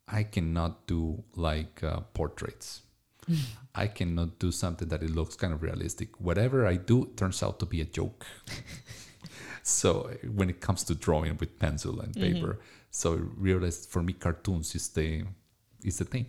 i 0.07 0.23
cannot 0.23 0.85
do 0.87 1.23
like 1.35 1.83
uh, 1.83 1.99
portraits 2.13 2.81
i 3.75 3.87
cannot 3.87 4.39
do 4.39 4.51
something 4.51 4.87
that 4.87 5.01
it 5.03 5.09
looks 5.09 5.35
kind 5.35 5.53
of 5.53 5.61
realistic 5.61 6.09
whatever 6.19 6.65
i 6.65 6.75
do 6.75 7.05
turns 7.15 7.41
out 7.43 7.59
to 7.59 7.65
be 7.65 7.81
a 7.81 7.85
joke 7.85 8.25
so 9.63 10.09
when 10.33 10.49
it 10.49 10.59
comes 10.61 10.83
to 10.83 10.95
drawing 10.95 11.37
with 11.37 11.59
pencil 11.59 11.99
and 11.99 12.13
mm-hmm. 12.13 12.33
paper 12.33 12.59
so 12.91 13.13
I 13.13 13.17
realized 13.37 13.89
for 13.89 14.01
me 14.01 14.13
cartoons 14.13 14.73
is 14.75 14.89
the 14.89 15.23
is 15.83 15.97
the 15.99 16.05
thing 16.05 16.25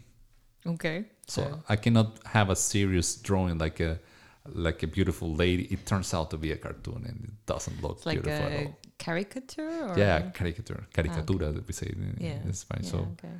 Okay. 0.66 1.05
so 1.26 1.62
I 1.70 1.76
cannot 1.76 2.18
have 2.26 2.51
a 2.51 2.57
serious 2.57 3.16
drawing 3.16 3.57
like 3.59 3.80
a 3.80 3.98
like 4.46 4.82
a 4.82 4.86
beautiful 4.86 5.32
lady. 5.34 5.64
It 5.64 5.86
turns 5.86 6.12
out 6.12 6.30
to 6.30 6.36
be 6.36 6.53
a 6.53 6.57
cartoon 6.57 7.05
and 7.07 7.24
it 7.24 7.46
doesn't 7.46 7.82
look 7.82 8.05
like 8.05 8.22
beautiful 8.22 8.46
at 8.46 8.53
a 8.53 8.64
all. 8.66 8.78
caricature 8.98 9.86
or 9.88 9.98
Yeah, 9.98 10.30
caricature, 10.32 10.86
caricatura 10.92 11.48
ah, 11.48 11.53
that 11.53 11.66
we 11.66 11.72
say 11.72 11.86
in, 11.86 12.16
Yeah, 12.20 12.42
in 12.44 12.53
Spanish. 12.53 12.86
yeah, 12.86 12.92
So 12.92 12.98
okay. 13.12 13.34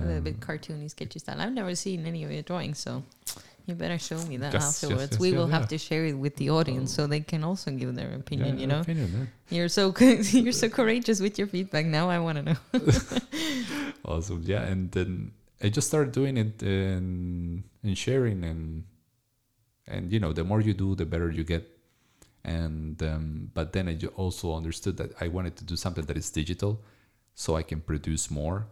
A 0.00 0.04
little 0.04 0.22
bit 0.22 0.34
um, 0.34 0.40
cartoony, 0.40 0.90
sketchy 0.90 1.18
style. 1.18 1.40
I've 1.40 1.52
never 1.52 1.74
seen 1.74 2.06
any 2.06 2.24
of 2.24 2.30
your 2.30 2.42
drawings, 2.42 2.78
so 2.78 3.02
you 3.66 3.74
better 3.74 3.98
show 3.98 4.18
me 4.26 4.36
that 4.38 4.52
Yes, 4.54 4.82
afterwards. 4.82 5.12
yes, 5.12 5.20
we 5.20 5.30
yes, 5.30 5.36
will 5.36 5.46
have 5.48 5.62
yeah. 5.62 5.66
to 5.68 5.78
share 5.78 6.04
it 6.06 6.16
with 6.18 6.36
the 6.36 6.50
audience 6.50 6.92
so 6.94 7.06
they 7.06 7.20
can 7.20 7.44
also 7.44 7.70
give 7.70 7.94
their 7.94 8.14
opinion. 8.14 8.54
yeah, 8.54 8.60
you 8.60 8.66
know, 8.66 8.80
opinion, 8.80 9.28
yeah. 9.50 9.56
you're 9.58 9.68
so 9.68 9.92
you're 10.00 10.52
so 10.52 10.68
courageous 10.68 11.20
with 11.20 11.38
your 11.38 11.46
feedback. 11.48 11.84
Now 11.86 12.08
I 12.08 12.18
want 12.18 12.38
to 12.38 12.44
know. 12.44 12.58
Awesome, 14.04 14.42
yeah. 14.44 14.62
And 14.62 14.90
then 14.92 15.32
I 15.62 15.68
just 15.68 15.88
started 15.88 16.12
doing 16.12 16.36
it 16.38 16.62
and 16.62 17.62
and 17.82 17.98
sharing 17.98 18.42
and 18.44 18.84
and 19.86 20.12
you 20.12 20.18
know 20.20 20.32
the 20.32 20.44
more 20.44 20.60
you 20.60 20.72
do, 20.72 20.94
the 20.94 21.04
better 21.04 21.30
you 21.30 21.44
get. 21.44 21.68
And 22.44 23.02
um, 23.02 23.50
but 23.52 23.72
then 23.74 23.88
I 23.88 23.98
also 24.16 24.54
understood 24.54 24.96
that 24.96 25.10
I 25.20 25.28
wanted 25.28 25.56
to 25.56 25.64
do 25.64 25.76
something 25.76 26.04
that 26.06 26.16
is 26.16 26.30
digital, 26.30 26.80
so 27.34 27.56
I 27.56 27.62
can 27.62 27.80
produce 27.82 28.30
more, 28.30 28.66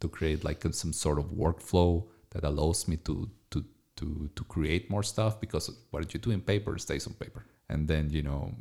to 0.00 0.08
create 0.08 0.44
like 0.44 0.62
some 0.72 0.92
sort 0.92 1.18
of 1.18 1.26
workflow 1.26 2.04
that 2.30 2.44
allows 2.44 2.88
me 2.88 2.96
to 2.98 3.30
to 3.50 3.64
to 3.96 4.30
to 4.34 4.44
create 4.44 4.90
more 4.90 5.02
stuff 5.02 5.40
because 5.40 5.70
what 5.90 6.12
you 6.14 6.20
do 6.20 6.30
in 6.30 6.40
paper 6.40 6.78
stays 6.78 7.06
on 7.06 7.14
paper. 7.14 7.44
And 7.68 7.88
then 7.88 8.10
you 8.10 8.22
know, 8.22 8.54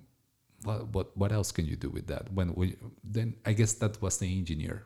what 0.64 0.88
what 0.94 1.18
what 1.18 1.32
else 1.32 1.52
can 1.52 1.66
you 1.66 1.76
do 1.76 1.90
with 1.90 2.08
that? 2.08 2.32
When 2.34 2.54
we 2.56 2.76
then 3.04 3.36
I 3.46 3.54
guess 3.54 3.74
that 3.74 4.02
was 4.02 4.18
the 4.18 4.38
engineer 4.38 4.86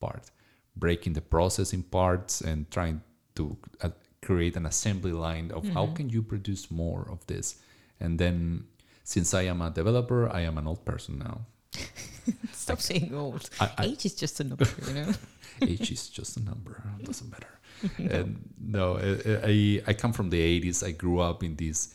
part, 0.00 0.30
breaking 0.76 1.14
the 1.14 1.20
process 1.20 1.72
in 1.72 1.82
parts 1.82 2.40
and 2.40 2.70
trying 2.70 3.02
to 3.36 3.56
uh, 3.82 3.90
create 4.22 4.56
an 4.56 4.66
assembly 4.66 5.12
line 5.12 5.50
of 5.50 5.68
how 5.68 5.86
can 5.88 6.08
you 6.08 6.22
produce 6.22 6.70
more 6.70 7.06
of 7.10 7.26
this. 7.26 7.56
And 8.00 8.18
then 8.18 8.64
since 9.02 9.34
I 9.34 9.42
am 9.42 9.60
a 9.60 9.70
developer, 9.70 10.30
I 10.30 10.40
am 10.40 10.56
an 10.56 10.66
old 10.66 10.84
person 10.84 11.18
now. 11.18 11.46
Stop 12.52 12.80
saying 12.80 13.14
old. 13.14 13.48
I, 13.60 13.70
I, 13.78 13.84
Age 13.86 14.06
is 14.06 14.14
just 14.14 14.40
a 14.40 14.44
number, 14.44 14.66
you 14.88 14.94
know. 14.94 15.12
age 15.62 15.90
is 15.90 16.08
just 16.08 16.36
a 16.36 16.42
number 16.42 16.82
it 17.00 17.06
doesn't 17.06 17.30
matter 17.30 17.58
and 17.98 18.48
no 18.60 18.96
I, 18.96 19.48
I 19.50 19.82
i 19.88 19.92
come 19.92 20.12
from 20.12 20.30
the 20.30 20.60
80s 20.60 20.86
i 20.86 20.90
grew 20.90 21.20
up 21.20 21.42
in 21.42 21.56
this 21.56 21.94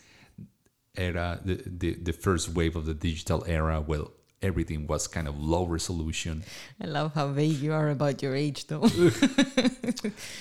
era 0.95 1.39
the, 1.43 1.61
the 1.65 1.95
the 1.95 2.13
first 2.13 2.49
wave 2.49 2.75
of 2.75 2.85
the 2.85 2.93
digital 2.93 3.43
era 3.47 3.81
where 3.81 4.03
everything 4.41 4.87
was 4.87 5.07
kind 5.07 5.27
of 5.27 5.37
low 5.37 5.65
resolution 5.65 6.43
I 6.81 6.87
love 6.87 7.13
how 7.13 7.27
vague 7.27 7.59
you 7.59 7.73
are 7.73 7.89
about 7.89 8.23
your 8.23 8.33
age, 8.35 8.67
though. 8.67 8.83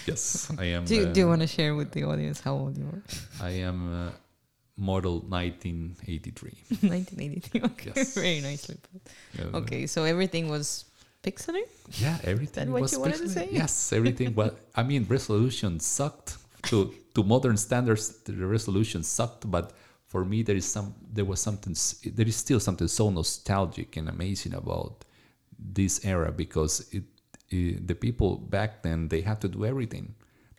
yes 0.07 0.53
i 0.57 0.67
am 0.67 0.85
do, 0.85 1.13
do 1.13 1.21
you 1.21 1.27
uh, 1.27 1.31
want 1.31 1.41
to 1.41 1.49
share 1.49 1.75
with 1.75 1.91
the 1.91 2.05
audience 2.05 2.41
how 2.41 2.55
old 2.55 2.79
you 2.79 2.85
are? 2.85 3.03
i 3.41 3.51
am 3.51 4.09
uh, 4.09 4.11
model 4.79 5.21
1983 5.29 6.53
1983. 6.89 7.61
Okay, 7.71 7.93
Yes. 7.97 8.15
very 8.15 8.41
nicely 8.41 8.77
put. 8.87 9.03
Uh, 9.55 9.59
Okay, 9.59 9.87
so 9.87 10.05
everything 10.05 10.49
was 10.49 10.85
pixely. 11.23 11.63
yeah 12.01 12.17
everything 12.25 12.71
what 12.73 12.83
was 12.83 12.93
you 12.93 13.01
wanted 13.01 13.19
to 13.19 13.29
say? 13.29 13.49
yes 13.51 13.93
everything 13.93 14.35
was 14.35 14.53
i 14.77 14.83
mean 14.91 15.05
resolution 15.09 15.81
sucked 15.81 16.37
to 16.71 16.77
to 17.15 17.25
modern 17.25 17.57
standards 17.57 18.05
the 18.25 18.33
resolution 18.57 19.03
sucked 19.03 19.43
but 19.51 19.73
for 20.07 20.25
me 20.25 20.39
there 20.49 20.55
is 20.63 20.65
some 20.77 20.95
there 21.17 21.25
was 21.33 21.41
something 21.41 21.75
there 22.19 22.29
is 22.33 22.37
still 22.37 22.61
something 22.61 22.87
so 22.89 23.11
nostalgic 23.11 23.97
and 23.99 24.09
amazing 24.09 24.55
about 24.55 25.05
this 25.75 25.95
era 26.05 26.31
because 26.31 26.73
it, 26.93 27.03
it 27.51 27.87
the 27.91 27.95
people 27.95 28.37
back 28.37 28.71
then 28.87 29.09
they 29.09 29.21
had 29.21 29.41
to 29.41 29.49
do 29.49 29.65
everything. 29.65 30.15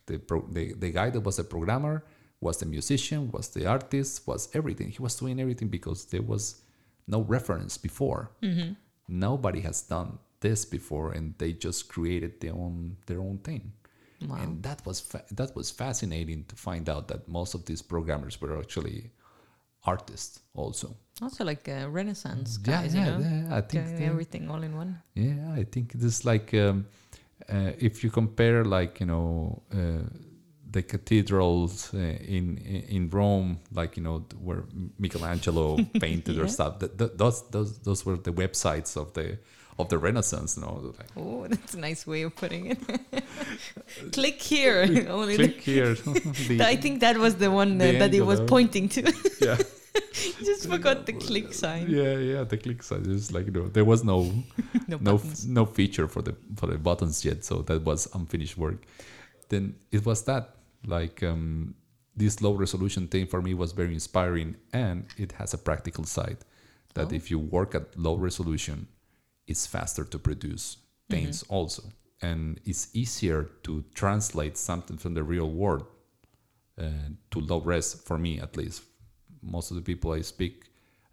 The, 0.07 0.17
pro, 0.20 0.41
the 0.57 0.74
the 0.84 0.91
guy 0.99 1.09
that 1.13 1.22
was 1.30 1.38
a 1.39 1.43
programmer 1.43 2.03
was 2.42 2.58
the 2.58 2.66
musician, 2.66 3.32
was 3.32 3.50
the 3.50 3.66
artist, 3.66 4.28
was 4.28 4.50
everything. 4.54 4.90
He 4.90 5.02
was 5.02 5.16
doing 5.16 5.40
everything 5.40 5.68
because 5.68 6.06
there 6.06 6.22
was 6.22 6.62
no 7.08 7.22
reference 7.22 7.78
before. 7.78 8.32
Nobody 9.08 9.62
has 9.62 9.82
done 9.82 10.20
this 10.40 10.66
before, 10.66 11.12
and 11.12 11.34
they 11.38 11.54
just 11.54 11.90
created 11.90 12.40
their 12.40 12.54
own 12.54 12.98
their 13.08 13.20
own 13.20 13.40
thing. 13.40 13.74
Wow. 14.28 14.36
And 14.42 14.64
that 14.64 14.86
was 14.86 15.00
fa- 15.00 15.26
that 15.32 15.56
was 15.56 15.72
fascinating 15.72 16.46
to 16.46 16.56
find 16.56 16.90
out 16.90 17.08
that 17.08 17.28
most 17.28 17.54
of 17.56 17.66
these 17.66 17.82
programmers 17.82 18.40
were 18.42 18.58
actually 18.60 19.12
artists 19.86 20.42
also. 20.54 20.96
Also, 21.22 21.44
like 21.44 21.68
uh, 21.68 21.90
Renaissance 21.90 22.60
Yeah, 22.66 22.82
guys, 22.82 22.96
yeah, 22.96 23.06
you 23.06 23.12
know, 23.12 23.20
yeah, 23.20 23.56
I 23.58 23.62
think 23.62 23.86
doing 23.88 24.04
everything 24.04 24.50
all 24.50 24.64
in 24.64 24.76
one. 24.76 25.02
Yeah, 25.16 25.54
I 25.54 25.64
think 25.64 25.96
it 25.96 26.04
is 26.04 26.26
like 26.26 26.54
um, 26.54 26.86
uh, 27.50 27.72
if 27.80 28.04
you 28.04 28.10
compare 28.12 28.64
like 28.64 29.00
you 29.00 29.06
know 29.06 29.62
uh, 29.74 30.04
the 30.72 30.82
cathedrals 30.84 31.93
uh, 31.93 31.97
in 31.97 32.57
in 32.89 33.09
Rome, 33.09 33.59
like 33.74 33.97
you 33.97 34.03
know 34.03 34.26
where 34.41 34.63
Michelangelo 34.99 35.78
painted 35.99 36.38
or 36.39 36.47
stuff. 36.47 36.80
That, 36.80 36.97
that, 36.97 37.17
those 37.17 37.43
those 37.49 37.80
those 37.80 38.05
were 38.05 38.17
the 38.17 38.32
websites 38.32 38.95
of 38.97 39.13
the 39.13 39.38
of 39.80 39.88
the 39.89 39.97
Renaissance. 39.97 40.57
You 40.57 40.63
know, 40.63 40.93
like, 40.97 41.07
Oh, 41.17 41.47
that's 41.47 41.74
a 41.74 41.80
nice 41.80 42.05
way 42.05 42.22
of 42.24 42.36
putting 42.36 42.67
it. 42.67 42.80
Click 44.11 44.41
here. 44.41 45.05
Only 45.09 45.36
click 45.38 45.61
here. 45.61 45.95
the- 45.95 46.57
The- 46.57 46.67
I 46.67 46.76
think 46.76 46.99
that 47.01 47.17
was 47.17 47.36
the 47.36 47.49
one 47.49 47.82
uh, 47.82 47.86
the 47.86 47.97
that 47.99 48.13
he 48.13 48.22
was 48.22 48.39
pointing 48.41 48.89
to. 48.89 49.01
yeah. 49.41 49.57
Just 50.43 50.70
forgot 50.70 51.05
the 51.05 51.13
click 51.13 51.53
sign. 51.53 51.89
Yeah, 51.89 52.17
yeah, 52.17 52.43
the 52.43 52.57
click 52.57 52.84
size 52.84 53.07
is 53.07 53.32
like 53.32 53.45
you 53.47 53.51
know, 53.51 53.67
there 53.67 53.86
was 53.86 54.03
no 54.03 54.24
No, 54.88 54.97
no 54.99 55.17
buttons. 55.17 55.45
no 55.47 55.65
feature 55.65 56.07
for 56.07 56.22
the 56.22 56.36
for 56.55 56.67
the 56.67 56.78
buttons 56.78 57.24
yet, 57.26 57.43
so 57.43 57.61
that 57.63 57.82
was 57.84 58.07
unfinished 58.13 58.57
work. 58.57 58.86
Then 59.49 59.76
it 59.91 60.05
was 60.05 60.24
that 60.26 60.55
like 60.86 61.23
um, 61.23 61.75
this 62.15 62.41
low 62.41 62.53
resolution 62.53 63.07
thing 63.07 63.27
for 63.27 63.41
me 63.41 63.53
was 63.53 63.71
very 63.71 63.93
inspiring, 63.93 64.55
and 64.73 65.05
it 65.17 65.34
has 65.34 65.53
a 65.53 65.57
practical 65.57 66.03
side 66.05 66.38
that 66.93 67.11
Oh. 67.11 67.15
if 67.15 67.30
you 67.32 67.39
work 67.39 67.75
at 67.75 67.97
low 67.97 68.15
resolution, 68.15 68.88
it's 69.47 69.65
faster 69.67 70.03
to 70.03 70.19
produce 70.19 70.77
things 71.09 71.43
also, 71.49 71.84
and 72.21 72.59
it's 72.65 72.89
easier 72.93 73.43
to 73.63 73.84
translate 73.93 74.57
something 74.57 74.97
from 74.97 75.13
the 75.15 75.23
real 75.23 75.49
world 75.49 75.86
uh, 76.77 77.09
to 77.32 77.39
low 77.39 77.59
res 77.61 77.93
for 77.93 78.17
me 78.17 78.39
at 78.39 78.55
least. 78.57 78.84
Most 79.41 79.71
of 79.71 79.75
the 79.75 79.82
people 79.84 80.11
I 80.11 80.21
speak 80.21 80.65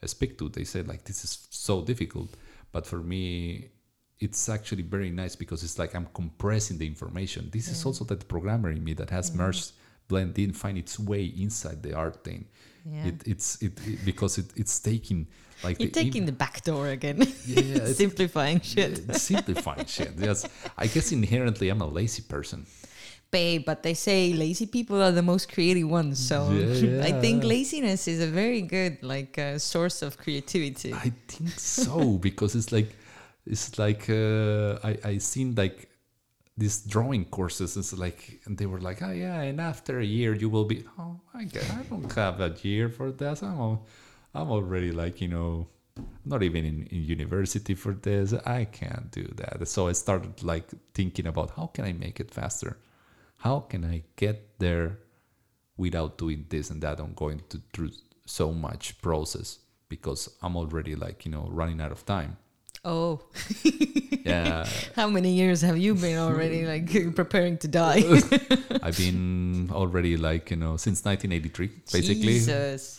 I 0.02 0.06
speak 0.06 0.36
to, 0.38 0.48
they 0.48 0.64
say 0.64 0.82
like 0.82 1.04
this 1.04 1.24
is 1.24 1.48
so 1.50 1.82
difficult, 1.82 2.36
but 2.72 2.86
for 2.86 2.98
me, 2.98 3.70
it's 4.18 4.48
actually 4.48 4.82
very 4.82 5.10
nice 5.10 5.36
because 5.36 5.62
it's 5.62 5.78
like 5.78 5.94
I'm 5.94 6.08
compressing 6.14 6.78
the 6.78 6.86
information. 6.86 7.50
This 7.52 7.68
is 7.68 7.84
also 7.84 8.04
that 8.04 8.26
programmer 8.28 8.70
in 8.70 8.82
me 8.82 8.94
that 8.94 9.10
has 9.10 9.34
merged, 9.34 9.72
blend 10.08 10.38
in, 10.38 10.52
find 10.52 10.78
its 10.78 10.98
way 10.98 11.24
inside 11.36 11.82
the 11.82 11.94
art 11.94 12.24
thing. 12.24 12.46
Yeah. 12.90 13.06
It, 13.08 13.22
it's 13.26 13.60
it, 13.62 13.72
it- 13.86 14.04
because 14.04 14.38
it, 14.38 14.46
it's 14.56 14.78
taking 14.80 15.26
like 15.64 15.80
You're 15.80 15.90
the 15.90 16.00
im- 16.00 16.04
taking 16.06 16.24
the 16.26 16.32
back 16.32 16.62
door 16.64 16.88
again. 16.88 17.18
yeah, 17.46 17.86
Simplifying 18.04 18.60
shit. 18.60 19.14
simplifying 19.16 19.86
shit. 19.86 20.12
Yes, 20.16 20.46
I 20.78 20.86
guess 20.86 21.12
inherently 21.12 21.68
I'm 21.68 21.80
a 21.82 21.86
lazy 21.88 22.22
person. 22.22 22.66
Babe, 23.30 23.64
but 23.66 23.82
they 23.82 23.94
say 23.94 24.32
lazy 24.32 24.66
people 24.66 25.02
are 25.02 25.10
the 25.10 25.22
most 25.22 25.52
creative 25.52 25.88
ones. 25.90 26.18
So 26.26 26.48
Yeah, 26.52 27.02
I 27.10 27.12
think 27.20 27.42
laziness 27.44 28.06
is 28.08 28.20
a 28.22 28.28
very 28.28 28.62
good 28.62 29.02
like 29.02 29.36
uh, 29.36 29.58
source 29.58 30.00
of 30.00 30.16
creativity. 30.16 30.94
I 30.94 31.12
think 31.28 31.50
so 31.58 32.18
because 32.18 32.54
it's 32.54 32.70
like 32.72 32.94
it's 33.47 33.78
like 33.78 34.11
uh, 34.11 34.78
I 34.82 34.99
I 35.05 35.18
seen 35.18 35.55
like 35.55 35.88
these 36.57 36.80
drawing 36.80 37.24
courses. 37.26 37.76
It's 37.76 37.92
like 37.92 38.40
and 38.44 38.59
they 38.59 38.66
were 38.66 38.80
like, 38.80 39.03
oh 39.03 39.12
yeah, 39.12 39.40
and 39.42 39.61
after 39.61 40.01
a 40.01 40.05
year 40.05 40.34
you 40.34 40.49
will 40.49 40.64
be. 40.64 40.84
Oh, 40.99 41.20
I 41.34 41.44
guess 41.44 41.70
I 41.70 41.82
don't 41.82 42.12
have 42.12 42.40
a 42.40 42.55
year 42.62 42.88
for 42.88 43.12
that. 43.12 43.42
I'm 43.42 43.78
I'm 44.34 44.51
already 44.51 44.92
like 44.92 45.20
you 45.20 45.28
know 45.28 45.68
not 46.24 46.42
even 46.42 46.64
in, 46.64 46.86
in 46.90 47.03
university 47.05 47.74
for 47.74 47.92
this. 47.94 48.32
I 48.44 48.64
can't 48.64 49.11
do 49.11 49.24
that. 49.36 49.66
So 49.68 49.88
I 49.88 49.92
started 49.92 50.42
like 50.42 50.68
thinking 50.94 51.26
about 51.26 51.53
how 51.57 51.66
can 51.66 51.84
I 51.84 51.92
make 51.92 52.20
it 52.20 52.34
faster. 52.34 52.78
How 53.38 53.61
can 53.61 53.84
I 53.84 54.03
get 54.16 54.59
there 54.59 54.99
without 55.76 56.18
doing 56.18 56.47
this 56.49 56.70
and 56.70 56.82
that? 56.82 57.01
I'm 57.01 57.14
going 57.14 57.42
to 57.51 57.62
through 57.72 57.90
so 58.26 58.53
much 58.53 59.01
process 59.01 59.59
because 59.88 60.28
I'm 60.42 60.57
already 60.57 60.97
like 60.97 61.24
you 61.24 61.30
know 61.30 61.49
running 61.51 61.80
out 61.80 61.92
of 61.92 62.05
time. 62.05 62.38
Oh, 62.87 63.20
Yeah, 64.24 64.64
how 64.97 65.09
many 65.11 65.32
years 65.34 65.61
have 65.62 65.76
you 65.78 65.95
been 65.95 66.18
already 66.18 66.64
like 66.72 67.14
preparing 67.14 67.59
to 67.59 67.68
die? 67.68 68.03
I've 68.82 68.97
been 68.97 69.70
already 69.72 70.16
like 70.16 70.51
you 70.51 70.57
know 70.57 70.76
since 70.76 71.05
1983 71.05 71.70
basically. 71.93 72.39
Jesus. 72.39 72.99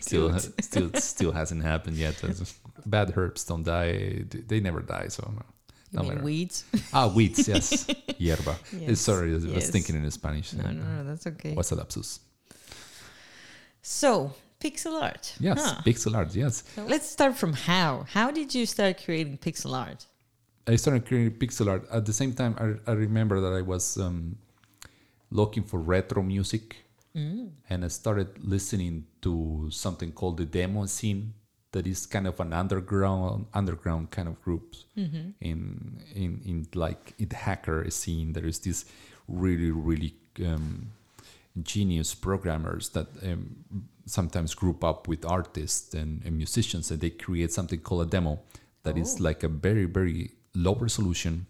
Still, 0.00 0.38
still, 0.60 0.90
still 0.94 1.32
hasn't 1.32 1.62
happened 1.62 1.96
yet. 1.96 2.20
Bad 2.86 3.12
herbs 3.16 3.44
don't 3.44 3.62
die; 3.64 4.24
they 4.48 4.60
never 4.60 4.80
die. 4.82 5.08
So 5.08 5.22
no, 5.34 5.42
You 5.92 5.96
no 5.96 6.02
mean 6.02 6.08
matter. 6.14 6.24
weeds? 6.24 6.64
Ah, 6.92 7.06
weeds, 7.14 7.46
yes, 7.48 7.86
hierba. 8.18 8.54
Eh, 8.74 8.88
Yes, 8.88 9.00
Sorry, 9.00 9.30
I 9.30 9.34
was 9.34 9.44
yes. 9.44 9.70
thinking 9.70 9.96
in 9.96 10.10
Spanish. 10.10 10.52
No, 10.52 10.64
no, 10.70 10.82
no, 10.82 11.04
that's 11.04 11.26
okay. 11.26 11.54
What's 11.54 11.70
a 11.72 11.76
lapsus? 11.76 12.20
So, 13.82 14.32
pixel 14.64 14.94
art. 15.02 15.24
Yes, 15.40 15.58
Huh. 15.60 15.82
pixel 15.88 16.14
art. 16.18 16.30
Yes, 16.34 16.54
So 16.74 16.84
let's 16.92 17.08
start 17.16 17.34
from 17.42 17.52
how. 17.68 17.90
How 18.16 18.28
did 18.38 18.48
you 18.54 18.64
start 18.66 18.94
creating 19.04 19.38
pixel 19.38 19.72
art? 19.84 20.06
I 20.72 20.76
started 20.76 21.02
creating 21.08 21.38
pixel 21.42 21.66
art. 21.72 21.82
At 21.90 22.04
the 22.06 22.12
same 22.20 22.32
time, 22.40 22.54
I, 22.64 22.90
I 22.90 22.94
remember 22.94 23.36
that 23.44 23.52
I 23.60 23.62
was 23.62 23.96
um, 23.98 24.36
looking 25.30 25.64
for 25.64 25.78
retro 25.80 26.22
music, 26.22 26.76
and 27.72 27.84
I 27.84 27.88
started 27.88 28.28
listening 28.54 29.04
to 29.20 29.68
something 29.70 30.12
called 30.12 30.36
the 30.38 30.46
demo 30.46 30.86
scene. 30.86 31.34
That 31.72 31.86
is 31.86 32.06
kind 32.06 32.26
of 32.26 32.38
an 32.40 32.52
underground, 32.52 33.46
underground 33.54 34.10
kind 34.16 34.28
of 34.28 34.36
group 34.44 34.66
in 34.96 36.00
in 36.14 36.30
in 36.50 36.66
like 36.74 37.14
in 37.18 37.28
the 37.28 37.36
hacker 37.36 37.90
scene. 37.90 38.32
There 38.36 38.46
is 38.46 38.58
this 38.60 38.84
really 39.26 39.70
really 39.88 40.12
um, 40.50 40.92
genius 41.62 42.14
programmers 42.14 42.90
that 42.90 43.08
um, 43.22 43.56
sometimes 44.06 44.54
group 44.54 44.82
up 44.84 45.08
with 45.08 45.24
artists 45.24 45.94
and, 45.94 46.22
and 46.24 46.36
musicians, 46.36 46.90
and 46.90 47.00
they 47.00 47.10
create 47.10 47.52
something 47.52 47.80
called 47.80 48.02
a 48.06 48.10
demo 48.10 48.40
that 48.82 48.96
is 48.98 49.16
Oh. 49.20 49.24
like 49.24 49.42
a 49.44 49.48
very 49.48 49.84
very 49.84 50.30
low 50.54 50.74
resolution, 50.74 51.46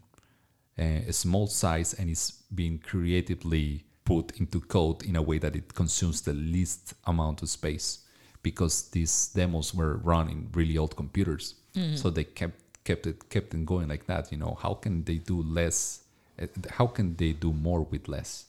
uh, 0.78 0.82
a 1.08 1.12
small 1.12 1.46
size, 1.46 1.94
and 1.94 2.10
is 2.10 2.32
being 2.54 2.78
creatively 2.78 3.84
put 4.04 4.32
into 4.40 4.60
code 4.60 5.02
in 5.04 5.16
a 5.16 5.22
way 5.22 5.38
that 5.38 5.54
it 5.56 5.74
consumes 5.74 6.22
the 6.22 6.32
least 6.32 6.94
amount 7.06 7.42
of 7.42 7.48
space 7.48 8.00
because 8.42 8.90
these 8.90 9.28
demos 9.34 9.72
were 9.74 9.96
run 9.98 10.28
in 10.28 10.48
really 10.54 10.76
old 10.76 10.96
computers. 10.96 11.54
So 11.96 12.10
they 12.10 12.24
kept 12.24 12.58
kept 12.84 13.06
it 13.06 13.28
kept 13.30 13.54
it 13.54 13.64
going 13.64 13.88
like 13.88 14.06
that 14.06 14.30
you 14.32 14.36
know 14.38 14.58
how 14.60 14.74
can 14.74 15.04
they 15.04 15.14
do 15.18 15.40
less 15.42 16.00
uh, 16.40 16.46
how 16.70 16.86
can 16.88 17.14
they 17.16 17.32
do 17.32 17.52
more 17.52 17.82
with 17.92 18.08
less 18.08 18.46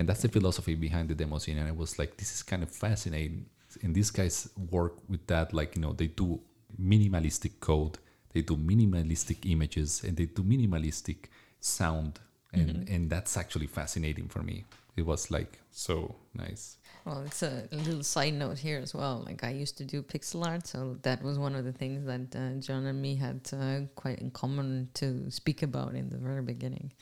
and 0.00 0.08
that's 0.08 0.22
the 0.22 0.28
philosophy 0.28 0.74
behind 0.74 1.10
the 1.10 1.14
demo 1.14 1.36
scene. 1.36 1.58
And 1.58 1.68
i 1.68 1.72
was 1.72 1.98
like 1.98 2.16
this 2.16 2.34
is 2.34 2.42
kind 2.42 2.62
of 2.62 2.70
fascinating. 2.70 3.44
And 3.82 3.94
these 3.94 4.10
guys 4.10 4.48
work 4.70 4.94
with 5.08 5.26
that 5.26 5.52
like 5.52 5.76
you 5.76 5.82
know 5.82 5.92
they 5.92 6.08
do 6.08 6.40
minimalistic 6.80 7.60
code 7.60 7.98
they 8.32 8.40
do 8.42 8.56
minimalistic 8.56 9.38
images 9.50 10.02
and 10.02 10.16
they 10.16 10.26
do 10.26 10.42
minimalistic 10.42 11.26
sound. 11.60 12.18
And 12.52 12.88
and 12.88 13.10
that's 13.10 13.36
actually 13.36 13.66
fascinating 13.66 14.28
for 14.28 14.42
me. 14.42 14.64
It 14.96 15.06
was 15.06 15.30
like 15.30 15.60
so 15.70 16.16
nice. 16.34 16.78
Well, 17.04 17.22
it's 17.24 17.42
a, 17.42 17.68
a 17.70 17.76
little 17.76 18.02
side 18.02 18.34
note 18.34 18.58
here 18.58 18.80
as 18.80 18.92
well. 18.92 19.22
Like 19.24 19.44
I 19.44 19.50
used 19.50 19.78
to 19.78 19.84
do 19.84 20.02
pixel 20.02 20.44
art, 20.44 20.66
so 20.66 20.96
that 21.02 21.22
was 21.22 21.38
one 21.38 21.54
of 21.54 21.64
the 21.64 21.72
things 21.72 22.04
that 22.06 22.34
uh, 22.34 22.58
John 22.58 22.86
and 22.86 23.00
me 23.00 23.14
had 23.14 23.48
uh, 23.52 23.80
quite 23.94 24.18
in 24.18 24.30
common 24.32 24.88
to 24.94 25.30
speak 25.30 25.62
about 25.62 25.94
in 25.94 26.08
the 26.08 26.18
very 26.18 26.42
beginning. 26.42 26.92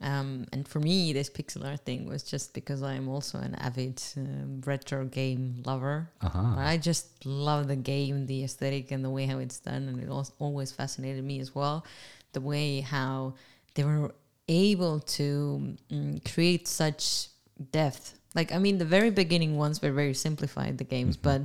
Um, 0.00 0.46
and 0.52 0.66
for 0.66 0.80
me, 0.80 1.12
this 1.12 1.30
pixel 1.30 1.64
art 1.64 1.80
thing 1.80 2.06
was 2.06 2.22
just 2.22 2.52
because 2.52 2.82
I 2.82 2.94
am 2.94 3.08
also 3.08 3.38
an 3.38 3.54
avid 3.54 4.02
um, 4.16 4.60
retro 4.66 5.04
game 5.04 5.62
lover. 5.64 6.10
uh-huh 6.20 6.56
I 6.58 6.76
just 6.76 7.24
love 7.24 7.68
the 7.68 7.76
game, 7.76 8.26
the 8.26 8.44
aesthetic, 8.44 8.90
and 8.90 9.04
the 9.04 9.10
way 9.10 9.26
how 9.26 9.38
it's 9.38 9.60
done, 9.60 9.88
and 9.88 10.02
it 10.02 10.08
al- 10.08 10.34
always 10.38 10.72
fascinated 10.72 11.24
me 11.24 11.40
as 11.40 11.54
well. 11.54 11.84
The 12.32 12.40
way 12.40 12.80
how 12.80 13.34
they 13.74 13.84
were 13.84 14.14
able 14.48 15.00
to 15.00 15.76
mm, 15.90 16.34
create 16.34 16.66
such 16.66 17.28
depth. 17.70 18.18
Like 18.34 18.52
I 18.52 18.58
mean, 18.58 18.78
the 18.78 18.84
very 18.84 19.10
beginning 19.10 19.56
ones 19.56 19.80
were 19.80 19.92
very 19.92 20.14
simplified, 20.14 20.78
the 20.78 20.84
games, 20.84 21.16
but 21.16 21.42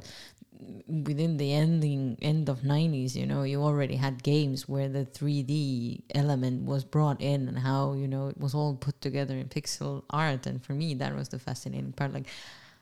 within 0.87 1.37
the 1.37 1.53
ending 1.53 2.17
end 2.21 2.49
of 2.49 2.59
90s 2.61 3.15
you 3.15 3.25
know 3.25 3.43
you 3.43 3.63
already 3.63 3.95
had 3.95 4.21
games 4.23 4.67
where 4.67 4.89
the 4.89 5.05
3d 5.05 6.01
element 6.13 6.65
was 6.65 6.83
brought 6.83 7.21
in 7.21 7.47
and 7.47 7.59
how 7.59 7.93
you 7.93 8.07
know 8.07 8.27
it 8.27 8.37
was 8.37 8.53
all 8.53 8.75
put 8.75 8.99
together 8.99 9.37
in 9.37 9.47
pixel 9.47 10.03
art 10.09 10.45
and 10.45 10.61
for 10.61 10.73
me 10.73 10.93
that 10.93 11.15
was 11.15 11.29
the 11.29 11.39
fascinating 11.39 11.93
part 11.93 12.11
like 12.13 12.27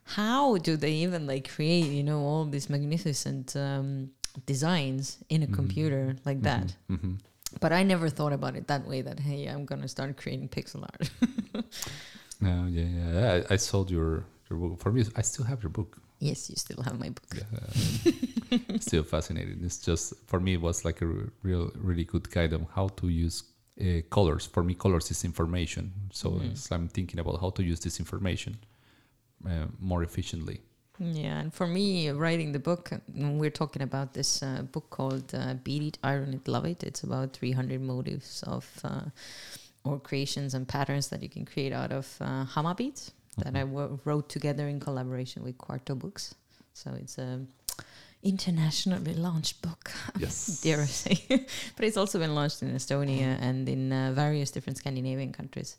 how 0.03 0.57
do 0.57 0.75
they 0.75 0.91
even 0.91 1.27
like 1.27 1.47
create 1.49 1.85
you 1.85 2.03
know 2.03 2.21
all 2.21 2.45
these 2.45 2.67
magnificent 2.69 3.55
um, 3.55 4.09
designs 4.45 5.17
in 5.29 5.43
a 5.43 5.47
computer 5.47 6.15
like 6.25 6.41
that. 6.41 6.75
hmm 6.87 7.15
But 7.59 7.71
I 7.73 7.83
never 7.83 8.09
thought 8.09 8.33
about 8.33 8.55
it 8.55 8.67
that 8.67 8.85
way. 8.85 9.01
That 9.01 9.19
hey, 9.19 9.47
I'm 9.47 9.65
gonna 9.65 9.87
start 9.87 10.15
creating 10.17 10.49
pixel 10.49 10.81
art. 10.83 11.09
No, 12.39 12.67
yeah, 12.69 12.83
yeah. 12.83 13.41
I, 13.49 13.53
I 13.53 13.57
sold 13.57 13.89
your 13.89 14.25
your 14.49 14.59
book. 14.59 14.79
For 14.79 14.91
me, 14.91 15.03
I 15.15 15.23
still 15.23 15.45
have 15.45 15.63
your 15.63 15.71
book. 15.71 15.97
Yes, 16.19 16.49
you 16.49 16.55
still 16.55 16.81
have 16.83 16.99
my 16.99 17.09
book. 17.09 17.31
Yeah, 17.35 18.77
still 18.79 19.03
fascinating. 19.03 19.59
It's 19.63 19.77
just 19.77 20.13
for 20.25 20.39
me, 20.39 20.53
it 20.53 20.61
was 20.61 20.83
like 20.83 21.01
a 21.01 21.05
r- 21.05 21.29
real, 21.43 21.71
really 21.75 22.03
good 22.05 22.29
guide 22.31 22.53
on 22.53 22.67
how 22.73 22.87
to 22.87 23.07
use 23.07 23.43
uh, 23.79 24.01
colors. 24.09 24.45
For 24.47 24.63
me, 24.63 24.73
colors 24.73 25.11
is 25.11 25.23
information. 25.23 25.91
So, 26.11 26.29
Mhm. 26.31 26.71
I'm 26.71 26.87
thinking 26.87 27.19
about 27.19 27.39
how 27.41 27.51
to 27.51 27.63
use 27.63 27.79
this 27.81 27.99
information 27.99 28.57
uh, 29.45 29.67
more 29.79 30.01
efficiently. 30.03 30.61
Yeah, 30.99 31.39
and 31.41 31.53
for 31.53 31.67
me, 31.67 32.09
writing 32.09 32.53
the 32.53 32.59
book, 32.59 32.89
mm, 32.89 33.37
we're 33.37 33.51
talking 33.51 33.83
about 33.83 34.13
this 34.13 34.41
uh, 34.41 34.63
book 34.71 34.89
called 34.89 35.35
uh, 35.35 35.53
"Bead 35.63 35.83
It, 35.83 35.97
Iron 36.03 36.33
It, 36.33 36.47
Love 36.47 36.65
It." 36.65 36.83
It's 36.83 37.03
about 37.03 37.33
300 37.33 37.79
motives 37.79 38.41
of 38.47 38.65
uh, 38.83 39.01
or 39.83 39.99
creations 39.99 40.55
and 40.55 40.67
patterns 40.67 41.09
that 41.09 41.21
you 41.21 41.29
can 41.29 41.45
create 41.45 41.71
out 41.71 41.91
of 41.91 42.17
uh, 42.19 42.45
Hama 42.45 42.73
beads 42.73 43.11
that 43.37 43.47
mm-hmm. 43.47 43.57
I 43.57 43.63
wo- 43.63 43.99
wrote 44.05 44.29
together 44.29 44.67
in 44.67 44.79
collaboration 44.79 45.43
with 45.43 45.57
Quarto 45.57 45.95
Books. 45.95 46.35
So 46.73 46.91
it's 46.99 47.17
a 47.17 47.41
internationally 48.23 49.13
launched 49.13 49.61
book, 49.61 49.91
Yes. 50.19 50.61
dare 50.61 50.81
I 50.81 50.85
say, 50.85 51.23
but 51.75 51.85
it's 51.85 51.97
also 51.97 52.19
been 52.19 52.35
launched 52.35 52.61
in 52.61 52.73
Estonia 52.73 53.19
mm-hmm. 53.19 53.43
and 53.43 53.69
in 53.69 53.93
uh, 53.93 54.11
various 54.13 54.51
different 54.51 54.77
Scandinavian 54.77 55.31
countries. 55.31 55.77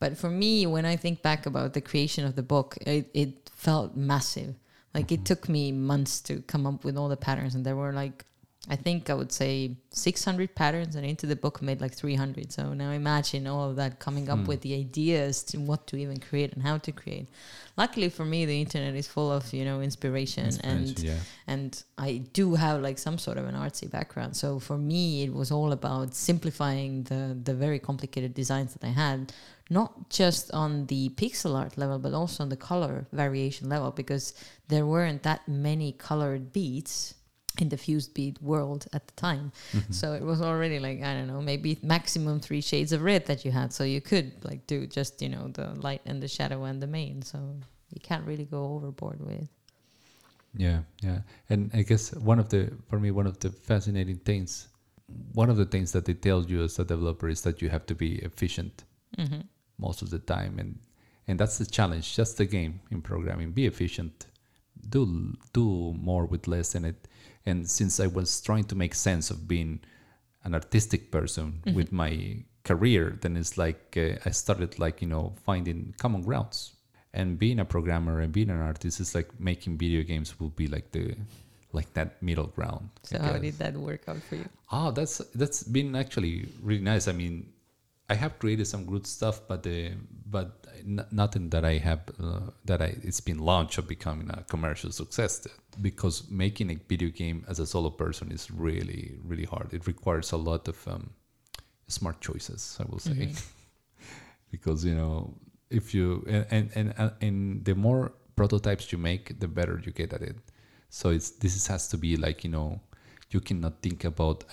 But 0.00 0.16
for 0.16 0.30
me, 0.30 0.66
when 0.66 0.84
I 0.84 0.96
think 0.96 1.22
back 1.22 1.46
about 1.46 1.74
the 1.74 1.80
creation 1.80 2.24
of 2.24 2.36
the 2.36 2.42
book, 2.42 2.76
it, 2.86 3.10
it 3.14 3.50
felt 3.54 3.96
massive. 3.96 4.54
Like 4.94 5.10
it 5.10 5.16
mm-hmm. 5.16 5.24
took 5.24 5.48
me 5.48 5.72
months 5.72 6.20
to 6.22 6.40
come 6.42 6.66
up 6.66 6.84
with 6.84 6.96
all 6.96 7.08
the 7.08 7.16
patterns, 7.16 7.54
and 7.54 7.64
there 7.64 7.76
were 7.76 7.92
like, 7.92 8.24
I 8.70 8.76
think 8.76 9.08
I 9.08 9.14
would 9.14 9.32
say 9.32 9.76
600 9.90 10.54
patterns, 10.54 10.94
and 10.96 11.06
into 11.06 11.26
the 11.26 11.36
book 11.36 11.62
made 11.62 11.80
like 11.80 11.94
300. 11.94 12.52
So 12.52 12.74
now 12.74 12.90
imagine 12.90 13.46
all 13.46 13.70
of 13.70 13.76
that 13.76 13.98
coming 13.98 14.28
up 14.28 14.40
Hmm. 14.40 14.46
with 14.46 14.60
the 14.62 14.74
ideas 14.74 15.42
to 15.44 15.58
what 15.58 15.86
to 15.86 15.96
even 15.96 16.18
create 16.18 16.52
and 16.52 16.62
how 16.62 16.76
to 16.78 16.92
create. 16.92 17.28
Luckily 17.76 18.10
for 18.10 18.24
me, 18.24 18.44
the 18.44 18.60
internet 18.60 18.94
is 18.94 19.06
full 19.06 19.30
of 19.32 19.52
you 19.54 19.64
know 19.64 19.80
inspiration, 19.80 20.50
and 20.64 20.98
yeah. 20.98 21.20
and 21.46 21.82
I 21.96 22.10
do 22.32 22.56
have 22.56 22.82
like 22.82 22.98
some 22.98 23.16
sort 23.16 23.38
of 23.38 23.46
an 23.46 23.54
artsy 23.54 23.88
background. 23.90 24.36
So 24.36 24.58
for 24.58 24.76
me, 24.76 25.22
it 25.22 25.32
was 25.32 25.50
all 25.50 25.72
about 25.72 26.14
simplifying 26.14 27.04
the 27.04 27.38
the 27.42 27.54
very 27.54 27.78
complicated 27.78 28.34
designs 28.34 28.74
that 28.74 28.84
I 28.84 28.90
had, 28.90 29.32
not 29.70 30.10
just 30.10 30.50
on 30.52 30.86
the 30.86 31.10
pixel 31.10 31.56
art 31.56 31.78
level, 31.78 31.98
but 31.98 32.12
also 32.12 32.42
on 32.42 32.48
the 32.50 32.56
color 32.56 33.06
variation 33.12 33.68
level, 33.68 33.92
because 33.92 34.34
there 34.66 34.84
weren't 34.84 35.22
that 35.22 35.48
many 35.48 35.92
colored 35.92 36.52
beads 36.52 37.14
in 37.60 37.68
the 37.68 37.76
fused 37.76 38.14
bead 38.14 38.38
world 38.40 38.86
at 38.92 39.06
the 39.08 39.14
time. 39.14 39.52
Mhm. 39.72 39.92
So 39.94 40.12
it 40.14 40.22
was 40.22 40.40
already 40.40 40.78
like 40.78 41.02
I 41.02 41.14
don't 41.14 41.26
know, 41.26 41.42
maybe 41.42 41.78
maximum 41.82 42.40
three 42.40 42.60
shades 42.60 42.92
of 42.92 43.02
red 43.02 43.26
that 43.26 43.44
you 43.44 43.50
had. 43.52 43.72
So 43.72 43.84
you 43.84 44.00
could 44.00 44.32
like 44.44 44.66
do 44.66 44.86
just 44.86 45.22
you 45.22 45.28
know 45.28 45.48
the 45.48 45.66
light 45.86 46.02
and 46.06 46.22
the 46.22 46.28
shadow 46.28 46.64
and 46.64 46.80
the 46.82 46.86
main. 46.86 47.22
So 47.22 47.38
you 47.94 48.00
can't 48.00 48.26
really 48.26 48.44
go 48.44 48.74
overboard 48.74 49.20
with. 49.20 49.48
Yeah, 50.56 50.80
yeah. 51.02 51.20
And 51.50 51.70
I 51.74 51.82
guess 51.82 52.12
one 52.14 52.38
of 52.38 52.48
the 52.48 52.70
for 52.88 52.98
me 52.98 53.10
one 53.10 53.26
of 53.26 53.38
the 53.40 53.50
fascinating 53.50 54.18
things 54.24 54.68
one 55.32 55.48
of 55.50 55.56
the 55.56 55.64
things 55.64 55.92
that 55.92 56.04
they 56.04 56.14
tell 56.14 56.44
you 56.44 56.62
as 56.64 56.78
a 56.78 56.84
developer 56.84 57.28
is 57.30 57.40
that 57.42 57.62
you 57.62 57.70
have 57.70 57.86
to 57.86 57.94
be 57.94 58.16
efficient 58.16 58.84
Mm-hmm. 59.16 59.40
most 59.78 60.02
of 60.02 60.10
the 60.10 60.18
time 60.18 60.58
and 60.58 60.78
and 61.26 61.40
that's 61.40 61.56
the 61.58 61.64
challenge 61.66 62.14
just 62.14 62.36
the 62.36 62.44
game 62.44 62.80
in 62.90 63.00
programming 63.00 63.52
be 63.52 63.64
efficient 63.66 64.26
do 64.90 65.32
do 65.54 65.94
more 65.94 66.26
with 66.26 66.46
less 66.46 66.74
and 66.74 66.84
it 66.86 67.07
and 67.48 67.68
since 67.78 67.94
i 68.04 68.06
was 68.18 68.40
trying 68.48 68.64
to 68.70 68.76
make 68.82 68.94
sense 68.94 69.30
of 69.34 69.38
being 69.54 69.80
an 70.44 70.54
artistic 70.54 71.02
person 71.16 71.46
Mhm. 71.66 71.74
with 71.78 71.90
my 71.92 72.12
career 72.70 73.04
then 73.22 73.36
it's 73.36 73.56
like 73.64 73.82
uh, 73.96 74.28
i 74.28 74.30
started 74.42 74.78
like 74.78 74.96
you 75.04 75.08
know 75.14 75.24
finding 75.48 75.94
common 76.02 76.22
grounds 76.28 76.58
and 77.18 77.38
being 77.38 77.58
a 77.60 77.64
programmer 77.64 78.20
and 78.20 78.32
being 78.32 78.50
an 78.50 78.60
artist 78.60 79.00
is 79.00 79.14
like 79.14 79.28
making 79.40 79.78
video 79.78 80.02
games 80.02 80.38
will 80.38 80.54
be 80.62 80.66
like 80.68 80.88
the 80.92 81.04
like 81.72 81.90
that 81.94 82.10
middle 82.22 82.46
ground 82.56 82.88
So 83.02 83.18
how 83.18 83.38
did 83.38 83.56
that 83.58 83.74
work 83.76 84.02
out 84.08 84.22
for 84.28 84.36
you? 84.36 84.48
Oh, 84.70 84.90
that's 84.98 85.18
that's 85.40 85.62
been 85.76 85.94
actually 85.96 86.34
really 86.68 86.84
nice. 86.92 87.08
I 87.08 87.12
mean, 87.22 87.34
I 88.08 88.14
have 88.22 88.32
created 88.38 88.66
some 88.66 88.84
good 88.92 89.06
stuff, 89.06 89.36
but 89.48 89.66
uh, 89.66 89.92
but 90.30 90.48
n- 90.86 91.06
nothing 91.10 91.50
that 91.50 91.64
I 91.64 91.78
have 91.78 92.00
uh, 92.22 92.50
that 92.64 92.80
I 92.82 92.96
it's 93.02 93.20
been 93.20 93.38
launched 93.38 93.78
or 93.78 93.82
becoming 93.82 94.30
a 94.30 94.42
commercial 94.48 94.90
success. 94.92 95.46
Because 95.80 96.28
making 96.30 96.70
a 96.70 96.74
video 96.88 97.10
game 97.10 97.44
as 97.48 97.58
a 97.60 97.66
solo 97.66 97.90
person 97.90 98.32
is 98.32 98.50
really 98.50 99.16
really 99.24 99.44
hard. 99.44 99.72
It 99.72 99.86
requires 99.86 100.32
a 100.32 100.36
lot 100.36 100.68
of 100.68 100.86
um, 100.88 101.10
smart 101.86 102.20
choices. 102.20 102.76
I 102.80 102.84
will 102.90 102.98
say, 103.00 103.12
Mhm. 103.12 103.44
because 104.50 104.84
you 104.84 104.94
know 104.94 105.34
if 105.70 105.94
you 105.94 106.24
and 106.26 106.46
and 106.50 106.70
and, 106.74 106.94
uh, 106.98 107.10
and 107.20 107.64
the 107.64 107.74
more 107.74 108.12
prototypes 108.36 108.92
you 108.92 108.98
make, 108.98 109.38
the 109.40 109.48
better 109.48 109.80
you 109.84 109.92
get 109.92 110.12
at 110.12 110.22
it. 110.22 110.36
So 110.90 111.10
it's 111.10 111.30
this 111.30 111.66
has 111.66 111.88
to 111.88 111.98
be 111.98 112.16
like 112.16 112.44
you 112.44 112.50
know 112.50 112.80
you 113.30 113.40
cannot 113.40 113.82
think 113.82 114.04
about 114.04 114.44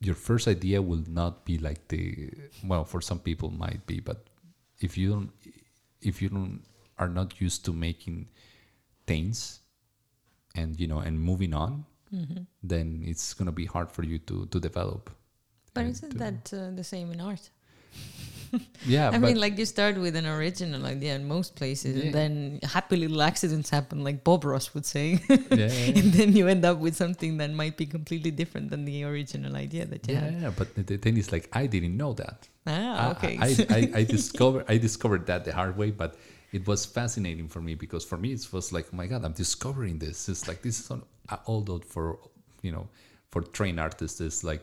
your 0.00 0.14
first 0.14 0.48
idea 0.48 0.80
will 0.82 1.04
not 1.08 1.44
be 1.44 1.58
like 1.58 1.88
the 1.88 2.30
well 2.64 2.84
for 2.84 3.00
some 3.00 3.18
people 3.18 3.50
might 3.50 3.84
be 3.86 4.00
but 4.00 4.26
if 4.80 4.98
you 4.98 5.10
don't 5.10 5.30
if 6.02 6.20
you 6.22 6.28
don't 6.28 6.60
are 6.98 7.08
not 7.08 7.40
used 7.40 7.64
to 7.64 7.72
making 7.72 8.28
things 9.06 9.60
and 10.54 10.78
you 10.80 10.86
know 10.86 10.98
and 10.98 11.18
moving 11.20 11.54
on 11.54 11.84
Mm-hmm. 12.12 12.42
then 12.62 13.02
it's 13.10 13.32
going 13.32 13.46
to 13.46 13.52
be 13.52 13.64
hard 13.64 13.90
for 13.90 14.02
you 14.04 14.18
to 14.30 14.44
to 14.52 14.60
develop 14.60 15.08
But 15.74 15.86
isn't 15.86 16.10
to- 16.12 16.18
that 16.18 16.52
uh, 16.52 16.70
the 16.80 16.84
same 16.84 17.10
in 17.14 17.20
art? 17.22 17.48
yeah 18.86 19.10
I 19.10 19.18
mean, 19.18 19.38
like 19.40 19.58
you 19.58 19.64
start 19.64 19.96
with 19.96 20.14
an 20.16 20.26
original 20.26 20.84
idea 20.86 21.14
in 21.14 21.26
most 21.26 21.56
places, 21.56 21.96
Yeah. 21.96 22.04
and 22.04 22.14
then 22.14 22.60
happy 22.62 22.96
little 22.96 23.22
accidents 23.22 23.70
happen, 23.70 24.04
like 24.04 24.24
Bob 24.24 24.44
Ross 24.44 24.74
would 24.74 24.84
say, 24.86 25.20
yeah, 25.28 25.36
yeah, 25.50 25.98
and 25.98 26.12
then 26.12 26.34
you 26.36 26.48
end 26.48 26.64
up 26.64 26.78
with 26.78 26.94
something 26.96 27.36
that 27.38 27.50
might 27.52 27.76
be 27.76 27.86
completely 27.86 28.30
different 28.30 28.70
than 28.70 28.84
the 28.84 29.04
original 29.04 29.56
idea 29.56 29.84
that 29.86 30.06
you 30.08 30.14
yeah, 30.14 30.20
had. 30.20 30.40
yeah, 30.42 30.50
but 30.56 30.68
the- 30.86 30.98
thing 30.98 31.16
is 31.16 31.32
like 31.32 31.48
i 31.52 31.66
didn't 31.66 31.96
know 31.96 32.12
that 32.12 32.48
Ah, 32.66 33.08
I- 33.08 33.10
okay. 33.12 33.34
I, 33.40 33.48
I, 33.78 33.80
I 34.00 34.04
discovered 34.16 34.64
I 34.68 34.76
discovered 34.78 35.26
that 35.26 35.44
the 35.44 35.52
hard 35.52 35.76
way, 35.76 35.90
but 35.90 36.14
it 36.52 36.66
was 36.66 36.84
fascinating 36.84 37.48
for 37.48 37.60
me 37.60 37.74
because 37.74 38.04
for 38.04 38.18
me 38.18 38.28
it 38.32 38.46
was 38.52 38.72
like, 38.72 38.86
oh 38.92 38.96
my 38.96 39.06
God, 39.06 39.24
I'm 39.24 39.32
discovering 39.32 39.98
this. 39.98 40.28
It's 40.28 40.46
like 40.46 40.60
this 40.62 40.78
is 40.80 40.90
on, 40.90 41.02
although 41.46 41.80
for 41.94 42.18
you 42.66 42.70
know 42.70 42.86
for 43.32 43.40
trained 43.42 43.80
artists 43.80 44.20
it's 44.20 44.44
like 44.44 44.62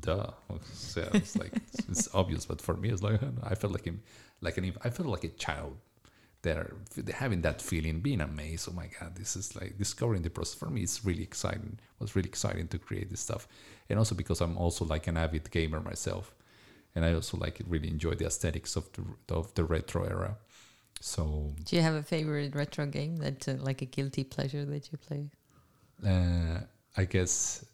duh. 0.00 0.30
So 0.72 1.08
it's 1.14 1.36
like 1.36 1.52
it's, 1.88 2.08
obvious, 2.14 2.46
but 2.46 2.60
for 2.60 2.76
me 2.76 2.90
it's 2.90 3.02
like 3.02 3.20
I 3.42 3.54
felt 3.54 3.72
like 3.72 3.84
him 3.84 4.02
like 4.40 4.58
an 4.58 4.72
I 4.82 4.90
felt 4.90 5.08
like 5.08 5.24
a 5.24 5.28
child 5.28 5.76
there 6.42 6.74
having 7.14 7.40
that 7.42 7.62
feeling, 7.62 8.00
being 8.00 8.20
amazed. 8.20 8.68
Oh 8.70 8.74
my 8.74 8.88
God, 9.00 9.16
this 9.16 9.34
is 9.34 9.56
like 9.56 9.78
discovering 9.78 10.22
the 10.22 10.30
process. 10.30 10.54
For 10.54 10.68
me, 10.68 10.82
it's 10.82 11.04
really 11.04 11.22
exciting. 11.22 11.78
It 11.80 12.02
was 12.02 12.14
really 12.14 12.28
exciting 12.28 12.68
to 12.68 12.78
create 12.78 13.08
this 13.10 13.20
stuff, 13.20 13.48
and 13.88 13.98
also 13.98 14.14
because 14.14 14.40
I'm 14.40 14.56
also 14.58 14.84
like 14.84 15.06
an 15.06 15.16
avid 15.16 15.50
gamer 15.50 15.80
myself 15.80 16.34
and 16.94 17.04
I 17.04 17.14
also 17.14 17.36
like 17.36 17.60
really 17.66 17.88
enjoy 17.88 18.14
the 18.14 18.26
aesthetics 18.26 18.76
of 18.76 18.88
the 18.92 19.34
of 19.34 19.52
the 19.54 19.64
retro 19.64 20.04
era. 20.04 20.36
So 21.00 21.52
Do 21.64 21.76
you 21.76 21.82
have 21.82 21.94
a 21.94 22.02
favorite 22.02 22.54
retro 22.54 22.86
game 22.86 23.16
that, 23.18 23.48
uh, 23.48 23.54
like 23.58 23.82
a 23.82 23.84
guilty 23.84 24.24
pleasure 24.24 24.64
that 24.64 24.90
you 24.90 24.98
play? 24.98 25.30
uh, 26.06 26.60
I 26.96 27.04
guess 27.04 27.64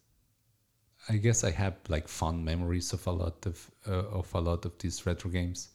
I 1.08 1.16
guess 1.16 1.44
I 1.44 1.50
have 1.50 1.76
like 1.88 2.08
fond 2.08 2.44
memories 2.44 2.92
of 2.92 3.06
a 3.06 3.10
lot 3.10 3.46
of 3.46 3.70
uh, 3.88 4.18
of 4.18 4.32
a 4.34 4.40
lot 4.40 4.64
of 4.64 4.78
these 4.78 5.06
retro 5.06 5.30
games. 5.30 5.68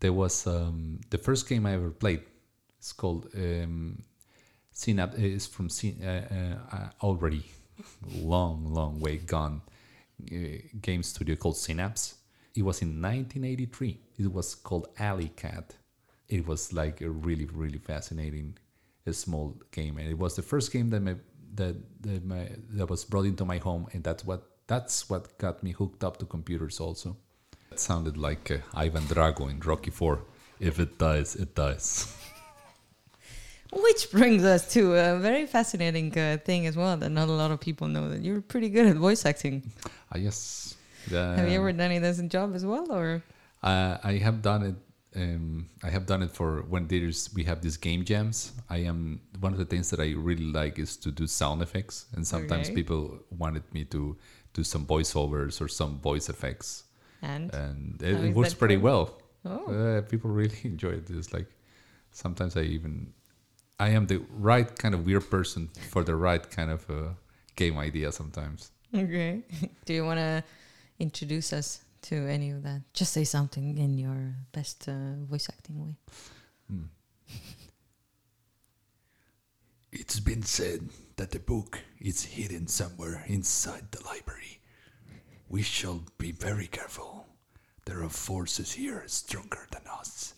There 0.00 0.12
was 0.12 0.46
um, 0.46 1.00
the 1.10 1.18
first 1.18 1.48
game 1.48 1.66
I 1.66 1.74
ever 1.74 1.90
played. 1.90 2.22
It's 2.78 2.92
called 2.92 3.28
um, 3.34 4.02
Synapse. 4.72 5.16
It's 5.16 5.46
from 5.46 5.68
Syn- 5.68 6.02
uh, 6.02 6.26
uh, 6.72 6.76
uh, 6.76 6.88
already 7.02 7.44
long, 8.14 8.72
long 8.72 9.00
way 9.00 9.18
gone 9.18 9.62
uh, 10.30 10.36
game 10.80 11.02
studio 11.02 11.36
called 11.36 11.56
Synapse. 11.56 12.16
It 12.54 12.62
was 12.62 12.82
in 12.82 13.00
1983. 13.00 13.98
It 14.18 14.32
was 14.32 14.54
called 14.54 14.88
Alley 14.98 15.32
Cat. 15.36 15.74
It 16.28 16.46
was 16.46 16.72
like 16.72 17.00
a 17.00 17.10
really, 17.10 17.46
really 17.46 17.78
fascinating, 17.78 18.58
a 19.06 19.12
small 19.12 19.56
game, 19.70 19.98
and 19.98 20.08
it 20.08 20.18
was 20.18 20.36
the 20.36 20.42
first 20.42 20.72
game 20.72 20.90
that 20.90 21.00
my 21.00 21.16
that 21.54 21.76
that, 22.02 22.24
my, 22.24 22.48
that 22.70 22.88
was 22.88 23.04
brought 23.04 23.26
into 23.26 23.44
my 23.44 23.58
home, 23.58 23.86
and 23.92 24.02
that's 24.02 24.24
what 24.24 24.42
that's 24.66 25.08
what 25.08 25.38
got 25.38 25.62
me 25.62 25.72
hooked 25.72 26.04
up 26.04 26.16
to 26.18 26.26
computers. 26.26 26.80
Also, 26.80 27.16
it 27.70 27.80
sounded 27.80 28.16
like 28.16 28.50
uh, 28.50 28.58
Ivan 28.74 29.04
Drago 29.04 29.50
in 29.50 29.60
Rocky 29.60 29.90
Four. 29.90 30.24
If 30.60 30.78
it 30.78 30.98
dies, 30.98 31.34
it 31.34 31.54
dies. 31.54 32.16
Which 33.72 34.10
brings 34.10 34.44
us 34.44 34.70
to 34.74 34.94
a 34.94 35.18
very 35.18 35.46
fascinating 35.46 36.16
uh, 36.16 36.36
thing 36.44 36.66
as 36.66 36.76
well 36.76 36.96
that 36.98 37.08
not 37.08 37.28
a 37.28 37.32
lot 37.32 37.50
of 37.50 37.58
people 37.58 37.88
know 37.88 38.10
that 38.10 38.22
you're 38.22 38.42
pretty 38.42 38.68
good 38.68 38.86
at 38.86 38.96
voice 38.96 39.24
acting. 39.24 39.72
Ah, 40.12 40.18
yes. 40.18 40.76
Uh, 41.10 41.34
have 41.34 41.48
you 41.48 41.56
ever 41.56 41.72
done 41.72 41.90
it 41.90 42.02
as 42.02 42.18
a 42.18 42.28
job 42.28 42.54
as 42.54 42.66
well, 42.66 42.92
or? 42.92 43.22
Uh, 43.62 43.96
I 44.04 44.18
have 44.18 44.42
done 44.42 44.62
it 44.62 44.74
um, 45.16 45.68
I 45.82 45.90
have 45.90 46.06
done 46.06 46.22
it 46.22 46.30
for 46.30 46.62
when 46.62 46.86
there's 46.88 47.30
we 47.34 47.44
have 47.44 47.60
these 47.60 47.76
game 47.76 48.04
jams. 48.04 48.52
I 48.70 48.78
am 48.78 49.20
one 49.40 49.52
of 49.52 49.58
the 49.58 49.64
things 49.66 49.90
that 49.90 50.00
I 50.00 50.12
really 50.16 50.44
like 50.52 50.78
is 50.78 50.96
to 50.98 51.10
do 51.10 51.26
sound 51.26 51.62
effects, 51.62 52.06
and 52.16 52.26
sometimes 52.26 52.68
Okay. 52.68 52.74
people 52.76 53.18
wanted 53.30 53.62
me 53.74 53.84
to 53.86 54.16
do 54.54 54.64
some 54.64 54.86
voiceovers 54.86 55.60
or 55.60 55.68
some 55.68 55.98
voice 56.00 56.28
effects, 56.28 56.84
And 57.22 57.52
and 57.54 58.02
it, 58.02 58.24
it 58.24 58.34
works 58.34 58.54
pretty 58.54 58.76
going? 58.76 58.84
well. 58.84 59.18
oh, 59.44 59.72
Uh, 59.72 60.02
people 60.02 60.30
really 60.30 60.58
enjoy 60.64 60.90
it. 61.00 61.10
It's 61.10 61.32
like 61.32 61.48
sometimes 62.10 62.56
I 62.56 62.62
even 62.62 63.12
I 63.80 63.88
am 63.96 64.06
the 64.06 64.20
right 64.30 64.68
kind 64.78 64.94
of 64.94 65.04
weird 65.06 65.28
person 65.30 65.68
for 65.90 66.04
the 66.04 66.14
right 66.14 66.44
kind 66.50 66.70
of 66.70 66.88
uh, 66.90 67.14
game 67.56 67.76
idea. 67.78 68.12
Sometimes 68.12 68.70
okay. 68.94 69.42
Do 69.86 69.92
you 69.94 70.04
want 70.04 70.18
to 70.18 70.44
introduce 70.98 71.52
us 71.52 71.82
to 72.02 72.28
any 72.28 72.50
of 72.50 72.62
that? 72.62 72.82
Just 72.92 73.12
say 73.12 73.24
something 73.24 73.78
in 73.78 73.98
your 73.98 74.34
best 74.52 74.88
uh, 74.88 75.24
voice 75.28 75.48
acting 75.48 75.84
way. 75.84 75.96
Hmm. 76.68 76.82
It's 79.90 80.20
been 80.20 80.42
said 80.42 80.88
that 81.16 81.30
the 81.30 81.38
book 81.38 81.80
is 82.00 82.24
hidden 82.24 82.66
somewhere 82.66 83.24
inside 83.26 83.90
the 83.90 84.04
library. 84.04 84.60
We 85.48 85.62
shall 85.62 86.02
be 86.16 86.32
very 86.32 86.66
careful. 86.66 87.26
There 87.84 88.02
are 88.02 88.08
forces 88.08 88.72
here 88.72 89.02
stronger 89.06 89.66
than 89.70 89.82
us. 90.00 90.34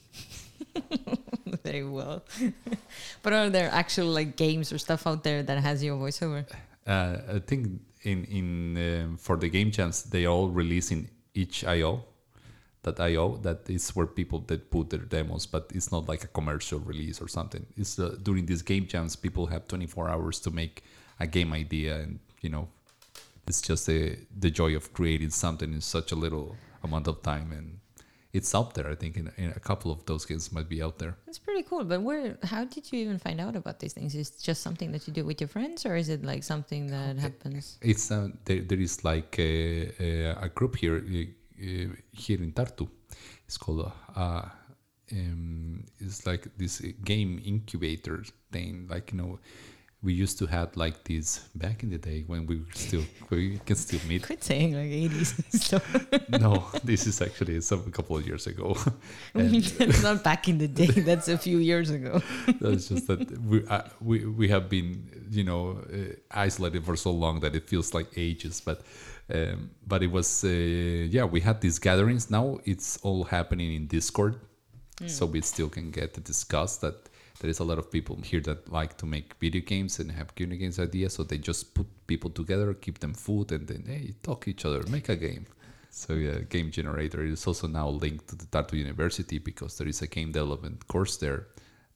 Very 1.65 1.85
well. 1.85 2.25
but 3.23 3.33
are 3.33 3.49
there 3.49 3.71
actual 3.71 4.07
like 4.07 4.37
games 4.37 4.73
or 4.73 4.79
stuff 4.79 5.07
out 5.07 5.23
there 5.23 5.43
that 5.43 5.59
has 5.59 5.85
your 5.85 5.97
voiceover? 5.97 6.47
Uh, 6.87 7.19
I 7.37 7.39
think 7.39 7.81
in 8.03 8.25
in 8.25 8.77
um, 8.77 9.17
for 9.17 9.37
the 9.37 9.49
game 9.49 9.71
jams 9.71 10.03
they 10.05 10.27
all 10.27 10.49
release 10.49 10.91
in 10.91 11.09
itch.io. 11.35 12.05
That 12.82 13.01
IO 13.01 13.39
that 13.39 13.70
is 13.70 13.97
where 13.97 14.07
people 14.07 14.41
that 14.41 14.70
put 14.70 14.91
their 14.91 15.01
demos, 15.01 15.47
but 15.47 15.70
it's 15.74 15.91
not 15.91 16.07
like 16.07 16.22
a 16.22 16.26
commercial 16.26 16.80
release 16.80 17.18
or 17.18 17.28
something. 17.28 17.64
It's 17.78 17.99
uh, 17.99 18.16
during 18.22 18.45
these 18.45 18.61
game 18.61 18.87
jams 18.87 19.16
people 19.16 19.47
have 19.47 19.66
24 19.66 20.11
hours 20.11 20.39
to 20.41 20.51
make 20.51 20.85
a 21.18 21.26
game 21.26 21.55
idea, 21.55 21.97
and 21.97 22.18
you 22.43 22.51
know, 22.51 22.68
it's 23.47 23.62
just 23.62 23.87
the 23.87 24.18
the 24.39 24.51
joy 24.51 24.76
of 24.76 24.93
creating 24.93 25.30
something 25.30 25.72
in 25.72 25.80
such 25.80 26.12
a 26.12 26.14
little 26.14 26.57
amount 26.82 27.09
of 27.09 27.22
time, 27.22 27.53
and 27.53 27.78
it's 28.35 28.53
out 28.55 28.74
there. 28.74 28.91
I 28.91 28.97
think 28.97 29.16
in, 29.16 29.30
in 29.37 29.51
a 29.57 29.61
couple 29.61 29.91
of 29.93 30.05
those 30.05 30.26
games 30.26 30.53
might 30.53 30.68
be 30.68 30.82
out 30.82 30.99
there. 30.99 31.16
That's 31.24 31.39
pretty 31.39 31.62
cool. 31.62 31.85
But 31.85 32.03
where? 32.03 32.37
How 32.43 32.64
did 32.64 32.93
you 32.93 32.99
even 33.05 33.18
find 33.18 33.41
out 33.41 33.55
about 33.57 33.78
these 33.78 33.95
things? 33.95 34.14
Is 34.14 34.28
it 34.30 34.43
just 34.43 34.61
something 34.61 34.91
that 34.93 35.07
you 35.07 35.12
do 35.14 35.24
with 35.24 35.41
your 35.41 35.49
friends, 35.49 35.87
or 35.87 35.95
is 35.97 36.09
it 36.09 36.24
like 36.24 36.43
something 36.43 36.89
that 36.89 37.16
happens? 37.16 37.78
It's 37.80 38.11
uh, 38.11 38.28
there, 38.45 38.61
there 38.61 38.80
is 38.80 39.05
like 39.05 39.39
a, 39.39 39.93
a, 40.01 40.45
a 40.47 40.49
group 40.49 40.76
here 40.76 40.97
uh, 40.97 41.20
uh, 41.64 41.89
here 42.12 42.43
in 42.43 42.53
Tartu. 42.53 42.89
It's 43.47 43.57
called 43.57 43.91
uh, 44.16 44.43
um, 45.12 45.85
it's 46.01 46.26
like 46.26 46.49
this 46.59 46.80
game 47.05 47.41
incubator 47.45 48.24
thing. 48.51 48.89
Like 48.91 49.12
you 49.12 49.18
know, 49.18 49.39
we 50.05 50.12
used 50.12 50.38
to 50.38 50.46
have 50.46 50.76
like 50.76 51.02
this 51.05 51.38
back 51.55 51.82
in 51.82 51.88
the 51.88 51.96
day 51.96 52.24
when 52.26 52.46
we 52.46 52.57
were 52.59 52.74
still 52.74 53.02
we 53.30 53.59
can 53.64 53.74
still 53.74 54.00
meet. 54.07 54.22
Quit 54.22 54.44
saying 54.44 54.74
like 54.74 54.90
80s 54.90 55.30
stuff. 55.64 55.84
no, 56.28 56.66
this 56.84 57.07
is 57.07 57.22
actually 57.22 57.61
some 57.62 57.82
a 57.86 57.90
couple 57.90 58.16
of 58.16 58.26
years 58.26 58.46
ago. 58.46 58.76
It's 59.34 60.02
not 60.02 60.22
back 60.22 60.46
in 60.48 60.59
the 60.59 60.68
day. 60.68 60.86
That's 61.09 61.28
a 61.28 61.38
few 61.38 61.59
years 61.59 61.90
ago. 61.90 62.20
That's 62.61 62.88
just 62.88 63.07
that 63.07 63.30
we 63.40 63.66
uh, 63.66 63.82
we 64.00 64.26
we 64.26 64.48
have 64.48 64.68
been 64.68 64.88
you 65.30 65.44
know 65.44 65.78
uh, 65.92 66.14
isolated 66.30 66.84
for 66.84 66.96
so 66.96 67.11
long 67.11 67.40
that 67.40 67.55
it 67.55 67.68
feels 67.68 67.94
like 67.94 68.09
ages. 68.16 68.61
But 68.61 68.82
um, 69.32 69.70
but 69.86 70.02
it 70.02 70.11
was 70.11 70.44
uh, 70.44 70.48
yeah 70.48 71.24
we 71.24 71.40
had 71.40 71.61
these 71.62 71.78
gatherings. 71.78 72.30
Now 72.30 72.61
it's 72.64 72.98
all 72.98 73.24
happening 73.24 73.74
in 73.74 73.86
Discord, 73.86 74.36
so 75.07 75.24
we 75.24 75.40
still 75.40 75.70
can 75.70 75.90
get 75.90 76.12
to 76.14 76.20
discuss 76.20 76.76
that. 76.78 77.09
There 77.41 77.51
is 77.51 77.59
a 77.59 77.64
lot 77.64 77.78
of 77.78 77.91
people 77.91 78.16
here 78.22 78.41
that 78.43 78.72
like 78.72 78.97
to 78.99 79.07
make 79.07 79.35
video 79.41 79.61
games 79.61 79.99
and 79.99 80.11
have 80.12 80.30
video 80.37 80.57
games 80.57 80.78
ideas, 80.78 81.14
so 81.14 81.24
they 81.24 81.39
just 81.39 81.74
put 81.74 81.87
people 82.07 82.30
together, 82.30 82.72
keep 82.74 83.01
them 83.01 83.14
food, 83.14 83.53
and 83.53 83.66
then 83.66 83.85
hey, 83.87 84.14
talk 84.22 84.47
each 84.49 84.64
other, 84.64 84.82
make 84.89 85.09
a 85.09 85.16
game. 85.16 85.47
So 85.91 86.14
yeah, 86.14 86.39
game 86.49 86.70
generator 86.70 87.24
is 87.24 87.47
also 87.47 87.68
now 87.68 87.89
linked 87.89 88.28
to 88.28 88.37
the 88.37 88.47
Tartu 88.47 88.74
University 88.74 89.39
because 89.39 89.78
there 89.78 89.87
is 89.89 90.03
a 90.03 90.07
game 90.07 90.32
development 90.32 90.87
course 90.89 91.16
there. 91.18 91.47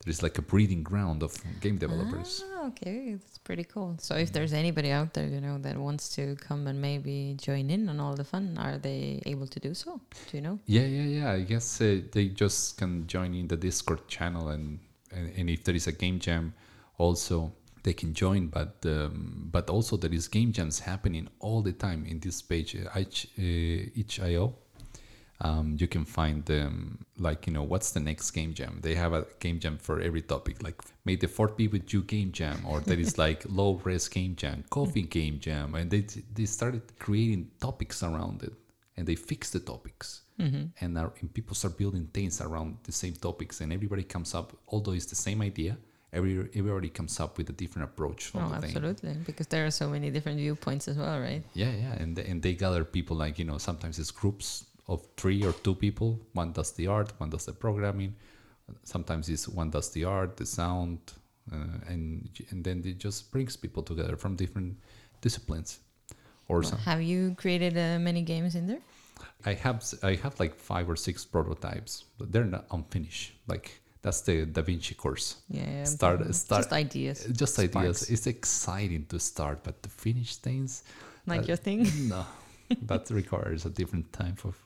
There 0.04 0.10
is 0.10 0.22
like 0.22 0.38
a 0.38 0.42
breeding 0.42 0.84
ground 0.84 1.24
of 1.24 1.36
game 1.60 1.78
developers. 1.78 2.44
Ah, 2.54 2.66
okay, 2.68 3.14
that's 3.14 3.38
pretty 3.38 3.64
cool. 3.64 3.96
So 3.98 4.14
if 4.14 4.32
there's 4.32 4.52
anybody 4.52 4.92
out 4.92 5.12
there, 5.14 5.26
you 5.26 5.40
know, 5.40 5.58
that 5.58 5.76
wants 5.76 6.14
to 6.14 6.36
come 6.36 6.68
and 6.68 6.80
maybe 6.80 7.36
join 7.40 7.68
in 7.70 7.88
on 7.88 7.98
all 7.98 8.14
the 8.14 8.22
fun, 8.22 8.56
are 8.58 8.78
they 8.78 9.20
able 9.26 9.48
to 9.48 9.58
do 9.58 9.74
so? 9.74 10.00
Do 10.30 10.36
you 10.36 10.42
know? 10.42 10.60
Yeah, 10.66 10.82
yeah, 10.82 11.02
yeah. 11.02 11.32
I 11.32 11.40
guess 11.40 11.80
uh, 11.80 12.02
they 12.12 12.28
just 12.28 12.78
can 12.78 13.08
join 13.08 13.34
in 13.34 13.48
the 13.48 13.56
Discord 13.56 14.06
channel, 14.06 14.50
and, 14.50 14.78
and 15.12 15.32
and 15.36 15.50
if 15.50 15.64
there 15.64 15.74
is 15.74 15.86
a 15.86 15.92
game 15.92 16.18
jam, 16.18 16.54
also 16.98 17.52
they 17.82 17.92
can 17.92 18.14
join. 18.14 18.48
But 18.48 18.76
um, 18.84 19.48
but 19.50 19.70
also 19.70 19.96
there 19.96 20.12
is 20.12 20.28
game 20.28 20.52
jams 20.52 20.80
happening 20.80 21.28
all 21.40 21.62
the 21.62 21.72
time 21.72 22.04
in 22.06 22.20
this 22.20 22.42
page, 22.42 22.76
uh, 22.76 22.98
each 22.98 23.26
uh, 23.38 24.00
itch.io. 24.00 24.54
Um, 25.40 25.76
you 25.78 25.86
can 25.86 26.04
find 26.04 26.44
them 26.46 27.06
like 27.16 27.46
you 27.46 27.52
know 27.52 27.62
what's 27.62 27.92
the 27.92 28.00
next 28.00 28.32
game 28.32 28.54
jam. 28.54 28.80
They 28.82 28.96
have 28.96 29.12
a 29.12 29.24
game 29.38 29.60
jam 29.60 29.78
for 29.78 30.00
every 30.00 30.22
topic, 30.22 30.62
like 30.62 30.82
make 31.04 31.20
the 31.20 31.28
fort 31.28 31.56
be 31.56 31.68
with 31.68 31.92
you 31.92 32.02
game 32.02 32.32
jam, 32.32 32.64
or 32.66 32.80
there 32.80 32.98
is 32.98 33.18
like 33.18 33.44
low 33.48 33.80
res 33.84 34.08
game 34.08 34.34
jam, 34.34 34.64
coffee 34.68 35.02
game 35.02 35.38
jam, 35.38 35.76
and 35.76 35.90
they 35.90 36.04
they 36.34 36.44
started 36.44 36.82
creating 36.98 37.50
topics 37.60 38.02
around 38.02 38.42
it, 38.42 38.52
and 38.96 39.06
they 39.06 39.14
fix 39.14 39.50
the 39.50 39.60
topics 39.60 40.22
and, 40.38 40.96
are, 40.98 41.12
and 41.20 41.32
people 41.34 41.54
start 41.54 41.76
building 41.76 42.08
things 42.12 42.40
around 42.40 42.76
the 42.84 42.92
same 42.92 43.14
topics 43.14 43.60
and 43.60 43.72
everybody 43.72 44.04
comes 44.04 44.34
up 44.34 44.52
although 44.68 44.92
it's 44.92 45.06
the 45.06 45.20
same 45.28 45.40
idea 45.42 45.76
every, 46.12 46.34
everybody 46.54 46.88
comes 46.88 47.18
up 47.20 47.36
with 47.38 47.48
a 47.50 47.52
different 47.62 47.84
approach 47.90 48.30
Oh, 48.34 48.38
the 48.38 48.60
thing 48.60 48.64
absolutely. 48.76 49.14
Because 49.26 49.46
there 49.48 49.64
are 49.66 49.70
so 49.82 49.88
many 49.88 50.10
different 50.10 50.38
viewpoints 50.38 50.86
as 50.88 50.96
well, 50.96 51.18
right? 51.20 51.42
yeah 51.54 51.72
yeah 51.84 51.94
and, 52.00 52.16
th- 52.16 52.28
and 52.30 52.40
they 52.42 52.54
gather 52.54 52.84
people 52.84 53.16
like 53.24 53.34
you 53.40 53.44
know 53.50 53.58
sometimes 53.58 53.98
it's 53.98 54.12
groups 54.12 54.64
of 54.86 54.98
three 55.16 55.40
or 55.48 55.52
two 55.64 55.74
people 55.74 56.18
one 56.34 56.50
does 56.52 56.70
the 56.78 56.86
art 56.86 57.12
one 57.20 57.30
does 57.30 57.44
the 57.44 57.52
programming 57.52 58.14
sometimes 58.84 59.28
it's 59.28 59.48
one 59.48 59.70
does 59.70 59.90
the 59.90 60.04
art 60.04 60.36
the 60.36 60.46
sound 60.46 60.98
uh, 61.52 61.90
and 61.92 62.28
and 62.50 62.62
then 62.64 62.82
it 62.84 62.98
just 62.98 63.30
brings 63.32 63.56
people 63.56 63.82
together 63.82 64.16
from 64.16 64.36
different 64.36 64.76
disciplines 65.20 65.80
or 66.48 66.62
some 66.62 66.78
Have 66.78 67.02
you 67.02 67.34
created 67.42 67.76
uh, 67.76 67.98
many 67.98 68.22
games 68.22 68.54
in 68.54 68.66
there? 68.66 68.80
I 69.44 69.54
have 69.54 69.82
I 70.02 70.14
have 70.16 70.38
like 70.40 70.54
five 70.54 70.88
or 70.88 70.96
six 70.96 71.24
prototypes, 71.24 72.04
but 72.18 72.32
they're 72.32 72.44
not 72.44 72.66
unfinished. 72.70 73.32
Like 73.46 73.80
that's 74.02 74.20
the 74.22 74.46
Da 74.46 74.62
Vinci 74.62 74.94
course. 74.94 75.36
Yeah. 75.48 75.84
Start- 75.84 76.34
start- 76.34 76.62
Just 76.62 76.72
ideas. 76.72 77.26
Just 77.32 77.58
ideas. 77.58 78.10
It's 78.10 78.26
exciting 78.26 79.06
to 79.06 79.18
start, 79.18 79.62
but 79.64 79.82
to 79.82 79.88
finish 79.88 80.36
things, 80.36 80.82
Like 81.26 81.42
uh, 81.42 81.46
your 81.48 81.56
thing? 81.56 81.86
no, 82.08 82.24
that 82.86 83.10
requires 83.22 83.66
a 83.66 83.70
different 83.70 84.12
type 84.12 84.44
of 84.44 84.56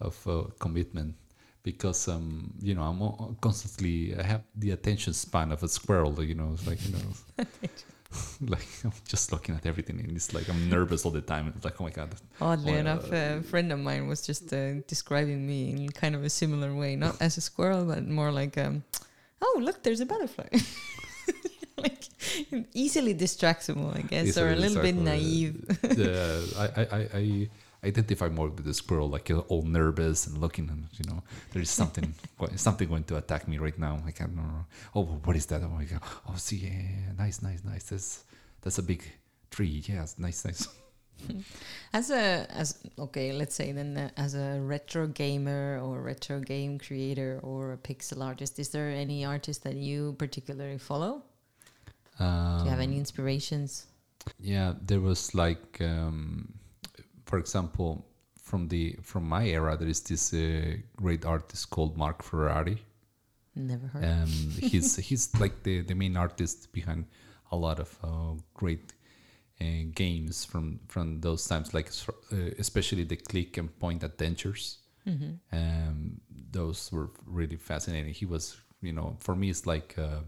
of 0.00 0.26
uh, 0.26 0.44
commitment 0.58 1.14
because 1.62 2.06
um 2.08 2.52
you 2.60 2.74
know 2.74 2.82
I'm 2.82 3.36
constantly 3.40 4.14
I 4.18 4.22
have 4.22 4.42
the 4.54 4.70
attention 4.72 5.12
span 5.14 5.52
of 5.52 5.62
a 5.62 5.68
squirrel. 5.68 6.22
You 6.22 6.34
know, 6.34 6.50
it's 6.54 6.66
like 6.66 6.80
you 6.86 6.92
know. 6.92 7.44
like 8.40 8.66
I'm 8.84 8.92
just 9.06 9.32
looking 9.32 9.54
at 9.54 9.66
everything 9.66 10.00
and 10.00 10.16
it's 10.16 10.32
like 10.34 10.48
I'm 10.48 10.68
nervous 10.68 11.04
all 11.04 11.10
the 11.10 11.20
time. 11.20 11.52
It's 11.56 11.64
like 11.64 11.80
oh 11.80 11.84
my 11.84 11.90
god, 11.90 12.10
Oddly 12.40 12.72
Well, 12.72 12.80
enough, 12.80 13.12
a 13.12 13.42
friend 13.42 13.72
of 13.72 13.78
mine 13.78 14.06
was 14.08 14.26
just 14.26 14.52
uh, 14.52 14.80
describing 14.86 15.46
me 15.46 15.70
in 15.70 15.88
kind 15.90 16.14
of 16.14 16.24
a 16.24 16.30
similar 16.30 16.74
way, 16.74 16.96
not 16.96 17.16
as 17.26 17.36
a 17.36 17.40
squirrel, 17.40 17.84
but 17.84 18.06
more 18.06 18.30
like, 18.30 18.58
um, 18.58 18.84
"Oh, 19.40 19.58
look, 19.62 19.82
there's 19.82 20.00
a 20.00 20.06
butterfly." 20.06 20.48
like 21.78 22.04
easily 22.74 23.14
distractible, 23.14 23.96
I 23.96 24.02
guess, 24.02 24.36
or 24.38 24.50
a 24.52 24.56
little 24.56 24.82
bit 24.82 24.96
naive. 24.96 25.64
yeah, 25.96 26.40
I, 26.58 26.64
I, 26.64 26.86
I, 26.98 27.08
I 27.14 27.48
identify 27.84 28.28
more 28.28 28.48
with 28.48 28.64
the 28.64 28.74
squirrel, 28.74 29.08
like 29.08 29.30
all 29.48 29.62
nervous 29.62 30.26
and 30.26 30.38
looking, 30.38 30.68
and 30.68 30.86
you 30.98 31.10
know, 31.10 31.22
there 31.52 31.62
is 31.62 31.70
something, 31.70 32.14
something 32.56 32.88
going 32.88 33.04
to 33.04 33.16
attack 33.16 33.48
me 33.48 33.58
right 33.58 33.78
now. 33.78 34.02
I 34.06 34.10
can't 34.10 34.34
know. 34.34 34.66
Oh, 34.94 35.04
what 35.24 35.36
is 35.36 35.46
that? 35.46 35.62
Oh 35.62 35.68
my 35.68 35.84
god! 35.84 36.00
Oh, 36.28 36.34
see, 36.36 36.56
yeah, 36.56 37.12
nice, 37.18 37.42
nice, 37.42 37.62
nice. 37.64 37.84
That's 37.84 38.24
that's 38.62 38.78
a 38.78 38.82
big 38.82 39.02
tree. 39.50 39.82
Yes, 39.86 40.16
nice, 40.18 40.44
nice. 40.44 40.68
As 41.94 42.10
a 42.10 42.46
as 42.50 42.78
okay, 42.98 43.32
let's 43.32 43.54
say 43.54 43.72
then 43.72 43.96
uh, 43.96 44.10
as 44.18 44.34
a 44.34 44.60
retro 44.60 45.06
gamer 45.06 45.80
or 45.82 46.02
retro 46.02 46.40
game 46.40 46.78
creator 46.78 47.40
or 47.42 47.72
a 47.72 47.78
pixel 47.78 48.22
artist, 48.22 48.58
is 48.58 48.68
there 48.68 48.90
any 48.90 49.24
artist 49.24 49.64
that 49.64 49.76
you 49.76 50.14
particularly 50.18 50.76
follow? 50.76 51.22
Um, 52.18 52.58
Do 52.58 52.64
you 52.64 52.70
have 52.70 52.80
any 52.80 52.98
inspirations? 52.98 53.86
Yeah, 54.40 54.74
there 54.82 55.00
was 55.00 55.34
like, 55.34 55.80
um, 55.80 56.52
for 57.26 57.38
example, 57.38 58.06
from 58.40 58.68
the 58.68 58.96
from 59.02 59.28
my 59.28 59.44
era, 59.44 59.76
there 59.76 59.88
is 59.88 60.00
this 60.00 60.32
uh, 60.32 60.76
great 60.96 61.24
artist 61.24 61.68
called 61.70 61.96
Mark 61.96 62.22
Ferrari. 62.22 62.78
Never 63.54 63.88
heard. 63.88 64.04
um, 64.04 64.28
he's 64.60 64.96
he's 64.96 65.34
like 65.40 65.62
the, 65.64 65.82
the 65.82 65.94
main 65.94 66.16
artist 66.16 66.72
behind 66.72 67.06
a 67.50 67.56
lot 67.56 67.80
of 67.80 67.98
uh, 68.02 68.40
great 68.54 68.92
uh, 69.60 69.90
games 69.94 70.44
from 70.44 70.80
from 70.86 71.20
those 71.20 71.46
times, 71.46 71.74
like 71.74 71.90
uh, 72.32 72.36
especially 72.58 73.04
the 73.04 73.16
click 73.16 73.56
and 73.56 73.76
point 73.80 74.04
adventures. 74.04 74.78
Mm-hmm. 75.06 75.32
Um, 75.52 76.20
those 76.50 76.90
were 76.92 77.10
really 77.26 77.56
fascinating. 77.56 78.12
He 78.12 78.26
was, 78.26 78.56
you 78.82 78.92
know, 78.92 79.16
for 79.20 79.34
me, 79.34 79.50
it's 79.50 79.66
like 79.66 79.96
uh, 79.98 80.20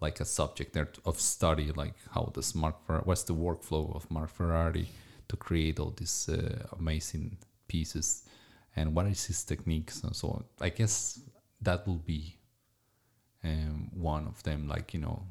like 0.00 0.20
a 0.20 0.24
subject 0.24 0.72
there 0.74 0.90
of 1.04 1.18
study, 1.18 1.72
like 1.72 1.94
how 2.10 2.30
does 2.32 2.54
Mark 2.54 2.76
Fer- 2.86 3.02
what's 3.04 3.24
the 3.24 3.34
workflow 3.34 3.94
of 3.96 4.08
Mark 4.10 4.30
Ferrari 4.30 4.88
to 5.28 5.36
create 5.36 5.78
all 5.80 5.92
these 5.96 6.28
uh, 6.28 6.66
amazing 6.78 7.38
pieces, 7.68 8.24
and 8.76 8.94
what 8.94 9.06
is 9.06 9.24
his 9.26 9.44
techniques 9.44 10.02
and 10.04 10.14
so 10.14 10.28
on. 10.28 10.44
I 10.60 10.68
guess 10.70 11.20
that 11.62 11.86
will 11.86 12.02
be 12.06 12.36
um, 13.42 13.90
one 13.94 14.26
of 14.26 14.42
them, 14.42 14.68
like 14.68 14.94
you 14.94 15.00
know. 15.00 15.22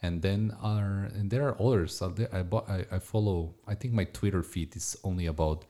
And 0.00 0.22
then 0.22 0.54
are 0.62 1.10
and 1.14 1.30
there 1.30 1.48
are 1.48 1.60
others. 1.60 2.00
Uh, 2.00 2.08
there- 2.08 2.32
I, 2.32 2.40
I 2.72 2.84
I 2.92 2.98
follow. 3.00 3.54
I 3.66 3.74
think 3.74 3.94
my 3.94 4.04
Twitter 4.04 4.42
feed 4.42 4.76
is 4.76 4.96
only 5.02 5.26
about 5.26 5.64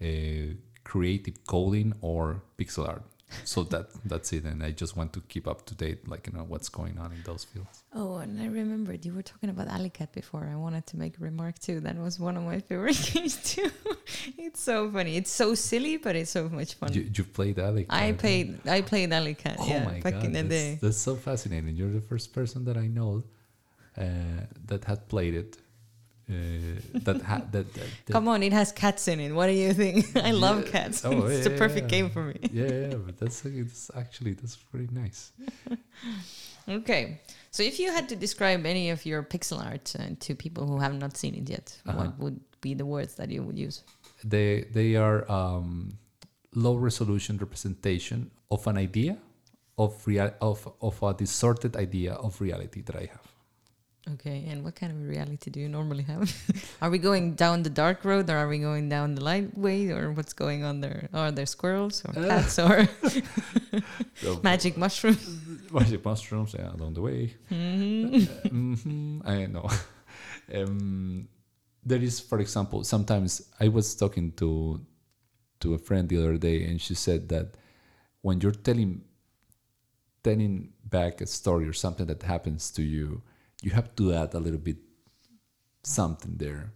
uh, 0.00 0.54
creative 0.84 1.44
coding 1.46 1.92
or 2.00 2.42
pixel 2.58 2.88
art. 2.88 3.02
So 3.44 3.64
that 3.64 3.86
that's 4.04 4.32
it. 4.32 4.44
And 4.44 4.62
I 4.62 4.70
just 4.70 4.96
want 4.96 5.12
to 5.14 5.20
keep 5.28 5.46
up 5.48 5.66
to 5.66 5.74
date, 5.74 6.06
like 6.08 6.26
you 6.28 6.32
know 6.32 6.44
what's 6.44 6.68
going 6.68 6.96
on 6.98 7.12
in 7.12 7.22
those 7.24 7.44
fields. 7.44 7.82
Oh, 7.92 8.16
and 8.18 8.40
I 8.40 8.46
remembered 8.46 9.04
you 9.04 9.12
were 9.14 9.22
talking 9.22 9.50
about 9.50 9.66
Alley 9.68 9.90
Cat 9.90 10.12
before. 10.12 10.48
I 10.50 10.56
wanted 10.56 10.86
to 10.86 10.96
make 10.96 11.18
a 11.18 11.22
remark 11.22 11.58
too. 11.58 11.80
That 11.80 11.96
was 11.96 12.20
one 12.20 12.36
of 12.36 12.44
my 12.44 12.60
favorite 12.60 13.00
games 13.12 13.36
too. 13.42 13.70
it's 14.38 14.60
so 14.60 14.90
funny. 14.90 15.16
It's 15.16 15.30
so 15.32 15.54
silly, 15.54 15.96
but 15.96 16.14
it's 16.14 16.30
so 16.30 16.48
much 16.48 16.74
fun. 16.74 16.92
You, 16.92 17.10
you 17.12 17.24
played 17.24 17.58
Alec? 17.58 17.86
I 17.90 18.12
played 18.12 18.60
I 18.66 18.80
played 18.82 19.12
Alley 19.12 19.34
Cat, 19.34 19.56
Oh 19.58 19.66
yeah, 19.66 19.84
my 19.84 20.00
back 20.00 20.14
god, 20.14 20.24
in 20.24 20.32
the 20.32 20.42
that's, 20.42 20.48
day. 20.54 20.78
that's 20.80 20.98
so 20.98 21.16
fascinating. 21.16 21.74
You're 21.74 21.90
the 21.92 22.00
first 22.12 22.32
person 22.32 22.64
that 22.66 22.76
I 22.76 22.86
know 22.86 23.24
uh, 23.98 24.04
that 24.66 24.84
had 24.84 25.08
played 25.08 25.34
it. 25.34 25.58
Uh, 26.28 26.34
that 27.04 27.22
had 27.22 27.52
that, 27.52 27.72
that, 27.74 27.86
that 28.06 28.12
Come 28.12 28.26
on, 28.26 28.42
it 28.42 28.52
has 28.52 28.72
cats 28.72 29.06
in 29.06 29.20
it. 29.20 29.32
What 29.32 29.46
do 29.46 29.52
you 29.52 29.72
think? 29.72 30.04
I 30.30 30.32
love 30.32 30.64
Yeah. 30.64 30.70
cats. 30.72 31.04
Oh, 31.04 31.26
it's 31.26 31.46
yeah, 31.46 31.52
a 31.54 31.56
perfect 31.58 31.84
yeah. 31.86 31.98
game 32.00 32.10
for 32.10 32.24
me. 32.24 32.38
yeah, 32.52 32.66
yeah, 32.88 32.94
but 32.96 33.16
that's 33.18 33.44
it's 33.44 33.90
actually 33.94 34.32
that's 34.34 34.56
pretty 34.56 34.88
nice. 34.92 35.30
Okay. 36.68 37.20
So 37.50 37.62
if 37.62 37.78
you 37.78 37.92
had 37.92 38.08
to 38.08 38.16
describe 38.16 38.66
any 38.66 38.90
of 38.90 39.06
your 39.06 39.22
pixel 39.22 39.64
art 39.64 39.94
uh, 39.98 40.16
to 40.20 40.34
people 40.34 40.66
who 40.66 40.78
have 40.80 40.94
not 40.94 41.16
seen 41.16 41.34
it 41.34 41.48
yet, 41.48 41.80
Uh-huh. 41.86 41.98
what 41.98 42.18
would 42.18 42.40
be 42.60 42.74
the 42.74 42.84
words 42.84 43.14
that 43.14 43.30
you 43.30 43.42
would 43.44 43.58
use? 43.58 43.82
They 44.24 44.64
they 44.72 44.96
are 44.96 45.18
um, 45.30 45.98
low 46.54 46.74
resolution 46.76 47.38
representation 47.38 48.30
of 48.50 48.66
an 48.66 48.76
idea 48.78 49.16
of 49.78 49.92
real 50.06 50.30
of 50.40 50.66
of 50.80 51.02
a 51.02 51.14
distorted 51.14 51.76
idea 51.76 52.14
of 52.14 52.40
reality 52.40 52.82
that 52.82 52.96
I 52.96 53.06
have. 53.14 53.26
Okay, 54.14 54.46
and 54.48 54.62
what 54.62 54.76
kind 54.76 54.92
of 54.92 55.02
reality 55.08 55.50
do 55.50 55.58
you 55.58 55.68
normally 55.68 56.04
have? 56.04 56.30
are 56.82 56.90
we 56.90 56.98
going 56.98 57.34
down 57.34 57.62
the 57.64 57.70
dark 57.70 58.04
road, 58.04 58.30
or 58.30 58.36
are 58.36 58.46
we 58.48 58.58
going 58.58 58.88
down 58.88 59.16
the 59.16 59.22
light 59.24 59.50
way, 59.58 59.90
or 59.90 60.12
what's 60.12 60.32
going 60.32 60.62
on 60.62 60.80
there? 60.80 61.08
Are 61.12 61.32
there 61.32 61.46
squirrels 61.46 62.04
or 62.06 62.14
Uh. 62.14 62.28
cats 62.28 62.58
or 62.58 62.86
magic 64.42 64.76
mushrooms? 64.76 65.26
magic 65.72 66.04
mushrooms 66.04 66.54
yeah, 66.54 66.70
along 66.74 66.94
the 66.94 67.02
way. 67.02 67.34
hmm 67.48 69.20
I 69.26 69.46
know. 69.46 69.66
um, 70.54 71.28
there 71.84 72.02
is, 72.02 72.20
for 72.20 72.38
example, 72.38 72.84
sometimes 72.84 73.42
I 73.58 73.68
was 73.68 73.94
talking 73.94 74.32
to 74.38 74.80
to 75.60 75.74
a 75.74 75.78
friend 75.78 76.08
the 76.08 76.18
other 76.18 76.36
day, 76.38 76.64
and 76.68 76.80
she 76.80 76.94
said 76.94 77.28
that 77.30 77.56
when 78.22 78.40
you're 78.40 78.52
telling 78.62 79.02
telling 80.22 80.72
back 80.84 81.20
a 81.20 81.26
story 81.26 81.66
or 81.68 81.72
something 81.72 82.06
that 82.06 82.22
happens 82.22 82.70
to 82.72 82.82
you, 82.82 83.22
you 83.66 83.72
have 83.74 83.90
to 83.98 84.14
add 84.14 84.30
a 84.34 84.38
little 84.38 84.62
bit 84.62 84.78
something 85.82 86.34
there, 86.38 86.72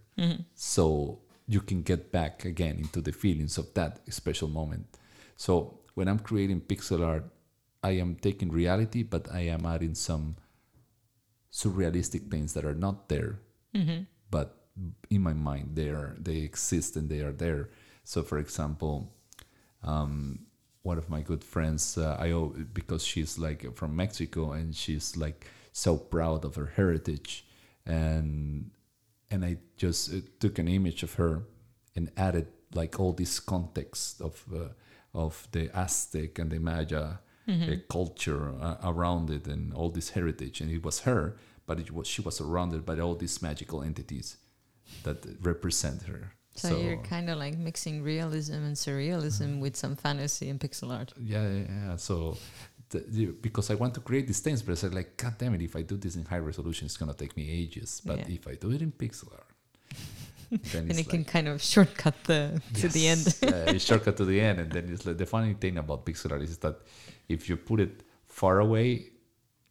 so 0.53 1.19
you 1.47 1.61
can 1.61 1.81
get 1.83 2.11
back 2.11 2.43
again 2.45 2.75
into 2.83 2.99
the 3.01 3.13
feelings 3.13 3.57
of 3.57 3.73
that 3.73 3.99
special 4.11 4.49
moment. 4.49 4.85
So 5.37 5.79
when 5.95 6.07
I'm 6.09 6.19
creating 6.19 6.61
pixel 6.67 6.99
art, 7.11 7.25
I 7.81 7.91
am 8.03 8.15
taking 8.15 8.51
reality, 8.51 9.03
but 9.03 9.23
I 9.31 9.41
am 9.55 9.65
adding 9.65 9.95
some 9.95 10.35
surrealistic 11.51 12.29
things 12.29 12.53
that 12.53 12.65
are 12.65 12.75
not 12.75 13.07
there, 13.07 13.39
but 14.29 14.49
in 15.09 15.21
my 15.21 15.33
mind 15.33 15.75
they 15.75 15.89
are 15.89 16.15
they 16.19 16.37
exist 16.43 16.95
and 16.97 17.09
they 17.09 17.21
are 17.21 17.33
there. 17.33 17.69
So, 18.03 18.23
for 18.23 18.37
example, 18.37 18.95
um, 19.83 20.39
one 20.83 20.97
of 20.97 21.09
my 21.09 21.21
good 21.21 21.43
friends, 21.43 21.97
uh, 21.97 22.17
I 22.19 22.31
because 22.73 23.03
she's 23.05 23.37
like 23.37 23.75
from 23.75 23.95
Mexico 23.95 24.51
and 24.51 24.75
she's 24.75 25.15
like 25.17 25.47
so 25.71 25.97
proud 25.97 26.45
of 26.45 26.55
her 26.55 26.73
heritage, 26.75 27.45
and 27.85 28.71
and 29.29 29.45
I 29.45 29.57
just 29.77 30.13
uh, 30.13 30.17
took 30.39 30.59
an 30.59 30.67
image 30.67 31.03
of 31.03 31.13
her 31.15 31.43
and 31.95 32.11
added 32.17 32.47
like 32.73 32.99
all 32.99 33.13
this 33.13 33.39
context 33.39 34.21
of 34.21 34.43
uh, 34.53 34.69
of 35.13 35.47
the 35.51 35.69
Aztec 35.77 36.39
and 36.39 36.51
the 36.51 36.59
Maya 36.59 37.17
uh, 37.47 37.75
culture 37.89 38.53
uh, 38.61 38.77
around 38.83 39.29
it 39.29 39.47
and 39.47 39.73
all 39.73 39.89
this 39.89 40.11
heritage, 40.11 40.61
and 40.61 40.71
it 40.71 40.83
was 40.83 41.01
her, 41.01 41.35
but 41.65 41.79
it 41.79 41.91
was 41.91 42.07
she 42.07 42.21
was 42.21 42.37
surrounded 42.37 42.85
by 42.85 42.99
all 42.99 43.15
these 43.15 43.41
magical 43.41 43.81
entities 43.81 44.37
that 45.03 45.25
represent 45.41 46.03
her. 46.03 46.33
So, 46.53 46.77
you're 46.77 46.97
kind 46.97 47.29
of 47.29 47.37
like 47.37 47.57
mixing 47.57 48.03
realism 48.03 48.55
and 48.55 48.75
surrealism 48.75 49.61
with 49.61 49.77
some 49.77 49.95
fantasy 49.95 50.49
and 50.49 50.59
pixel 50.59 50.91
art. 50.91 51.13
yeah, 51.17 51.47
yeah, 51.49 51.63
yeah. 51.69 51.95
So. 51.95 52.37
The, 52.91 53.27
because 53.41 53.69
I 53.71 53.75
want 53.75 53.93
to 53.95 54.01
create 54.01 54.27
these 54.27 54.41
things, 54.41 54.61
but 54.61 54.73
I 54.73 54.75
said 54.75 54.93
like, 54.93 55.15
God 55.17 55.35
damn 55.37 55.53
it! 55.55 55.61
If 55.61 55.75
I 55.75 55.81
do 55.81 55.95
this 55.97 56.15
in 56.15 56.25
high 56.25 56.39
resolution, 56.49 56.85
it's 56.87 56.97
gonna 56.97 57.13
take 57.13 57.35
me 57.37 57.49
ages. 57.49 58.01
But 58.05 58.17
Yeah. 58.19 58.35
if 58.37 58.47
I 58.47 58.55
do 58.55 58.71
it 58.71 58.81
in 58.81 58.91
pixel 58.91 59.31
art, 59.31 59.47
then 60.71 60.81
And 60.81 60.91
it's 60.91 60.99
it 60.99 61.09
can 61.09 61.23
kind 61.23 61.47
of 61.47 61.61
shortcut 61.61 62.15
the 62.25 62.61
to 62.81 62.87
the 62.89 63.07
end. 63.07 63.23
Yes, 63.25 63.43
uh, 63.43 63.79
shortcut 63.79 64.17
to 64.17 64.25
the 64.25 64.39
end, 64.41 64.59
and 64.59 64.69
then 64.71 64.85
it's 64.93 65.05
like 65.05 65.17
the 65.17 65.25
funny 65.25 65.53
thing 65.53 65.77
about 65.77 66.05
pixel 66.05 66.31
art 66.33 66.41
is 66.41 66.57
that 66.59 66.75
if 67.29 67.47
you 67.49 67.55
put 67.55 67.79
it 67.79 68.03
far 68.27 68.59
away, 68.59 68.89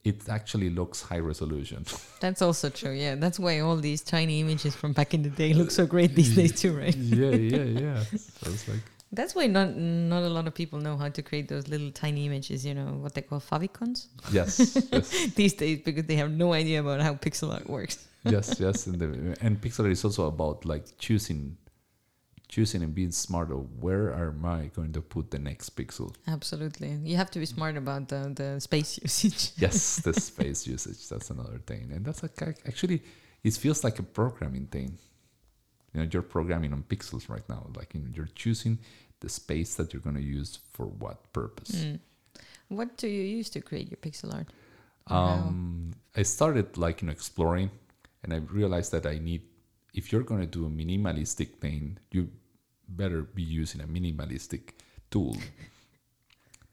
it 0.02 0.28
actually 0.30 0.70
looks 0.70 1.02
high 1.02 1.18
resolution. 1.18 1.84
That's 2.20 2.40
also 2.40 2.70
true. 2.70 2.92
Yeah, 2.92 3.16
that's 3.16 3.38
why 3.38 3.60
all 3.60 3.76
these 3.76 4.00
tiny 4.00 4.40
images 4.40 4.74
from 4.74 4.92
back 4.94 5.12
in 5.12 5.22
the 5.22 5.28
day 5.28 5.52
look 5.52 5.70
so 5.70 5.84
great 5.86 6.14
these 6.14 6.34
days 6.34 6.58
too, 6.58 6.72
right? 6.76 6.96
yeah, 6.96 7.30
yeah, 7.32 7.64
yeah. 7.84 8.02
So 8.40 8.50
it's 8.50 8.66
like 8.68 8.80
That's 9.12 9.34
why 9.34 9.46
not 9.48 9.76
not 9.76 10.22
a 10.22 10.28
lot 10.28 10.46
of 10.46 10.54
people 10.54 10.78
know 10.78 10.96
how 10.96 11.08
to 11.08 11.22
create 11.22 11.48
those 11.48 11.66
little 11.66 11.90
tiny 11.90 12.26
images. 12.26 12.64
You 12.64 12.74
know 12.74 12.86
what 13.02 13.14
they 13.14 13.22
call 13.22 13.40
favicons 13.40 14.06
yes, 14.30 14.88
yes, 14.92 15.34
these 15.34 15.54
days 15.54 15.80
because 15.84 16.04
they 16.04 16.16
have 16.16 16.30
no 16.30 16.52
idea 16.52 16.80
about 16.80 17.00
how 17.00 17.14
pixel 17.14 17.52
art 17.52 17.68
works. 17.68 18.06
yes, 18.24 18.60
yes. 18.60 18.86
And, 18.86 19.00
the, 19.00 19.36
and 19.40 19.60
pixel 19.60 19.80
art 19.84 19.92
is 19.92 20.04
also 20.04 20.26
about 20.26 20.64
like 20.64 20.84
choosing, 20.98 21.56
choosing 22.48 22.82
and 22.84 22.94
being 22.94 23.10
smart 23.10 23.50
of 23.50 23.82
where 23.82 24.14
am 24.14 24.44
I 24.44 24.70
going 24.76 24.92
to 24.92 25.00
put 25.00 25.32
the 25.32 25.40
next 25.40 25.74
pixel. 25.74 26.14
Absolutely, 26.28 26.90
you 27.02 27.16
have 27.16 27.30
to 27.32 27.40
be 27.40 27.46
smart 27.46 27.76
about 27.76 28.08
the 28.08 28.32
the 28.34 28.60
space 28.60 28.98
usage. 29.02 29.52
Yes, 29.56 29.96
the 29.96 30.14
space 30.30 30.68
usage. 30.68 31.08
That's 31.08 31.30
another 31.30 31.58
thing, 31.66 31.90
and 31.92 32.04
that's 32.04 32.22
like 32.22 32.40
actually, 32.64 33.02
it 33.42 33.54
feels 33.54 33.82
like 33.82 33.98
a 33.98 34.04
programming 34.04 34.66
thing. 34.66 34.98
You 35.92 36.00
know, 36.00 36.08
you're 36.10 36.22
programming 36.22 36.72
on 36.72 36.82
pixels 36.84 37.28
right 37.28 37.46
now. 37.48 37.66
Like 37.76 37.94
you 37.94 38.00
know, 38.00 38.08
you're 38.14 38.30
choosing 38.34 38.78
the 39.20 39.28
space 39.28 39.74
that 39.76 39.92
you're 39.92 40.02
going 40.02 40.16
to 40.16 40.22
use 40.22 40.58
for 40.72 40.86
what 40.86 41.32
purpose. 41.32 41.72
Mm. 41.72 42.00
What 42.68 42.96
do 42.96 43.08
you 43.08 43.22
use 43.22 43.50
to 43.50 43.60
create 43.60 43.90
your 43.90 43.98
pixel 43.98 44.34
art? 44.34 44.48
Um, 45.08 45.92
I 46.16 46.22
started 46.22 46.76
like 46.76 47.02
you 47.02 47.06
know 47.06 47.12
exploring, 47.12 47.70
and 48.22 48.32
I 48.32 48.36
realized 48.36 48.92
that 48.92 49.06
I 49.06 49.18
need. 49.18 49.42
If 49.92 50.12
you're 50.12 50.22
going 50.22 50.40
to 50.40 50.46
do 50.46 50.66
a 50.66 50.70
minimalistic 50.70 51.56
thing, 51.56 51.98
you 52.12 52.30
better 52.88 53.22
be 53.22 53.42
using 53.42 53.80
a 53.80 53.86
minimalistic 53.88 54.74
tool. 55.10 55.36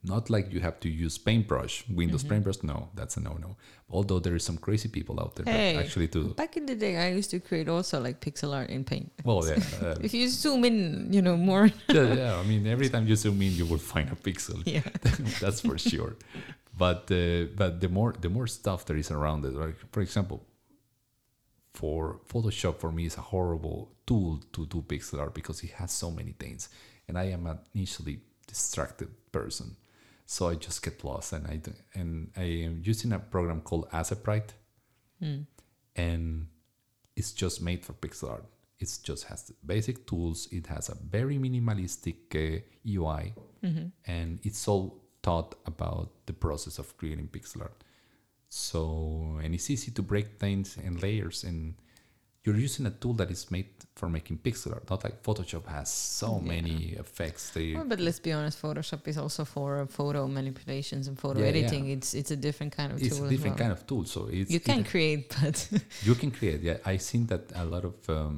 Not 0.08 0.30
like 0.30 0.46
you 0.54 0.60
have 0.68 0.78
to 0.86 0.90
use 0.90 1.18
paintbrush, 1.18 1.84
Windows 1.90 2.22
Mm-hmm. 2.24 2.30
paintbrush. 2.32 2.64
No, 2.64 2.78
that's 2.96 3.18
a 3.18 3.22
no-no. 3.22 3.52
Although 3.90 4.20
there 4.26 4.36
is 4.36 4.44
some 4.50 4.58
crazy 4.58 4.90
people 4.98 5.20
out 5.20 5.36
there 5.36 5.46
Hey. 5.54 5.74
that 5.76 5.84
actually 5.86 6.08
do. 6.08 6.22
Back 6.44 6.56
in 6.58 6.66
the 6.66 6.76
day, 6.76 6.94
I 6.98 7.08
used 7.20 7.32
to 7.32 7.40
create 7.40 7.68
also 7.70 8.00
like 8.08 8.20
pixel 8.22 8.54
art 8.56 8.70
in 8.70 8.84
Paint. 8.84 9.12
Well, 9.24 9.42
yeah, 9.48 9.60
uh, 9.82 9.96
If 10.08 10.14
you 10.14 10.28
zoom 10.30 10.64
in, 10.66 11.12
you 11.16 11.22
know 11.22 11.38
more. 11.38 11.66
yeah, 11.98 12.14
yeah. 12.22 12.38
I 12.42 12.44
mean, 12.44 12.66
every 12.68 12.90
time 12.90 13.06
you 13.08 13.16
zoom 13.16 13.42
in, 13.42 13.54
you 13.60 13.66
will 13.66 13.84
find 13.94 14.08
a 14.12 14.16
pixel. 14.16 14.58
yeah. 14.66 14.82
that's 15.42 15.62
for 15.62 15.78
sure. 15.78 16.16
But 16.78 17.02
uh, 17.12 17.46
but 17.56 17.72
the 17.82 17.90
more 17.90 18.12
the 18.22 18.30
more 18.30 18.48
stuff 18.48 18.80
there 18.86 18.98
is 19.04 19.10
around 19.12 19.46
it, 19.46 19.54
like 19.54 19.76
for 19.92 20.02
example, 20.02 20.40
for 21.74 22.20
Photoshop 22.32 22.80
for 22.80 22.92
me 22.92 23.06
is 23.06 23.18
a 23.18 23.22
horrible 23.22 23.92
tool 24.06 24.40
to 24.54 24.66
do 24.66 24.82
pixel 24.82 25.20
art 25.20 25.34
because 25.34 25.64
it 25.64 25.72
has 25.72 25.92
so 25.92 26.10
many 26.12 26.34
things, 26.34 26.70
and 27.08 27.18
I 27.18 27.26
am 27.36 27.46
an 27.48 27.60
initially 27.76 28.20
distracted 28.48 29.10
person, 29.32 29.76
so 30.30 30.50
I 30.50 30.56
just 30.56 30.84
get 30.84 31.04
lost, 31.04 31.32
and 31.34 31.48
I 31.48 31.56
do, 31.56 31.72
and 31.96 32.30
I 32.38 32.44
am 32.68 32.82
using 32.84 33.14
a 33.14 33.20
program 33.20 33.62
called 33.62 33.90
Aseprite, 33.92 34.52
and 35.96 36.48
it's 37.16 37.32
just 37.32 37.62
made 37.62 37.84
for 37.86 37.94
pixel 37.94 38.30
art. 38.32 38.46
It 38.80 38.90
just 39.02 39.24
has 39.30 39.44
the 39.44 39.54
basic 39.66 40.06
tools. 40.06 40.48
It 40.52 40.68
has 40.68 40.90
a 40.90 40.96
very 40.96 41.38
minimalistic 41.40 42.36
uh, 42.36 42.60
UI, 42.86 43.34
and 44.06 44.40
it's 44.44 44.68
all 44.68 45.02
taught 45.24 45.56
about 45.66 46.10
the 46.28 46.34
process 46.34 46.78
of 46.78 46.96
creating 46.98 47.30
pixel 47.30 47.62
art. 47.62 47.84
So, 48.50 49.40
and 49.44 49.54
it's 49.56 49.70
easy 49.70 49.92
to 49.92 50.02
break 50.02 50.40
things 50.40 50.78
and 50.78 51.02
layers, 51.02 51.44
and 51.44 51.74
you're 52.48 52.64
using 52.68 52.86
a 52.86 52.92
tool 53.02 53.14
that 53.22 53.30
is 53.30 53.52
made 53.52 53.68
for 54.00 54.08
making 54.18 54.38
pixel 54.38 54.72
art. 54.76 54.90
Not 54.90 55.04
like 55.04 55.22
Photoshop 55.28 55.66
has 55.78 55.90
so 55.92 56.30
Yeah. 56.40 56.48
many 56.56 56.78
effects. 57.04 57.44
They 57.56 57.68
Well, 57.76 57.84
but 57.94 58.00
let's 58.00 58.22
be 58.28 58.32
honest, 58.32 58.62
Photoshop 58.62 59.02
is 59.12 59.18
also 59.18 59.44
for 59.46 59.86
photo 60.00 60.28
manipulations 60.40 61.08
and 61.10 61.16
photo 61.26 61.40
Yeah, 61.40 61.46
yeah. 61.50 61.54
editing. 61.58 61.84
It's 61.96 62.10
it's 62.14 62.32
a 62.32 62.40
different 62.48 62.72
kind 62.80 62.90
of 62.94 62.98
it's 63.02 63.10
tool. 63.10 63.26
It's 63.26 63.32
a 63.32 63.34
different 63.36 63.56
well. 63.60 63.64
kind 63.70 63.74
of 63.78 63.82
tool. 63.90 64.04
So 64.06 64.20
it's 64.38 64.50
You 64.56 64.62
can 64.72 64.84
create, 64.94 65.24
but 65.42 65.58
you 66.08 66.16
can 66.22 66.32
create. 66.40 66.60
Yeah, 66.70 66.78
I 66.94 66.98
seen 67.10 67.24
that 67.28 67.44
a 67.64 67.66
lot 67.74 67.84
of 67.92 67.96
um, 68.18 68.38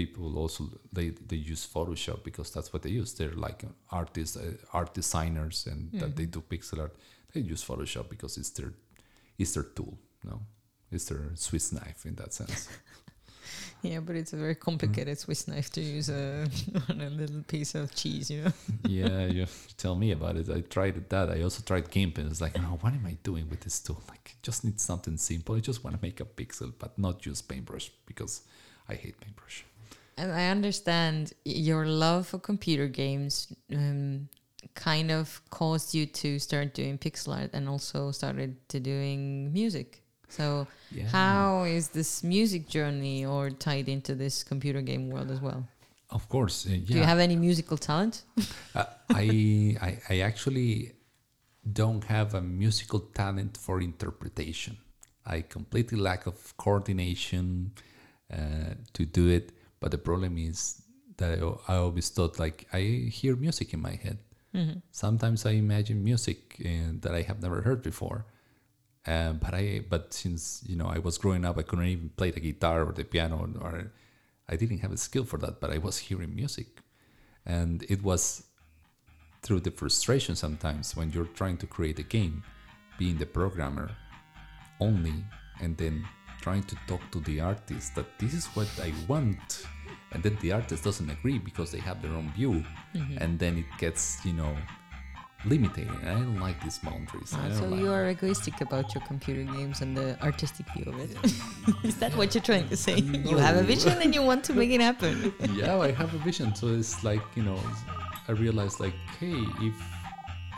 people 0.00 0.26
also 0.42 0.62
they 0.96 1.08
they 1.30 1.40
use 1.52 1.62
Photoshop 1.74 2.18
because 2.28 2.48
that's 2.54 2.70
what 2.72 2.80
they 2.84 2.92
use. 3.02 3.10
They're 3.18 3.38
like 3.48 3.60
artists, 4.00 4.36
uh, 4.36 4.78
art 4.78 4.90
designers, 5.00 5.66
and 5.70 5.80
that 6.00 6.12
they 6.16 6.26
do 6.36 6.40
pixel 6.52 6.78
art. 6.84 6.94
They 7.32 7.42
use 7.52 7.62
Photoshop 7.70 8.06
because 8.08 8.40
it's 8.40 8.50
their 8.58 8.72
it's 9.40 9.52
their 9.54 9.68
tool. 9.76 9.94
No, 10.30 10.36
it's 10.94 11.04
their 11.10 11.24
Swiss 11.34 11.72
knife 11.72 12.00
in 12.08 12.14
that 12.16 12.32
sense. 12.40 12.68
yeah, 13.84 14.00
but 14.00 14.16
it's 14.16 14.32
a 14.32 14.36
very 14.36 14.54
complicated 14.54 15.18
Swiss 15.18 15.46
knife 15.46 15.70
to 15.72 15.80
use 15.80 16.08
uh, 16.08 16.46
on 16.88 17.00
a 17.02 17.10
little 17.10 17.42
piece 17.42 17.74
of 17.74 17.94
cheese, 17.94 18.30
you 18.30 18.42
know. 18.42 18.52
yeah, 18.88 19.26
you 19.26 19.46
tell 19.76 19.94
me 19.94 20.10
about 20.12 20.36
it. 20.36 20.48
I 20.48 20.62
tried 20.62 21.08
that. 21.10 21.30
I 21.30 21.42
also 21.42 21.62
tried 21.62 21.90
GIMP, 21.90 22.18
and 22.18 22.30
it's 22.30 22.40
like, 22.40 22.56
what 22.56 22.92
am 22.94 23.04
I 23.06 23.18
doing 23.22 23.48
with 23.50 23.60
this 23.60 23.78
tool? 23.80 24.02
Like, 24.08 24.36
just 24.42 24.64
need 24.64 24.80
something 24.80 25.18
simple. 25.18 25.54
I 25.54 25.60
just 25.60 25.84
want 25.84 25.96
to 25.96 26.02
make 26.02 26.20
a 26.20 26.24
pixel, 26.24 26.72
but 26.78 26.98
not 26.98 27.26
use 27.26 27.42
paintbrush 27.42 27.90
because 28.06 28.42
I 28.88 28.94
hate 28.94 29.20
paintbrush. 29.20 29.64
And 30.16 30.32
I 30.32 30.48
understand 30.48 31.34
your 31.44 31.86
love 31.86 32.28
for 32.28 32.38
computer 32.38 32.86
games 32.86 33.52
um, 33.72 34.28
kind 34.74 35.10
of 35.10 35.42
caused 35.50 35.94
you 35.94 36.06
to 36.06 36.38
start 36.38 36.72
doing 36.72 36.98
pixel 36.98 37.36
art 37.36 37.50
and 37.52 37.68
also 37.68 38.12
started 38.12 38.56
to 38.68 38.80
doing 38.80 39.52
music. 39.52 40.03
So 40.36 40.66
Yeah. 40.90 41.08
how 41.08 41.64
is 41.64 41.88
this 41.88 42.22
music 42.22 42.62
journey 42.68 43.24
or 43.26 43.50
tied 43.50 43.88
into 43.88 44.14
this 44.14 44.44
computer 44.44 44.82
game 44.82 45.10
world 45.12 45.30
as 45.30 45.40
well? 45.40 45.60
Of 46.10 46.28
course, 46.28 46.66
uh, 46.66 46.70
yeah. 46.72 46.94
Do 46.94 46.98
you 46.98 47.04
have 47.12 47.18
any 47.18 47.36
musical 47.36 47.76
talent? 47.78 48.22
Uh, 48.74 48.84
I, 49.22 49.26
I 49.88 49.90
I 50.14 50.16
actually 50.30 50.72
don't 51.82 52.04
have 52.04 52.34
a 52.34 52.40
musical 52.40 53.00
talent 53.20 53.56
for 53.56 53.80
interpretation. 53.80 54.76
I 55.24 55.42
completely 55.42 55.98
lack 55.98 56.26
of 56.26 56.36
coordination 56.56 57.70
uh, 58.32 58.74
to 58.96 59.02
do 59.18 59.28
it. 59.28 59.52
But 59.80 59.90
the 59.90 59.98
problem 59.98 60.36
is 60.38 60.82
that 61.18 61.30
I, 61.38 61.72
I 61.72 61.76
always 61.76 62.08
thought 62.10 62.38
like 62.44 62.66
I 62.72 62.80
hear 63.20 63.36
music 63.36 63.72
in 63.74 63.80
my 63.80 63.94
head. 64.04 64.18
Sometimes 64.90 65.46
I 65.46 65.52
imagine 65.66 66.02
music 66.04 66.38
uh, 66.60 66.92
that 67.02 67.12
I 67.14 67.22
have 67.22 67.40
never 67.42 67.62
heard 67.62 67.82
before. 67.82 68.24
Uh, 69.06 69.32
but 69.34 69.52
I 69.52 69.84
but 69.88 70.14
since 70.14 70.62
you 70.66 70.76
know 70.76 70.86
I 70.86 70.98
was 70.98 71.18
growing 71.18 71.44
up, 71.44 71.58
I 71.58 71.62
couldn't 71.62 71.86
even 71.86 72.10
play 72.16 72.30
the 72.30 72.40
guitar 72.40 72.84
or 72.84 72.92
the 72.92 73.04
piano, 73.04 73.48
or 73.60 73.92
I 74.48 74.56
didn't 74.56 74.78
have 74.78 74.92
a 74.92 74.96
skill 74.96 75.24
for 75.24 75.38
that. 75.38 75.60
But 75.60 75.70
I 75.72 75.78
was 75.78 75.98
hearing 75.98 76.34
music, 76.34 76.80
and 77.44 77.84
it 77.88 78.02
was 78.02 78.44
through 79.42 79.60
the 79.60 79.70
frustration 79.70 80.34
sometimes 80.34 80.96
when 80.96 81.12
you're 81.12 81.26
trying 81.36 81.58
to 81.58 81.66
create 81.66 81.98
a 81.98 82.02
game, 82.02 82.42
being 82.98 83.18
the 83.18 83.26
programmer 83.26 83.90
only, 84.80 85.22
and 85.60 85.76
then 85.76 86.02
trying 86.40 86.62
to 86.62 86.76
talk 86.86 87.00
to 87.10 87.20
the 87.20 87.40
artist 87.40 87.94
that 87.94 88.06
this 88.18 88.32
is 88.32 88.46
what 88.56 88.68
I 88.82 88.92
want, 89.06 89.66
and 90.12 90.22
then 90.22 90.38
the 90.40 90.52
artist 90.52 90.82
doesn't 90.82 91.10
agree 91.10 91.38
because 91.38 91.70
they 91.70 91.80
have 91.80 92.00
their 92.00 92.12
own 92.12 92.32
view, 92.34 92.64
and 93.18 93.38
then 93.38 93.58
it 93.58 93.66
gets 93.78 94.24
you 94.24 94.32
know 94.32 94.56
limiting. 95.46 95.88
I 96.04 96.12
don't 96.12 96.40
like 96.40 96.62
these 96.62 96.78
boundaries. 96.78 97.32
Ah, 97.34 97.48
don't 97.48 97.56
so 97.56 97.68
like 97.68 97.80
you 97.80 97.92
are 97.92 98.08
egoistic 98.08 98.60
about 98.60 98.94
your 98.94 99.02
computer 99.04 99.44
games 99.52 99.80
and 99.80 99.96
the 99.96 100.20
artistic 100.22 100.66
view 100.74 100.92
of 100.92 100.98
it. 100.98 101.10
Is 101.84 101.96
that 101.96 102.16
what 102.16 102.34
you're 102.34 102.42
trying 102.42 102.68
to 102.68 102.76
say? 102.76 102.98
You 102.98 103.36
have 103.36 103.56
a 103.56 103.62
vision 103.62 104.00
and 104.02 104.14
you 104.14 104.22
want 104.22 104.44
to 104.44 104.54
make 104.54 104.70
it 104.70 104.80
happen. 104.80 105.34
yeah, 105.54 105.76
I 105.78 105.92
have 105.92 106.14
a 106.14 106.18
vision. 106.18 106.54
So 106.54 106.68
it's 106.68 107.04
like 107.04 107.22
you 107.34 107.42
know, 107.42 107.60
I 108.28 108.32
realized 108.32 108.80
like, 108.80 108.94
hey, 109.20 109.36
if 109.60 109.74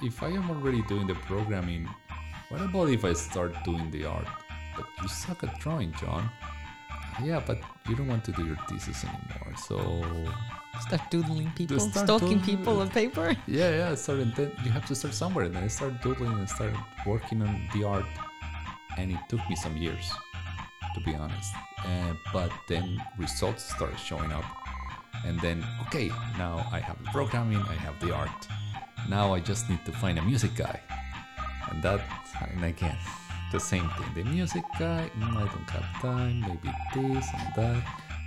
if 0.03 0.23
I 0.23 0.29
am 0.29 0.51
already 0.51 0.83
doing 0.83 1.07
the 1.07 1.15
programming, 1.15 1.89
what 2.49 2.61
about 2.61 2.89
if 2.91 3.05
I 3.05 3.13
start 3.13 3.55
doing 3.65 3.91
the 3.91 4.05
art? 4.07 4.29
But 4.77 4.87
you 5.01 5.09
suck 5.09 5.43
at 5.43 5.59
drawing, 5.59 5.93
John. 5.95 6.31
Yeah, 7.23 7.41
but 7.47 7.59
you 7.89 7.97
don't 7.97 8.09
want 8.09 8.25
to 8.25 8.33
do 8.33 8.45
your 8.45 8.57
thesis 8.69 9.05
anymore. 9.05 9.55
So 9.57 10.05
Start 10.81 11.01
doodling 11.11 11.51
people, 11.57 11.81
start 11.81 12.07
stalking 12.07 12.39
doodling. 12.39 12.45
people 12.59 12.81
on 12.81 12.91
paper. 12.91 13.35
yeah, 13.47 13.71
yeah. 13.71 13.95
So 13.95 14.17
and 14.17 14.35
then 14.35 14.53
you 14.65 14.71
have 14.71 14.85
to 14.87 14.95
start 14.95 15.15
somewhere. 15.15 15.47
And 15.47 15.55
then 15.57 15.65
I 15.65 15.69
started 15.69 16.01
doodling 16.03 16.33
and 16.39 16.49
started 16.49 16.77
working 17.07 17.41
on 17.41 17.69
the 17.73 17.85
art, 17.85 18.05
and 18.99 19.11
it 19.13 19.19
took 19.31 19.41
me 19.49 19.57
some 19.57 19.77
years, 19.79 20.05
to 20.95 21.01
be 21.01 21.15
honest. 21.15 21.55
Uh, 21.79 22.13
but 22.33 22.51
then 22.69 23.01
results 23.19 23.65
started 23.75 23.99
showing 23.99 24.31
up, 24.33 24.45
and 25.25 25.41
then 25.41 25.65
okay, 25.87 26.09
now 26.37 26.69
I 26.71 26.81
have 26.81 26.99
the 27.03 27.09
programming, 27.11 27.63
I 27.63 27.75
have 27.87 27.99
the 28.01 28.15
art. 28.15 28.47
Now 29.09 29.33
I 29.33 29.41
just 29.41 29.71
need 29.71 29.83
to 29.87 29.93
find 29.93 30.19
a 30.19 30.23
music 30.23 30.55
guy, 30.57 30.79
and 31.71 31.83
that, 31.83 32.01
and 32.53 32.65
again, 32.65 32.99
the 33.53 33.61
same 33.61 33.89
thing. 33.97 34.11
The 34.15 34.25
music 34.31 34.65
guy, 34.79 35.11
mm, 35.19 35.37
I 35.37 35.47
don't 35.53 35.71
have 35.71 35.89
time. 36.03 36.41
Maybe 36.41 36.71
this 36.95 37.27
and 37.39 37.55
that. 37.57 37.83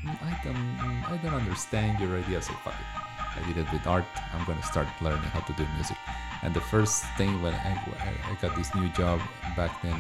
Mm, 0.06 0.18
I 0.24 0.34
don't, 0.44 1.14
I 1.14 1.18
don't 1.22 1.34
understand 1.42 2.00
your 2.00 2.18
idea. 2.18 2.42
So 2.42 2.54
fuck 2.64 2.74
it. 2.74 2.90
I 3.38 3.48
did 3.48 3.58
it 3.58 3.72
with 3.72 3.86
art. 3.86 4.06
I'm 4.34 4.46
gonna 4.46 4.64
start 4.64 4.88
learning 5.02 5.30
how 5.36 5.42
to 5.42 5.54
do 5.54 5.66
music. 5.76 5.98
And 6.42 6.54
the 6.54 6.62
first 6.62 7.04
thing 7.18 7.42
when 7.42 7.54
I, 7.54 7.74
I- 7.76 8.32
I 8.32 8.34
got 8.42 8.56
this 8.56 8.74
new 8.76 8.88
job 8.90 9.20
back 9.56 9.82
then, 9.84 9.96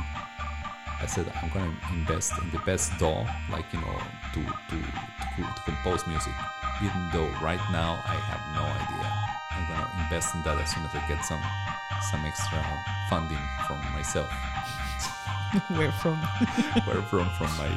I 1.02 1.06
said 1.06 1.32
I'm 1.42 1.50
gonna 1.50 1.72
invest 1.94 2.34
in 2.42 2.50
the 2.52 2.60
best 2.60 2.92
DAW, 3.00 3.28
like 3.52 3.66
you 3.74 3.80
know, 3.82 3.98
to 4.34 4.42
to 4.44 4.78
to, 5.36 5.42
to 5.44 5.62
compose 5.66 6.06
music. 6.08 6.34
Even 6.82 7.02
though 7.12 7.28
right 7.44 7.60
now 7.72 8.00
I 8.08 8.16
have 8.32 8.44
no 8.56 8.64
idea, 8.64 9.08
I'm 9.52 9.66
gonna 9.68 9.90
invest 10.04 10.34
in 10.36 10.44
that 10.44 10.58
as 10.60 10.72
soon 10.72 10.84
as 10.88 10.96
I 10.96 11.04
get 11.08 11.24
some 11.24 11.44
some 12.12 12.24
extra 12.26 12.60
funding 13.10 13.44
from 13.68 13.80
myself. 13.94 14.28
Where 15.70 15.91
from? 15.91 16.18
Where 16.86 17.02
from 17.02 17.30
from 17.32 17.50
my 17.58 17.70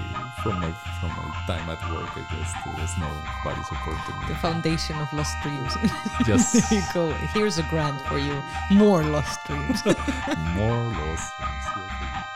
from 0.42 0.60
my 0.60 0.72
from 1.00 1.08
my 1.10 1.44
time 1.46 1.70
at 1.70 1.80
work, 1.90 2.10
I 2.16 2.24
guess 2.30 2.52
there's 2.76 2.98
nobody 2.98 3.62
supporting 3.64 4.02
The 4.06 4.20
me. 4.20 4.28
The 4.28 4.34
foundation 4.36 4.98
of 4.98 5.12
lost 5.12 5.36
dreams. 5.42 5.72
Just 6.26 6.70
there 6.70 6.80
you 6.80 6.84
go. 6.92 7.12
Here's 7.32 7.58
a 7.58 7.62
grant 7.64 8.00
for 8.02 8.18
you. 8.18 8.42
More 8.70 9.02
lost 9.02 9.44
dreams. 9.46 9.82
more 10.54 10.84
lost 11.00 11.32
dreams. 11.38 12.31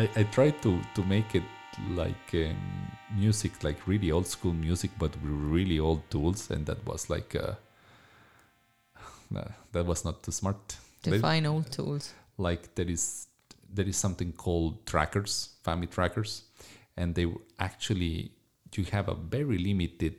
I, 0.00 0.08
I 0.16 0.22
tried 0.22 0.62
to 0.62 0.80
to 0.94 1.02
make 1.04 1.34
it 1.34 1.42
like 1.90 2.28
um, 2.32 2.56
music, 3.14 3.62
like 3.62 3.86
really 3.86 4.10
old 4.10 4.26
school 4.26 4.54
music, 4.54 4.90
but 4.98 5.10
with 5.22 5.32
really 5.56 5.78
old 5.78 6.02
tools, 6.10 6.50
and 6.50 6.64
that 6.66 6.86
was 6.86 7.10
like 7.10 7.34
uh, 7.34 7.54
that 9.72 9.84
was 9.84 10.04
not 10.04 10.22
too 10.22 10.32
smart. 10.32 10.76
Define 11.02 11.46
old 11.46 11.70
tools. 11.70 12.14
like 12.38 12.74
there 12.74 12.88
is 12.88 13.26
there 13.74 13.86
is 13.86 13.96
something 13.96 14.32
called 14.32 14.86
trackers, 14.86 15.50
family 15.62 15.86
trackers, 15.86 16.44
and 16.96 17.14
they 17.14 17.26
actually 17.58 18.32
you 18.76 18.84
have 18.84 19.08
a 19.08 19.14
very 19.14 19.58
limited 19.58 20.14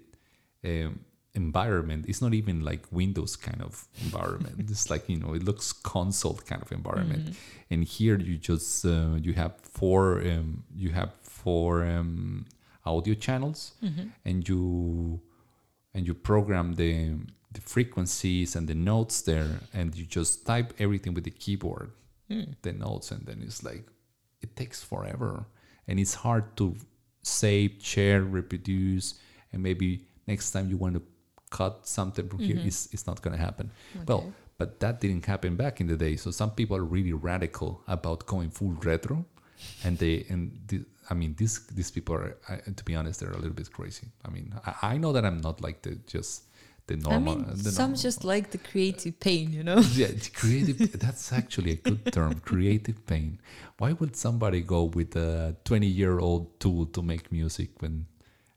um, 0.63 0.99
environment. 1.33 2.05
It's 2.07 2.21
not 2.21 2.33
even 2.33 2.61
like 2.63 2.81
Windows 2.91 3.35
kind 3.35 3.61
of 3.61 3.87
environment. 4.03 4.55
it's 4.69 4.89
like 4.89 5.07
you 5.09 5.17
know 5.17 5.33
it 5.33 5.43
looks 5.43 5.71
console 5.73 6.39
kind 6.45 6.61
of 6.61 6.71
environment, 6.71 7.35
and 7.69 7.83
here 7.83 8.17
you 8.19 8.37
just 8.37 8.85
uh, 8.85 9.15
you 9.21 9.33
have 9.33 9.53
four 9.61 10.21
um, 10.21 10.63
you 10.75 10.89
have 10.91 11.13
four 11.21 11.85
um, 11.85 12.45
audio 12.85 13.13
channels, 13.13 13.73
and 14.25 14.47
you 14.47 15.19
and 15.93 16.07
you 16.07 16.13
program 16.13 16.73
the 16.73 17.15
the 17.53 17.61
frequencies 17.61 18.55
and 18.55 18.67
the 18.67 18.75
notes 18.75 19.21
there 19.23 19.59
and 19.73 19.93
you 19.95 20.05
just 20.05 20.45
type 20.45 20.73
everything 20.79 21.13
with 21.13 21.25
the 21.25 21.31
keyboard 21.31 21.91
the 22.61 22.71
notes 22.71 23.11
and 23.11 23.25
then 23.25 23.41
it's 23.45 23.61
like 23.63 23.85
it 24.41 24.55
takes 24.55 24.81
forever. 24.81 25.45
And 25.87 25.99
it's 25.99 26.13
hard 26.13 26.55
to 26.57 26.75
save 27.23 27.71
share 27.81 28.21
reproduce 28.23 29.15
and 29.51 29.61
maybe 29.61 30.05
next 30.27 30.51
time 30.51 30.69
you 30.69 30.77
want 30.77 30.93
to 30.95 31.01
cut 31.51 31.87
something 31.87 32.27
from 32.27 32.39
here 32.39 32.55
mm-hmm. 32.55 32.67
it's, 32.67 32.89
it's 32.93 33.05
not 33.05 33.21
going 33.21 33.35
to 33.37 33.43
happen 33.47 33.69
well 34.07 34.33
but 34.57 34.79
that 34.79 34.99
didn't 34.99 35.25
happen 35.25 35.55
back 35.55 35.79
in 35.81 35.87
the 35.87 35.95
day 35.95 36.15
so 36.15 36.31
some 36.31 36.51
people 36.51 36.75
are 36.75 36.83
really 36.83 37.13
radical 37.13 37.81
about 37.87 38.25
going 38.25 38.49
full 38.49 38.73
retro 38.83 39.25
and 39.83 39.97
they 39.97 40.25
and 40.29 40.59
the, 40.67 40.83
I 41.09 41.13
mean 41.13 41.35
these 41.37 41.65
these 41.67 41.91
people 41.91 42.15
are 42.15 42.37
I, 42.49 42.57
to 42.57 42.83
be 42.83 42.95
honest 42.95 43.19
they're 43.19 43.31
a 43.31 43.37
little 43.37 43.53
bit 43.61 43.71
crazy. 43.71 44.07
I 44.25 44.29
mean 44.29 44.53
I, 44.65 44.93
I 44.93 44.97
know 44.97 45.11
that 45.13 45.25
I'm 45.25 45.41
not 45.41 45.61
like 45.61 45.81
the 45.81 45.95
just 46.07 46.43
the 46.87 46.97
normal. 46.97 47.33
I 47.33 47.37
mean, 47.37 47.45
the 47.57 47.71
some 47.71 47.91
normal- 47.91 48.01
just 48.01 48.23
like 48.23 48.51
the 48.51 48.57
creative 48.57 49.19
pain, 49.19 49.53
you 49.53 49.63
know. 49.63 49.79
yeah, 49.93 50.07
creative. 50.33 50.99
that's 50.99 51.31
actually 51.31 51.71
a 51.71 51.75
good 51.75 52.11
term, 52.11 52.39
creative 52.51 53.05
pain. 53.05 53.39
Why 53.77 53.93
would 53.93 54.15
somebody 54.15 54.61
go 54.61 54.85
with 54.85 55.15
a 55.15 55.55
20 55.63 55.87
year 55.87 56.19
old 56.19 56.59
tool 56.59 56.87
to 56.87 57.01
make 57.01 57.31
music 57.31 57.69
when, 57.81 58.07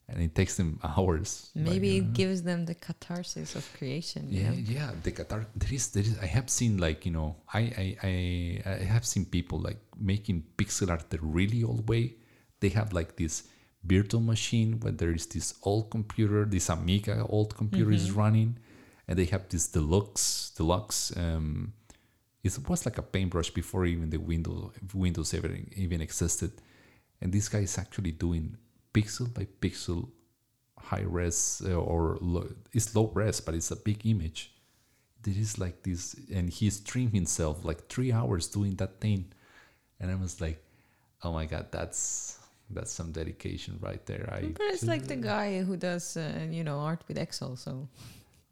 and 0.09 0.20
it 0.22 0.35
takes 0.35 0.56
them 0.56 0.78
hours? 0.85 1.51
Maybe 1.55 1.89
you 1.89 2.02
it 2.02 2.06
know? 2.06 2.12
gives 2.12 2.43
them 2.43 2.66
the 2.66 2.74
catharsis 2.74 3.55
of 3.56 3.64
creation. 3.78 4.28
you 4.31 4.40
Yeah, 4.40 4.51
know? 4.51 4.56
yeah. 4.56 4.90
The 5.02 5.10
guitar. 5.10 5.47
There 5.56 5.72
is, 5.72 5.89
there 5.89 6.02
is. 6.02 6.18
I 6.20 6.26
have 6.26 6.48
seen 6.51 6.78
like 6.78 7.05
you 7.06 7.12
know, 7.12 7.36
I, 7.52 7.60
I, 7.60 7.97
I, 8.02 8.70
I 8.82 8.85
have 8.85 9.05
seen 9.06 9.24
people 9.24 9.59
like 9.59 9.81
making 9.98 10.44
pixel 10.59 10.90
art 10.90 11.10
the 11.10 11.18
really 11.20 11.62
old 11.64 11.89
way. 11.89 12.14
They 12.60 12.68
have 12.70 12.93
like 12.93 13.16
this 13.16 13.44
virtual 13.82 14.20
machine 14.20 14.81
where 14.81 14.93
there 14.93 15.12
is 15.12 15.26
this 15.26 15.55
old 15.62 15.90
computer, 15.90 16.44
this 16.44 16.68
Amiga 16.70 17.24
old 17.28 17.55
computer 17.56 17.93
is 17.93 18.10
running, 18.12 18.59
and 19.06 19.18
they 19.18 19.26
have 19.26 19.48
this 19.48 19.66
deluxe, 19.68 20.51
deluxe. 20.56 21.12
Um, 21.16 21.74
it 22.43 22.59
was 22.68 22.85
like 22.86 22.98
a 22.98 23.02
paintbrush 23.02 23.51
before 23.51 23.85
even 23.86 24.10
the 24.10 24.18
Windows 24.18 24.72
Windows 24.94 25.32
ever 25.35 25.51
even 25.76 26.01
existed, 26.01 26.52
and 27.20 27.32
this 27.32 27.48
guy 27.48 27.60
is 27.60 27.76
actually 27.78 28.12
doing 28.12 28.56
pixel 28.95 29.33
by 29.35 29.47
pixel 29.61 30.09
high 30.79 31.05
res 31.07 31.62
uh, 31.66 31.75
or 31.75 32.19
low, 32.21 32.49
it's 32.73 32.95
low 32.95 33.11
res, 33.15 33.41
but 33.41 33.55
it's 33.55 33.71
a 33.71 33.77
big 33.77 34.07
image. 34.07 34.53
There 35.23 35.35
is 35.37 35.59
like 35.59 35.83
this, 35.83 36.15
and 36.33 36.51
he 36.51 36.71
streamed 36.71 37.12
himself 37.12 37.65
like 37.65 37.89
three 37.89 38.12
hours 38.12 38.47
doing 38.49 38.77
that 38.77 39.01
thing, 39.01 39.33
and 39.99 40.11
I 40.11 40.15
was 40.15 40.41
like, 40.41 40.62
oh 41.23 41.33
my 41.33 41.47
god, 41.47 41.66
that's 41.71 42.39
that's 42.71 42.93
some 42.93 43.12
dedication 43.12 43.79
right 43.81 44.05
there. 44.07 44.29
I 44.33 44.53
But 44.53 44.66
it's 44.75 44.85
like 44.85 45.07
the 45.07 45.16
guy 45.16 45.62
who 45.62 45.77
does, 45.77 46.16
uh, 46.16 46.47
you 46.51 46.65
know, 46.65 46.79
art 46.81 47.03
with 47.09 47.19
Excel. 47.19 47.57
So 47.57 47.89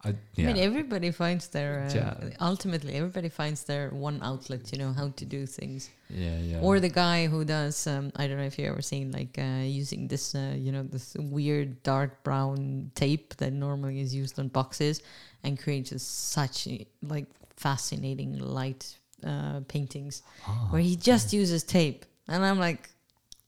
I, 0.05 0.09
I 0.09 0.13
mean, 0.47 0.57
everybody 0.57 1.11
finds 1.11 1.47
their. 1.47 1.85
Uh, 1.87 1.93
Yeah. 1.95 2.35
Ultimately, 2.41 2.93
everybody 2.93 3.29
finds 3.29 3.63
their 3.63 3.89
one 3.91 4.19
outlet. 4.21 4.71
You 4.73 4.79
know 4.79 4.91
how 4.93 5.09
to 5.15 5.25
do 5.25 5.45
things. 5.45 5.89
yeah, 6.09 6.37
yeah. 6.39 6.59
Or 6.61 6.79
the 6.79 6.89
guy 6.89 7.27
who 7.27 7.45
does. 7.45 7.87
Um, 7.87 8.11
I 8.15 8.27
don't 8.27 8.37
know 8.37 8.43
if 8.51 8.57
you 8.59 8.65
ever 8.67 8.81
seen 8.81 9.11
like 9.11 9.37
uh, 9.39 9.63
using 9.63 10.07
this. 10.09 10.35
Uh, 10.35 10.55
you 10.57 10.71
know, 10.73 10.83
this 10.83 11.15
weird 11.17 11.81
dark 11.83 12.21
brown 12.23 12.91
tape 12.95 13.35
that 13.37 13.53
normally 13.53 14.01
is 14.01 14.13
used 14.13 14.37
on 14.39 14.49
boxes, 14.49 15.01
and 15.43 15.57
creates 15.57 15.91
such 16.03 16.67
like 17.01 17.27
fascinating 17.55 18.39
light 18.39 18.97
uh, 19.25 19.61
paintings 19.69 20.21
Ah, 20.45 20.67
where 20.71 20.81
he 20.81 20.95
just 20.97 21.31
uses 21.31 21.63
tape, 21.63 22.05
and 22.27 22.43
I'm 22.45 22.59
like, 22.59 22.89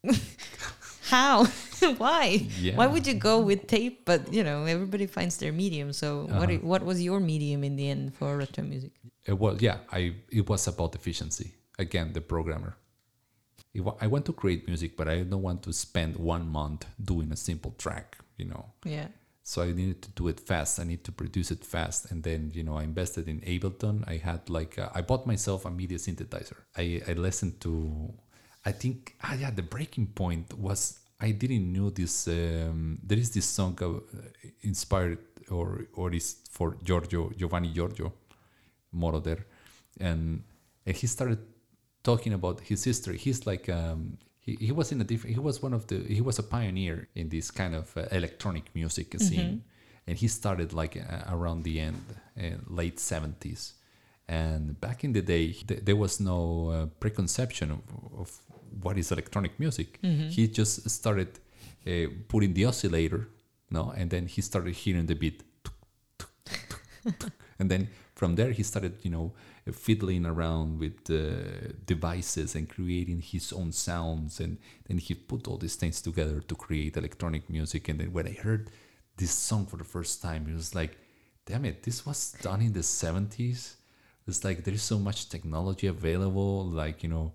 how? 1.09 1.45
Why? 1.97 2.47
yeah. 2.59 2.75
Why 2.75 2.87
would 2.87 3.05
you 3.07 3.13
go 3.13 3.39
with 3.39 3.67
tape? 3.67 4.05
But 4.05 4.33
you 4.33 4.43
know, 4.43 4.65
everybody 4.65 5.05
finds 5.07 5.37
their 5.37 5.51
medium. 5.51 5.93
So, 5.93 6.25
what 6.39 6.49
Uh-huh. 6.49 6.61
i- 6.61 6.65
what 6.71 6.81
was 6.83 6.97
your 7.01 7.19
medium 7.19 7.63
in 7.63 7.75
the 7.75 7.89
end 7.89 8.13
for 8.17 8.37
retro 8.37 8.63
music? 8.63 8.91
It 9.25 9.37
was 9.37 9.61
yeah. 9.61 9.77
I 9.91 10.15
it 10.31 10.49
was 10.49 10.67
about 10.67 10.95
efficiency. 10.95 11.53
Again, 11.77 12.13
the 12.13 12.21
programmer. 12.21 12.77
Wa- 13.75 13.97
I 13.99 14.07
want 14.07 14.25
to 14.25 14.33
create 14.33 14.67
music, 14.67 14.95
but 14.95 15.07
I 15.07 15.23
don't 15.23 15.41
want 15.41 15.61
to 15.63 15.73
spend 15.73 16.15
one 16.15 16.47
month 16.47 16.85
doing 17.03 17.31
a 17.31 17.35
simple 17.35 17.71
track. 17.77 18.17
You 18.37 18.45
know, 18.51 18.65
Yeah, 18.85 19.07
so 19.43 19.61
I 19.61 19.71
needed 19.71 20.01
to 20.01 20.09
do 20.11 20.27
it 20.27 20.39
fast. 20.39 20.79
I 20.79 20.83
need 20.83 21.03
to 21.05 21.11
produce 21.11 21.51
it 21.51 21.63
fast, 21.65 22.11
and 22.11 22.23
then 22.23 22.51
you 22.53 22.63
know 22.63 22.75
I 22.77 22.83
invested 22.83 23.27
in 23.27 23.39
Ableton. 23.41 24.03
I 24.07 24.17
had 24.17 24.49
like 24.49 24.79
uh, 24.79 24.89
I 24.97 25.01
bought 25.01 25.25
myself 25.27 25.65
a 25.65 25.71
MIDI 25.71 25.95
synthesizer. 25.97 26.59
I 26.77 27.01
I 27.09 27.13
listened 27.13 27.59
to. 27.61 27.71
I 28.65 28.71
think 28.71 29.15
ah 29.21 29.35
yeah 29.35 29.51
the 29.51 29.63
breaking 29.63 30.07
point 30.07 30.53
was 30.57 30.99
I 31.19 31.31
didn't 31.31 31.71
know 31.71 31.89
this. 31.89 32.27
Um, 32.27 32.99
there 33.03 33.17
is 33.17 33.31
this 33.31 33.45
song 33.45 33.77
uh, 33.81 33.99
inspired 34.61 35.19
or 35.49 35.87
or 35.93 36.13
is 36.13 36.37
for 36.49 36.77
Giorgio 36.83 37.31
Giovanni 37.37 37.71
Giorgio 37.73 38.13
Moroder, 38.93 39.43
and 39.99 40.43
and 40.85 40.95
he 40.95 41.07
started 41.07 41.39
talking 42.03 42.33
about 42.33 42.61
his 42.61 42.83
history. 42.83 43.17
He's 43.17 43.45
like 43.47 43.69
um, 43.69 44.17
he, 44.39 44.55
he 44.59 44.71
was 44.71 44.91
in 44.91 45.01
a 45.01 45.03
different. 45.03 45.35
He 45.35 45.39
was 45.39 45.61
one 45.61 45.73
of 45.73 45.87
the. 45.87 45.99
He 45.99 46.21
was 46.21 46.39
a 46.39 46.43
pioneer 46.43 47.07
in 47.15 47.29
this 47.29 47.51
kind 47.51 47.75
of 47.75 47.95
uh, 47.97 48.03
electronic 48.11 48.73
music 48.75 49.19
scene, 49.19 49.63
and 50.07 50.17
he 50.17 50.27
started 50.27 50.73
like 50.73 50.97
uh, 50.97 51.33
around 51.35 51.63
the 51.63 51.79
end, 51.79 52.03
uh, 52.37 52.57
late 52.67 52.99
seventies. 52.99 53.73
And 54.27 54.79
back 54.81 55.03
in 55.03 55.13
the 55.13 55.21
day, 55.21 55.51
th- 55.53 55.81
there 55.85 55.95
was 55.95 56.19
no 56.19 56.69
uh, 56.69 56.85
preconception 56.99 57.71
of, 57.71 57.81
of 58.19 58.39
what 58.81 58.97
is 58.97 59.11
electronic 59.11 59.59
music. 59.59 59.99
He 60.29 60.47
just 60.47 60.89
started 60.89 61.39
uh, 61.87 62.07
putting 62.27 62.53
the 62.53 62.65
oscillator, 62.65 63.27
no, 63.69 63.93
and 63.97 64.09
then 64.09 64.27
he 64.27 64.41
started 64.41 64.73
hearing 64.73 65.05
the 65.05 65.15
beat. 65.15 65.43
And 67.59 67.71
then 67.71 67.87
from 68.15 68.35
there 68.35 68.51
he 68.51 68.63
started 68.63 68.93
you 69.01 69.11
know 69.11 69.33
fiddling 69.71 70.25
around 70.25 70.79
with 70.79 71.09
uh, 71.09 71.71
devices 71.85 72.53
and 72.55 72.67
creating 72.69 73.21
his 73.21 73.53
own 73.53 73.71
sounds. 73.71 74.39
And 74.39 74.57
then 74.87 74.97
he 74.97 75.13
put 75.15 75.47
all 75.47 75.57
these 75.57 75.75
things 75.75 76.01
together 76.01 76.41
to 76.41 76.55
create 76.55 76.97
electronic 76.97 77.49
music. 77.49 77.87
And 77.89 77.99
then 77.99 78.11
when 78.11 78.27
i 78.27 78.33
heard 78.33 78.69
this 79.17 79.31
song 79.31 79.65
for 79.65 79.77
the 79.77 79.83
first 79.83 80.21
time 80.21 80.45
it 80.49 80.53
was 80.53 80.75
like 80.75 80.97
damn 81.45 81.65
it 81.65 81.83
this 81.83 82.05
was 82.05 82.35
done 82.41 82.61
in 82.61 82.73
the 82.73 82.79
70s 82.81 83.75
it's 84.27 84.43
like 84.43 84.63
there's 84.63 84.81
so 84.81 84.99
much 84.99 85.29
technology 85.29 85.87
available 85.87 86.65
like 86.65 87.03
you 87.03 87.09
know 87.09 87.33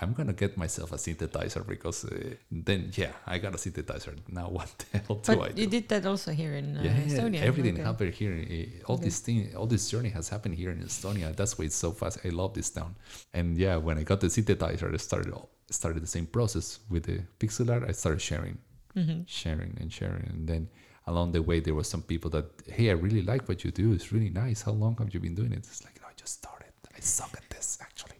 i'm 0.00 0.12
gonna 0.12 0.32
get 0.32 0.56
myself 0.56 0.92
a 0.92 0.96
synthesizer 0.96 1.64
because 1.66 2.04
uh, 2.04 2.34
then 2.50 2.90
yeah 2.96 3.12
i 3.26 3.38
got 3.38 3.52
a 3.54 3.56
synthesizer 3.64 4.14
now 4.28 4.48
what 4.48 4.68
the 4.78 4.98
hell 5.06 5.16
do 5.16 5.32
i 5.32 5.36
but 5.36 5.54
do 5.56 5.62
you 5.62 5.68
did 5.68 5.88
that 5.88 6.04
also 6.06 6.30
here 6.32 6.54
in 6.54 6.76
uh, 6.76 6.82
yeah, 6.82 6.98
Estonia. 7.06 7.40
everything 7.42 7.74
okay. 7.74 7.82
happened 7.90 8.12
here. 8.14 8.34
eh, 8.56 8.66
All 8.88 8.96
Okay. 8.96 9.04
this 9.06 9.18
thing, 9.20 9.38
all 9.56 9.66
this 9.66 9.84
journey 9.92 10.10
has 10.18 10.28
happened 10.34 10.54
here 10.62 10.70
in 10.70 10.80
Estonia. 10.90 11.28
That's 11.38 11.56
why 11.58 11.64
it's 11.66 11.74
so 11.86 11.90
fast. 12.00 12.18
I 12.24 12.30
love 12.40 12.52
this 12.58 12.70
town. 12.78 12.92
And 13.38 13.56
yeah, 13.64 13.76
when 13.86 13.96
I 13.98 14.02
got 14.10 14.18
the 14.20 14.28
synthesizer, 14.36 14.88
I 14.92 14.96
started 15.08 15.32
started 15.80 16.00
the 16.06 16.12
same 16.16 16.26
process 16.26 16.66
with 16.92 17.04
the 17.10 17.18
pixel 17.40 17.66
art. 17.74 17.84
I 17.88 17.92
started 17.92 18.20
sharing, 18.30 18.56
Mhm. 19.00 19.18
sharing, 19.26 19.72
and 19.80 19.88
sharing. 19.98 20.26
And 20.32 20.42
then 20.50 20.62
along 21.10 21.32
the 21.36 21.42
way, 21.48 21.58
there 21.60 21.74
were 21.80 21.88
some 21.94 22.02
people 22.12 22.30
that, 22.36 22.46
hey, 22.76 22.86
I 22.92 22.96
really 23.06 23.22
like 23.32 23.42
what 23.48 23.58
you 23.64 23.70
do. 23.82 23.86
It's 23.96 24.08
really 24.14 24.30
nice. 24.44 24.58
How 24.68 24.72
long 24.84 24.92
have 25.00 25.10
you 25.14 25.20
been 25.26 25.34
doing 25.40 25.52
it? 25.58 25.62
It's 25.70 25.82
like, 25.86 25.96
no, 26.02 26.06
I 26.12 26.14
just 26.24 26.34
started. 26.42 26.72
I 26.96 27.00
suck 27.00 27.32
at 27.40 27.46
this 27.54 27.78
actually. 27.86 28.13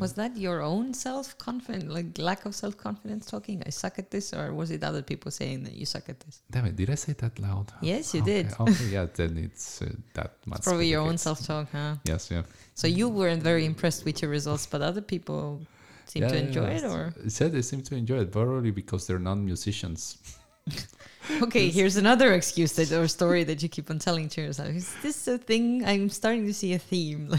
Was 0.00 0.14
that 0.14 0.36
your 0.36 0.62
own 0.62 0.94
self 0.94 1.36
confidence, 1.38 1.84
like 1.84 2.18
lack 2.18 2.44
of 2.46 2.54
self 2.54 2.76
confidence 2.76 3.26
talking? 3.26 3.62
I 3.66 3.70
suck 3.70 3.98
at 3.98 4.10
this, 4.10 4.32
or 4.32 4.52
was 4.52 4.70
it 4.70 4.82
other 4.82 5.02
people 5.02 5.30
saying 5.30 5.64
that 5.64 5.74
you 5.74 5.86
suck 5.86 6.08
at 6.08 6.20
this? 6.20 6.42
damn 6.50 6.66
it, 6.66 6.76
did 6.76 6.90
I 6.90 6.96
say 6.96 7.12
that 7.14 7.38
loud? 7.38 7.72
Yes, 7.80 8.14
you 8.14 8.22
Okay, 8.22 8.42
did. 8.42 8.54
Okay, 8.60 8.84
yeah, 8.86 9.06
then 9.14 9.38
it's 9.38 9.82
uh, 9.82 9.86
that 10.14 10.32
much. 10.46 10.62
Probably 10.62 10.88
your 10.88 11.00
own 11.00 11.18
self 11.18 11.44
talk, 11.46 11.68
huh? 11.72 11.94
Yes, 12.04 12.30
yeah. 12.30 12.42
So 12.74 12.86
you 12.86 13.08
weren't 13.08 13.42
very 13.42 13.64
impressed 13.64 14.04
with 14.04 14.22
your 14.22 14.30
results, 14.30 14.66
but 14.66 14.82
other 14.82 15.00
people 15.00 15.60
seem 16.06 16.22
to 16.28 16.36
enjoy 16.36 16.70
yeah, 16.70 16.76
it, 16.78 16.84
or 16.84 17.14
said 17.28 17.52
they 17.52 17.62
seem 17.62 17.82
to 17.82 17.94
enjoy 17.94 18.18
it, 18.20 18.32
probably 18.32 18.70
because 18.70 19.06
they're 19.06 19.18
non 19.18 19.44
musicians. 19.44 20.18
okay, 21.42 21.68
here's 21.70 21.96
another 21.96 22.34
excuse 22.34 22.72
that 22.74 22.92
or 22.92 23.08
story 23.08 23.44
that 23.44 23.62
you 23.62 23.68
keep 23.68 23.90
on 23.90 23.98
telling 23.98 24.28
to 24.30 24.40
yourself. 24.40 24.68
Is 24.70 24.94
this 25.02 25.28
a 25.28 25.38
thing? 25.38 25.84
I'm 25.84 26.08
starting 26.08 26.46
to 26.46 26.54
see 26.54 26.74
a 26.74 26.78
theme. 26.78 27.28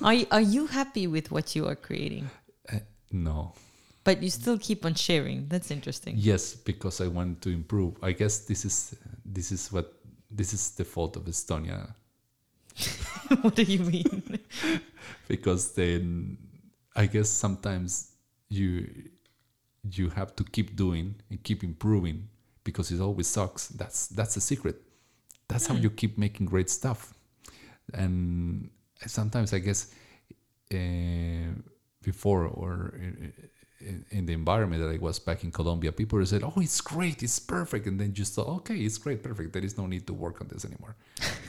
Like, 0.00 0.02
are 0.02 0.14
you, 0.14 0.26
are 0.30 0.40
you 0.40 0.66
happy 0.66 1.06
with 1.06 1.30
what 1.30 1.56
you 1.56 1.66
are 1.66 1.76
creating? 1.76 2.30
Uh, 2.72 2.78
no. 3.10 3.54
But 4.04 4.22
you 4.22 4.30
still 4.30 4.58
keep 4.58 4.84
on 4.84 4.94
sharing. 4.94 5.48
That's 5.48 5.70
interesting. 5.70 6.14
Yes, 6.16 6.54
because 6.54 7.00
I 7.00 7.08
want 7.08 7.42
to 7.42 7.50
improve. 7.50 7.96
I 8.02 8.12
guess 8.12 8.40
this 8.40 8.64
is 8.64 8.94
this 9.24 9.50
is 9.50 9.72
what 9.72 9.94
this 10.30 10.52
is 10.52 10.70
the 10.70 10.84
fault 10.84 11.16
of 11.16 11.24
Estonia 11.24 11.94
what 13.40 13.54
do 13.54 13.62
you 13.62 13.78
mean? 13.80 14.38
because 15.28 15.72
then 15.72 16.36
I 16.94 17.06
guess 17.06 17.28
sometimes 17.28 18.12
you 18.48 18.88
you 19.90 20.10
have 20.10 20.34
to 20.36 20.44
keep 20.44 20.76
doing 20.76 21.14
and 21.30 21.42
keep 21.42 21.62
improving 21.62 22.28
because 22.66 22.90
it 22.90 23.00
always 23.00 23.28
sucks. 23.36 23.68
That's 23.68 24.08
that's 24.08 24.34
the 24.34 24.44
secret. 24.52 24.76
That's 25.48 25.66
how 25.68 25.76
you 25.84 25.90
keep 26.00 26.18
making 26.18 26.46
great 26.54 26.68
stuff. 26.68 27.00
And 27.94 28.68
sometimes 29.06 29.54
I 29.54 29.60
guess 29.66 29.80
uh, 30.74 31.52
before 32.02 32.42
or 32.60 32.94
in, 33.06 33.32
in, 33.80 34.04
in 34.10 34.26
the 34.26 34.32
environment 34.32 34.82
that 34.82 34.90
I 34.96 34.98
was 34.98 35.18
back 35.28 35.44
in 35.44 35.50
Colombia, 35.52 35.92
people 35.92 36.18
said, 36.26 36.42
"Oh, 36.42 36.60
it's 36.66 36.80
great, 36.80 37.22
it's 37.22 37.38
perfect," 37.38 37.86
and 37.86 37.96
then 38.00 38.12
just 38.12 38.34
thought, 38.34 38.50
"Okay, 38.58 38.78
it's 38.86 38.98
great, 38.98 39.22
perfect. 39.22 39.52
There 39.54 39.64
is 39.64 39.78
no 39.78 39.86
need 39.86 40.04
to 40.08 40.14
work 40.24 40.40
on 40.42 40.48
this 40.48 40.64
anymore." 40.64 40.96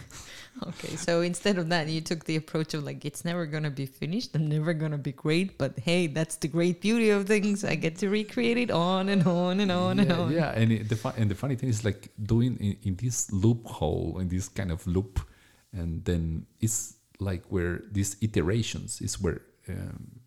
Okay, 0.68 0.96
so 0.96 1.22
instead 1.22 1.58
of 1.58 1.70
that, 1.70 1.88
you 1.88 2.02
took 2.02 2.26
the 2.26 2.36
approach 2.36 2.74
of 2.74 2.84
like, 2.84 3.06
it's 3.06 3.24
never 3.24 3.46
gonna 3.46 3.70
be 3.70 3.86
finished 3.86 4.36
i'm 4.36 4.48
never 4.48 4.74
gonna 4.74 4.98
be 4.98 5.12
great, 5.12 5.58
but 5.58 5.78
hey, 5.80 6.08
that's 6.08 6.36
the 6.38 6.48
great 6.48 6.82
beauty 6.82 7.10
of 7.10 7.28
things. 7.28 7.64
I 7.64 7.76
get 7.76 7.98
to 7.98 8.10
recreate 8.10 8.58
it 8.58 8.72
on 8.72 9.10
and 9.10 9.26
on 9.28 9.60
and 9.60 9.72
on 9.72 10.00
and 10.00 10.12
on. 10.12 10.32
Yeah, 10.32 10.52
and 10.52 10.72
it, 10.72 10.90
the 10.90 10.96
fu- 10.96 11.14
and 11.18 11.30
the 11.30 11.36
funny 11.36 11.56
thing 11.56 11.70
is 11.70 11.84
like 11.86 12.10
doing 12.24 12.58
in, 12.58 12.78
in 12.84 12.96
this 12.96 13.32
loophole 13.32 14.18
in 14.20 14.28
this 14.30 14.50
kind 14.50 14.72
of 14.72 14.86
loop, 14.88 15.20
and 15.72 16.04
then 16.06 16.46
it's 16.60 16.96
like 17.20 17.44
where 17.50 17.82
these 17.92 18.16
iterations 18.22 19.02
is 19.02 19.20
where 19.22 19.42
um, 19.70 20.22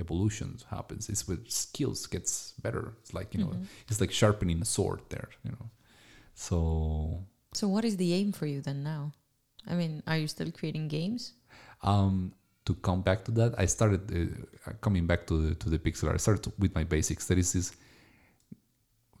evolution 0.00 0.56
happens. 0.70 1.08
It's 1.08 1.26
where 1.26 1.38
skills 1.48 2.06
gets 2.06 2.52
better. 2.62 2.94
It's 3.00 3.12
like 3.14 3.34
you 3.34 3.40
know, 3.44 3.52
it's 3.88 4.00
like 4.00 4.12
sharpening 4.12 4.62
a 4.62 4.64
sword 4.64 5.00
there. 5.10 5.28
You 5.44 5.52
know, 5.52 5.70
so 6.34 7.24
So, 7.52 7.68
what 7.68 7.84
is 7.84 7.96
the 7.96 8.12
aim 8.14 8.32
for 8.32 8.46
you 8.46 8.60
then 8.60 8.82
now? 8.82 9.12
I 9.68 9.74
mean, 9.74 10.02
are 10.06 10.16
you 10.16 10.28
still 10.28 10.50
creating 10.50 10.88
games? 10.88 11.32
um, 11.82 12.32
to 12.64 12.74
come 12.74 13.02
back 13.02 13.24
to 13.24 13.30
that, 13.32 13.54
I 13.58 13.66
started 13.66 14.02
uh, 14.66 14.72
coming 14.80 15.06
back 15.06 15.26
to 15.28 15.48
the, 15.48 15.54
to 15.56 15.70
the 15.70 15.78
pixel 15.78 16.04
art. 16.04 16.14
I 16.14 16.18
started 16.18 16.52
with 16.58 16.74
my 16.74 16.84
basics. 16.84 17.26
There 17.26 17.38
is 17.38 17.52
this 17.52 17.74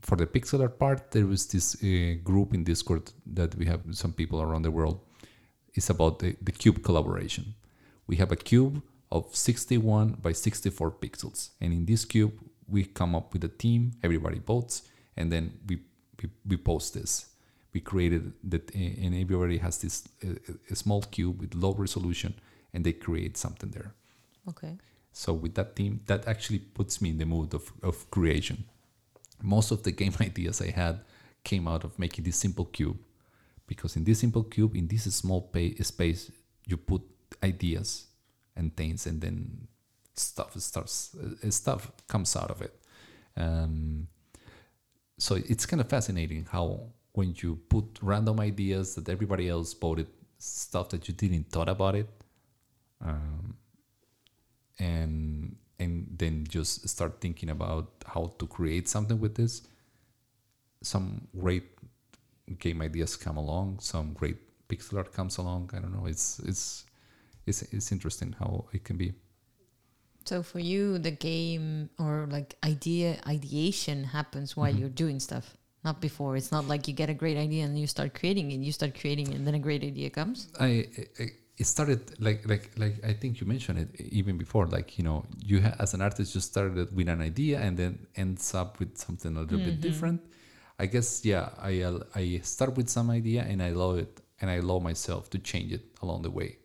for 0.02 0.16
the 0.16 0.26
pixel 0.26 0.60
art 0.60 0.78
part. 0.78 1.10
There 1.10 1.26
was 1.26 1.46
this 1.46 1.76
uh, 1.82 2.14
group 2.22 2.54
in 2.54 2.64
Discord 2.64 3.10
that 3.26 3.54
we 3.54 3.66
have 3.66 3.80
some 3.92 4.12
people 4.12 4.42
around 4.42 4.62
the 4.62 4.70
world. 4.70 5.00
It's 5.74 5.90
about 5.90 6.18
the, 6.18 6.36
the 6.42 6.52
cube 6.52 6.82
collaboration. 6.82 7.54
We 8.06 8.16
have 8.16 8.32
a 8.32 8.36
cube 8.36 8.82
of 9.10 9.34
61 9.34 10.18
by 10.20 10.32
64 10.32 10.92
pixels, 10.92 11.50
and 11.60 11.72
in 11.72 11.86
this 11.86 12.04
cube 12.04 12.32
we 12.66 12.84
come 12.84 13.14
up 13.14 13.32
with 13.32 13.44
a 13.44 13.48
team. 13.48 13.92
Everybody 14.02 14.40
votes, 14.40 14.82
and 15.16 15.32
then 15.32 15.58
we 15.66 15.80
we, 16.22 16.30
we 16.46 16.56
post 16.56 16.94
this. 16.94 17.27
We 17.78 17.82
created 17.82 18.32
that, 18.42 18.74
uh, 18.74 19.04
and 19.04 19.14
everybody 19.14 19.58
has 19.58 19.78
this 19.78 20.08
uh, 20.24 20.34
a 20.68 20.74
small 20.74 21.02
cube 21.02 21.40
with 21.40 21.54
low 21.54 21.74
resolution 21.74 22.34
and 22.72 22.84
they 22.84 22.92
create 22.92 23.36
something 23.36 23.70
there. 23.70 23.94
Okay. 24.48 24.78
So 25.12 25.32
with 25.32 25.54
that 25.54 25.76
team, 25.76 26.00
that 26.06 26.26
actually 26.26 26.58
puts 26.58 27.00
me 27.00 27.10
in 27.10 27.18
the 27.18 27.24
mood 27.24 27.54
of, 27.54 27.70
of 27.84 28.10
creation. 28.10 28.64
Most 29.40 29.70
of 29.70 29.84
the 29.84 29.92
game 29.92 30.12
ideas 30.20 30.60
I 30.60 30.70
had 30.70 30.98
came 31.44 31.68
out 31.68 31.84
of 31.84 31.96
making 32.00 32.24
this 32.24 32.36
simple 32.36 32.64
cube, 32.64 32.98
because 33.68 33.94
in 33.94 34.02
this 34.02 34.18
simple 34.18 34.42
cube, 34.42 34.74
in 34.74 34.88
this 34.88 35.04
small 35.14 35.42
pay, 35.42 35.76
space, 35.76 36.32
you 36.66 36.78
put 36.78 37.02
ideas 37.44 38.06
and 38.56 38.76
things, 38.76 39.06
and 39.06 39.20
then 39.20 39.68
stuff 40.16 40.58
starts, 40.60 41.14
stuff 41.50 41.92
comes 42.08 42.34
out 42.34 42.50
of 42.50 42.60
it. 42.60 42.74
Um, 43.36 44.08
so 45.16 45.36
it's 45.36 45.64
kind 45.64 45.80
of 45.80 45.88
fascinating 45.88 46.48
how 46.50 46.80
when 47.18 47.34
you 47.42 47.50
put 47.74 47.86
random 48.12 48.38
ideas 48.40 48.94
that 48.96 49.08
everybody 49.14 49.48
else 49.54 49.74
voted, 49.84 50.06
stuff 50.38 50.88
that 50.92 51.08
you 51.08 51.14
didn't 51.22 51.46
thought 51.54 51.68
about 51.76 51.94
it, 52.02 52.08
um, 53.08 53.56
and 54.78 55.56
and 55.80 56.06
then 56.22 56.44
just 56.48 56.88
start 56.88 57.20
thinking 57.20 57.50
about 57.50 57.86
how 58.14 58.24
to 58.38 58.46
create 58.46 58.88
something 58.88 59.18
with 59.20 59.34
this. 59.34 59.62
Some 60.82 61.28
great 61.38 61.64
game 62.58 62.82
ideas 62.82 63.16
come 63.16 63.36
along. 63.36 63.78
Some 63.80 64.12
great 64.12 64.38
pixel 64.68 64.98
art 64.98 65.12
comes 65.12 65.38
along. 65.38 65.70
I 65.74 65.78
don't 65.80 65.92
know. 65.92 66.06
It's 66.06 66.38
it's 66.50 66.84
it's 67.46 67.62
it's 67.74 67.90
interesting 67.92 68.34
how 68.38 68.66
it 68.72 68.84
can 68.84 68.96
be. 68.96 69.12
So, 70.24 70.42
for 70.42 70.60
you, 70.60 70.98
the 70.98 71.10
game 71.10 71.88
or 71.98 72.26
like 72.30 72.56
idea 72.62 73.18
ideation 73.26 74.04
happens 74.04 74.56
while 74.56 74.72
Mhm. 74.72 74.78
you're 74.80 74.96
doing 75.04 75.20
stuff, 75.20 75.56
not 75.84 76.00
before. 76.00 76.36
It's 76.36 76.50
not 76.52 76.66
like 76.66 76.88
you 76.88 76.94
get 76.94 77.08
a 77.10 77.14
great 77.14 77.36
idea 77.36 77.64
and 77.64 77.78
you 77.78 77.86
start 77.86 78.14
creating 78.14 78.50
it. 78.52 78.60
You 78.60 78.72
start 78.72 78.98
creating 79.00 79.28
it, 79.32 79.36
and 79.36 79.46
then 79.46 79.54
a 79.54 79.58
great 79.68 79.82
idea 79.82 80.10
comes. 80.10 80.48
I, 80.60 80.88
I 81.20 81.26
it 81.56 81.66
started 81.66 82.00
like 82.20 82.46
like 82.48 82.70
like 82.76 82.96
I 83.04 83.12
think 83.12 83.40
you 83.40 83.46
mentioned 83.46 83.78
it 83.78 84.00
even 84.00 84.38
before. 84.38 84.66
Like 84.66 84.98
you 84.98 85.04
know, 85.04 85.24
you 85.44 85.60
ha- 85.62 85.76
as 85.78 85.94
an 85.94 86.02
artist 86.02 86.32
just 86.32 86.48
started 86.50 86.94
with 86.94 87.08
an 87.08 87.20
idea 87.20 87.58
and 87.60 87.76
then 87.76 88.06
ends 88.16 88.54
up 88.54 88.78
with 88.80 88.96
something 88.98 89.36
a 89.36 89.40
little 89.40 89.58
bit 89.58 89.78
Mhm. 89.78 89.80
different. 89.80 90.20
I 90.78 90.86
guess 90.86 91.24
yeah. 91.24 91.48
I 91.60 91.72
I 92.14 92.40
start 92.42 92.76
with 92.76 92.88
some 92.88 93.10
idea 93.10 93.42
and 93.42 93.62
I 93.62 93.70
love 93.70 93.98
it 93.98 94.20
and 94.40 94.50
I 94.50 94.56
allow 94.62 94.78
myself 94.78 95.30
to 95.30 95.38
change 95.38 95.72
it 95.72 95.84
along 96.02 96.22
the 96.22 96.30
way. 96.30 96.58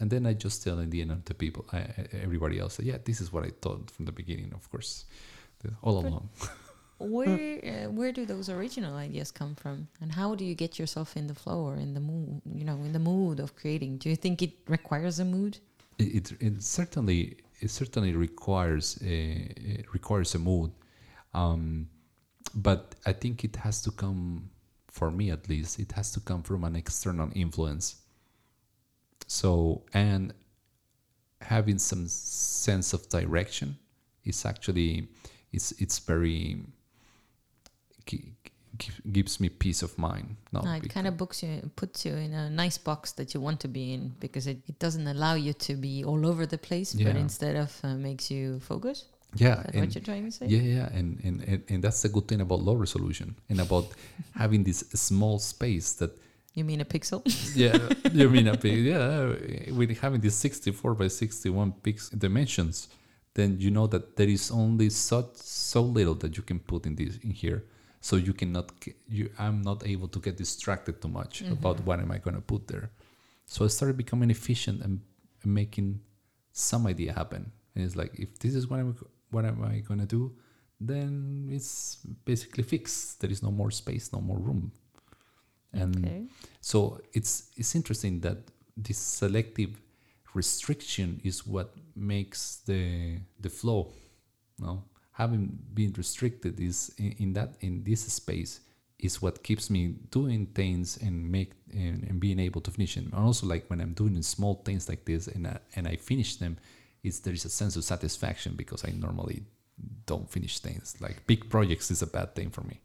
And 0.00 0.10
then 0.10 0.26
I 0.26 0.34
just 0.34 0.62
tell 0.62 0.78
in 0.78 0.90
the 0.90 1.00
end 1.02 1.22
the 1.24 1.34
people, 1.34 1.64
I- 1.72 1.90
everybody 2.22 2.60
else, 2.60 2.78
yeah, 2.80 2.98
this 3.04 3.20
is 3.20 3.32
what 3.32 3.42
I 3.44 3.50
thought 3.62 3.90
from 3.90 4.04
the 4.04 4.12
beginning. 4.12 4.52
Of 4.54 4.70
course, 4.70 5.06
all 5.82 5.98
along. 5.98 6.28
Where 6.98 7.60
uh, 7.64 7.90
where 7.90 8.12
do 8.12 8.26
those 8.26 8.48
original 8.48 8.96
ideas 8.96 9.30
come 9.30 9.54
from, 9.54 9.88
and 10.00 10.12
how 10.12 10.34
do 10.34 10.44
you 10.44 10.54
get 10.54 10.78
yourself 10.80 11.16
in 11.16 11.28
the 11.28 11.34
flow 11.34 11.60
or 11.60 11.76
in 11.76 11.94
the 11.94 12.00
mood? 12.00 12.42
You 12.52 12.64
know, 12.64 12.74
in 12.74 12.92
the 12.92 12.98
mood 12.98 13.38
of 13.38 13.54
creating. 13.54 13.98
Do 13.98 14.08
you 14.08 14.16
think 14.16 14.42
it 14.42 14.52
requires 14.66 15.20
a 15.20 15.24
mood? 15.24 15.58
it, 15.98 16.32
it, 16.32 16.42
it 16.42 16.62
certainly 16.62 17.36
it 17.60 17.70
certainly 17.70 18.14
requires 18.14 18.98
a 19.04 19.84
requires 19.92 20.34
a 20.34 20.38
mood 20.38 20.70
um, 21.34 21.88
but 22.54 22.94
i 23.04 23.12
think 23.12 23.44
it 23.44 23.56
has 23.56 23.82
to 23.82 23.90
come 23.90 24.48
for 24.88 25.10
me 25.10 25.30
at 25.30 25.48
least 25.48 25.78
it 25.78 25.92
has 25.92 26.10
to 26.12 26.20
come 26.20 26.42
from 26.42 26.64
an 26.64 26.76
external 26.76 27.30
influence 27.34 27.96
so 29.26 29.82
and 29.92 30.32
having 31.40 31.78
some 31.78 32.06
sense 32.08 32.92
of 32.92 33.08
direction 33.08 33.76
is 34.24 34.44
actually 34.46 35.08
it's 35.52 35.72
it's 35.72 35.98
very 35.98 36.60
gives 39.12 39.40
me 39.40 39.48
peace 39.48 39.82
of 39.82 39.92
mind 39.98 40.36
not 40.52 40.64
No, 40.64 40.72
it 40.72 40.88
kind 40.88 41.06
of 41.06 41.16
books 41.16 41.42
you, 41.42 41.70
puts 41.74 42.06
you 42.06 42.14
in 42.14 42.32
a 42.32 42.48
nice 42.48 42.78
box 42.78 43.12
that 43.18 43.34
you 43.34 43.40
want 43.40 43.58
to 43.60 43.68
be 43.68 43.92
in 43.94 44.02
because 44.20 44.46
it, 44.46 44.58
it 44.68 44.78
doesn't 44.78 45.06
allow 45.06 45.34
you 45.34 45.52
to 45.68 45.74
be 45.74 46.04
all 46.04 46.22
over 46.30 46.46
the 46.46 46.58
place, 46.58 46.94
but 46.94 47.16
instead 47.16 47.56
of 47.56 47.70
uh, 47.82 47.94
makes 48.08 48.30
you 48.30 48.60
focus. 48.60 48.98
yeah 49.34 49.62
and- 49.72 49.80
what 49.80 49.94
you're 49.94 50.04
trying 50.10 50.24
to 50.30 50.30
say? 50.38 50.46
Yeah, 50.46 50.64
yeah, 50.76 50.98
and, 50.98 51.08
and, 51.26 51.36
and, 51.50 51.60
and 51.70 51.78
that's 51.84 52.00
the 52.02 52.08
good 52.08 52.26
thing 52.28 52.40
about 52.40 52.60
low 52.68 52.76
resolution 52.86 53.28
and 53.50 53.60
about 53.60 53.86
having 54.42 54.62
this 54.64 54.78
small 55.08 55.36
space 55.38 55.88
that 56.00 56.12
You 56.58 56.64
mean 56.64 56.80
a 56.80 56.84
pixel? 56.94 57.20
yeah, 57.64 57.78
you 58.20 58.28
mean 58.36 58.46
a 58.48 58.56
big 58.66 58.78
yeah, 58.92 59.34
with 59.78 59.90
having 60.04 60.20
these 60.20 60.34
64 60.36 60.94
by 60.94 61.08
61 61.08 61.72
pix 61.84 62.08
dimensions, 62.10 62.88
then 63.34 63.50
you 63.64 63.70
know 63.70 63.86
that 63.94 64.16
there 64.16 64.30
is 64.38 64.50
only 64.50 64.88
so 64.90 65.18
so 65.34 65.80
little 65.98 66.14
that 66.22 66.32
you 66.36 66.42
can 66.50 66.58
put 66.58 66.86
in 66.86 66.94
this 67.00 67.12
in 67.26 67.30
here, 67.30 67.60
so 68.00 68.16
you 68.16 68.32
cannot 68.32 68.72
you 69.08 69.30
I'm 69.38 69.62
not 69.62 69.86
able 69.86 70.08
to 70.08 70.20
get 70.20 70.36
distracted 70.36 71.02
too 71.02 71.08
much 71.08 71.42
mm-hmm. 71.42 71.52
about 71.52 71.80
what 71.84 72.00
am 72.00 72.10
I 72.12 72.18
going 72.18 72.36
to 72.36 72.42
put 72.42 72.68
there. 72.68 72.90
So 73.46 73.64
I 73.64 73.68
started 73.68 73.96
becoming 73.96 74.30
efficient 74.30 74.82
and, 74.82 75.00
and 75.42 75.54
making 75.54 76.00
some 76.52 76.86
idea 76.86 77.12
happen. 77.12 77.50
And 77.74 77.84
it's 77.84 77.96
like 77.96 78.18
if 78.18 78.38
this 78.38 78.54
is 78.54 78.68
what 78.68 78.80
I'm 78.80 78.96
what 79.30 79.44
am 79.44 79.64
I 79.64 79.78
going 79.80 80.00
to 80.00 80.06
do, 80.06 80.32
then 80.80 81.48
it's 81.50 81.98
basically 82.24 82.64
fixed. 82.64 83.20
There 83.20 83.30
is 83.30 83.42
no 83.42 83.50
more 83.50 83.70
space, 83.70 84.12
no 84.12 84.20
more 84.20 84.38
room. 84.38 84.72
And 85.72 86.04
okay. 86.04 86.22
so 86.60 87.00
it's 87.12 87.50
it's 87.56 87.74
interesting 87.74 88.20
that 88.20 88.38
this 88.76 88.98
selective 88.98 89.80
restriction 90.34 91.20
is 91.24 91.46
what 91.46 91.74
makes 91.96 92.62
the 92.66 93.18
the 93.40 93.50
flow. 93.50 93.92
No, 94.58 94.84
having 95.18 95.58
been 95.74 95.92
restricted 95.96 96.60
is 96.60 96.92
in, 96.98 97.12
in 97.18 97.32
that 97.34 97.50
in 97.60 97.82
this 97.84 98.02
space 98.20 98.60
is 98.98 99.20
what 99.22 99.42
keeps 99.48 99.68
me 99.70 99.94
doing 100.10 100.46
things 100.60 100.96
and 101.06 101.14
make 101.30 101.52
and, 101.72 102.02
and 102.08 102.18
being 102.20 102.38
able 102.38 102.60
to 102.62 102.70
finish 102.70 102.94
them. 102.96 103.10
And 103.14 103.24
also 103.28 103.46
like 103.46 103.64
when 103.70 103.80
I'm 103.80 103.92
doing 103.92 104.20
small 104.22 104.54
things 104.64 104.88
like 104.88 105.04
this 105.04 105.28
and 105.28 105.46
I, 105.46 105.58
and 105.76 105.86
I 105.86 105.96
finish 105.96 106.36
them, 106.36 106.56
is 107.02 107.20
there 107.20 107.34
is 107.34 107.44
a 107.44 107.48
sense 107.60 107.76
of 107.76 107.84
satisfaction 107.84 108.54
because 108.56 108.84
I 108.84 108.90
normally 108.90 109.42
don't 110.06 110.28
finish 110.30 110.58
things. 110.58 110.96
Like 111.00 111.16
big 111.26 111.48
projects 111.48 111.90
is 111.90 112.02
a 112.02 112.06
bad 112.06 112.34
thing 112.34 112.50
for 112.50 112.62
me. 112.62 112.80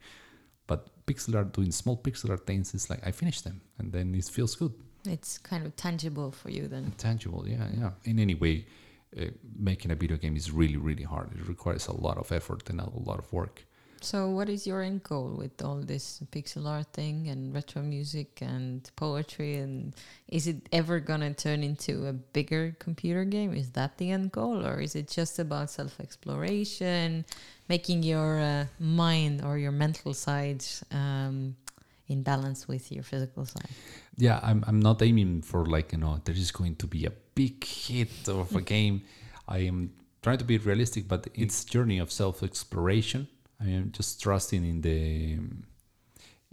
But 0.68 0.80
pixel 1.08 1.36
art, 1.36 1.52
doing 1.54 1.72
small 1.72 1.98
pixel 1.98 2.30
art 2.30 2.46
things, 2.46 2.74
is 2.76 2.90
like 2.90 3.06
I 3.08 3.12
finish 3.12 3.42
them 3.42 3.62
and 3.80 3.92
then 3.92 4.14
it 4.16 4.26
feels 4.26 4.56
good, 4.56 4.74
It's 5.06 5.38
kind 5.40 5.66
of 5.66 5.76
tangible 5.76 6.32
for 6.32 6.50
you 6.52 6.68
then. 6.68 6.94
tangible. 6.98 7.44
Yeah, 7.48 7.68
yeah. 7.78 7.92
In 8.06 8.20
any 8.20 8.36
way, 8.36 8.66
uh, 9.19 9.26
making 9.57 9.91
a 9.91 9.95
video 9.95 10.18
game 10.18 10.35
is 10.35 10.52
really, 10.52 10.77
really 10.77 11.03
hard. 11.03 11.31
It 11.34 11.48
requires 11.48 11.88
a 11.88 11.94
lot 11.94 12.18
of 12.18 12.31
effort 12.31 12.69
and 12.69 12.80
a 12.80 12.90
lot 12.90 13.19
of 13.19 13.31
work. 13.31 13.65
So, 14.03 14.27
what 14.27 14.49
is 14.49 14.68
your 14.68 14.81
end 14.81 15.03
goal 15.03 15.30
with 15.38 15.64
all 15.64 15.77
this 15.77 16.22
pixel 16.30 16.68
art 16.68 16.91
thing 16.91 17.30
and 17.30 17.53
retro 17.53 17.81
music 17.81 18.40
and 18.41 18.90
poetry? 18.98 19.56
And 19.56 19.95
is 20.27 20.45
it 20.45 20.68
ever 20.73 20.99
gonna 20.99 21.34
turn 21.34 21.64
into 21.64 22.07
a 22.07 22.11
bigger 22.11 22.76
computer 22.80 23.23
game? 23.23 23.53
Is 23.53 23.69
that 23.72 23.98
the 23.98 24.11
end 24.11 24.34
goal, 24.34 24.65
or 24.68 24.81
is 24.81 24.95
it 24.95 25.07
just 25.07 25.40
about 25.40 25.69
self 25.69 26.02
exploration, 26.02 27.23
making 27.69 28.03
your 28.03 28.41
uh, 28.41 28.65
mind 28.77 29.41
or 29.41 29.57
your 29.57 29.72
mental 29.72 30.14
side 30.14 30.65
um, 30.91 31.56
in 32.08 32.24
balance 32.24 32.68
with 32.68 32.92
your 32.92 33.04
physical 33.04 33.46
side? 33.46 33.70
Yeah, 34.16 34.40
I'm, 34.44 34.64
I'm 34.68 34.80
not 34.80 35.02
aiming 35.02 35.42
for 35.42 35.66
like, 35.66 35.92
you 35.94 35.98
know, 35.98 36.20
there 36.24 36.36
is 36.36 36.52
going 36.52 36.76
to 36.78 36.88
be 36.88 37.06
a 37.06 37.12
big 37.36 37.64
hit 37.64 38.28
of 38.28 38.56
a 38.56 38.62
game. 38.76 39.04
I 39.48 39.60
am 39.60 39.92
trying 40.22 40.38
to 40.38 40.46
be 40.46 40.58
realistic, 40.58 41.08
but 41.08 41.28
it's 41.34 41.64
journey 41.66 42.00
of 42.00 42.12
self 42.12 42.44
exploration. 42.44 43.28
I 43.62 43.70
am 43.70 43.92
just 43.92 44.22
trusting 44.22 44.66
in 44.66 44.82
the 44.82 45.40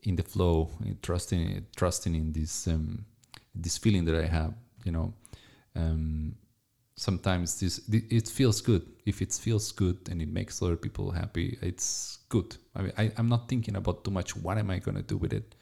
in 0.03 0.17
the 0.17 0.23
flow, 0.23 0.71
trusting 1.03 1.67
trusting 1.77 2.15
in 2.15 2.33
this 2.33 2.67
um, 2.69 3.05
this 3.55 3.79
feeling 3.79 4.05
that 4.07 4.15
I 4.15 4.27
have. 4.27 4.55
You 4.85 4.93
know, 4.93 5.15
um, 5.77 6.35
sometimes 7.01 7.61
this 7.61 7.81
it 7.91 8.29
feels 8.29 8.61
good. 8.61 8.83
If 9.07 9.23
it 9.23 9.33
feels 9.33 9.73
good 9.73 9.99
and 10.11 10.21
it 10.21 10.29
makes 10.29 10.63
other 10.63 10.77
people 10.77 11.11
happy, 11.11 11.59
it's 11.63 12.19
good. 12.29 12.57
I 12.77 12.83
mean, 12.83 12.93
I, 12.99 13.11
I'm 13.17 13.29
not 13.29 13.49
thinking 13.49 13.77
about 13.77 14.05
too 14.05 14.11
much. 14.11 14.37
What 14.37 14.59
am 14.59 14.71
I 14.71 14.79
gonna 14.79 15.03
do 15.03 15.17
with 15.17 15.33
it? 15.33 15.55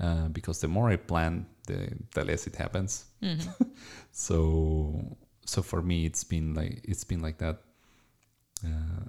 Uh, 0.00 0.28
because 0.28 0.60
the 0.60 0.68
more 0.68 0.88
I 0.88 0.96
plan, 0.96 1.46
the 1.66 1.90
the 2.14 2.24
less 2.24 2.46
it 2.46 2.56
happens. 2.56 3.04
Mm-hmm. 3.22 3.64
So 4.12 5.16
so 5.44 5.62
for 5.62 5.82
me 5.82 6.06
it's 6.06 6.24
been 6.24 6.54
like 6.54 6.80
it's 6.84 7.04
been 7.04 7.22
like 7.22 7.38
that 7.38 7.56
uh, 8.64 9.04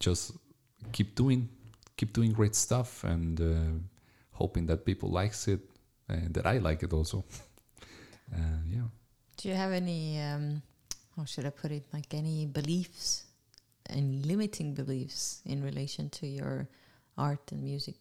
just 0.00 0.32
keep 0.92 1.14
doing 1.14 1.48
keep 1.96 2.12
doing 2.12 2.32
great 2.32 2.54
stuff 2.54 3.04
and 3.04 3.40
uh, 3.40 3.78
hoping 4.30 4.66
that 4.66 4.84
people 4.84 5.10
likes 5.10 5.48
it 5.48 5.60
and 6.08 6.32
that 6.34 6.46
i 6.46 6.58
like 6.58 6.82
it 6.82 6.92
also 6.92 7.18
uh, 8.34 8.60
yeah 8.66 8.88
Do 9.36 9.48
you 9.48 9.54
have 9.54 9.72
any, 9.72 10.20
um, 10.20 10.62
how 11.16 11.24
should 11.24 11.46
I 11.46 11.50
put 11.50 11.70
it, 11.72 11.84
like 11.92 12.14
any 12.14 12.46
beliefs 12.46 13.24
and 13.86 14.24
limiting 14.24 14.74
beliefs 14.74 15.42
in 15.44 15.62
relation 15.62 16.08
to 16.10 16.26
your 16.26 16.68
art 17.18 17.52
and 17.52 17.62
music? 17.62 17.96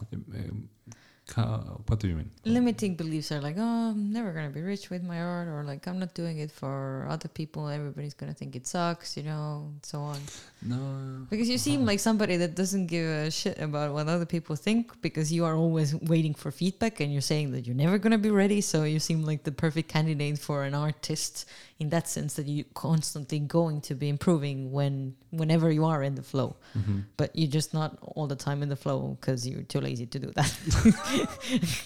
um, 0.00 0.68
ca- 0.90 0.96
what 1.34 1.98
do 1.98 2.08
you 2.08 2.14
mean 2.14 2.30
Limiting 2.44 2.94
beliefs 2.94 3.32
are 3.32 3.40
like, 3.40 3.56
oh, 3.58 3.90
I'm 3.90 4.12
never 4.12 4.32
going 4.32 4.46
to 4.46 4.54
be 4.54 4.62
rich 4.62 4.90
with 4.90 5.02
my 5.02 5.20
art, 5.20 5.48
or 5.48 5.64
like, 5.64 5.86
I'm 5.88 5.98
not 5.98 6.14
doing 6.14 6.38
it 6.38 6.52
for 6.52 7.06
other 7.10 7.28
people. 7.28 7.68
Everybody's 7.68 8.14
going 8.14 8.32
to 8.32 8.38
think 8.38 8.54
it 8.54 8.66
sucks, 8.66 9.16
you 9.16 9.24
know, 9.24 9.66
and 9.72 9.84
so 9.84 9.98
on. 10.00 10.20
no 10.62 11.26
Because 11.28 11.48
you 11.48 11.58
seem 11.58 11.84
like 11.84 11.98
somebody 11.98 12.36
that 12.36 12.54
doesn't 12.54 12.86
give 12.86 13.06
a 13.06 13.30
shit 13.30 13.58
about 13.60 13.92
what 13.92 14.06
other 14.08 14.24
people 14.26 14.54
think 14.54 15.00
because 15.02 15.32
you 15.32 15.44
are 15.44 15.56
always 15.56 15.94
waiting 15.96 16.34
for 16.34 16.50
feedback 16.52 17.00
and 17.00 17.12
you're 17.12 17.20
saying 17.20 17.50
that 17.52 17.66
you're 17.66 17.76
never 17.76 17.98
going 17.98 18.12
to 18.12 18.18
be 18.18 18.30
ready. 18.30 18.60
So 18.60 18.84
you 18.84 19.00
seem 19.00 19.24
like 19.24 19.42
the 19.42 19.52
perfect 19.52 19.88
candidate 19.88 20.38
for 20.38 20.62
an 20.62 20.74
artist 20.74 21.48
in 21.78 21.90
that 21.90 22.08
sense 22.08 22.34
that 22.34 22.46
you're 22.46 22.64
constantly 22.74 23.38
going 23.38 23.80
to 23.82 23.94
be 23.94 24.08
improving 24.08 24.72
when 24.72 25.14
whenever 25.30 25.70
you 25.70 25.84
are 25.84 26.02
in 26.02 26.14
the 26.14 26.22
flow. 26.22 26.56
Mhm. 26.74 27.04
But 27.18 27.34
you're 27.34 27.50
just 27.50 27.74
not 27.74 27.98
all 28.00 28.26
the 28.26 28.36
time 28.36 28.62
in 28.62 28.70
the 28.70 28.76
flow 28.76 29.18
because 29.20 29.46
you're 29.46 29.62
too 29.62 29.80
lazy 29.80 30.06
to 30.06 30.18
do 30.18 30.30
that. 30.36 30.50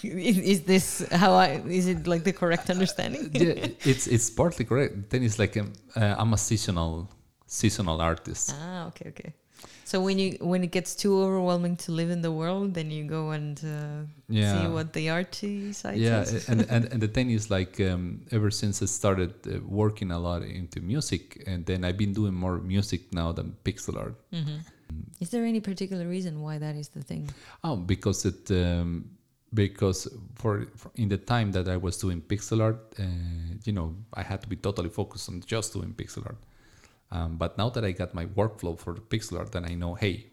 is, 0.03 0.37
is 0.53 0.61
this 0.61 1.07
how 1.11 1.33
I 1.33 1.61
is 1.67 1.87
it 1.87 2.07
like 2.07 2.23
the 2.23 2.33
correct 2.33 2.69
understanding? 2.69 3.29
yeah, 3.33 3.67
it's 3.85 4.07
it's 4.07 4.29
partly 4.29 4.65
correct. 4.65 5.09
Then 5.09 5.23
it's 5.23 5.39
like 5.39 5.57
um, 5.57 5.73
uh, 5.95 6.15
I'm 6.17 6.33
a 6.33 6.37
seasonal 6.37 7.09
seasonal 7.47 8.01
artist. 8.01 8.55
Ah, 8.55 8.87
okay, 8.87 9.09
okay. 9.09 9.33
So 9.83 9.99
when 9.99 10.17
you 10.19 10.37
when 10.39 10.63
it 10.63 10.71
gets 10.71 10.95
too 10.95 11.21
overwhelming 11.21 11.75
to 11.77 11.91
live 11.91 12.09
in 12.09 12.21
the 12.21 12.31
world, 12.31 12.73
then 12.73 12.91
you 12.91 13.03
go 13.03 13.31
and 13.31 13.59
uh, 13.63 14.07
Yeah. 14.29 14.53
see 14.53 14.67
what 14.67 14.93
the 14.93 15.09
arty 15.09 15.73
side 15.73 15.97
yeah, 15.97 16.21
is. 16.21 16.47
and, 16.49 16.61
and 16.73 16.85
and 16.91 17.01
the 17.01 17.09
thing 17.09 17.31
is 17.31 17.49
like 17.49 17.79
um, 17.81 18.21
ever 18.31 18.51
since 18.51 18.81
I 18.81 18.87
started 18.87 19.33
uh, 19.47 19.59
working 19.67 20.11
a 20.11 20.19
lot 20.19 20.43
into 20.43 20.79
music, 20.79 21.43
and 21.45 21.65
then 21.65 21.83
I've 21.83 21.97
been 21.97 22.13
doing 22.13 22.33
more 22.33 22.57
music 22.59 23.01
now 23.11 23.33
than 23.33 23.55
pixel 23.63 23.97
art. 23.97 24.15
Mm 24.31 24.43
-hmm. 24.45 24.59
Is 25.19 25.29
there 25.29 25.45
any 25.45 25.61
particular 25.61 26.07
reason 26.07 26.41
why 26.41 26.59
that 26.59 26.75
is 26.75 26.89
the 26.89 27.03
thing? 27.03 27.29
Oh, 27.63 27.75
because 27.75 28.27
it 28.27 28.49
um, 28.51 29.05
because 29.53 30.07
for, 30.35 30.65
for 30.75 30.91
in 30.95 31.09
the 31.09 31.17
time 31.17 31.51
that 31.51 31.67
I 31.67 31.77
was 31.77 31.97
doing 31.97 32.21
pixel 32.21 32.61
art, 32.61 32.93
uh, 32.99 33.03
you 33.63 33.73
know, 33.73 33.95
I 34.13 34.23
had 34.23 34.41
to 34.41 34.47
be 34.47 34.55
totally 34.55 34.89
focused 34.89 35.29
on 35.29 35.41
just 35.45 35.73
doing 35.73 35.93
pixel 35.93 36.25
art. 36.25 36.37
Um, 37.11 37.37
but 37.37 37.57
now 37.57 37.69
that 37.69 37.83
I 37.83 37.91
got 37.91 38.13
my 38.13 38.25
workflow 38.25 38.79
for 38.79 38.93
the 38.93 39.01
pixel 39.01 39.39
art, 39.39 39.51
then 39.51 39.65
I 39.65 39.73
know, 39.75 39.95
hey, 39.95 40.27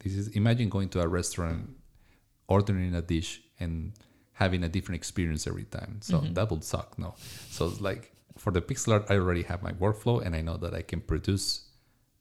this 0.00 0.14
is 0.14 0.28
imagine 0.28 0.68
going 0.68 0.90
to 0.90 1.00
a 1.00 1.08
restaurant, 1.08 1.70
ordering 2.46 2.94
a 2.94 3.00
dish, 3.00 3.40
and 3.58 3.92
having 4.34 4.62
a 4.64 4.68
different 4.68 4.96
experience 4.96 5.46
every 5.46 5.64
time. 5.64 6.00
So 6.02 6.20
Mhm. 6.20 6.34
that 6.34 6.50
would 6.50 6.64
suck. 6.64 6.98
No, 6.98 7.14
so 7.50 7.68
it's 7.68 7.80
like 7.80 8.12
for 8.36 8.50
the 8.52 8.60
pixel 8.60 8.92
art, 8.92 9.06
I 9.08 9.14
already 9.14 9.42
have 9.44 9.62
my 9.62 9.72
workflow, 9.72 10.20
and 10.24 10.34
I 10.36 10.42
know 10.42 10.58
that 10.58 10.74
I 10.74 10.82
can 10.82 11.00
produce 11.00 11.62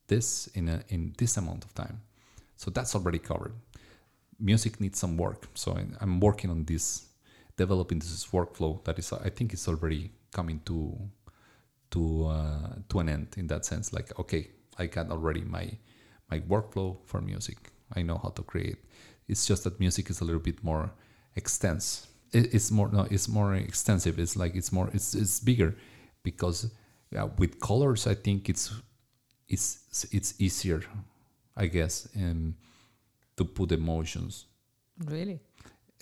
this 0.08 0.48
in 0.48 0.70
a, 0.70 0.84
in 0.88 1.14
this 1.18 1.36
amount 1.36 1.66
of 1.66 1.74
time. 1.74 2.02
So 2.56 2.72
that's 2.72 2.96
already 2.96 3.20
covered 3.20 3.56
music 4.44 4.80
needs 4.82 5.00
some 5.00 5.18
work. 5.18 5.48
So 5.56 5.78
I'm 6.02 6.20
working 6.20 6.50
on 6.52 6.66
this, 6.66 7.08
developing 7.58 8.00
this 8.00 8.28
workflow 8.28 8.84
that 8.84 9.00
is, 9.00 9.12
I 9.14 9.30
think, 9.30 9.54
it's 9.54 9.68
already 9.68 10.12
coming 10.32 10.60
to 10.66 10.98
to 11.92 12.28
uh, 12.28 12.76
to 12.90 13.00
an 13.00 13.10
end 13.10 13.28
in 13.38 13.48
that 13.48 13.66
sense. 13.66 13.94
Like, 13.94 14.20
okay, 14.20 14.50
I 14.78 14.88
got 14.88 15.10
already 15.10 15.42
my 15.42 15.72
my 16.30 16.40
workflow 16.42 16.98
for 17.06 17.22
music. 17.22 17.72
I 17.96 18.02
know 18.02 18.18
how 18.18 18.30
to 18.30 18.44
create. 18.44 18.78
It's 19.28 19.46
just 19.46 19.64
that 19.64 19.80
music 19.80 20.10
is 20.10 20.22
a 20.22 20.26
little 20.26 20.42
bit 20.42 20.64
more 20.64 20.92
extensive. 21.36 22.10
It, 22.32 22.54
it's 22.54 22.72
more 22.72 22.90
no, 22.92 23.08
it's 23.10 23.28
more 23.28 23.56
extensive. 23.56 24.20
It's 24.20 24.36
like 24.36 24.56
it's 24.56 24.72
more 24.72 24.90
it's 24.94 25.16
it's 25.16 25.40
bigger 25.40 25.76
because 26.24 26.72
with 27.38 27.60
colors, 27.60 28.08
I 28.08 28.16
think 28.16 28.50
it's 28.50 28.74
it's 29.48 30.08
it's 30.12 30.34
easier, 30.40 30.84
I 31.56 31.68
guess. 31.68 32.08
Um, 32.16 32.56
to 33.38 33.46
put 33.46 33.72
emotions. 33.72 34.46
Really? 35.06 35.40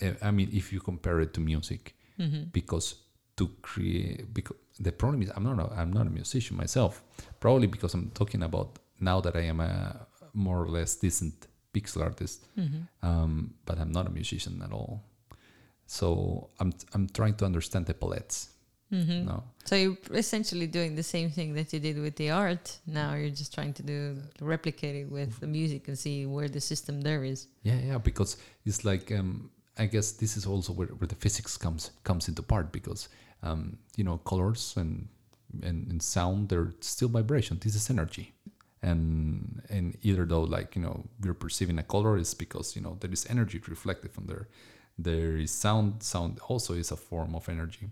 Uh, 0.01 0.13
I 0.21 0.31
mean, 0.31 0.49
if 0.53 0.73
you 0.73 0.79
compare 0.79 1.19
it 1.21 1.33
to 1.33 1.41
music, 1.41 1.95
Mm-hmm. 2.19 2.43
because 2.51 2.95
to 3.37 3.47
create, 3.63 4.31
because 4.33 4.57
the 4.79 4.91
problem 4.91 5.21
is 5.23 5.31
I'm 5.35 5.43
not 5.43 5.59
a, 5.59 5.73
I'm 5.73 5.91
not 5.91 6.05
a 6.05 6.09
musician 6.09 6.55
myself. 6.57 7.01
Probably 7.39 7.67
because 7.67 7.95
I'm 7.95 8.11
talking 8.13 8.43
about 8.43 8.77
now 8.99 9.21
that 9.21 9.35
I 9.35 9.41
am 9.49 9.59
a 9.59 10.05
more 10.33 10.61
or 10.61 10.69
less 10.69 10.95
decent 10.97 11.47
pixel 11.73 12.03
artist, 12.03 12.45
Mm-hmm. 12.57 12.81
um, 13.07 13.53
but 13.65 13.79
I'm 13.79 13.91
not 13.91 14.05
a 14.07 14.11
musician 14.11 14.61
at 14.63 14.71
all. 14.71 15.01
So 15.87 16.49
I'm 16.59 16.73
I'm 16.93 17.07
trying 17.09 17.35
to 17.35 17.45
understand 17.45 17.85
the 17.85 17.93
palettes. 17.93 18.49
Mm-hmm. 18.91 19.25
No, 19.25 19.43
So 19.63 19.75
you're 19.75 19.97
essentially 20.13 20.67
doing 20.67 20.95
the 20.95 21.03
same 21.03 21.29
thing 21.29 21.53
that 21.53 21.71
you 21.71 21.79
did 21.79 21.97
with 21.97 22.15
the 22.17 22.31
art. 22.31 22.77
Now 22.85 23.13
you're 23.13 23.29
just 23.29 23.53
trying 23.53 23.73
to 23.73 23.83
do 23.83 24.17
replicate 24.41 24.95
it 24.95 25.09
with 25.09 25.39
the 25.39 25.47
music 25.47 25.87
and 25.87 25.97
see 25.97 26.25
where 26.25 26.49
the 26.49 26.59
system 26.59 27.01
there 27.01 27.23
is. 27.23 27.47
Yeah, 27.63 27.79
yeah, 27.79 27.97
because 27.97 28.37
it's 28.65 28.83
like 28.83 29.11
um, 29.11 29.49
I 29.77 29.85
guess 29.85 30.11
this 30.11 30.35
is 30.35 30.45
also 30.45 30.73
where, 30.73 30.87
where 30.87 31.07
the 31.07 31.15
physics 31.15 31.57
comes 31.57 31.91
comes 32.03 32.27
into 32.27 32.43
part 32.43 32.71
because 32.71 33.07
um, 33.43 33.77
you 33.95 34.03
know 34.03 34.17
colors 34.17 34.73
and, 34.75 35.07
and 35.63 35.87
and 35.87 36.01
sound 36.01 36.49
they're 36.49 36.73
still 36.81 37.07
vibration. 37.09 37.59
This 37.61 37.75
is 37.75 37.89
energy, 37.89 38.33
and 38.81 39.61
and 39.69 39.97
either 40.01 40.25
though 40.25 40.43
like 40.43 40.75
you 40.75 40.81
know 40.81 41.05
we're 41.23 41.33
perceiving 41.33 41.79
a 41.79 41.83
color 41.83 42.17
is 42.17 42.33
because 42.33 42.75
you 42.75 42.81
know 42.81 42.97
there 42.99 43.11
is 43.11 43.25
energy 43.29 43.61
reflected 43.67 44.11
from 44.11 44.25
there. 44.27 44.49
There 44.99 45.37
is 45.37 45.51
sound. 45.51 46.03
Sound 46.03 46.39
also 46.49 46.73
is 46.73 46.91
a 46.91 46.97
form 46.97 47.33
of 47.35 47.47
energy, 47.47 47.87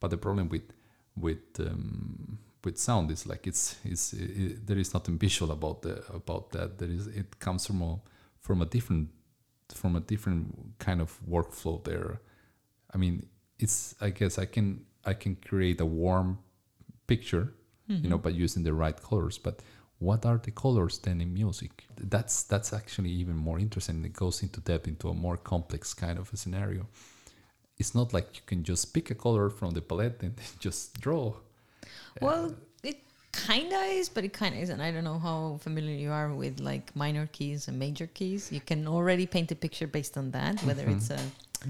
but 0.00 0.10
the 0.10 0.16
problem 0.16 0.48
with 0.48 0.72
with 1.16 1.60
um, 1.60 2.38
with 2.64 2.78
sound 2.78 3.10
is 3.10 3.26
like 3.26 3.46
it's 3.46 3.76
it's 3.84 4.12
it, 4.12 4.66
there 4.66 4.78
is 4.78 4.94
nothing 4.94 5.18
visual 5.18 5.52
about 5.52 5.82
the 5.82 6.02
about 6.12 6.50
that. 6.50 6.78
There 6.78 6.90
is 6.90 7.06
it 7.06 7.38
comes 7.38 7.66
from 7.66 7.82
a 7.82 7.98
from 8.40 8.62
a 8.62 8.66
different 8.66 9.08
from 9.74 9.96
a 9.96 10.00
different 10.00 10.78
kind 10.78 11.00
of 11.00 11.18
workflow 11.28 11.82
there. 11.84 12.20
I 12.94 12.98
mean, 12.98 13.26
it's 13.58 13.94
I 14.00 14.10
guess 14.10 14.38
I 14.38 14.46
can 14.46 14.84
I 15.04 15.14
can 15.14 15.36
create 15.36 15.80
a 15.80 15.86
warm 15.86 16.38
picture, 17.06 17.54
you 18.02 18.08
know, 18.08 18.18
by 18.18 18.30
using 18.30 18.62
the 18.64 18.72
right 18.72 19.00
colors. 19.02 19.38
But 19.38 19.60
what 19.98 20.24
are 20.26 20.38
the 20.38 20.50
colors 20.50 20.98
then 20.98 21.20
in 21.20 21.34
music? 21.34 21.86
That's 21.96 22.42
that's 22.44 22.72
actually 22.72 23.10
even 23.10 23.36
more 23.36 23.58
interesting. 23.58 24.04
It 24.04 24.12
goes 24.12 24.42
into 24.42 24.60
depth 24.60 24.86
into 24.88 25.08
a 25.08 25.14
more 25.14 25.36
complex 25.36 25.94
kind 25.94 26.18
of 26.18 26.32
a 26.32 26.36
scenario. 26.36 26.86
It's 27.78 27.94
not 27.94 28.12
like 28.12 28.36
you 28.36 28.42
can 28.46 28.64
just 28.64 28.92
pick 28.92 29.10
a 29.10 29.14
color 29.14 29.50
from 29.50 29.70
the 29.72 29.80
palette 29.80 30.22
and 30.22 30.34
just 30.58 31.00
draw. 31.00 31.34
Well, 32.20 32.46
uh, 32.46 32.52
it 32.82 32.98
kind 33.32 33.72
of 33.72 33.82
is, 33.84 34.08
but 34.08 34.24
it 34.24 34.32
kind 34.32 34.54
of 34.54 34.60
isn't. 34.62 34.80
I 34.80 34.90
don't 34.90 35.04
know 35.04 35.18
how 35.18 35.58
familiar 35.60 35.94
you 35.94 36.10
are 36.10 36.32
with 36.34 36.58
like 36.60 36.94
minor 36.96 37.28
keys 37.30 37.68
and 37.68 37.78
major 37.78 38.06
keys. 38.08 38.50
You 38.50 38.60
can 38.60 38.88
already 38.88 39.26
paint 39.26 39.52
a 39.52 39.54
picture 39.54 39.86
based 39.86 40.16
on 40.18 40.32
that, 40.32 40.60
whether 40.64 40.82
mm-hmm. 40.82 40.98
it's 40.98 41.10
a 41.10 41.20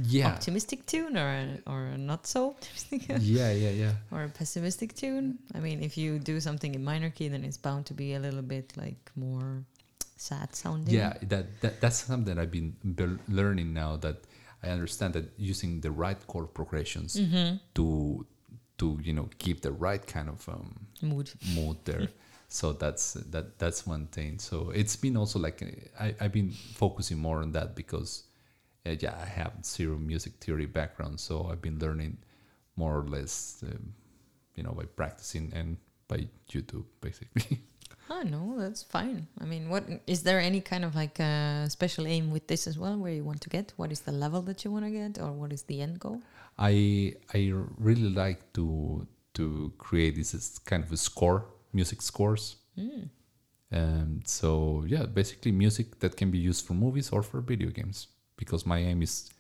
Yeah. 0.03 0.29
optimistic 0.29 0.87
tune 0.87 1.17
or 1.17 1.29
a, 1.29 1.61
or 1.67 1.87
a 1.87 1.99
not 1.99 2.27
so 2.27 2.51
optimistic 2.51 3.03
Yeah, 3.21 3.53
yeah, 3.53 3.71
yeah. 3.71 3.93
or 4.11 4.25
a 4.25 4.29
pessimistic 4.29 4.95
tune. 4.95 5.39
I 5.55 5.61
mean, 5.61 5.83
if 5.83 5.97
you 5.99 6.19
do 6.19 6.41
something 6.41 6.75
in 6.75 6.85
minor 6.85 7.11
key, 7.11 7.29
then 7.29 7.45
it's 7.45 7.57
bound 7.59 7.87
to 7.87 7.95
be 7.95 8.15
a 8.15 8.19
little 8.19 8.43
bit 8.43 8.73
like 8.77 9.11
more 9.17 9.65
sad 10.17 10.55
sounding. 10.55 10.95
Yeah, 10.95 11.15
that, 11.23 11.61
that 11.61 11.81
that's 11.81 12.05
something 12.05 12.39
I've 12.39 12.51
been 12.51 12.75
be- 12.95 13.19
learning 13.33 13.73
now. 13.73 13.97
That 13.97 14.17
I 14.63 14.69
understand 14.71 15.15
that 15.15 15.25
using 15.39 15.81
the 15.81 15.91
right 15.91 16.19
chord 16.27 16.53
progressions 16.55 17.17
Mm-hmm. 17.17 17.57
to 17.75 18.27
to 18.79 18.99
you 19.03 19.13
know 19.13 19.29
keep 19.39 19.61
the 19.63 19.73
right 19.73 20.05
kind 20.07 20.29
of 20.29 20.49
um, 20.49 20.87
Mood. 21.03 21.31
mood 21.55 21.77
there. 21.85 22.09
so 22.49 22.73
that's 22.73 23.15
that 23.33 23.59
that's 23.59 23.87
one 23.87 24.07
thing. 24.07 24.39
So 24.39 24.71
it's 24.71 24.97
been 24.97 25.17
also 25.17 25.39
like 25.39 25.63
uh, 25.63 26.05
I 26.05 26.15
I've 26.21 26.33
been 26.33 26.51
focusing 26.75 27.19
more 27.19 27.43
on 27.43 27.53
that 27.53 27.75
because 27.75 28.25
uh, 28.87 28.95
yeah 29.01 29.15
I 29.21 29.27
have 29.27 29.53
zero 29.65 29.97
music 29.99 30.35
theory 30.41 30.67
background, 30.67 31.19
so 31.21 31.49
I've 31.51 31.61
been 31.63 31.79
learning 31.79 32.19
more 32.77 32.97
or 32.99 33.05
less 33.09 33.63
um, 33.67 33.95
you 34.55 34.63
know 34.63 34.73
by 34.73 34.85
practicing 34.85 35.53
and 35.55 35.77
by 36.09 36.27
YouTube 36.51 36.85
basically. 37.01 37.61
Oh 38.11 38.23
no, 38.23 38.55
that's 38.59 38.83
fine. 38.83 39.27
I 39.41 39.45
mean, 39.45 39.69
what 39.69 39.85
is 40.07 40.23
there 40.23 40.41
any 40.41 40.61
kind 40.61 40.85
of 40.85 40.95
like 40.95 41.19
a 41.19 41.67
special 41.69 42.07
aim 42.07 42.31
with 42.31 42.47
this 42.47 42.67
as 42.67 42.79
well, 42.79 42.97
where 42.97 43.13
you 43.13 43.25
want 43.25 43.41
to 43.43 43.51
get? 43.51 43.73
What 43.77 43.93
is 43.93 44.01
the 44.01 44.13
level 44.13 44.41
that 44.43 44.65
you 44.65 44.71
want 44.71 44.85
to 44.87 44.91
get, 44.91 45.19
or 45.19 45.33
what 45.33 45.53
is 45.53 45.63
the 45.63 45.83
end 45.83 46.01
goal? 46.01 46.23
I 46.59 47.15
I 47.35 47.53
really 47.79 48.09
like 48.09 48.53
to 48.55 49.07
to 49.35 49.73
create 49.79 50.17
this 50.17 50.59
kind 50.59 50.83
of 50.85 50.91
a 50.93 50.97
score, 50.97 51.45
music 51.73 52.03
scores. 52.03 52.57
Mm. 52.77 53.11
Um, 53.71 54.21
so 54.25 54.85
yeah, 54.87 55.05
basically 55.05 55.53
music 55.53 56.01
that 56.01 56.17
can 56.17 56.31
be 56.31 56.39
used 56.39 56.67
for 56.67 56.75
movies 56.75 57.11
or 57.11 57.23
for 57.23 57.41
video 57.41 57.71
games. 57.71 58.09
Because 58.37 58.65
my 58.65 58.79
aim 58.79 59.03
is 59.03 59.31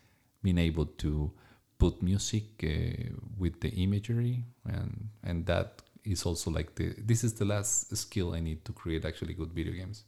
being 0.42 0.58
able 0.58 0.86
to 0.86 1.32
put 1.78 2.02
music 2.02 2.44
uh, 2.64 3.14
with 3.38 3.60
the 3.60 3.70
imagery, 3.70 4.44
and 4.64 5.08
and 5.22 5.46
that 5.46 5.82
is 6.12 6.24
also 6.24 6.50
like 6.50 6.74
the 6.74 6.94
this 6.98 7.24
is 7.24 7.34
the 7.34 7.44
last 7.44 7.96
skill 7.96 8.34
I 8.34 8.40
need 8.40 8.64
to 8.64 8.72
create 8.72 9.04
actually 9.04 9.34
good 9.34 9.52
video 9.52 9.72
games. 9.72 10.04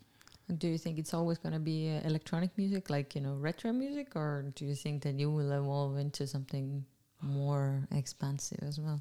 Do 0.58 0.66
you 0.66 0.78
think 0.78 0.98
it's 0.98 1.14
always 1.14 1.38
going 1.38 1.52
to 1.52 1.60
be 1.60 1.90
uh, 1.90 2.06
electronic 2.08 2.50
music, 2.56 2.90
like 2.90 3.14
you 3.14 3.20
know, 3.20 3.34
retro 3.34 3.72
music, 3.72 4.16
or 4.16 4.46
do 4.56 4.64
you 4.64 4.74
think 4.74 5.02
that 5.04 5.14
you 5.14 5.30
will 5.30 5.52
evolve 5.52 5.96
into 5.96 6.26
something 6.26 6.84
more 7.22 7.86
expansive 7.92 8.58
as 8.62 8.80
well? 8.80 9.00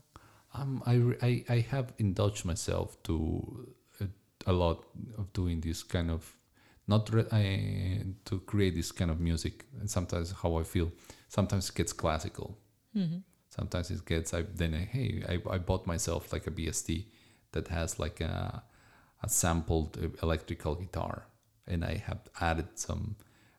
Um, 0.53 0.83
I, 0.85 0.95
I 1.25 1.43
I 1.49 1.59
have 1.71 1.93
indulged 1.97 2.45
myself 2.45 3.01
to 3.03 3.67
uh, 4.01 4.05
a 4.45 4.53
lot 4.53 4.85
of 5.17 5.33
doing 5.33 5.61
this 5.61 5.81
kind 5.83 6.11
of 6.11 6.35
not 6.89 7.13
re- 7.13 7.27
I, 7.31 8.03
to 8.25 8.39
create 8.41 8.75
this 8.75 8.91
kind 8.91 9.11
of 9.11 9.19
music. 9.19 9.65
And 9.79 9.89
sometimes 9.89 10.31
how 10.31 10.55
I 10.57 10.63
feel. 10.63 10.91
Sometimes 11.27 11.69
it 11.69 11.75
gets 11.75 11.93
classical. 11.93 12.57
Mm-hmm. 12.95 13.19
Sometimes 13.49 13.91
it 13.91 14.05
gets. 14.05 14.33
I 14.33 14.43
then 14.43 14.73
I, 14.73 14.79
hey 14.95 15.23
I, 15.27 15.55
I 15.55 15.57
bought 15.57 15.87
myself 15.87 16.31
like 16.33 16.47
a 16.47 16.51
VST 16.51 17.07
that 17.51 17.67
has 17.69 17.99
like 17.99 18.21
a 18.21 18.63
a 19.23 19.29
sampled 19.29 19.97
uh, 20.01 20.07
electrical 20.23 20.75
guitar, 20.75 21.25
and 21.67 21.83
I 21.83 21.95
have 22.07 22.19
added 22.39 22.67
some. 22.75 23.15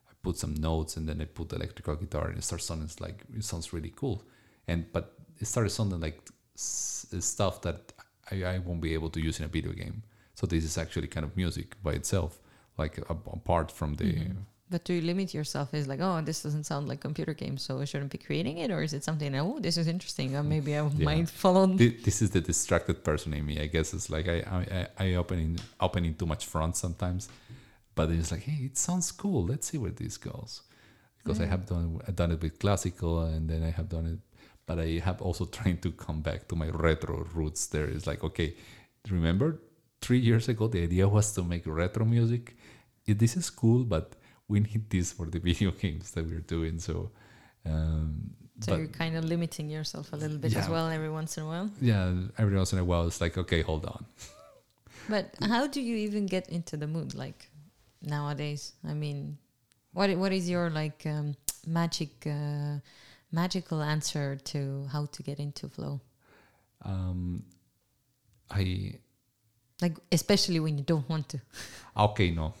I 0.09 0.13
put 0.23 0.37
some 0.37 0.53
notes 0.55 0.97
and 0.97 1.07
then 1.09 1.21
I 1.21 1.25
put 1.25 1.51
electrical 1.53 1.95
guitar 1.95 2.27
and 2.29 2.37
it 2.37 2.43
starts 2.43 2.65
sounding 2.65 2.89
like 2.99 3.23
it 3.35 3.43
sounds 3.43 3.73
really 3.73 3.93
cool, 3.95 4.23
and 4.67 4.85
but 4.93 5.13
it 5.39 5.45
started 5.47 5.69
sounding 5.71 5.99
like 6.01 6.19
s- 6.55 7.07
stuff 7.19 7.61
that 7.63 7.93
I, 8.31 8.43
I 8.43 8.57
won't 8.59 8.81
be 8.81 8.93
able 8.93 9.09
to 9.11 9.19
use 9.19 9.39
in 9.39 9.45
a 9.45 9.49
video 9.49 9.73
game. 9.73 10.03
So 10.35 10.47
this 10.47 10.63
is 10.63 10.77
actually 10.77 11.07
kind 11.07 11.25
of 11.25 11.35
music 11.35 11.75
by 11.83 11.93
itself, 11.93 12.39
like 12.77 12.97
apart 13.09 13.71
from 13.71 13.95
the. 13.95 14.05
Mhm. 14.05 14.45
But 14.71 14.87
you 14.89 15.01
limit 15.01 15.33
yourself? 15.33 15.73
Is 15.73 15.87
like, 15.87 15.99
oh, 16.01 16.21
this 16.21 16.41
doesn't 16.43 16.63
sound 16.63 16.87
like 16.87 17.01
computer 17.01 17.33
games, 17.33 17.61
so 17.61 17.81
I 17.81 17.85
shouldn't 17.85 18.11
be 18.11 18.17
creating 18.17 18.57
it, 18.59 18.71
or 18.71 18.81
is 18.81 18.93
it 18.93 19.03
something? 19.03 19.35
Oh, 19.35 19.59
this 19.59 19.77
is 19.77 19.87
interesting. 19.87 20.33
Or 20.37 20.43
maybe 20.43 20.71
I 20.77 20.81
Yeah. 20.97 21.05
might 21.09 21.29
follow. 21.29 21.67
Thi- 21.67 21.99
This 22.07 22.21
is 22.21 22.29
the 22.31 22.39
distracted 22.41 23.03
person 23.03 23.33
in 23.33 23.45
me. 23.45 23.55
I 23.65 23.67
guess 23.67 23.93
it's 23.93 24.09
like 24.09 24.27
I 24.35 24.37
I, 24.59 24.87
I- 25.05 25.15
open 25.21 25.37
in 25.39 25.51
opening 25.87 26.13
too 26.15 26.25
much 26.33 26.43
front 26.53 26.73
sometimes, 26.77 27.23
but 27.95 28.09
it's 28.11 28.31
like, 28.31 28.43
hey, 28.49 28.59
it 28.69 28.77
sounds 28.77 29.11
cool. 29.11 29.41
Let's 29.51 29.67
see 29.69 29.77
where 29.83 29.91
this 30.01 30.17
goes. 30.17 30.61
Because 31.17 31.39
I 31.39 31.45
mm. 31.45 31.49
have 31.53 31.63
done 31.73 31.87
I 32.07 32.11
done 32.21 32.31
it 32.35 32.41
with 32.41 32.57
classical, 32.63 33.13
and 33.33 33.49
then 33.49 33.61
I 33.63 33.71
have 33.79 33.89
done 33.89 34.05
it, 34.13 34.19
but 34.67 34.79
I 34.79 34.89
have 35.07 35.21
also 35.21 35.45
trying 35.57 35.79
to 35.85 35.91
come 35.91 36.21
back 36.21 36.47
to 36.49 36.55
my 36.55 36.69
retro 36.69 37.15
roots. 37.35 37.67
There 37.67 37.89
is 37.97 38.07
like, 38.07 38.23
okay, 38.29 38.55
remember 39.09 39.59
three 40.01 40.19
years 40.29 40.47
ago 40.49 40.67
the 40.67 40.81
idea 40.83 41.07
was 41.07 41.33
to 41.33 41.43
make 41.43 41.63
retro 41.67 42.05
music. 42.05 42.55
This 43.05 43.35
is 43.35 43.49
cool, 43.49 43.83
but 43.83 44.15
we 44.51 44.59
need 44.59 44.83
this 44.89 45.07
for 45.17 45.25
the 45.33 45.39
video 45.49 45.71
games 45.83 46.11
that 46.13 46.23
we're 46.29 46.45
doing. 46.55 46.75
So. 46.87 46.95
Um, 47.65 48.35
So 48.61 48.75
you're 48.77 48.93
kind 49.03 49.15
of 49.19 49.23
limiting 49.25 49.67
yourself 49.77 50.13
a 50.13 50.17
little 50.21 50.37
bit 50.43 50.53
as 50.61 50.67
well 50.73 50.87
every 50.97 51.09
once 51.19 51.31
in 51.37 51.43
a 51.45 51.49
while. 51.51 51.67
yeah, 51.91 52.13
every 52.41 52.55
once 52.61 52.71
in 52.75 52.79
a 52.79 52.85
while 52.89 53.03
it's 53.09 53.19
like, 53.25 53.35
okay, 53.43 53.61
hold 53.69 53.83
on. 53.93 54.01
But 55.09 55.25
how 55.53 55.63
do 55.75 55.79
you 55.81 55.95
even 56.07 56.23
get 56.35 56.45
into 56.57 56.77
the 56.77 56.85
mood 56.95 57.09
like 57.23 57.49
nowadays? 58.15 58.63
I 58.85 58.93
mean, 59.03 59.37
what 59.97 60.09
what 60.21 60.31
is 60.39 60.45
your 60.53 60.69
like 60.81 60.99
um, 61.15 61.27
magic 61.65 62.11
uh, 62.27 62.75
magical 63.31 63.79
answer 63.81 64.37
to 64.53 64.59
how 64.93 65.03
to 65.15 65.19
get 65.29 65.37
into 65.39 65.65
flow? 65.75 65.95
Um, 66.85 67.43
I 68.49 68.63
Like 69.81 69.97
especially 70.11 70.59
when 70.59 70.77
you 70.77 70.85
don't 70.85 71.07
want 71.09 71.25
to. 71.33 71.37
okay, 71.97 72.29
no, 72.31 72.53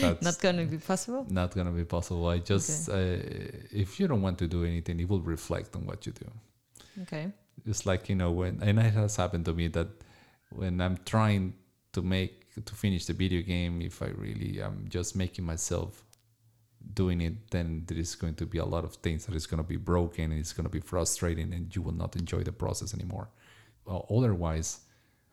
that's 0.00 0.22
Not 0.22 0.38
going 0.40 0.56
to 0.58 0.64
be 0.64 0.78
possible. 0.78 1.26
not 1.30 1.54
gonna 1.54 1.70
be 1.70 1.84
possible. 1.84 2.26
I 2.28 2.38
just 2.38 2.88
uh, 2.88 2.94
if 3.82 3.98
you 3.98 4.06
don't 4.08 4.22
want 4.22 4.38
to 4.38 4.46
do 4.46 4.64
anything, 4.64 5.00
it 5.00 5.08
will 5.08 5.20
reflect 5.20 5.74
on 5.76 5.86
what 5.86 6.06
you 6.06 6.12
do. 6.12 6.30
Okay. 7.02 7.32
It's 7.66 7.84
like 7.86 8.08
you 8.08 8.16
know 8.16 8.30
when 8.30 8.62
and 8.62 8.78
it 8.78 8.94
has 8.94 9.16
happened 9.16 9.44
to 9.46 9.54
me 9.54 9.68
that 9.68 9.88
when 10.50 10.80
I'm 10.80 10.98
trying 11.04 11.54
to 11.92 12.02
make 12.02 12.32
to 12.64 12.74
finish 12.74 13.06
the 13.06 13.12
video 13.12 13.42
game, 13.42 13.82
if 13.82 14.02
I 14.02 14.08
really 14.24 14.60
I'm 14.62 14.86
just 14.88 15.14
making 15.16 15.44
myself 15.44 16.04
doing 16.94 17.20
it, 17.20 17.50
then 17.50 17.84
there 17.86 17.98
is 17.98 18.14
going 18.14 18.34
to 18.36 18.46
be 18.46 18.58
a 18.58 18.64
lot 18.64 18.84
of 18.84 18.94
things 18.96 19.26
that 19.26 19.34
is 19.34 19.46
going 19.46 19.62
to 19.62 19.68
be 19.68 19.76
broken 19.76 20.30
and 20.32 20.40
it's 20.40 20.52
going 20.52 20.64
to 20.64 20.70
be 20.70 20.80
frustrating, 20.80 21.52
and 21.52 21.74
you 21.74 21.82
will 21.82 21.92
not 22.04 22.16
enjoy 22.16 22.42
the 22.42 22.52
process 22.52 22.94
anymore. 22.94 23.28
Well, 23.84 24.06
otherwise, 24.10 24.80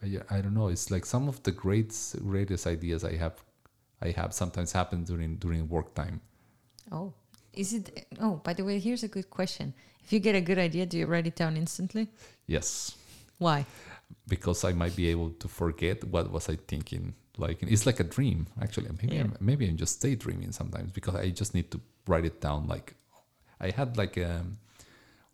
I, 0.03 0.19
I 0.29 0.41
don't 0.41 0.53
know. 0.53 0.67
It's 0.67 0.91
like 0.91 1.05
some 1.05 1.27
of 1.27 1.41
the 1.43 1.51
great 1.51 1.93
greatest 2.23 2.67
ideas 2.67 3.03
I 3.03 3.15
have, 3.17 3.41
I 4.01 4.11
have 4.11 4.34
sometimes 4.34 4.72
happen 4.72 5.03
during 5.03 5.38
during 5.38 5.67
work 5.69 5.93
time. 5.95 6.22
Oh, 6.91 7.13
is 7.53 7.73
it? 7.73 8.07
Oh, 8.19 8.41
by 8.43 8.53
the 8.53 8.63
way, 8.63 8.80
here's 8.80 9.03
a 9.03 9.07
good 9.07 9.30
question. 9.30 9.73
If 10.03 10.13
you 10.13 10.19
get 10.19 10.35
a 10.35 10.41
good 10.41 10.59
idea, 10.59 10.85
do 10.85 10.97
you 10.97 11.07
write 11.07 11.26
it 11.27 11.35
down 11.35 11.57
instantly? 11.57 12.09
Yes, 12.47 12.95
Why? 13.39 13.65
because 14.27 14.63
I 14.63 14.73
might 14.73 14.95
be 14.95 15.07
able 15.07 15.31
to 15.39 15.47
forget 15.47 16.03
what 16.03 16.31
was 16.31 16.49
I 16.49 16.57
thinking. 16.67 17.13
Like 17.38 17.63
it's 17.63 17.85
like 17.85 17.99
a 17.99 18.03
dream. 18.03 18.47
Actually, 18.61 18.89
maybe 19.01 19.15
Yeah. 19.15 19.23
I'm, 19.23 19.38
maybe 19.39 19.67
I'm 19.67 19.77
just 19.77 20.01
daydreaming 20.01 20.51
sometimes 20.53 20.91
because 20.91 21.15
I 21.15 21.31
just 21.31 21.53
need 21.53 21.69
to 21.72 21.80
write 22.07 22.26
it 22.26 22.39
down. 22.39 22.67
Like 22.67 22.93
I 23.59 23.72
had 23.72 23.97
like 23.97 24.17
um, 24.17 24.57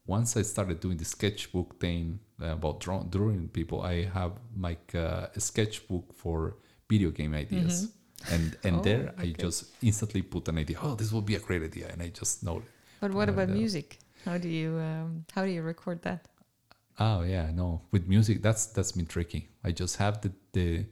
once 0.07 0.35
I 0.37 0.41
started 0.43 0.79
doing 0.79 0.97
the 0.97 1.05
sketchbook 1.05 1.79
thing 1.79 2.19
about 2.39 2.79
draw- 2.79 3.03
drawing 3.03 3.49
people. 3.49 3.81
I 3.81 4.05
have 4.05 4.31
like 4.57 4.95
uh, 4.95 5.27
a 5.35 5.39
sketchbook 5.39 6.13
for 6.15 6.55
video 6.89 7.11
game 7.11 7.33
ideas. 7.35 7.89
And 8.29 8.57
and 8.63 8.75
Oh, 8.77 8.81
there 8.81 9.13
I 9.17 9.33
just 9.37 9.65
instantly 9.81 10.21
put 10.21 10.47
an 10.47 10.57
idea. 10.57 10.77
Oh, 10.81 10.95
this 10.95 11.11
will 11.11 11.21
be 11.21 11.35
a 11.35 11.39
great 11.39 11.63
idea, 11.63 11.87
and 11.91 12.01
I 12.01 12.09
just 12.09 12.43
know 12.43 12.57
it. 12.57 12.63
But 12.99 13.11
what 13.13 13.29
Uh, 13.29 13.33
about 13.33 13.49
music? 13.49 13.97
How 14.25 14.37
do 14.37 14.47
you 14.47 14.77
um, 14.79 15.25
how 15.33 15.45
do 15.45 15.51
you 15.51 15.63
record 15.63 16.01
that? 16.03 16.27
Oh 16.99 17.23
yeah, 17.23 17.49
no. 17.51 17.81
With 17.91 18.07
music, 18.07 18.41
that's 18.43 18.67
that's 18.67 18.91
been 18.91 19.07
tricky. 19.07 19.49
I 19.63 19.71
just 19.71 19.97
have 19.97 20.21
the 20.21 20.31
the 20.53 20.85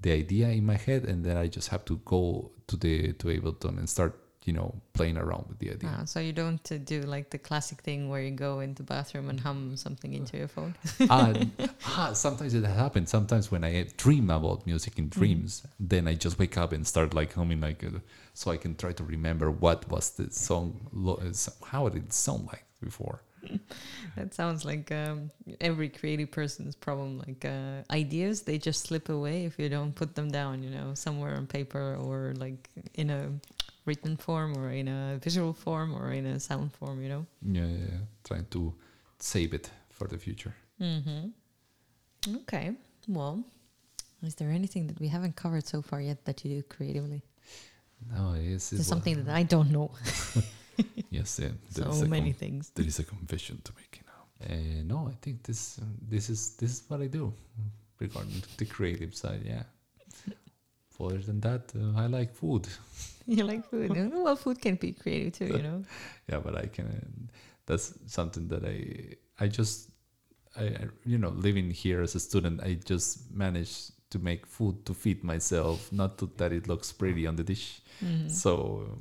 the 0.00 0.12
idea 0.12 0.48
in 0.48 0.64
my 0.64 0.76
head, 0.76 1.04
and 1.04 1.24
then 1.24 1.36
I 1.36 1.48
just 1.48 1.68
have 1.68 1.84
to 1.84 1.96
go 2.04 2.52
to 2.66 2.76
the 2.76 3.12
to 3.14 3.28
Ableton 3.28 3.78
and 3.78 3.88
start, 3.88 4.14
you 4.46 4.52
know, 4.52 4.72
playing 4.92 5.18
around 5.18 5.44
with 5.48 5.58
the 5.58 5.70
idea. 5.70 5.90
Ah, 5.92 6.04
so 6.04 6.20
you 6.20 6.32
don't 6.32 6.70
uh, 6.70 6.78
do 6.78 7.02
like 7.02 7.30
the 7.30 7.38
classic 7.38 7.82
thing 7.82 8.08
where 8.08 8.22
you 8.22 8.30
go 8.30 8.60
in 8.60 8.74
the 8.74 8.82
bathroom 8.84 9.28
and 9.28 9.40
hum 9.40 9.76
something 9.76 10.14
into 10.14 10.36
your 10.36 10.48
phone. 10.48 10.74
ah, 11.10 11.32
ah, 11.86 12.12
sometimes 12.12 12.54
it 12.54 12.64
happens. 12.64 13.10
Sometimes 13.10 13.50
when 13.50 13.64
I 13.64 13.86
dream 13.96 14.30
about 14.30 14.64
music 14.64 14.98
in 14.98 15.08
dreams, 15.08 15.66
then 15.80 16.06
I 16.06 16.14
just 16.14 16.38
wake 16.38 16.56
up 16.56 16.72
and 16.72 16.86
start 16.86 17.12
like 17.12 17.34
humming, 17.34 17.60
like 17.60 17.82
uh, 17.84 17.98
so 18.34 18.52
I 18.52 18.56
can 18.56 18.76
try 18.76 18.92
to 18.92 19.04
remember 19.04 19.50
what 19.50 19.90
was 19.90 20.10
the 20.10 20.30
song, 20.30 20.88
lo- 20.92 21.20
uh, 21.20 21.66
how 21.66 21.88
did 21.88 22.04
it 22.04 22.12
sound 22.12 22.46
like 22.46 22.64
before. 22.80 23.22
that 24.16 24.34
sounds 24.34 24.64
like 24.64 24.90
um, 24.92 25.30
every 25.60 25.88
creative 25.88 26.30
person's 26.30 26.74
problem. 26.74 27.22
Like 27.26 27.44
uh, 27.44 27.82
ideas, 27.92 28.42
they 28.42 28.58
just 28.58 28.86
slip 28.86 29.08
away 29.08 29.44
if 29.44 29.58
you 29.58 29.68
don't 29.68 29.94
put 29.94 30.14
them 30.14 30.30
down. 30.30 30.62
You 30.62 30.70
know, 30.70 30.94
somewhere 30.94 31.34
on 31.34 31.46
paper 31.46 31.96
or 32.00 32.34
like 32.36 32.68
in 32.94 33.10
a 33.10 33.30
written 33.86 34.16
form 34.16 34.56
or 34.58 34.70
in 34.70 34.88
a 34.88 35.18
visual 35.22 35.52
form 35.52 35.94
or 35.94 36.12
in 36.12 36.26
a 36.26 36.40
sound 36.40 36.72
form. 36.72 37.02
You 37.02 37.08
know. 37.08 37.26
Yeah, 37.42 37.66
yeah, 37.66 37.86
yeah. 37.92 38.04
trying 38.24 38.46
to 38.50 38.74
save 39.18 39.54
it 39.54 39.70
for 39.90 40.06
the 40.08 40.18
future. 40.18 40.54
Mm-hmm. 40.80 42.36
Okay. 42.42 42.72
Well, 43.08 43.44
is 44.22 44.34
there 44.34 44.50
anything 44.50 44.86
that 44.88 45.00
we 45.00 45.08
haven't 45.08 45.36
covered 45.36 45.66
so 45.66 45.80
far 45.82 46.00
yet 46.00 46.24
that 46.24 46.44
you 46.44 46.56
do 46.56 46.62
creatively? 46.62 47.22
No, 48.12 48.34
There's 48.34 48.72
it's 48.72 48.86
something 48.86 49.24
that 49.24 49.34
I 49.34 49.44
don't 49.44 49.70
know. 49.70 49.90
Yes, 51.10 51.38
yeah, 51.38 51.52
so 51.90 52.04
many 52.06 52.32
things. 52.32 52.70
there 52.74 52.86
is 52.86 52.98
a 52.98 53.04
confession 53.04 53.60
to 53.64 53.72
make 53.76 54.02
now. 54.06 54.54
Uh, 54.54 54.82
no, 54.84 55.08
I 55.08 55.14
think 55.22 55.42
this 55.42 55.80
this 56.10 56.28
is 56.28 56.56
this 56.56 56.70
is 56.72 56.82
what 56.88 57.00
I 57.00 57.06
do 57.06 57.32
regarding 57.98 58.42
the 58.58 58.66
creative 58.66 59.14
side. 59.14 59.42
Yeah. 59.44 59.62
Other 61.00 61.18
than 61.18 61.40
that, 61.40 61.72
uh, 61.74 61.98
I 62.00 62.06
like 62.06 62.34
food. 62.34 62.68
you 63.36 63.44
like 63.44 63.68
food? 63.68 63.90
well, 64.12 64.36
food 64.36 64.60
can 64.60 64.76
be 64.76 64.92
creative 64.92 65.32
too. 65.32 65.46
You 65.56 65.62
know. 65.62 65.82
Yeah, 66.28 66.40
but 66.40 66.56
I 66.56 66.66
can. 66.66 67.30
That's 67.66 67.94
something 68.06 68.48
that 68.48 68.64
I 68.64 69.16
I 69.44 69.48
just 69.48 69.90
I 70.56 70.88
you 71.04 71.18
know 71.18 71.30
living 71.30 71.70
here 71.70 72.02
as 72.02 72.14
a 72.14 72.20
student, 72.20 72.62
I 72.62 72.74
just 72.74 73.30
managed 73.32 73.92
to 74.10 74.18
make 74.18 74.46
food 74.46 74.84
to 74.86 74.94
feed 74.94 75.24
myself, 75.24 75.92
not 75.92 76.18
to, 76.18 76.30
that 76.36 76.52
it 76.52 76.68
looks 76.68 76.92
pretty 76.92 77.26
on 77.26 77.36
the 77.36 77.42
dish. 77.42 77.80
Mhm. 78.00 78.30
So, 78.30 78.98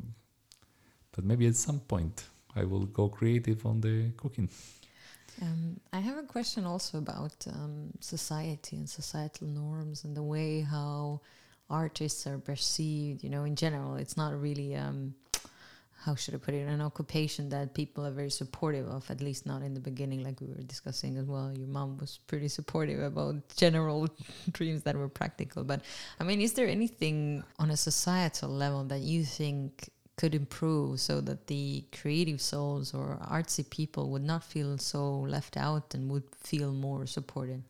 but 1.11 1.23
maybe 1.23 1.47
at 1.47 1.55
some 1.55 1.79
point 1.79 2.25
I 2.55 2.63
will 2.65 2.85
go 2.85 3.09
creative 3.09 3.65
on 3.65 3.81
the 3.81 4.11
cooking. 4.17 4.49
Um, 5.41 5.79
I 5.91 5.99
have 5.99 6.17
a 6.17 6.23
question 6.23 6.65
also 6.65 6.97
about 6.97 7.45
um, 7.47 7.91
society 7.99 8.77
and 8.77 8.89
societal 8.89 9.47
norms 9.47 10.05
and 10.05 10.15
the 10.15 10.23
way 10.23 10.61
how 10.61 11.21
artists 11.69 12.27
are 12.27 12.37
perceived. 12.37 13.23
You 13.23 13.29
know, 13.29 13.43
in 13.43 13.55
general, 13.55 13.95
it's 13.95 14.17
not 14.17 14.39
really 14.39 14.75
um, 14.75 15.15
how 16.05 16.13
should 16.13 16.35
I 16.35 16.37
put 16.37 16.53
it, 16.53 16.67
an 16.67 16.81
occupation 16.81 17.49
that 17.49 17.73
people 17.73 18.05
are 18.05 18.11
very 18.11 18.29
supportive 18.29 18.87
of. 18.87 19.09
At 19.09 19.21
least 19.21 19.45
not 19.47 19.63
in 19.63 19.73
the 19.73 19.79
beginning, 19.79 20.23
like 20.23 20.39
we 20.39 20.47
were 20.47 20.61
discussing 20.61 21.17
as 21.17 21.25
well. 21.25 21.51
Your 21.57 21.67
mom 21.67 21.97
was 21.97 22.19
pretty 22.27 22.47
supportive 22.47 23.01
about 23.01 23.35
general 23.57 24.07
dreams 24.51 24.83
that 24.83 24.95
were 24.95 25.09
practical. 25.09 25.63
But 25.63 25.81
I 26.19 26.23
mean, 26.23 26.41
is 26.41 26.53
there 26.53 26.67
anything 26.67 27.43
on 27.57 27.71
a 27.71 27.77
societal 27.77 28.49
level 28.49 28.83
that 28.85 29.01
you 29.01 29.23
think 29.25 29.89
could 30.15 30.35
improve 30.35 30.99
so 30.99 31.19
that 31.21 31.47
the 31.47 31.83
creative 31.91 32.39
souls 32.39 32.93
or 32.93 33.17
artsy 33.29 33.67
people 33.69 34.09
would 34.11 34.23
not 34.23 34.43
feel 34.43 34.77
so 34.77 35.19
left 35.21 35.57
out 35.57 35.93
and 35.93 36.09
would 36.09 36.23
feel 36.39 36.71
more 36.71 37.07
supported? 37.07 37.63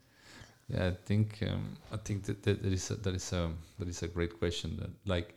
Yeah, 0.67 0.87
I 0.87 0.91
think 1.05 1.43
um, 1.43 1.77
I 1.91 1.97
think 1.97 2.23
that, 2.23 2.41
that 2.43 2.63
that 2.63 2.73
is 2.73 2.89
a, 2.91 2.95
that 2.95 3.13
is 3.15 3.31
a 3.33 3.51
that 3.79 3.87
is 3.87 4.01
a 4.03 4.07
great 4.07 4.39
question. 4.39 4.77
That 4.77 4.89
like 5.05 5.35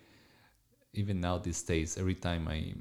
even 0.95 1.21
now 1.21 1.39
these 1.39 1.63
days, 1.63 1.99
every 1.99 2.15
time 2.15 2.49
I 2.49 2.75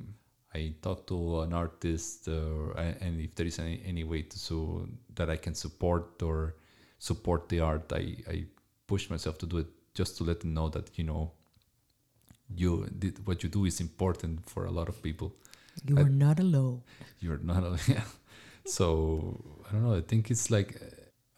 I 0.55 0.73
talk 0.81 1.05
to 1.07 1.41
an 1.41 1.53
artist, 1.53 2.27
uh, 2.29 2.71
and 3.01 3.19
if 3.19 3.35
there 3.35 3.45
is 3.45 3.59
any, 3.59 3.81
any 3.85 4.03
way 4.05 4.21
to 4.21 4.39
so 4.39 4.87
that 5.15 5.29
I 5.29 5.35
can 5.35 5.53
support 5.55 6.21
or 6.23 6.55
support 6.99 7.49
the 7.49 7.59
art, 7.59 7.91
I, 7.91 8.15
I 8.29 8.45
push 8.87 9.09
myself 9.09 9.37
to 9.39 9.45
do 9.45 9.57
it 9.57 9.67
just 9.93 10.17
to 10.17 10.23
let 10.23 10.39
them 10.39 10.53
know 10.53 10.69
that 10.69 10.97
you 10.97 11.03
know 11.03 11.31
you 12.55 12.87
did 12.97 13.25
what 13.27 13.43
you 13.43 13.49
do 13.49 13.65
is 13.65 13.79
important 13.81 14.49
for 14.49 14.65
a 14.65 14.71
lot 14.71 14.87
of 14.89 15.01
people. 15.01 15.33
You 15.85 15.97
I- 15.97 16.01
are 16.03 16.09
not 16.09 16.39
alone. 16.39 16.81
You're 17.19 17.39
not 17.43 17.63
a, 17.63 17.77
yeah. 17.91 18.03
So 18.65 19.37
I 19.67 19.73
don't 19.73 19.83
know. 19.83 19.95
I 19.95 20.01
think 20.01 20.31
it's 20.31 20.49
like 20.49 20.79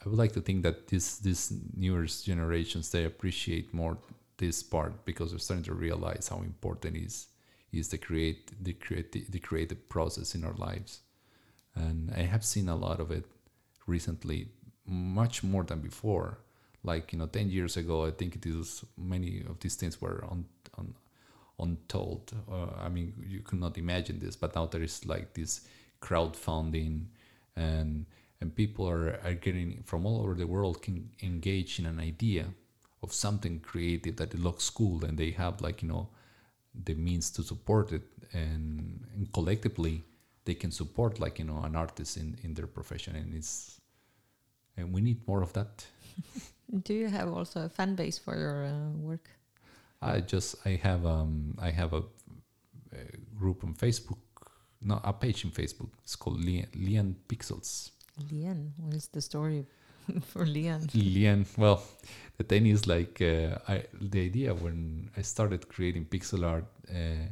I 0.05 0.09
would 0.09 0.17
like 0.17 0.31
to 0.33 0.41
think 0.41 0.63
that 0.63 0.87
this 0.87 1.17
this 1.17 1.53
newer 1.75 2.05
generations 2.05 2.89
they 2.89 3.05
appreciate 3.05 3.73
more 3.73 3.97
this 4.37 4.63
part 4.63 5.05
because 5.05 5.31
they're 5.31 5.39
starting 5.39 5.65
to 5.65 5.73
realize 5.73 6.29
how 6.29 6.37
important 6.37 6.95
is 6.95 7.27
is 7.71 7.89
the 7.89 7.97
create 7.97 8.51
the 8.63 8.73
create 8.73 9.11
the 9.31 9.39
creative 9.39 9.89
process 9.89 10.35
in 10.35 10.43
our 10.43 10.53
lives, 10.53 11.01
and 11.75 12.11
I 12.15 12.21
have 12.21 12.43
seen 12.45 12.69
a 12.69 12.75
lot 12.75 12.99
of 12.99 13.11
it 13.11 13.25
recently, 13.85 14.47
much 14.85 15.43
more 15.43 15.63
than 15.63 15.79
before. 15.79 16.39
Like 16.83 17.11
you 17.11 17.19
know, 17.19 17.27
ten 17.27 17.49
years 17.49 17.77
ago, 17.77 18.05
I 18.05 18.11
think 18.11 18.35
it 18.37 18.45
is 18.45 18.85
many 18.97 19.43
of 19.47 19.59
these 19.59 19.75
things 19.75 20.01
were 20.01 20.23
on 20.29 20.45
on 20.77 20.95
untold. 21.59 22.31
Uh, 22.49 22.67
I 22.79 22.89
mean, 22.89 23.13
you 23.27 23.41
could 23.41 23.59
not 23.59 23.77
imagine 23.77 24.19
this, 24.19 24.37
but 24.37 24.55
now 24.55 24.65
there 24.65 24.81
is 24.81 25.05
like 25.05 25.33
this 25.33 25.67
crowdfunding, 26.01 27.07
and 27.55 28.05
and 28.41 28.55
people 28.55 28.87
are, 28.87 29.19
are 29.23 29.33
getting 29.33 29.83
from 29.85 30.05
all 30.05 30.21
over 30.21 30.33
the 30.33 30.47
world 30.47 30.81
can 30.81 31.09
engage 31.21 31.79
in 31.79 31.85
an 31.85 31.99
idea 31.99 32.45
of 33.03 33.13
something 33.13 33.59
creative 33.59 34.15
that 34.17 34.33
it 34.33 34.39
looks 34.39 34.69
cool, 34.69 35.05
and 35.05 35.17
they 35.17 35.31
have 35.31 35.61
like 35.61 35.81
you 35.81 35.87
know 35.87 36.09
the 36.85 36.93
means 36.93 37.29
to 37.31 37.43
support 37.43 37.91
it, 37.91 38.03
and, 38.33 39.05
and 39.15 39.31
collectively 39.33 40.03
they 40.45 40.53
can 40.53 40.71
support 40.71 41.19
like 41.19 41.39
you 41.39 41.45
know 41.45 41.61
an 41.63 41.75
artist 41.75 42.17
in 42.17 42.37
in 42.43 42.53
their 42.53 42.67
profession, 42.67 43.15
and 43.15 43.33
it's 43.33 43.79
and 44.77 44.93
we 44.93 45.01
need 45.01 45.27
more 45.27 45.41
of 45.41 45.53
that. 45.53 45.85
Do 46.83 46.93
you 46.93 47.07
have 47.07 47.29
also 47.33 47.65
a 47.65 47.69
fan 47.69 47.95
base 47.95 48.17
for 48.17 48.37
your 48.37 48.65
uh, 48.65 48.91
work? 48.97 49.29
I 50.01 50.21
just 50.21 50.55
I 50.65 50.79
have 50.83 51.05
um 51.05 51.55
I 51.59 51.71
have 51.71 51.93
a, 51.93 52.03
a 52.93 53.17
group 53.37 53.63
on 53.63 53.73
Facebook, 53.73 54.19
no 54.81 54.99
a 55.03 55.13
page 55.13 55.43
in 55.43 55.51
Facebook. 55.51 55.89
It's 56.03 56.15
called 56.15 56.39
Lian, 56.39 56.67
Lian 56.75 57.15
Pixels. 57.27 57.91
Lian, 58.31 58.73
what 58.77 58.93
is 58.93 59.07
the 59.07 59.21
story 59.21 59.65
for 60.21 60.45
Lian? 60.45 60.89
Lian. 60.93 61.45
Well, 61.57 61.81
the 62.37 62.43
thing 62.43 62.65
is 62.65 62.87
like 62.87 63.21
uh, 63.21 63.57
I 63.67 63.85
the 63.99 64.21
idea 64.25 64.53
when 64.53 65.09
I 65.17 65.21
started 65.21 65.67
creating 65.69 66.05
pixel 66.05 66.45
art 66.45 66.65
uh, 66.89 67.27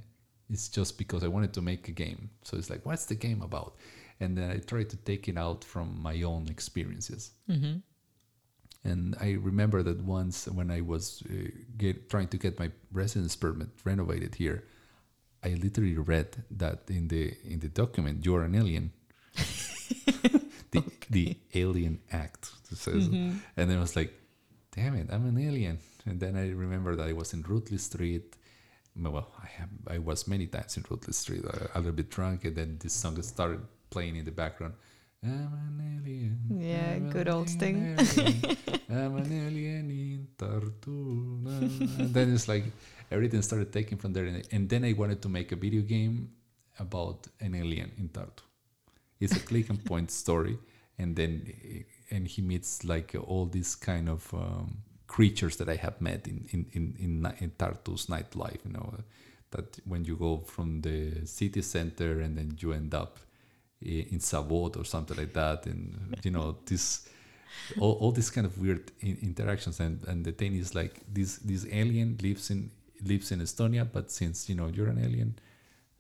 is 0.50 0.70
just 0.70 0.98
because 0.98 1.24
I 1.24 1.28
wanted 1.28 1.54
to 1.54 1.62
make 1.62 1.88
a 1.88 1.92
game. 1.92 2.30
So 2.44 2.58
it's 2.58 2.70
like, 2.70 2.86
what's 2.86 3.06
the 3.06 3.16
game 3.16 3.42
about? 3.42 3.76
And 4.20 4.38
then 4.38 4.52
I 4.52 4.58
tried 4.58 4.90
to 4.90 4.98
take 4.98 5.28
it 5.28 5.38
out 5.38 5.64
from 5.64 6.02
my 6.02 6.22
own 6.24 6.48
experiences. 6.50 7.32
Mm-hmm. 7.50 7.78
And 8.84 9.16
I 9.20 9.38
remember 9.42 9.84
that 9.84 10.02
once 10.02 10.48
when 10.48 10.72
I 10.72 10.82
was 10.82 11.22
uh, 11.30 11.50
get, 11.78 12.10
trying 12.10 12.30
to 12.30 12.38
get 12.38 12.58
my 12.58 12.72
residence 12.92 13.36
permit 13.36 13.70
renovated 13.84 14.36
here, 14.36 14.64
I 15.44 15.50
literally 15.50 15.98
read 15.98 16.44
that 16.52 16.84
in 16.90 17.10
the 17.10 17.34
in 17.44 17.60
the 17.60 17.70
document 17.70 18.26
you're 18.26 18.44
an 18.44 18.56
alien. 18.56 18.92
the 21.10 21.36
Alien 21.54 22.00
Act 22.12 22.52
says, 22.74 23.08
Mm-hmm. 23.08 23.38
and 23.58 23.70
then 23.70 23.78
I 23.78 23.82
was 23.82 23.96
like, 23.96 24.12
"Damn 24.76 24.96
it, 24.96 25.08
I'm 25.12 25.26
an 25.28 25.38
alien." 25.38 25.80
And 26.06 26.20
then 26.20 26.36
I 26.36 26.50
remember 26.52 26.96
that 26.96 27.08
I 27.08 27.14
was 27.14 27.34
in 27.34 27.44
Rüütli 27.44 27.80
Street. 27.80 28.36
Well, 28.96 29.28
I 29.44 29.48
have 29.60 29.70
I 29.96 29.98
was 30.00 30.28
many 30.28 30.48
times 30.48 30.78
in 30.78 30.84
Rüütli 30.84 31.14
Street, 31.14 31.44
uh, 31.46 31.68
a 31.76 31.80
little 31.80 31.94
bit 32.02 32.10
drunk, 32.10 32.46
and 32.46 32.56
then 32.56 32.78
this 32.82 32.94
song 32.94 33.22
started 33.22 33.62
playing 33.90 34.16
in 34.16 34.26
the 34.26 34.32
background. 34.32 34.74
I'm 35.24 35.54
an 35.70 35.80
alien. 36.00 36.40
Yeah, 36.72 36.94
I'm 36.96 37.10
good 37.10 37.28
old 37.28 37.50
alien, 37.62 37.98
I'm 38.90 39.16
an 39.18 39.32
alien 39.48 39.90
in 39.90 40.28
Tartu. 40.38 41.46
and 42.00 42.14
then 42.14 42.34
it's 42.34 42.48
like 42.48 42.66
everything 43.12 43.42
started 43.42 43.72
taking 43.74 43.98
from 43.98 44.14
there. 44.14 44.26
And, 44.26 44.48
and 44.52 44.70
then 44.70 44.84
I 44.86 44.94
wanted 44.94 45.22
to 45.24 45.30
make 45.30 45.52
a 45.52 45.56
video 45.56 45.82
game 45.82 46.30
about 46.80 47.28
an 47.40 47.56
alien 47.56 47.92
in 47.98 48.10
Tartu. 48.10 48.44
It's 49.20 49.36
a 49.36 49.40
click 49.40 49.70
and 49.70 49.84
point 49.84 50.12
story. 50.12 50.58
And 51.00 51.16
then 51.16 51.54
eh, 51.64 51.84
and 52.10 52.28
he 52.28 52.42
meets 52.42 52.84
like 52.84 53.16
eh, 53.16 53.20
all 53.20 53.46
these 53.46 53.76
kind 53.76 54.10
of 54.10 54.34
um, 54.34 54.78
creatures 55.08 55.56
that 55.58 55.70
I 55.70 55.76
have 55.76 56.00
met 56.02 56.28
in, 56.28 56.48
in, 56.52 56.66
in, 56.74 56.96
in, 57.00 57.34
in 57.40 57.52
Tartu's 57.52 58.08
nightlife, 58.08 58.60
you 58.66 58.74
know, 58.74 58.94
that 59.52 59.80
when 59.86 60.04
you 60.06 60.16
go 60.16 60.44
from 60.46 60.82
the 60.82 61.26
city 61.26 61.62
center 61.62 62.20
and 62.20 62.38
then 62.38 62.58
you 62.60 62.74
end 62.74 62.94
up 62.94 63.20
eh, 63.86 64.04
in 64.12 64.20
Zavood 64.20 64.78
or 64.78 64.84
something 64.86 65.18
like 65.18 65.34
that. 65.34 65.66
And, 65.66 66.16
you 66.24 66.32
know, 66.32 66.58
this, 66.66 67.08
all, 67.80 67.94
all 67.94 68.12
these 68.12 68.30
kind 68.30 68.46
of 68.46 68.58
weird 68.58 68.92
in, 69.00 69.18
interactions. 69.22 69.80
And, 69.80 70.04
and 70.08 70.26
the 70.26 70.34
thing 70.34 70.56
is 70.56 70.76
like 70.76 71.02
this, 71.12 71.38
this 71.38 71.66
alien 71.72 72.18
lives 72.22 72.50
in, 72.50 72.72
lives 73.04 73.32
in 73.32 73.40
Estonia, 73.40 73.88
but 73.92 74.12
since, 74.12 74.50
you 74.50 74.56
know, 74.56 74.68
you're 74.68 74.88
an 74.90 75.00
alien 75.04 75.40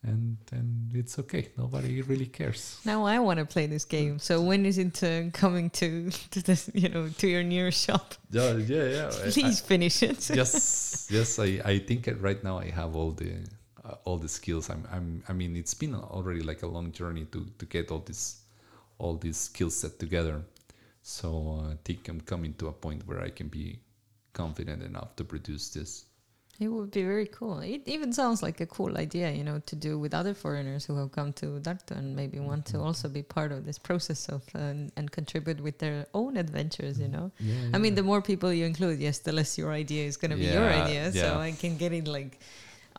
and, 0.03 0.37
and 0.51 0.91
it's 0.93 1.17
okay. 1.19 1.49
Nobody 1.57 2.01
really 2.01 2.27
cares. 2.27 2.79
Now 2.85 3.05
I 3.05 3.19
want 3.19 3.39
to 3.39 3.45
play 3.45 3.65
this 3.67 3.83
game. 3.85 4.19
So 4.19 4.41
when 4.41 4.65
is 4.65 4.77
it 4.77 5.03
uh, 5.03 5.29
coming 5.33 5.69
to 5.71 6.09
to 6.31 6.41
this, 6.43 6.69
you 6.73 6.89
know, 6.89 7.09
to 7.17 7.27
your 7.27 7.43
nearest 7.43 7.83
shop? 7.85 8.13
Yeah, 8.31 8.53
yeah, 8.57 8.83
yeah. 8.83 9.07
I- 9.25 9.31
Please 9.31 9.59
finish 9.59 10.03
it. 10.03 10.29
yes, 10.29 11.07
yes. 11.11 11.39
I, 11.39 11.59
I 11.65 11.79
think 11.79 12.07
right 12.21 12.41
now 12.43 12.59
I 12.59 12.69
have 12.69 12.95
all 12.95 13.11
the 13.11 13.33
uh, 13.83 13.95
all 14.05 14.17
the 14.17 14.29
skills. 14.29 14.69
I'm, 14.69 14.85
I'm 14.91 15.23
I 15.29 15.33
mean 15.33 15.55
it's 15.55 15.73
been 15.73 15.95
already 15.95 16.41
like 16.41 16.63
a 16.63 16.67
long 16.67 16.91
journey 16.91 17.25
to 17.31 17.45
to 17.57 17.65
get 17.65 17.91
all 17.91 17.99
this 18.05 18.41
all 18.99 19.15
these 19.17 19.37
skills 19.37 19.75
set 19.75 19.99
together. 19.99 20.41
So 21.01 21.61
uh, 21.63 21.71
I 21.73 21.77
think 21.85 22.07
I'm 22.09 22.21
coming 22.21 22.53
to 22.55 22.67
a 22.67 22.71
point 22.73 23.07
where 23.07 23.21
I 23.21 23.29
can 23.29 23.47
be 23.47 23.79
confident 24.33 24.83
enough 24.83 25.15
to 25.15 25.23
produce 25.23 25.69
this. 25.69 26.05
It 26.59 26.69
would 26.69 26.89
be 26.89 27.03
very 27.03 27.27
cool. 27.27 27.59
It 27.59 27.83
even 27.85 28.11
sounds 28.11 28.41
like 28.41 28.59
a 28.61 28.65
cool 28.65 28.97
idea, 28.97 29.31
you 29.31 29.43
know, 29.43 29.61
to 29.67 29.75
do 29.75 29.99
with 29.99 30.13
other 30.15 30.33
foreigners 30.33 30.85
who 30.85 30.95
have 30.97 31.11
come 31.11 31.31
to 31.33 31.59
Tartu 31.59 31.91
and 31.91 32.15
maybe 32.15 32.39
want 32.39 32.65
to 32.67 32.79
also 32.79 33.07
be 33.07 33.21
part 33.21 33.51
of 33.51 33.63
this 33.63 33.77
process 33.77 34.27
of 34.27 34.41
uh, 34.55 34.59
and, 34.59 34.91
and 34.97 35.11
contribute 35.11 35.61
with 35.61 35.77
their 35.77 36.07
own 36.15 36.35
adventures, 36.35 36.99
you 36.99 37.09
know. 37.09 37.31
Yeah, 37.39 37.53
I 37.75 37.77
mean, 37.77 37.93
the 37.93 38.01
more 38.01 38.23
people 38.23 38.51
you 38.51 38.65
include, 38.65 38.97
yes, 38.99 39.19
the 39.19 39.33
less 39.33 39.55
your 39.55 39.71
idea 39.71 40.05
is 40.07 40.17
going 40.17 40.31
to 40.31 40.37
be 40.37 40.45
your 40.45 40.67
Yeah, 40.67 40.83
idea. 40.83 41.11
So. 41.11 41.37
I 41.37 41.51
can 41.51 41.77
get 41.77 41.93
it 41.93 42.07
like 42.07 42.39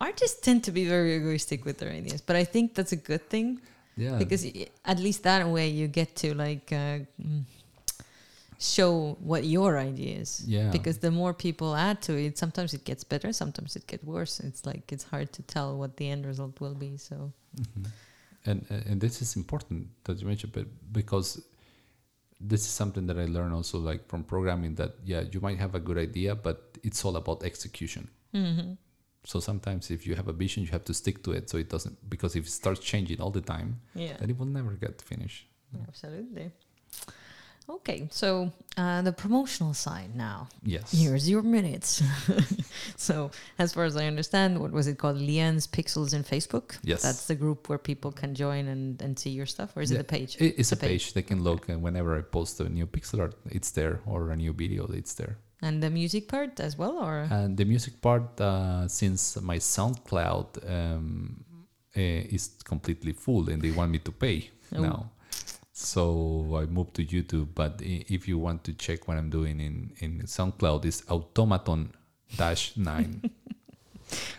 artists 0.01 0.41
tend 0.41 0.63
to 0.65 0.71
be 0.71 0.85
very 0.87 1.17
egoistic 1.17 1.65
with 1.65 1.79
their 1.79 1.91
ideas, 1.91 2.21
but 2.21 2.37
I 2.37 2.45
think 2.45 2.75
that's 2.75 2.93
a 2.93 2.97
good 3.11 3.29
thing 3.29 3.61
yeah, 3.97 4.19
because 4.19 4.47
at 4.85 5.01
least 5.01 5.25
that 5.25 5.45
way 5.49 5.69
you 5.69 5.89
get 5.89 6.15
to 6.17 6.33
like 6.35 6.71
uh, 6.73 7.01
mm, 7.21 7.43
show 8.59 9.17
what 9.21 9.45
your 9.45 9.79
idea 9.79 10.19
is. 10.19 10.43
Yeah. 10.47 10.71
Because 10.71 10.99
the 10.99 11.11
more 11.11 11.33
people 11.33 11.75
add 11.77 12.03
to 12.03 12.13
it, 12.19 12.37
sometimes 12.39 12.75
it 12.75 12.85
gets 12.85 13.05
better, 13.05 13.33
sometimes 13.33 13.77
it 13.77 13.87
gets 13.87 14.05
worse. 14.05 14.41
It's 14.41 14.67
like 14.67 14.93
it's 14.93 15.05
hard 15.05 15.33
to 15.35 15.43
tell 15.43 15.79
what 15.79 15.97
the 15.97 16.09
end 16.11 16.27
result 16.27 16.61
will 16.61 16.75
be. 16.75 16.97
So 16.97 17.33
Mhm. 17.57 17.87
And 18.47 18.67
and 18.71 19.01
this 19.01 19.21
is 19.23 19.37
important 19.37 19.89
that 20.05 20.21
you 20.21 20.27
mentioned, 20.27 20.53
but 20.53 20.67
because 20.93 21.43
this 22.41 22.61
is 22.61 22.69
something 22.69 23.07
that 23.07 23.19
I 23.19 23.27
learned 23.27 23.53
also 23.55 23.79
like 23.79 24.07
from 24.09 24.23
programming 24.25 24.77
that 24.77 24.93
yeah 25.05 25.23
you 25.33 25.41
might 25.41 25.59
have 25.59 25.75
a 25.75 25.81
good 25.81 25.99
idea, 25.99 26.35
but 26.35 26.79
it's 26.83 27.05
all 27.05 27.17
about 27.17 27.43
execution. 27.43 28.09
Mhm. 28.33 28.77
So 29.25 29.41
sometimes 29.41 29.91
if 29.91 30.07
you 30.07 30.15
have 30.17 30.29
a 30.29 30.33
vision, 30.33 30.63
you 30.65 30.71
have 30.71 30.85
to 30.85 30.95
stick 30.95 31.23
to 31.25 31.33
it. 31.33 31.51
So 31.51 31.59
it 31.59 31.69
doesn't 31.69 31.97
because 32.09 32.39
if 32.39 32.47
it 32.47 32.51
starts 32.51 32.81
changing 32.81 33.21
all 33.21 33.31
the 33.33 33.41
time, 33.55 33.81
yeah, 33.95 34.17
then 34.19 34.31
it 34.31 34.39
will 34.39 34.53
never 34.61 34.73
get 34.77 35.03
finished. 35.03 35.47
absolutely. 35.89 36.51
Okay, 37.69 38.09
so 38.11 38.51
uh, 38.79 39.03
the 39.03 39.13
promotional 39.13 39.75
side 39.75 40.17
now. 40.17 40.49
Yes. 40.63 40.91
Here's 40.93 41.29
your 41.29 41.43
minutes. 41.43 42.03
so, 42.97 43.31
as 43.59 43.73
far 43.75 43.85
as 43.85 43.95
I 43.97 44.07
understand, 44.07 44.59
what 44.59 44.73
was 44.73 44.87
it 44.87 44.97
called? 44.99 45.19
Lian's 45.19 45.67
Pixels 45.67 46.15
in 46.15 46.23
Facebook? 46.25 46.79
Yes. 46.83 47.03
That's 47.03 47.27
the 47.27 47.35
group 47.35 47.69
where 47.69 47.79
people 47.79 48.11
can 48.11 48.35
join 48.35 48.69
and, 48.69 49.01
and 49.03 49.19
see 49.19 49.31
your 49.31 49.45
stuff? 49.47 49.77
Or 49.77 49.83
is 49.83 49.91
Yeah, 49.91 49.99
it 49.99 50.01
a 50.01 50.05
page? 50.05 50.37
It- 50.41 50.55
It's 50.59 50.73
a 50.73 50.77
The 50.77 50.81
page. 50.81 51.05
page. 51.07 51.13
They 51.15 51.23
can 51.23 51.43
look, 51.43 51.69
and 51.69 51.83
whenever 51.83 52.17
I 52.19 52.23
post 52.23 52.59
a 52.61 52.69
new 52.69 52.87
pixel 52.87 53.21
art, 53.21 53.35
it's 53.51 53.71
there, 53.73 54.01
or 54.07 54.31
a 54.31 54.37
new 54.37 54.53
video, 54.55 54.87
it's 54.87 55.15
there. 55.15 55.37
And 55.61 55.83
the 55.83 55.91
music 55.91 56.29
part 56.29 56.61
as 56.61 56.79
well? 56.79 56.97
Or 56.99 57.27
And 57.31 57.57
the 57.57 57.65
music 57.67 58.01
part, 58.01 58.41
uh, 58.41 58.89
since 58.89 59.41
my 59.43 59.59
SoundCloud 59.59 60.49
um, 60.71 61.45
eh, 61.95 62.23
is 62.37 62.49
completely 62.65 63.13
full, 63.13 63.51
and 63.51 63.61
they 63.61 63.73
want 63.73 63.91
me 63.91 63.99
to 63.99 64.13
pay 64.13 64.51
Oh. 64.75 64.81
now, 64.83 65.11
so 65.79 66.59
I 66.61 66.67
moved 66.67 66.95
to 66.95 67.05
YouTube. 67.05 67.49
But 67.55 67.81
if 67.83 68.27
you 68.29 68.37
want 68.39 68.65
to 68.65 68.73
check 68.73 69.07
what 69.09 69.17
I'm 69.17 69.31
doing 69.31 69.61
in 69.61 69.93
in 70.01 70.23
SoundCloud, 70.27 70.85
it's 70.85 71.03
Automaton 71.09 71.93
dash 72.37 72.77
nine. 72.77 73.13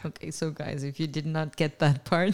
Okay, 0.03 0.32
so 0.32 0.49
guys, 0.49 0.82
if 0.84 0.99
you 0.99 1.06
did 1.06 1.28
not 1.28 1.56
get 1.56 1.78
that 1.78 2.03
part, 2.11 2.34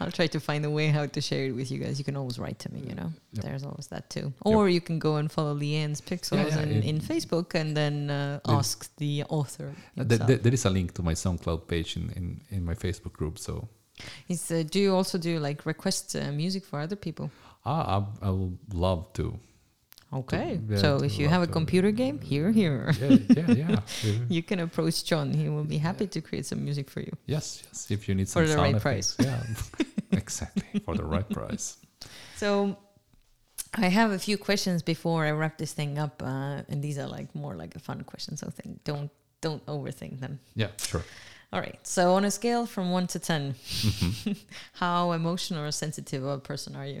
I'll 0.00 0.10
try 0.10 0.26
to 0.26 0.40
find 0.40 0.64
a 0.64 0.70
way 0.78 0.88
how 0.88 1.06
to 1.06 1.20
share 1.20 1.44
it 1.48 1.52
with 1.54 1.70
you 1.70 1.78
guys. 1.78 2.00
You 2.00 2.04
can 2.04 2.16
always 2.16 2.36
write 2.36 2.58
to 2.64 2.72
me, 2.74 2.80
you 2.88 2.96
know. 2.96 3.12
Yep. 3.34 3.44
There's 3.44 3.64
always 3.64 3.86
that 3.94 4.10
too. 4.10 4.32
Or 4.42 4.68
you 4.68 4.80
can 4.80 4.98
go 4.98 5.16
and 5.20 5.30
follow 5.30 5.52
Lian's 5.54 6.00
Pixels 6.00 6.50
yeah, 6.50 6.62
in, 6.64 6.72
it- 6.72 6.84
in 6.84 6.98
Facebook 7.00 7.54
and 7.54 7.76
then 7.76 8.10
uh, 8.10 8.40
Yeah. 8.48 8.56
ask 8.58 8.76
the 8.96 9.22
author. 9.28 9.68
Uh, 9.68 10.02
there, 10.02 10.04
himself. 10.18 10.26
there- 10.28 10.38
there 10.44 10.54
is 10.54 10.64
a 10.64 10.70
link 10.70 10.94
to 10.94 11.02
my 11.04 11.14
SoundCloud 11.14 11.68
page 11.68 11.96
in, 11.96 12.10
in, 12.18 12.40
in 12.50 12.64
my 12.64 12.74
Facebook 12.74 13.12
group. 13.12 13.38
So 13.38 13.68
Is, 14.28 14.50
uh, 14.50 14.64
do 14.68 14.78
you 14.80 14.92
also 14.96 15.16
do 15.18 15.38
like 15.38 15.64
request 15.64 16.16
uh, 16.16 16.32
music 16.32 16.64
for 16.64 16.80
other 16.80 16.96
people? 16.96 17.30
I, 17.64 18.04
I 18.22 18.30
would 18.30 18.58
love 18.72 19.12
to. 19.14 19.38
Okay. 20.10 20.58
yeah, 20.70 20.78
so 20.78 20.96
if 21.04 21.18
you 21.18 21.28
have 21.28 21.42
a 21.42 21.46
to. 21.46 21.52
computer 21.52 21.90
game, 21.90 22.18
here, 22.20 22.50
here. 22.50 22.92
Yeah, 22.98 23.18
yeah, 23.28 23.50
yeah. 23.52 23.80
You 24.30 24.42
can 24.42 24.60
approach 24.60 25.04
John. 25.04 25.34
He 25.34 25.50
will 25.50 25.64
be 25.64 25.76
happy 25.78 26.06
to 26.06 26.20
create 26.22 26.46
some 26.46 26.64
music 26.64 26.88
for 26.88 27.00
you. 27.00 27.12
yes, 27.26 27.62
yes. 27.66 27.90
If 27.90 28.08
you 28.08 28.14
need 28.14 28.26
some 28.28 28.42
For 28.42 28.48
the 28.48 28.56
right 28.56 28.74
effects. 28.74 29.16
Yeah, 29.18 29.42
exactly. 30.12 30.80
For 30.84 30.94
the 30.94 31.04
right 31.04 31.28
price. 31.28 31.76
So 32.36 32.76
I 33.74 33.88
have 33.88 34.12
a 34.12 34.18
few 34.18 34.38
questions 34.38 34.82
before 34.82 35.26
I 35.26 35.32
wrap 35.32 35.58
this 35.58 35.72
thing 35.74 35.98
up, 35.98 36.22
uh, 36.22 36.62
and 36.70 36.80
these 36.80 36.96
are 36.98 37.08
like 37.08 37.34
more 37.34 37.54
like 37.56 37.74
a 37.76 37.80
fun 37.80 38.02
question. 38.04 38.36
So 38.36 38.48
think, 38.48 38.84
don't 38.84 39.10
don't 39.42 39.64
overthink 39.66 40.20
them. 40.20 40.38
Yeah, 40.54 40.68
sure. 40.78 41.04
All 41.52 41.60
right. 41.60 41.78
So 41.82 42.14
on 42.14 42.24
a 42.24 42.30
scale 42.30 42.64
from 42.66 42.92
one 42.92 43.06
to 43.08 43.18
10 43.18 43.54
Mhm. 43.54 44.36
how 44.74 45.12
emotional 45.12 45.64
or 45.64 45.70
sensitive 45.72 46.22
of 46.24 46.38
a 46.38 46.40
person 46.40 46.76
are 46.76 46.86
you? 46.86 47.00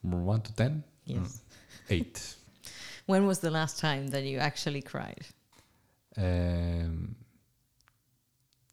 From 0.00 0.24
one 0.24 0.40
to 0.42 0.52
ten, 0.54 0.84
Yes. 1.04 1.40
eight. 1.90 2.34
When 3.06 3.26
was 3.26 3.38
the 3.38 3.50
last 3.50 3.78
time 3.80 4.08
that 4.08 4.24
you 4.24 4.36
actually 4.38 4.82
cried? 4.82 5.24
Um, 6.18 7.16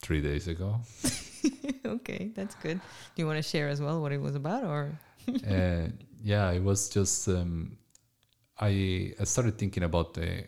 three 0.01 0.21
days 0.21 0.47
ago. 0.49 0.81
okay, 1.85 2.31
that's 2.35 2.55
good. 2.55 2.81
Do 3.15 3.21
you 3.21 3.27
want 3.27 3.37
to 3.37 3.49
share 3.49 3.69
as 3.69 3.79
well 3.79 4.01
what 4.01 4.11
it 4.11 4.19
was 4.21 4.35
about, 4.35 4.63
or 4.65 4.91
uh, 5.49 5.87
yeah, 6.21 6.51
it 6.51 6.61
was 6.63 6.89
just 6.89 7.27
um, 7.29 7.77
I 8.59 9.13
I 9.19 9.23
started 9.23 9.57
thinking 9.57 9.83
about 9.83 10.13
the. 10.15 10.43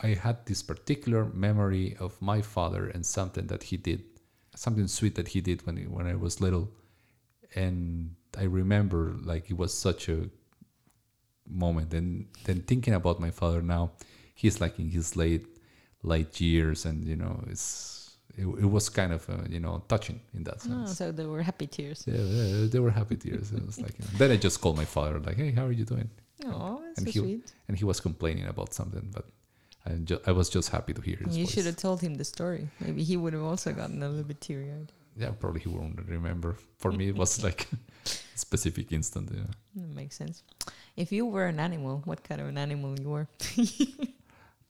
I 0.00 0.14
had 0.14 0.46
this 0.46 0.62
particular 0.62 1.26
memory 1.26 1.96
of 2.00 2.20
my 2.20 2.40
father 2.42 2.88
and 2.88 3.04
something 3.06 3.46
that 3.48 3.62
he 3.64 3.76
did, 3.76 4.02
something 4.56 4.88
sweet 4.88 5.14
that 5.16 5.28
he 5.28 5.40
did 5.42 5.66
when 5.66 5.76
when 5.92 6.06
I 6.06 6.14
was 6.16 6.40
little, 6.40 6.70
and 7.54 8.16
I 8.38 8.44
remember 8.44 9.14
like 9.22 9.50
it 9.50 9.56
was 9.56 9.72
such 9.74 10.08
a 10.08 10.28
moment. 11.48 11.92
And 11.94 12.26
then 12.44 12.62
thinking 12.62 12.94
about 12.94 13.20
my 13.20 13.30
father 13.30 13.62
now, 13.62 13.92
he's 14.34 14.60
like 14.60 14.78
in 14.78 14.90
his 14.90 15.16
late 15.16 15.46
late 16.02 16.40
years, 16.40 16.84
and 16.84 17.04
you 17.06 17.16
know 17.16 17.44
it's 17.48 18.16
it, 18.36 18.44
it 18.46 18.70
was 18.70 18.88
kind 18.88 19.12
of 19.12 19.28
uh, 19.28 19.38
you 19.48 19.60
know 19.60 19.82
touching 19.88 20.20
in 20.34 20.44
that 20.44 20.60
sense. 20.62 20.90
oh, 20.90 20.92
so 20.92 21.12
there 21.12 21.28
were 21.28 21.42
happy 21.42 21.66
tears? 21.66 22.04
Yeah, 22.06 22.66
they 22.68 22.78
were 22.80 22.90
happy 22.90 23.16
tears. 23.16 23.52
It 23.52 23.64
was 23.66 23.80
like, 23.80 23.96
then 24.18 24.30
I 24.30 24.36
just 24.36 24.60
called 24.60 24.76
my 24.76 24.84
father, 24.86 25.18
like, 25.20 25.36
"Hey, 25.36 25.52
how 25.52 25.66
are 25.66 25.72
you 25.72 25.84
doing?" 25.84 26.10
Oh, 26.44 26.82
And 26.96 27.06
so 27.06 27.12
he- 27.12 27.18
sweet. 27.20 27.52
And 27.68 27.76
he 27.76 27.84
was 27.84 28.00
complaining 28.00 28.46
about 28.46 28.74
something, 28.74 29.10
but 29.14 29.26
I, 29.86 29.92
I 30.30 30.32
was 30.32 30.48
just 30.50 30.70
happy 30.70 30.92
to 30.92 31.00
hear 31.00 31.16
his 31.24 31.36
You 31.36 31.44
voice. 31.44 31.54
should 31.54 31.66
have 31.66 31.76
told 31.76 32.00
him 32.00 32.14
the 32.16 32.24
story. 32.24 32.68
Maybe 32.80 33.04
he 33.04 33.16
would 33.16 33.32
have 33.32 33.42
also 33.44 33.72
gotten 33.72 34.02
a 34.02 34.08
little 34.08 34.24
bit 34.24 34.40
teary 34.40 34.70
eyed. 34.72 34.90
Yeah, 35.16 35.30
probably 35.38 35.60
he 35.60 35.68
won't 35.68 35.98
remember. 36.08 36.56
For 36.78 36.90
me, 36.92 37.08
it 37.08 37.16
was 37.16 37.42
like 37.44 37.66
a 37.72 37.76
specific 38.34 38.92
instant. 38.92 39.30
Yeah. 39.32 39.42
That 39.76 39.94
makes 39.94 40.16
sense. 40.16 40.42
If 40.96 41.12
you 41.12 41.26
were 41.26 41.46
an 41.46 41.60
animal, 41.60 42.02
what 42.04 42.22
kind 42.24 42.40
of 42.40 42.48
an 42.48 42.58
animal 42.58 42.98
you 42.98 43.08
were? 43.10 43.28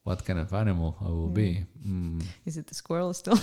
What 0.05 0.25
kind 0.25 0.41
of 0.41 0.53
animal 0.53 0.97
I 1.01 1.05
will 1.11 1.29
be? 1.29 1.65
Mm, 1.87 2.25
Is 2.45 2.57
it 2.57 2.67
the 2.67 2.75
squirrel 2.75 3.15
still? 3.15 3.39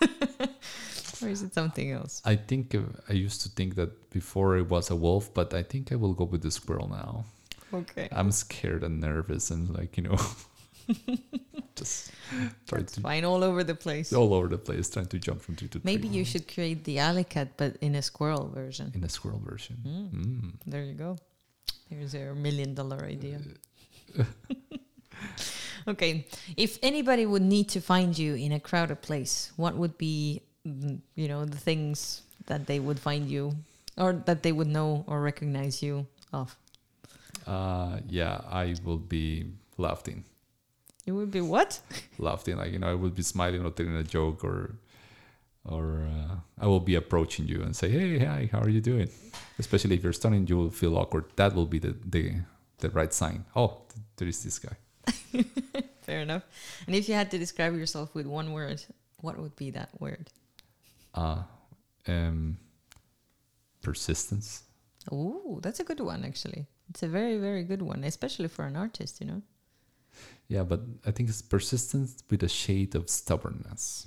or 1.22 1.28
is 1.28 1.42
it 1.42 1.52
something 1.52 1.92
else? 1.92 2.22
I 2.24 2.34
think 2.36 2.74
uh, 2.74 2.80
I 3.10 3.12
used 3.12 3.42
to 3.42 3.50
think 3.50 3.74
that 3.74 4.08
before 4.10 4.56
it 4.56 4.70
was 4.70 4.88
a 4.90 4.96
wolf, 4.96 5.34
but 5.34 5.52
I 5.52 5.62
think 5.62 5.92
I 5.92 5.96
will 5.96 6.14
go 6.14 6.24
with 6.24 6.40
the 6.40 6.50
squirrel 6.50 6.88
now. 6.88 7.24
Okay. 7.74 8.08
I'm 8.10 8.30
scared 8.32 8.82
and 8.84 9.00
nervous 9.00 9.50
and 9.50 9.68
like 9.68 9.98
you 9.98 10.04
know, 10.04 10.16
just 11.78 12.10
try 12.66 12.80
That's 12.80 12.92
to 12.94 13.00
fine 13.00 13.24
all 13.24 13.42
over 13.42 13.62
the 13.64 13.74
place. 13.74 14.12
all 14.12 14.32
over 14.34 14.48
the 14.48 14.58
place, 14.58 14.90
trying 14.90 15.06
to 15.14 15.18
jump 15.18 15.40
from 15.42 15.56
tree 15.56 15.68
to 15.68 15.78
tree. 15.78 15.82
Maybe 15.92 16.08
you 16.08 16.24
should 16.24 16.46
create 16.54 16.84
the 16.84 16.98
alley 16.98 17.24
cat, 17.24 17.48
but 17.56 17.76
in 17.80 17.94
a 17.94 18.02
squirrel 18.02 18.48
version. 18.60 18.92
in 18.94 19.02
a 19.04 19.08
squirrel 19.08 19.40
version. 19.52 19.76
Mm. 19.86 20.10
Mm. 20.10 20.52
There 20.66 20.84
you 20.84 20.94
go. 20.94 21.16
Here's 21.88 22.12
your 22.14 22.34
million 22.34 22.74
dollar 22.74 23.00
idea. 23.04 23.38
okay. 25.88 26.26
If 26.56 26.78
anybody 26.82 27.26
would 27.26 27.42
need 27.42 27.68
to 27.70 27.80
find 27.80 28.16
you 28.16 28.34
in 28.34 28.52
a 28.52 28.60
crowded 28.60 29.00
place, 29.02 29.52
what 29.56 29.74
would 29.76 29.96
be, 29.98 30.42
mm, 30.66 31.00
you 31.14 31.28
know, 31.28 31.44
the 31.44 31.56
things 31.56 32.22
that 32.46 32.66
they 32.66 32.78
would 32.80 32.98
find 33.00 33.28
you 33.28 33.52
or 33.96 34.12
that 34.26 34.42
they 34.42 34.52
would 34.52 34.68
know 34.68 35.04
or 35.06 35.20
recognize 35.20 35.82
you 35.82 36.06
of? 36.32 36.56
Uh, 37.46 38.00
yeah, 38.08 38.40
I 38.50 38.74
will 38.84 38.98
be 38.98 39.46
laughing, 39.78 40.24
It 41.08 41.12
would 41.12 41.30
be 41.30 41.40
what? 41.40 41.80
laughing 42.18 42.58
like 42.58 42.70
you 42.70 42.78
know 42.78 42.90
I 42.90 42.94
will 42.94 43.08
be 43.08 43.22
smiling 43.22 43.64
or 43.64 43.70
telling 43.70 43.96
a 43.96 44.02
joke 44.02 44.44
or 44.44 44.76
or 45.64 46.06
uh, 46.06 46.34
I 46.60 46.66
will 46.66 46.80
be 46.80 46.96
approaching 46.96 47.48
you 47.48 47.62
and 47.62 47.74
say 47.74 47.88
hey 47.88 48.18
hi 48.18 48.50
how 48.52 48.60
are 48.60 48.68
you 48.68 48.82
doing? 48.82 49.08
Especially 49.58 49.96
if 49.96 50.04
you're 50.04 50.12
stunning, 50.12 50.46
you 50.46 50.58
will 50.58 50.70
feel 50.70 50.98
awkward. 50.98 51.24
That 51.36 51.54
will 51.54 51.64
be 51.64 51.78
the 51.78 51.96
the, 52.04 52.24
the 52.78 52.90
right 52.90 53.14
sign. 53.14 53.46
Oh, 53.56 53.68
th- 53.88 54.04
there 54.16 54.28
is 54.28 54.44
this 54.44 54.58
guy. 54.58 54.76
Fair 56.02 56.20
enough. 56.20 56.44
And 56.86 56.94
if 56.94 57.08
you 57.08 57.14
had 57.14 57.30
to 57.30 57.38
describe 57.38 57.74
yourself 57.74 58.14
with 58.14 58.26
one 58.26 58.52
word, 58.52 58.84
what 59.20 59.38
would 59.38 59.56
be 59.56 59.70
that 59.70 59.88
word? 59.98 60.28
Uh, 61.14 61.42
um, 62.06 62.58
persistence. 63.82 64.64
Oh, 65.10 65.58
that's 65.62 65.80
a 65.80 65.84
good 65.84 66.00
one, 66.00 66.24
actually. 66.24 66.66
It's 66.90 67.02
a 67.02 67.08
very, 67.08 67.38
very 67.38 67.64
good 67.64 67.82
one, 67.82 68.04
especially 68.04 68.48
for 68.48 68.64
an 68.66 68.76
artist, 68.76 69.20
you 69.20 69.26
know? 69.26 69.42
Yeah, 70.48 70.62
but 70.62 70.80
I 71.06 71.10
think 71.10 71.28
it's 71.28 71.42
persistence 71.42 72.22
with 72.30 72.42
a 72.42 72.48
shade 72.48 72.94
of 72.94 73.08
stubbornness. 73.10 74.06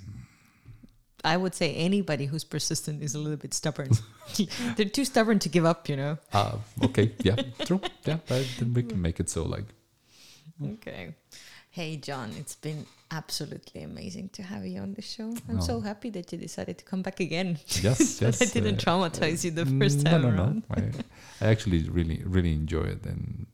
I 1.24 1.38
would 1.38 1.54
say 1.54 1.76
anybody 1.76 2.26
who's 2.26 2.44
persistent 2.44 3.04
is 3.04 3.14
a 3.14 3.20
little 3.20 3.38
bit 3.38 3.54
stubborn. 3.54 3.92
They're 4.76 4.86
too 4.90 5.06
stubborn 5.06 5.38
to 5.40 5.50
give 5.50 5.66
up, 5.66 5.88
you 5.88 5.96
know? 5.96 6.18
Uh, 6.34 6.58
okay, 6.84 7.12
yeah, 7.22 7.36
true. 7.64 7.80
Yeah, 8.06 8.18
but 8.28 8.48
then 8.58 8.74
we 8.74 8.82
can 8.82 9.00
make 9.00 9.20
it 9.20 9.30
so 9.30 9.44
like 9.44 9.66
Okay. 10.64 11.14
Hey, 11.70 11.96
John, 11.98 12.32
it's 12.38 12.56
been 12.56 12.86
absolutely 13.12 13.84
amazing 13.84 14.30
to 14.34 14.44
have 14.44 14.66
you 14.66 14.82
on 14.82 14.94
the 14.94 15.02
show. 15.02 15.34
I'm 15.48 15.58
Oh. 15.60 15.62
so 15.62 15.80
happy 15.80 16.10
that 16.12 16.32
you 16.32 16.38
decided 16.38 16.78
to 16.80 16.86
come 16.86 17.02
back 17.02 17.20
again. 17.20 17.60
yes, 17.82 18.22
yes. 18.22 18.42
I 18.42 18.46
didn't 18.46 18.86
uh, 18.86 18.92
traumatize 18.92 19.44
you 19.46 19.52
the 19.52 19.66
first 19.66 20.04
no, 20.04 20.12
time 20.12 20.22
no, 20.24 20.30
around. 20.30 20.64
No, 20.70 20.76
I, 20.76 21.46
I 21.46 21.50
actually 21.50 21.88
really, 21.90 22.22
really 22.26 22.54
enjoy 22.54 22.84
it, 22.84 23.06
and 23.06 23.46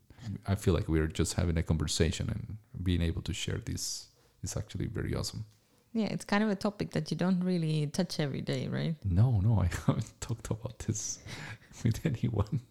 I 0.47 0.55
feel 0.55 0.73
like 0.73 0.87
we're 0.87 1.07
just 1.07 1.33
having 1.35 1.57
a 1.57 1.63
conversation 1.63 2.29
and 2.29 2.57
being 2.83 3.01
able 3.01 3.21
to 3.23 3.33
share 3.33 3.57
this 3.65 4.07
is 4.43 4.55
actually 4.57 4.87
very 4.87 5.13
awesome. 5.15 5.45
Yeah, 5.93 6.07
it's 6.07 6.25
kind 6.25 6.43
of 6.43 6.49
a 6.49 6.55
topic 6.55 6.91
that 6.91 7.09
you 7.11 7.17
don't 7.17 7.43
really 7.43 7.87
touch 7.87 8.19
every 8.19 8.41
day, 8.41 8.67
right? 8.67 8.95
No, 9.03 9.39
no, 9.41 9.59
I 9.61 9.69
haven't 9.87 10.11
talked 10.21 10.51
about 10.51 10.79
this 10.79 11.19
with 11.83 12.05
anyone. 12.05 12.61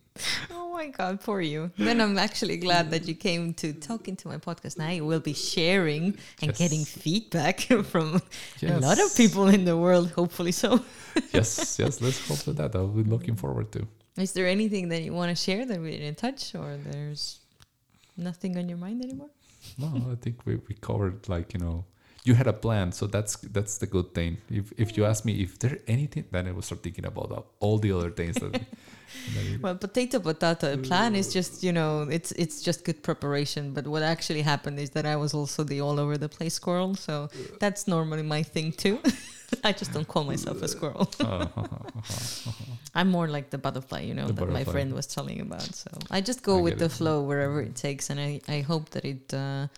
Oh 0.50 0.72
my 0.72 0.86
god, 0.88 1.20
poor 1.20 1.40
you. 1.42 1.70
Then 1.76 2.00
I'm 2.00 2.16
actually 2.18 2.56
glad 2.56 2.90
that 2.90 3.06
you 3.08 3.14
came 3.14 3.52
to 3.54 3.72
talk 3.74 4.08
into 4.08 4.28
my 4.28 4.38
podcast. 4.38 4.78
Now 4.78 4.88
you 4.90 5.04
will 5.04 5.20
be 5.20 5.34
sharing 5.34 6.04
and 6.40 6.48
Yes. 6.50 6.58
getting 6.58 6.84
feedback 6.84 7.60
from 7.92 8.22
a 8.62 8.78
lot 8.80 8.98
of 8.98 9.14
people 9.16 9.48
in 9.48 9.64
the 9.64 9.76
world, 9.76 10.10
hopefully 10.12 10.52
so. 10.52 10.80
yes, 11.32 11.78
yes. 11.78 12.00
Let's 12.00 12.26
hope 12.28 12.38
for 12.38 12.52
that. 12.52 12.74
I'll 12.74 12.86
be 12.88 13.02
looking 13.04 13.36
forward 13.36 13.72
to. 13.72 13.86
Is 14.16 14.32
there 14.32 14.46
anything 14.46 14.88
that 14.90 15.02
you 15.02 15.12
want 15.12 15.36
to 15.36 15.42
share 15.42 15.66
that 15.66 15.78
we 15.80 15.90
didn't 15.90 16.16
touch 16.16 16.54
or 16.54 16.78
there's 16.78 17.40
nothing 18.16 18.56
on 18.56 18.68
your 18.68 18.78
mind 18.78 19.04
anymore? 19.04 19.30
No, 19.78 20.10
I 20.12 20.14
think 20.16 20.46
we, 20.46 20.56
we 20.68 20.74
covered 20.74 21.28
like 21.28 21.52
you 21.54 21.60
know 21.60 21.84
you 22.26 22.34
had 22.34 22.46
a 22.46 22.52
plan, 22.52 22.92
so 22.92 23.06
that's 23.06 23.36
that's 23.36 23.78
the 23.78 23.86
good 23.86 24.12
thing. 24.12 24.38
If 24.50 24.72
if 24.76 24.96
you 24.96 25.04
ask 25.06 25.24
me 25.24 25.32
if 25.42 25.58
there 25.58 25.78
anything, 25.86 26.24
then 26.32 26.48
I 26.48 26.52
will 26.52 26.62
start 26.62 26.82
thinking 26.82 27.06
about 27.06 27.30
uh, 27.32 27.42
all 27.60 27.78
the 27.78 27.92
other 27.92 28.10
things 28.10 28.34
that. 28.36 28.52
that 29.34 29.60
Well, 29.62 29.76
potato 29.76 30.18
potato. 30.18 30.72
A 30.72 30.76
plan 30.76 31.14
is 31.14 31.32
just 31.32 31.62
you 31.62 31.72
know 31.72 32.02
it's 32.10 32.32
it's 32.32 32.60
just 32.62 32.84
good 32.84 33.02
preparation. 33.02 33.72
But 33.72 33.86
what 33.86 34.02
actually 34.02 34.42
happened 34.42 34.78
is 34.80 34.90
that 34.90 35.06
I 35.06 35.16
was 35.16 35.34
also 35.34 35.64
the 35.64 35.80
all 35.80 35.98
over 36.00 36.18
the 36.18 36.28
place 36.28 36.54
squirrel. 36.54 36.94
So 36.96 37.12
uh, 37.24 37.28
that's 37.60 37.86
normally 37.86 38.22
my 38.24 38.42
thing 38.42 38.72
too. 38.72 38.98
I 39.64 39.72
just 39.72 39.92
don't 39.92 40.08
call 40.08 40.24
myself 40.24 40.62
a 40.62 40.68
squirrel. 40.68 41.08
Uh, 41.20 41.46
uh, 41.56 41.66
I'm 42.94 43.08
more 43.08 43.28
like 43.28 43.50
the 43.50 43.58
butterfly, 43.58 44.00
you 44.00 44.14
know, 44.14 44.26
The 44.26 44.32
that 44.32 44.48
my 44.50 44.64
friend 44.64 44.92
was 44.94 45.06
telling 45.06 45.40
about. 45.40 45.62
So 45.74 45.90
I 46.10 46.20
just 46.20 46.42
go 46.42 46.58
I 46.58 46.62
with 46.62 46.78
the 46.78 46.86
it. 46.86 46.92
flow 46.92 47.22
wherever 47.22 47.60
it 47.60 47.76
takes, 47.76 48.10
and 48.10 48.18
I, 48.18 48.40
I 48.48 48.60
hope 48.60 48.90
that 48.90 49.04
it 49.04 49.34
uh, 49.34 49.68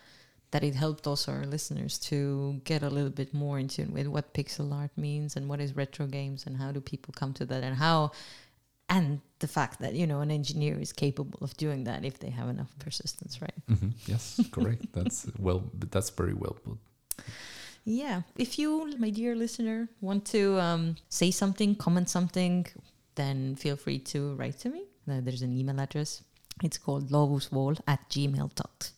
that 0.51 0.63
it 0.65 0.75
helped 0.75 1.07
also 1.07 1.33
our 1.33 1.45
listeners 1.47 1.99
to 1.99 2.61
get 2.65 2.83
a 2.83 2.89
little 2.89 3.11
bit 3.11 3.35
more 3.35 3.59
in 3.59 3.69
tune 3.69 3.93
with 3.93 4.07
what 4.07 4.33
pixel 4.35 4.73
art 4.73 4.91
means 4.97 5.37
and 5.37 5.49
what 5.49 5.61
is 5.61 5.77
retro 5.77 6.07
games 6.07 6.47
and 6.47 6.57
how 6.57 6.73
do 6.73 6.81
people 6.81 7.13
come 7.15 7.33
to 7.35 7.45
that 7.45 7.63
and 7.63 7.77
how 7.77 8.11
and 8.89 9.21
the 9.41 9.47
fact 9.49 9.81
that 9.81 9.93
you 9.95 10.07
know 10.07 10.21
an 10.21 10.31
engineer 10.31 10.79
is 10.81 10.93
capable 10.93 11.39
of 11.43 11.55
doing 11.59 11.85
that 11.85 12.05
if 12.05 12.19
they 12.19 12.31
have 12.31 12.49
enough 12.49 12.73
persistence, 12.79 13.43
right? 13.43 13.55
Mhm, 13.71 13.93
Yes, 14.07 14.41
correct. 14.51 14.87
That's 14.93 15.27
well. 15.39 15.63
That's 15.91 16.09
very 16.11 16.33
well 16.35 16.57
put. 16.65 16.79
yeah, 17.85 18.23
if 18.37 18.59
you, 18.59 18.95
my 18.99 19.11
dear 19.11 19.35
listener, 19.37 19.89
want 20.01 20.25
to 20.27 20.59
um, 20.61 20.97
say 21.11 21.31
something, 21.31 21.75
comment 21.75 22.09
something, 22.09 22.67
then 23.15 23.57
feel 23.57 23.77
free 23.77 23.99
to 23.99 24.35
write 24.37 24.59
to 24.61 24.69
me. 24.71 24.85
Uh, 25.11 25.21
there's 25.23 25.43
an 25.43 25.53
email 25.53 25.79
address. 25.81 26.23
It's 26.63 26.79
called 26.79 27.11
lovuswall 27.11 27.79
at 27.87 28.09
gmail.com. 28.11 28.93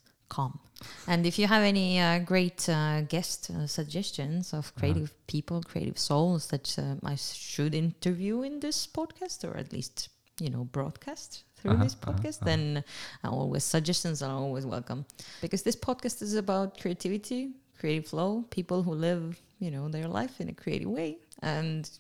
And 1.06 1.26
if 1.26 1.38
you 1.38 1.46
have 1.46 1.62
any 1.62 2.00
uh, 2.00 2.18
great 2.20 2.68
uh, 2.68 3.02
guest 3.02 3.50
uh, 3.50 3.66
suggestions 3.66 4.54
of 4.54 4.74
creative 4.76 5.10
people, 5.26 5.62
creative 5.62 5.98
souls 5.98 6.46
that 6.48 6.78
uh, 6.78 6.94
I 7.04 7.16
should 7.16 7.74
interview 7.74 8.42
in 8.42 8.60
this 8.60 8.86
podcast, 8.86 9.44
or 9.44 9.56
at 9.56 9.72
least 9.72 10.08
you 10.40 10.48
know 10.50 10.64
broadcast 10.64 11.44
through 11.56 11.72
Uh-huh, 11.72 11.84
this 11.84 11.96
uh-huh, 11.96 12.12
podcast, 12.12 12.36
uh-huh. 12.42 12.50
then 12.50 12.84
always 13.24 13.64
suggestions 13.64 14.22
are 14.22 14.34
always 14.34 14.64
welcome 14.64 15.04
because 15.42 15.62
this 15.62 15.76
podcast 15.76 16.22
is 16.22 16.34
about 16.34 16.80
creativity, 16.80 17.50
creative 17.78 18.06
flow, 18.08 18.44
people 18.50 18.82
who 18.82 18.94
live 18.94 19.40
you 19.58 19.70
know 19.70 19.88
their 19.88 20.08
life 20.08 20.40
in 20.40 20.48
a 20.48 20.54
creative 20.54 20.88
way, 20.88 21.18
and 21.42 21.90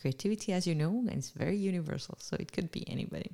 creativity, 0.00 0.52
as 0.52 0.66
you 0.66 0.74
know, 0.74 1.04
is 1.12 1.30
very 1.30 1.56
universal, 1.56 2.16
so 2.18 2.36
it 2.40 2.50
could 2.52 2.70
be 2.72 2.82
anybody. 2.88 3.30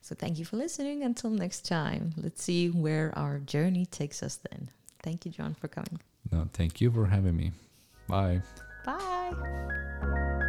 So 0.00 0.14
thank 0.14 0.38
you 0.38 0.44
for 0.44 0.56
listening. 0.56 1.02
Until 1.02 1.30
next 1.30 1.66
time, 1.66 2.12
let's 2.16 2.42
see 2.42 2.68
where 2.68 3.12
our 3.16 3.38
journey 3.38 3.86
takes 3.86 4.22
us 4.22 4.38
then. 4.50 4.70
Thank 5.02 5.24
you, 5.24 5.30
John, 5.30 5.54
for 5.54 5.68
coming. 5.68 6.00
No, 6.30 6.48
thank 6.52 6.80
you 6.80 6.90
for 6.90 7.06
having 7.06 7.36
me. 7.36 7.52
Bye. 8.08 8.42
Bye. 8.84 10.46